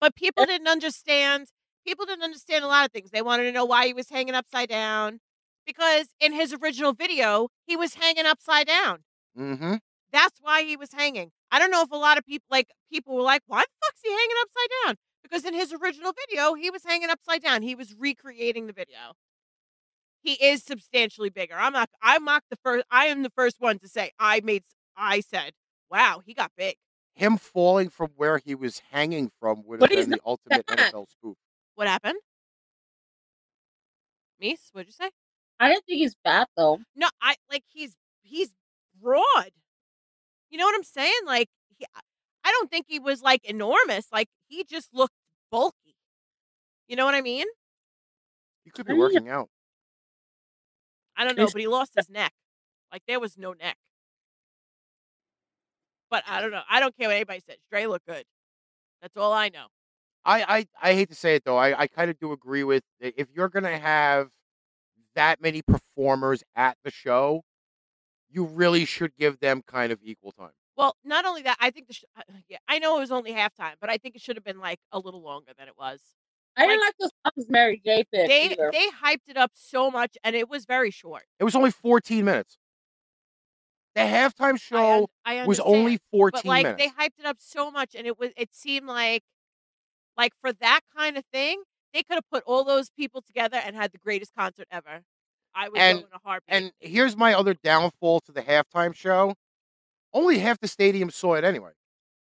but 0.00 0.14
people 0.14 0.44
didn't 0.46 0.68
understand. 0.68 1.48
People 1.86 2.04
didn't 2.06 2.24
understand 2.24 2.64
a 2.64 2.68
lot 2.68 2.84
of 2.84 2.92
things. 2.92 3.10
They 3.10 3.22
wanted 3.22 3.44
to 3.44 3.52
know 3.52 3.64
why 3.64 3.86
he 3.86 3.92
was 3.94 4.08
hanging 4.10 4.34
upside 4.34 4.68
down 4.68 5.20
because 5.66 6.06
in 6.20 6.32
his 6.32 6.52
original 6.52 6.92
video, 6.92 7.48
he 7.66 7.76
was 7.76 7.94
hanging 7.94 8.26
upside 8.26 8.66
down. 8.66 9.04
Mm-hmm. 9.38 9.74
That's 10.12 10.38
why 10.40 10.62
he 10.62 10.76
was 10.76 10.92
hanging. 10.92 11.30
I 11.50 11.58
don't 11.58 11.70
know 11.70 11.82
if 11.82 11.90
a 11.90 11.96
lot 11.96 12.18
of 12.18 12.24
people 12.24 12.46
like 12.50 12.68
people 12.90 13.14
were 13.14 13.22
like, 13.22 13.42
"Why 13.46 13.60
the 13.60 13.66
fuck's 13.84 14.00
he 14.02 14.10
hanging 14.10 14.36
upside 14.42 14.70
down?" 14.84 14.96
Because 15.22 15.44
in 15.44 15.54
his 15.54 15.72
original 15.72 16.12
video, 16.12 16.54
he 16.54 16.70
was 16.70 16.82
hanging 16.84 17.10
upside 17.10 17.42
down. 17.42 17.62
He 17.62 17.74
was 17.74 17.94
recreating 17.98 18.66
the 18.66 18.72
video. 18.72 19.14
He 20.22 20.32
is 20.34 20.64
substantially 20.64 21.30
bigger. 21.30 21.54
I'm 21.56 21.72
not. 21.72 21.90
I'm 22.02 22.24
not 22.24 22.44
the 22.50 22.56
first. 22.56 22.84
I 22.90 23.06
am 23.06 23.22
the 23.22 23.30
first 23.30 23.56
one 23.60 23.78
to 23.80 23.88
say 23.88 24.12
I 24.18 24.40
made. 24.42 24.62
I 24.96 25.20
said, 25.20 25.52
"Wow, 25.90 26.22
he 26.24 26.34
got 26.34 26.52
big." 26.56 26.76
Him 27.14 27.36
falling 27.36 27.90
from 27.90 28.10
where 28.16 28.38
he 28.38 28.54
was 28.54 28.82
hanging 28.90 29.30
from 29.40 29.62
would 29.66 29.80
have 29.80 29.90
been 29.90 30.10
the 30.10 30.20
ultimate. 30.24 30.66
NFL 30.66 31.06
spoof. 31.10 31.36
What 31.76 31.88
happened? 31.88 32.18
Meice, 34.42 34.70
what'd 34.72 34.88
you 34.88 34.92
say? 34.92 35.10
I 35.60 35.68
didn't 35.68 35.84
think 35.86 35.98
he's 35.98 36.16
fat 36.24 36.48
though. 36.56 36.80
No, 36.94 37.08
I 37.22 37.36
like 37.50 37.64
he's 37.72 37.96
he's 38.22 38.50
broad. 39.00 39.50
You 40.50 40.58
know 40.58 40.64
what 40.64 40.74
I'm 40.74 40.82
saying? 40.84 41.20
Like 41.26 41.48
he, 41.78 41.86
I 42.44 42.50
don't 42.52 42.70
think 42.70 42.86
he 42.88 42.98
was 42.98 43.22
like 43.22 43.44
enormous. 43.44 44.06
Like 44.12 44.28
he 44.48 44.64
just 44.64 44.92
looked 44.92 45.14
bulky. 45.50 45.96
You 46.88 46.96
know 46.96 47.04
what 47.04 47.14
I 47.14 47.20
mean? 47.20 47.46
He 48.64 48.70
could 48.70 48.86
be 48.86 48.94
working 48.94 49.28
out. 49.28 49.48
I 51.16 51.24
don't 51.24 51.36
know, 51.36 51.50
but 51.50 51.60
he 51.60 51.66
lost 51.68 51.92
his 51.96 52.08
neck. 52.08 52.32
Like 52.92 53.02
there 53.06 53.20
was 53.20 53.36
no 53.38 53.52
neck. 53.52 53.76
But 56.10 56.24
I 56.26 56.40
don't 56.40 56.50
know. 56.52 56.62
I 56.68 56.80
don't 56.80 56.96
care 56.96 57.08
what 57.08 57.16
anybody 57.16 57.40
says. 57.46 57.58
Dre 57.70 57.86
looked 57.86 58.06
good. 58.06 58.24
That's 59.02 59.16
all 59.16 59.32
I 59.32 59.48
know. 59.48 59.66
I, 60.26 60.56
I, 60.58 60.66
I 60.90 60.94
hate 60.94 61.08
to 61.10 61.14
say 61.14 61.36
it 61.36 61.44
though. 61.44 61.56
I, 61.56 61.80
I 61.82 61.86
kind 61.86 62.10
of 62.10 62.18
do 62.18 62.32
agree 62.32 62.64
with 62.64 62.82
i- 63.02 63.14
if 63.16 63.28
you're 63.32 63.48
gonna 63.48 63.78
have 63.78 64.30
that 65.14 65.40
many 65.40 65.62
performers 65.62 66.42
at 66.56 66.76
the 66.84 66.90
show, 66.90 67.42
you 68.28 68.44
really 68.44 68.84
should 68.84 69.16
give 69.16 69.38
them 69.40 69.62
kind 69.66 69.92
of 69.92 70.00
equal 70.02 70.32
time. 70.32 70.52
Well, 70.76 70.96
not 71.04 71.24
only 71.24 71.42
that, 71.42 71.56
I 71.60 71.70
think 71.70 71.86
the 71.88 71.94
sh- 71.94 72.04
uh, 72.16 72.22
yeah, 72.48 72.58
I 72.68 72.78
know 72.78 72.96
it 72.98 73.00
was 73.00 73.10
only 73.12 73.32
halftime, 73.32 73.74
but 73.80 73.88
I 73.88 73.96
think 73.96 74.14
it 74.14 74.20
should 74.20 74.36
have 74.36 74.44
been 74.44 74.58
like 74.58 74.78
a 74.92 74.98
little 74.98 75.22
longer 75.22 75.52
than 75.56 75.68
it 75.68 75.78
was. 75.78 76.00
I 76.56 76.66
didn't 76.66 76.80
like 76.80 76.94
the 76.98 77.10
songs 77.24 77.46
Mary 77.48 77.80
J 77.84 78.04
picked 78.12 78.28
They 78.28 78.50
either. 78.52 78.70
they 78.72 78.88
hyped 78.90 79.28
it 79.28 79.36
up 79.36 79.52
so 79.54 79.90
much, 79.90 80.18
and 80.24 80.36
it 80.36 80.48
was 80.48 80.64
very 80.66 80.90
short. 80.90 81.24
It 81.38 81.44
was 81.44 81.54
only 81.54 81.70
14 81.70 82.24
minutes. 82.24 82.58
The 83.94 84.02
halftime 84.02 84.54
I, 84.54 84.56
show 84.58 84.98
un- 85.00 85.06
I 85.24 85.46
was 85.46 85.60
only 85.60 85.98
14 86.10 86.40
but 86.42 86.46
like 86.46 86.64
minutes. 86.64 86.82
they 86.96 87.04
hyped 87.04 87.18
it 87.18 87.24
up 87.24 87.36
so 87.40 87.70
much, 87.70 87.94
and 87.94 88.06
it 88.06 88.18
was 88.18 88.30
it 88.36 88.54
seemed 88.54 88.86
like 88.86 89.22
like 90.16 90.32
for 90.40 90.52
that 90.52 90.80
kind 90.96 91.16
of 91.16 91.24
thing, 91.32 91.62
they 91.94 92.02
could 92.02 92.14
have 92.14 92.28
put 92.30 92.42
all 92.46 92.64
those 92.64 92.90
people 92.90 93.22
together 93.22 93.56
and 93.64 93.74
had 93.76 93.92
the 93.92 93.98
greatest 93.98 94.32
concert 94.36 94.66
ever. 94.70 95.02
I 95.54 95.68
would 95.68 95.78
And- 95.78 96.00
go 96.00 96.06
in 96.06 96.12
a 96.12 96.18
heartbeat. 96.22 96.54
And 96.54 96.72
here's 96.80 97.16
my 97.16 97.32
other 97.34 97.54
downfall 97.54 98.20
to 98.26 98.32
the 98.32 98.42
halftime 98.42 98.94
show. 98.94 99.34
Only 100.12 100.38
half 100.38 100.58
the 100.60 100.68
stadium 100.68 101.10
saw 101.10 101.34
it 101.34 101.44
anyway. 101.44 101.72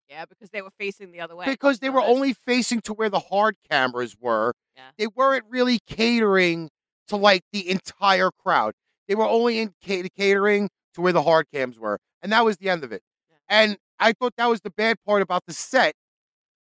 yeah, 0.09 0.27
because 0.27 0.51
they 0.51 0.61
were 0.61 0.71
facing 0.79 1.11
the 1.11 1.21
other 1.21 1.35
way. 1.35 1.47
Because 1.47 1.79
they 1.79 1.89
were 1.89 2.03
only 2.03 2.35
facing 2.35 2.81
to 2.83 2.93
where 2.93 3.09
the 3.09 3.19
hard 3.19 3.57
cameras 3.71 4.15
were. 4.21 4.53
Yeah. 4.77 4.91
They 4.99 5.07
weren't 5.07 5.47
really 5.49 5.79
catering 5.87 6.69
to 7.09 7.17
like 7.17 7.43
the 7.53 7.71
entire 7.71 8.31
crowd. 8.31 8.75
They 9.09 9.15
were 9.15 9.25
only 9.27 9.59
in 9.61 9.73
ca- 9.83 10.07
catering 10.15 10.69
to 10.95 11.01
where 11.01 11.15
the 11.15 11.23
hard 11.23 11.47
cams 11.51 11.79
were. 11.79 11.99
And 12.21 12.31
that 12.33 12.45
was 12.45 12.59
the 12.59 12.69
end 12.69 12.85
of 12.85 12.93
it. 12.93 13.03
Yeah. 13.31 13.37
And 13.49 13.79
I 13.99 14.13
thought 14.13 14.35
that 14.37 14.47
was 14.51 14.61
the 14.61 14.71
bad 14.71 14.99
part 15.07 15.23
about 15.23 15.45
the 15.47 15.55
set 15.55 15.95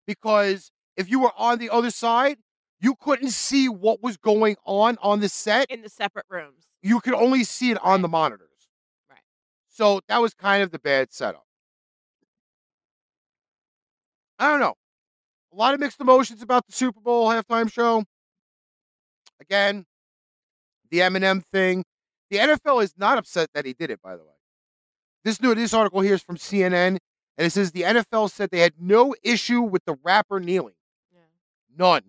because 0.07 0.71
if 0.97 1.11
you 1.11 1.21
were 1.21 1.33
on 1.37 1.59
the 1.59 1.71
other 1.71 1.91
side, 1.91 2.39
you 2.81 2.97
couldn't 2.97 3.31
see 3.31 3.69
what 3.69 4.03
was 4.03 4.17
going 4.17 4.57
on 4.65 4.99
on 5.01 5.21
the 5.21 5.29
set. 5.29 5.71
in 5.71 5.83
the 5.83 5.89
separate 5.89 6.27
rooms. 6.29 6.71
You 6.83 7.01
could 7.01 7.15
only 7.15 7.45
see 7.45 7.71
it 7.71 7.79
on 7.83 8.03
the 8.03 8.09
monitors. 8.09 8.49
Right. 9.09 9.21
So 9.69 10.01
that 10.09 10.21
was 10.21 10.35
kind 10.35 10.63
of 10.63 10.73
the 10.73 10.81
bad 10.81 11.13
setup. 11.13 11.47
I 14.39 14.51
don't 14.51 14.61
know. 14.61 14.75
A 15.53 15.57
lot 15.57 15.75
of 15.75 15.81
mixed 15.81 16.01
emotions 16.01 16.43
about 16.43 16.67
the 16.67 16.73
Super 16.73 17.01
Bowl 17.01 17.29
halftime 17.29 17.71
show. 17.71 18.05
Again, 19.41 19.85
the 20.91 20.99
Eminem 20.99 21.45
thing. 21.53 21.85
The 22.31 22.39
NFL 22.39 22.83
is 22.83 22.95
not 22.97 23.19
upset 23.19 23.51
that 23.55 23.65
he 23.65 23.75
did 23.75 23.91
it, 23.91 24.01
by 24.03 24.17
the 24.17 24.25
way. 24.25 24.31
This 25.25 25.41
new 25.41 25.55
this 25.55 25.75
article 25.75 26.01
here 26.01 26.15
is 26.15 26.23
from 26.23 26.37
CNN, 26.37 26.99
and 27.37 27.47
it 27.47 27.51
says 27.51 27.71
the 27.71 27.83
NFL 27.83 28.31
said 28.31 28.51
they 28.51 28.61
had 28.61 28.75
no 28.81 29.15
issue 29.23 29.61
with 29.61 29.85
the 29.85 29.97
rapper 30.03 30.41
kneeling. 30.41 30.75
None. 31.77 32.03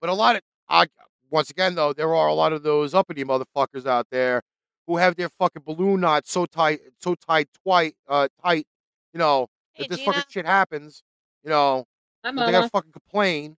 But 0.00 0.10
a 0.10 0.14
lot 0.14 0.36
of, 0.36 0.42
I, 0.68 0.86
once 1.30 1.50
again, 1.50 1.74
though, 1.74 1.92
there 1.92 2.14
are 2.14 2.28
a 2.28 2.34
lot 2.34 2.52
of 2.52 2.62
those 2.62 2.94
uppity 2.94 3.24
motherfuckers 3.24 3.86
out 3.86 4.06
there 4.10 4.42
who 4.86 4.96
have 4.96 5.16
their 5.16 5.28
fucking 5.28 5.62
balloon 5.64 6.00
knot 6.00 6.26
so 6.26 6.46
tight, 6.46 6.80
so 7.00 7.14
tight, 7.14 7.48
tight, 7.66 7.94
uh, 8.08 8.28
tight, 8.42 8.66
you 9.12 9.18
know, 9.18 9.48
Hey, 9.74 9.84
if 9.84 9.88
this 9.88 9.98
Gina. 9.98 10.12
fucking 10.12 10.26
shit 10.28 10.46
happens, 10.46 11.02
you 11.42 11.50
know, 11.50 11.84
they 12.22 12.30
gotta 12.32 12.68
fucking 12.68 12.92
complain. 12.92 13.56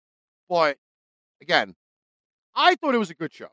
But 0.49 0.79
again, 1.43 1.75
I 2.55 2.75
thought 2.77 2.95
it 2.95 2.99
was 2.99 3.11
a 3.11 3.15
good 3.15 3.33
show. 3.33 3.49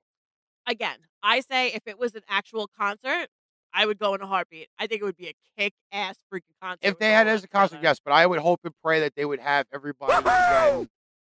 Again, 0.67 0.97
I 1.21 1.41
say 1.41 1.67
if 1.69 1.81
it 1.85 1.99
was 1.99 2.15
an 2.15 2.21
actual 2.29 2.69
concert, 2.79 3.27
I 3.73 3.85
would 3.85 3.97
go 3.97 4.13
in 4.13 4.21
a 4.21 4.27
heartbeat. 4.27 4.69
I 4.79 4.87
think 4.87 5.01
it 5.01 5.05
would 5.05 5.17
be 5.17 5.27
a 5.27 5.33
kick 5.57 5.73
ass 5.91 6.15
freaking 6.31 6.55
concert. 6.61 6.79
If 6.83 6.99
they 6.99 7.11
had 7.11 7.27
it 7.27 7.31
as 7.31 7.43
a 7.43 7.47
concert, 7.47 7.79
yes, 7.81 7.99
but 8.03 8.13
I 8.13 8.25
would 8.25 8.39
hope 8.39 8.61
and 8.63 8.73
pray 8.83 8.99
that 9.01 9.15
they 9.15 9.25
would 9.25 9.39
have 9.39 9.65
everybody 9.73 10.13
again 10.19 10.89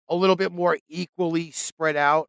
a 0.08 0.16
little 0.16 0.36
bit 0.36 0.52
more 0.52 0.78
equally 0.88 1.50
spread 1.50 1.96
out. 1.96 2.28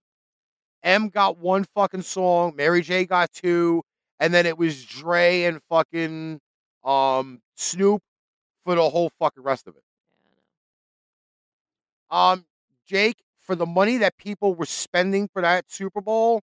M 0.84 1.10
got 1.10 1.38
one 1.38 1.66
fucking 1.76 2.02
song, 2.04 2.56
Mary 2.56 2.82
J 2.82 3.06
got 3.06 3.32
two, 3.32 3.84
and 4.20 4.34
then 4.34 4.46
it 4.46 4.58
was 4.58 4.84
Dre 4.86 5.44
and 5.44 5.62
fucking 5.70 6.40
um 6.84 7.42
Snoop 7.56 8.02
for 8.66 8.76
the 8.76 8.90
whole 8.90 9.12
fucking 9.20 9.44
rest 9.44 9.68
of 9.68 9.76
it. 9.76 9.84
Um, 12.10 12.46
Jake, 12.86 13.18
for 13.38 13.56
the 13.56 13.66
money 13.66 13.98
that 13.98 14.18
people 14.18 14.56
were 14.56 14.66
spending 14.66 15.28
for 15.32 15.42
that 15.42 15.72
Super 15.72 16.02
Bowl, 16.02 16.42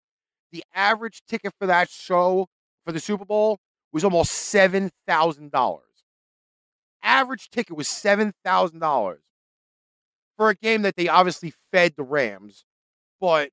the 0.52 0.64
average 0.74 1.22
ticket 1.26 1.52
for 1.58 1.66
that 1.66 1.90
show 1.90 2.46
for 2.84 2.92
the 2.92 3.00
Super 3.00 3.24
Bowl 3.24 3.58
was 3.92 4.04
almost 4.04 4.32
seven 4.32 4.90
thousand 5.06 5.52
dollars. 5.52 5.84
Average 7.02 7.50
ticket 7.50 7.76
was 7.76 7.88
seven 7.88 8.32
thousand 8.44 8.80
dollars 8.80 9.20
for 10.36 10.50
a 10.50 10.54
game 10.54 10.82
that 10.82 10.96
they 10.96 11.08
obviously 11.08 11.52
fed 11.72 11.94
the 11.96 12.02
Rams, 12.02 12.64
but 13.20 13.50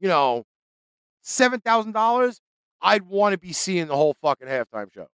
you 0.00 0.08
know, 0.08 0.44
seven 1.22 1.60
thousand 1.60 1.92
dollars. 1.92 2.40
I'd 2.82 3.02
want 3.02 3.34
to 3.34 3.38
be 3.38 3.52
seeing 3.52 3.88
the 3.88 3.96
whole 3.96 4.14
fucking 4.14 4.48
halftime 4.48 4.90
show, 4.92 5.08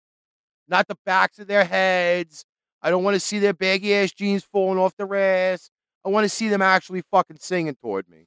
not 0.69 0.87
the 0.87 0.99
backs 1.07 1.39
of 1.39 1.47
their 1.47 1.65
heads. 1.65 2.45
I 2.83 2.91
don't 2.91 3.03
want 3.03 3.15
to 3.15 3.21
see 3.21 3.39
their 3.39 3.55
baggy 3.55 3.95
ass 3.95 4.13
jeans 4.13 4.45
falling 4.45 4.79
off 4.79 4.95
their 4.97 5.15
ass. 5.15 5.71
I 6.05 6.11
want 6.11 6.25
to 6.25 6.29
see 6.29 6.51
them 6.51 6.61
actually 6.61 7.03
fucking 7.11 7.39
singing 7.41 7.75
toward 7.77 8.07
me. 8.09 8.27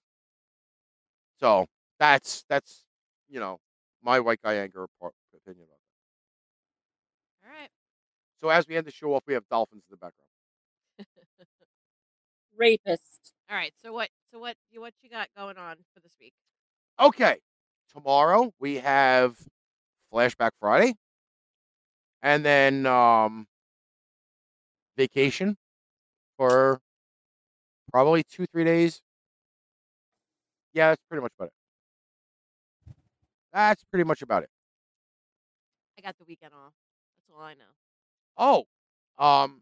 So 1.40 1.68
that's 2.00 2.44
that's 2.50 2.84
you 3.30 3.40
know 3.40 3.60
my 4.04 4.20
white 4.20 4.42
guy 4.42 4.56
anger 4.56 4.88
part, 5.00 5.14
opinion 5.36 5.68
about 5.68 5.78
that. 7.44 7.48
All 7.48 7.62
right. 7.62 7.70
So 8.40 8.50
as 8.50 8.68
we 8.68 8.76
end 8.76 8.88
the 8.88 8.92
show 8.92 9.14
off, 9.14 9.24
we 9.28 9.34
have 9.34 9.48
dolphins 9.50 9.84
in 9.88 9.92
the 9.92 9.98
background. 9.98 10.27
Rapist. 12.58 13.34
All 13.50 13.56
right. 13.56 13.74
So 13.82 13.94
what? 13.94 14.10
So 14.32 14.40
what? 14.40 14.56
You 14.72 14.82
what 14.82 14.94
you 15.02 15.10
got 15.10 15.30
going 15.38 15.58
on 15.58 15.78
for 15.94 16.00
this 16.02 16.14
week? 16.20 16.34
Okay, 17.00 17.38
tomorrow 17.94 18.52
we 18.60 18.76
have 18.76 19.38
Flashback 20.14 20.52
Friday, 20.60 20.96
and 22.22 22.44
then 22.46 22.86
um 22.86 23.48
vacation 24.98 25.56
for 26.38 26.82
probably 27.92 28.24
two 28.24 28.46
three 28.48 28.64
days. 28.64 29.02
Yeah, 30.74 30.90
that's 30.90 31.02
pretty 31.10 31.22
much 31.22 31.32
about 31.38 31.48
it. 31.48 31.54
That's 33.54 33.84
pretty 33.86 34.04
much 34.04 34.22
about 34.22 34.44
it. 34.44 34.50
I 35.98 36.02
got 36.02 36.18
the 36.18 36.26
weekend 36.26 36.54
off. 36.54 36.74
That's 37.16 37.36
all 37.36 37.44
I 37.44 37.54
know. 37.56 37.66
Oh, 38.38 38.66
um, 39.18 39.62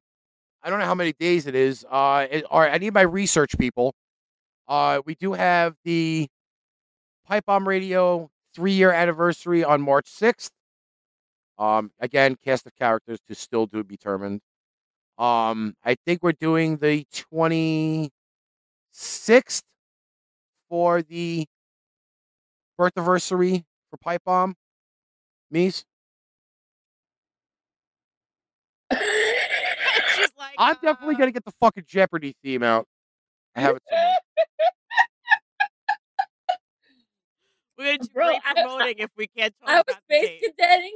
I 0.65 0.71
don't 0.71 0.79
know 0.79 0.85
how 0.85 0.95
many 0.95 1.13
days 1.13 1.45
it 1.45 1.53
is. 1.53 1.85
Uh, 1.89 2.25
it, 2.29 2.43
I 2.51 2.79
need 2.79 2.95
my 2.95 3.01
research 3.01 3.55
people. 3.59 3.93
Uh, 4.67 4.99
we 5.05 5.13
do 5.13 5.33
have 5.33 5.75
the 5.83 6.27
Pipe 7.27 7.45
Bomb 7.45 7.67
Radio 7.67 8.31
three 8.55 8.71
year 8.71 8.91
anniversary 8.91 9.63
on 9.63 9.79
March 9.81 10.07
sixth. 10.09 10.49
Um, 11.59 11.91
again, 11.99 12.35
cast 12.43 12.65
of 12.65 12.75
characters 12.75 13.19
to 13.27 13.35
still 13.35 13.67
to 13.67 13.83
be 13.83 13.95
determined. 13.95 14.41
Um, 15.19 15.75
I 15.83 15.95
think 16.03 16.23
we're 16.23 16.31
doing 16.31 16.77
the 16.77 17.05
twenty 17.13 18.09
sixth 18.91 19.63
for 20.67 21.03
the 21.03 21.45
birth 22.75 22.93
anniversary 22.97 23.65
for 23.91 23.97
Pipe 23.97 24.23
Bomb. 24.25 24.55
Meice? 25.53 25.83
She's 30.57 30.65
I'm 30.65 30.75
definitely 30.81 31.15
uh, 31.15 31.19
gonna 31.19 31.31
get 31.31 31.45
the 31.45 31.53
fucking 31.59 31.83
Jeopardy 31.87 32.35
theme 32.43 32.63
out. 32.63 32.87
I 33.55 33.61
have 33.61 33.75
it 33.75 33.83
somewhere. 33.89 34.15
We're 37.77 37.85
gonna 37.85 37.97
do 37.97 38.07
Bro, 38.13 38.27
great 38.27 38.41
I- 38.45 38.53
promoting 38.53 38.95
if 38.99 39.09
we 39.17 39.27
can't 39.27 39.53
talk 39.59 39.69
I 39.69 39.73
was 39.75 39.83
about 39.87 40.01
the 40.09 40.15
space 40.15 40.43
cadetting. 40.59 40.91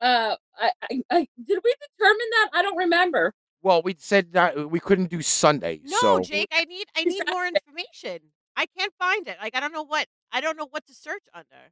Uh, 0.00 0.36
I, 0.58 0.70
I, 0.90 1.02
I, 1.10 1.26
did 1.46 1.60
we 1.62 1.74
determine 1.96 2.26
that? 2.32 2.48
I 2.54 2.62
don't 2.62 2.76
remember. 2.76 3.32
Well, 3.62 3.82
we 3.82 3.94
said 3.96 4.32
that 4.32 4.68
we 4.68 4.80
couldn't 4.80 5.10
do 5.10 5.22
Sunday, 5.22 5.80
No, 5.84 5.96
so 6.00 6.20
Jake, 6.20 6.48
I 6.52 6.64
need 6.64 6.86
I 6.96 7.04
need 7.04 7.22
more 7.30 7.46
information. 7.46 8.18
I 8.56 8.66
can't 8.76 8.92
find 8.98 9.28
it. 9.28 9.36
Like 9.40 9.54
I 9.56 9.60
don't 9.60 9.72
know 9.72 9.84
what 9.84 10.06
I 10.32 10.40
don't 10.40 10.56
know 10.56 10.66
what 10.68 10.84
to 10.88 10.94
search 10.94 11.22
under. 11.32 11.70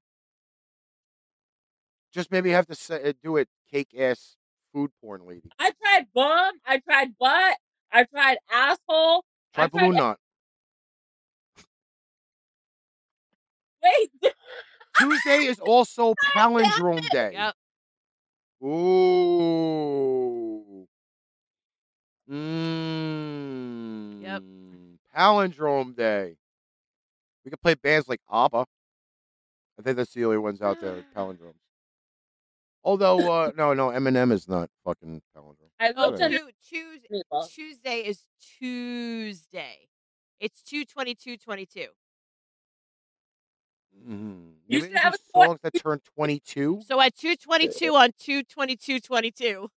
just 2.12 2.31
maybe 2.31 2.51
have 2.51 2.66
to 2.66 2.74
say, 2.77 3.03
uh, 3.03 3.12
do 3.23 3.37
it 3.37 3.49
cake 3.70 3.89
ass 3.99 4.37
food 4.72 4.90
porn 5.01 5.26
lady. 5.26 5.51
I 5.59 5.72
tried 5.82 6.06
bum. 6.14 6.55
I 6.66 6.78
tried 6.78 7.16
butt. 7.18 7.56
I 7.92 8.05
tried 8.05 8.38
asshole. 8.52 9.24
Try 9.55 9.64
I 9.64 9.68
tried 9.68 9.80
balloon 9.80 9.97
knot. 9.97 10.18
Wait. 13.82 14.10
Tuesday 14.98 15.47
is 15.47 15.59
also 15.64 16.14
palindrome 16.34 17.10
day. 17.10 17.32
Yep. 17.34 17.55
Ooh. 18.62 19.80
Mmm. 22.30 24.22
Yep. 24.22 24.42
Palindrome 25.16 25.97
day. 25.97 26.36
We 27.44 27.51
could 27.51 27.60
play 27.62 27.74
bands 27.74 28.09
like 28.09 28.20
ABBA. 28.30 28.66
I 29.78 29.82
think 29.82 29.97
that's 29.97 30.12
the 30.12 30.24
only 30.26 30.38
ones 30.38 30.60
out 30.60 30.78
there 30.80 30.97
with 30.97 31.05
palindromes. 31.16 31.55
Although, 32.82 33.19
uh, 33.31 33.51
no, 33.57 33.74
no, 33.74 33.89
Eminem 33.89 34.32
is 34.32 34.48
not 34.48 34.70
fucking 34.85 35.20
palindrome. 35.36 35.55
I 35.78 35.93
Oh, 35.97 36.09
looked 36.11 36.23
Okay. 36.23 36.39
Tuesday. 36.66 37.23
Tuesday 37.52 37.98
is 38.07 38.24
Tuesday. 38.59 39.89
It's 40.40 40.62
two 40.62 40.85
twenty 40.86 41.15
two 41.15 41.36
twenty 41.36 41.66
two. 41.66 41.89
Mm-hmm. 44.02 44.51
You 44.69 44.81
should 44.81 44.93
have 44.97 45.15
a 45.15 45.19
songs 45.35 45.59
that 45.62 45.74
turn 45.74 46.01
22. 46.16 46.82
So 46.86 47.01
at 47.01 47.15
two 47.15 47.36
twenty 47.36 47.69
two 47.69 47.94
on 47.94 48.11
two 48.19 48.43
twenty 48.44 48.77
two 48.77 48.98
twenty 49.01 49.31
two, 49.31 49.69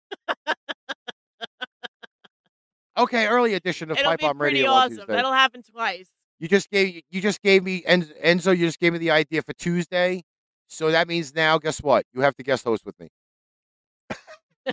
Okay, 2.97 3.27
early 3.27 3.55
edition 3.55 3.91
of 3.91 3.97
it'll 3.99 4.11
Pipe 4.11 4.20
be 4.20 4.27
Bomb 4.27 4.39
pretty 4.39 4.59
Radio 4.59 4.70
on 4.70 4.77
awesome. 4.85 4.97
Tuesday. 4.99 5.12
That'll 5.15 5.33
happen 5.33 5.62
twice. 5.62 6.09
You 6.39 6.47
just 6.49 6.70
gave 6.70 7.03
you 7.11 7.20
just 7.20 7.41
gave 7.43 7.65
me 7.65 7.83
En- 7.87 8.03
Enzo. 8.24 8.57
You 8.57 8.66
just 8.66 8.79
gave 8.81 8.93
me 8.93 8.99
the 8.99 9.11
idea 9.12 9.43
for 9.43 9.55
Tuesday, 9.55 10.23
so 10.68 10.90
that 10.90 11.09
means 11.09 11.34
now, 11.34 11.59
guess 11.59 11.80
what? 11.82 12.05
You 12.14 12.20
have 12.22 12.34
to 12.36 12.43
guest 12.43 12.64
host 12.64 12.84
with 12.84 12.98
me. 13.01 13.09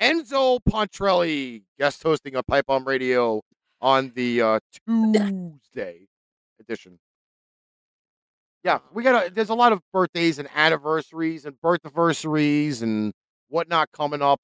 Enzo 0.00 0.58
Pontrelli 0.68 1.62
guest 1.78 2.02
hosting 2.02 2.34
a 2.34 2.42
Pipe 2.42 2.66
Bomb 2.66 2.86
Radio 2.86 3.42
on 3.80 4.12
the 4.14 4.40
uh, 4.42 4.60
Tuesday 4.86 6.06
edition. 6.58 6.98
Yeah, 8.64 8.78
we 8.92 9.02
got. 9.02 9.24
to 9.26 9.30
There's 9.34 9.48
a 9.50 9.54
lot 9.54 9.72
of 9.72 9.80
birthdays 9.92 10.38
and 10.38 10.48
anniversaries 10.54 11.44
and 11.46 11.58
birth 11.60 11.80
anniversaries 11.84 12.82
and 12.82 13.12
whatnot 13.48 13.90
coming 13.92 14.22
up. 14.22 14.40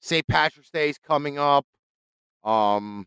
St. 0.00 0.26
Patrick's 0.26 0.70
Day 0.70 0.90
is 0.90 0.98
coming 0.98 1.38
up. 1.38 1.64
Um, 2.44 3.06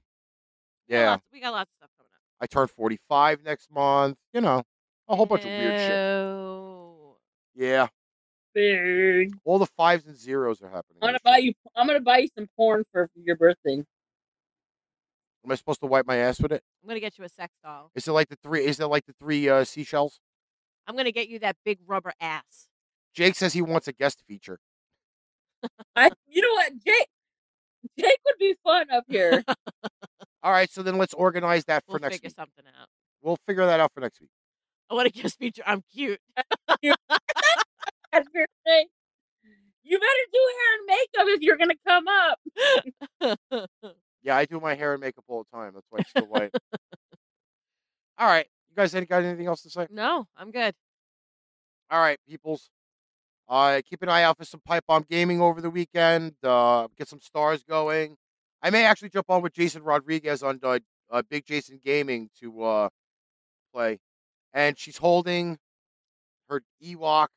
We 0.89 0.95
got 0.95 0.99
yeah. 0.99 1.09
lots- 1.11 1.23
we 1.31 1.39
got 1.41 1.51
lots 1.53 1.69
of 1.71 1.75
stuff 1.77 1.89
coming 1.97 2.11
up. 2.13 2.21
I 2.41 2.47
turn 2.47 2.67
45 2.67 3.43
next 3.43 3.69
month. 3.71 4.17
You 4.33 4.41
know, 4.41 4.63
a 5.07 5.15
whole 5.15 5.25
bunch 5.25 5.43
of 5.43 5.49
weird 5.49 5.79
shit. 5.79 7.15
Yeah, 7.55 7.87
Big. 8.53 9.33
all 9.45 9.57
the 9.59 9.65
fives 9.65 10.05
and 10.05 10.15
zeros 10.15 10.61
are 10.61 10.69
happening. 10.69 10.99
I'm 11.01 11.07
gonna 11.07 11.19
buy 11.23 11.37
you. 11.37 11.53
I'm 11.75 11.87
gonna 11.87 11.99
buy 12.01 12.19
you 12.19 12.29
some 12.37 12.47
porn 12.55 12.83
for 12.91 13.09
your 13.15 13.35
birthday. 13.35 13.83
Am 15.45 15.51
I 15.51 15.55
supposed 15.55 15.79
to 15.81 15.87
wipe 15.87 16.05
my 16.05 16.17
ass 16.17 16.39
with 16.39 16.51
it? 16.51 16.61
I'm 16.83 16.87
gonna 16.87 16.99
get 16.99 17.17
you 17.17 17.23
a 17.23 17.29
sex 17.29 17.53
doll. 17.63 17.89
Is 17.95 18.07
it 18.07 18.11
like 18.11 18.29
the 18.29 18.37
three? 18.43 18.65
Is 18.65 18.79
it 18.79 18.85
like 18.87 19.05
the 19.05 19.13
three 19.19 19.49
uh, 19.49 19.63
seashells? 19.63 20.19
I'm 20.85 20.95
gonna 20.95 21.11
get 21.11 21.29
you 21.29 21.39
that 21.39 21.55
big 21.65 21.79
rubber 21.87 22.13
ass. 22.21 22.67
Jake 23.15 23.35
says 23.35 23.53
he 23.53 23.61
wants 23.63 23.87
a 23.87 23.93
guest 23.93 24.21
feature. 24.27 24.59
I. 25.95 26.11
You 26.27 26.41
know 26.41 26.53
what, 26.53 26.71
Jake? 26.85 27.07
Jake 27.99 28.19
would 28.25 28.37
be 28.37 28.55
fun 28.63 28.85
up 28.91 29.05
here. 29.07 29.43
All 30.43 30.51
right, 30.51 30.69
so 30.69 30.83
then 30.83 30.97
let's 30.97 31.13
organize 31.15 31.65
that 31.65 31.83
for 31.85 31.93
We'll 31.93 31.99
next 32.01 32.15
figure 32.17 32.27
week. 32.27 32.35
something 32.35 32.65
out. 32.79 32.87
We'll 33.21 33.37
figure 33.47 33.65
that 33.65 33.79
out 33.79 33.91
for 33.93 34.01
next 34.01 34.21
week. 34.21 34.29
I 34.89 34.93
want 34.93 35.13
to 35.13 35.21
guest 35.21 35.37
feature. 35.37 35.63
I'm 35.65 35.83
cute. 35.93 36.19
That's 36.37 38.27
your 38.33 38.45
thing. 38.65 38.87
You 39.83 39.99
better 39.99 40.25
do 40.33 40.39
hair 40.59 40.73
and 40.77 40.85
makeup 40.87 41.27
if 41.35 41.41
you're 41.41 41.57
gonna 41.57 41.75
come 41.87 42.07
up. 42.07 42.39
Yeah, 44.23 44.35
I 44.35 44.43
do 44.43 44.59
my 44.59 44.75
hair 44.75 44.91
and 44.91 44.99
makeup 44.99 45.23
all 45.29 45.45
the 45.49 45.57
time. 45.57 45.71
That's 45.73 45.85
why 45.89 45.99
it's 45.99 46.09
still 46.09 46.25
white. 46.25 46.51
all 48.17 48.27
right, 48.27 48.45
you 48.69 48.75
guys 48.75 48.93
any 48.93 49.05
got 49.05 49.23
anything 49.23 49.47
else 49.47 49.61
to 49.61 49.69
say? 49.69 49.87
no, 49.89 50.27
I'm 50.35 50.51
good. 50.51 50.73
All 51.89 52.01
right, 52.01 52.19
peoples. 52.27 52.69
Uh, 53.47 53.79
keep 53.89 54.01
an 54.01 54.09
eye 54.09 54.23
out 54.23 54.37
for 54.37 54.43
some 54.43 54.59
pipe 54.65 54.83
bomb 54.85 55.05
gaming 55.09 55.39
over 55.39 55.61
the 55.61 55.69
weekend. 55.69 56.33
Uh, 56.43 56.87
get 56.97 57.07
some 57.07 57.21
stars 57.21 57.63
going. 57.63 58.17
I 58.61 58.69
may 58.69 58.83
actually 58.83 59.09
jump 59.09 59.29
on 59.29 59.41
with 59.41 59.53
Jason 59.53 59.83
Rodriguez 59.83 60.43
on 60.43 60.59
uh, 60.61 60.79
uh, 61.09 61.21
Big 61.29 61.45
Jason 61.45 61.79
Gaming 61.85 62.29
to 62.41 62.63
uh, 62.63 62.89
play, 63.73 63.99
and 64.57 64.77
she's 64.77 64.97
holding 64.97 65.59
her 66.49 66.63
Ewok. 66.83 67.27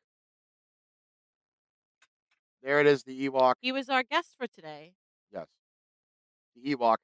There 2.63 2.81
it 2.81 2.87
is, 2.87 3.03
the 3.03 3.29
Ewok. 3.29 3.55
He 3.61 3.73
was 3.73 3.91
our 3.91 4.03
guest 4.03 4.35
for 4.39 4.47
today. 4.47 4.95
Yes, 5.31 5.47
the 6.57 6.75
Ewok. 6.75 6.97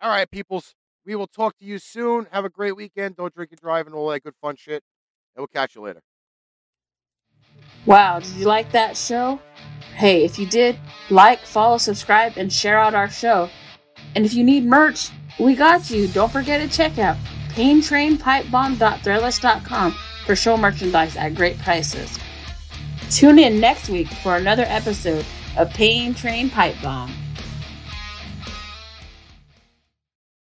All 0.00 0.10
right, 0.10 0.30
peoples. 0.30 0.74
We 1.04 1.14
will 1.14 1.26
talk 1.26 1.56
to 1.58 1.64
you 1.64 1.78
soon. 1.78 2.26
Have 2.32 2.46
a 2.46 2.50
great 2.50 2.74
weekend. 2.74 3.16
Don't 3.16 3.34
drink 3.34 3.52
and 3.52 3.60
drive 3.60 3.86
and 3.86 3.94
all 3.94 4.08
that 4.08 4.24
good 4.24 4.34
fun 4.40 4.56
shit. 4.56 4.82
And 5.34 5.40
we'll 5.42 5.46
catch 5.46 5.74
you 5.74 5.82
later. 5.82 6.00
Wow, 7.84 8.18
did 8.18 8.32
you 8.32 8.46
like 8.46 8.72
that 8.72 8.96
show? 8.96 9.38
Hey, 9.94 10.24
if 10.24 10.38
you 10.38 10.46
did, 10.46 10.78
like, 11.10 11.40
follow, 11.40 11.78
subscribe, 11.78 12.32
and 12.36 12.52
share 12.52 12.78
out 12.78 12.94
our 12.94 13.10
show. 13.10 13.48
And 14.14 14.24
if 14.24 14.34
you 14.34 14.42
need 14.42 14.64
merch, 14.64 15.10
we 15.38 15.54
got 15.54 15.90
you. 15.90 16.08
Don't 16.08 16.32
forget 16.32 16.60
to 16.60 16.68
check 16.76 16.98
out 16.98 17.16
paintrainpipebomb.threadless.com 17.50 19.94
for 20.24 20.36
show 20.36 20.56
merchandise 20.56 21.16
at 21.16 21.34
great 21.34 21.58
prices. 21.58 22.18
Tune 23.10 23.38
in 23.38 23.60
next 23.60 23.88
week 23.88 24.08
for 24.08 24.36
another 24.36 24.64
episode 24.66 25.24
of 25.56 25.70
Pain 25.70 26.12
Train 26.14 26.50
Pipe 26.50 26.74
Bomb. 26.82 27.12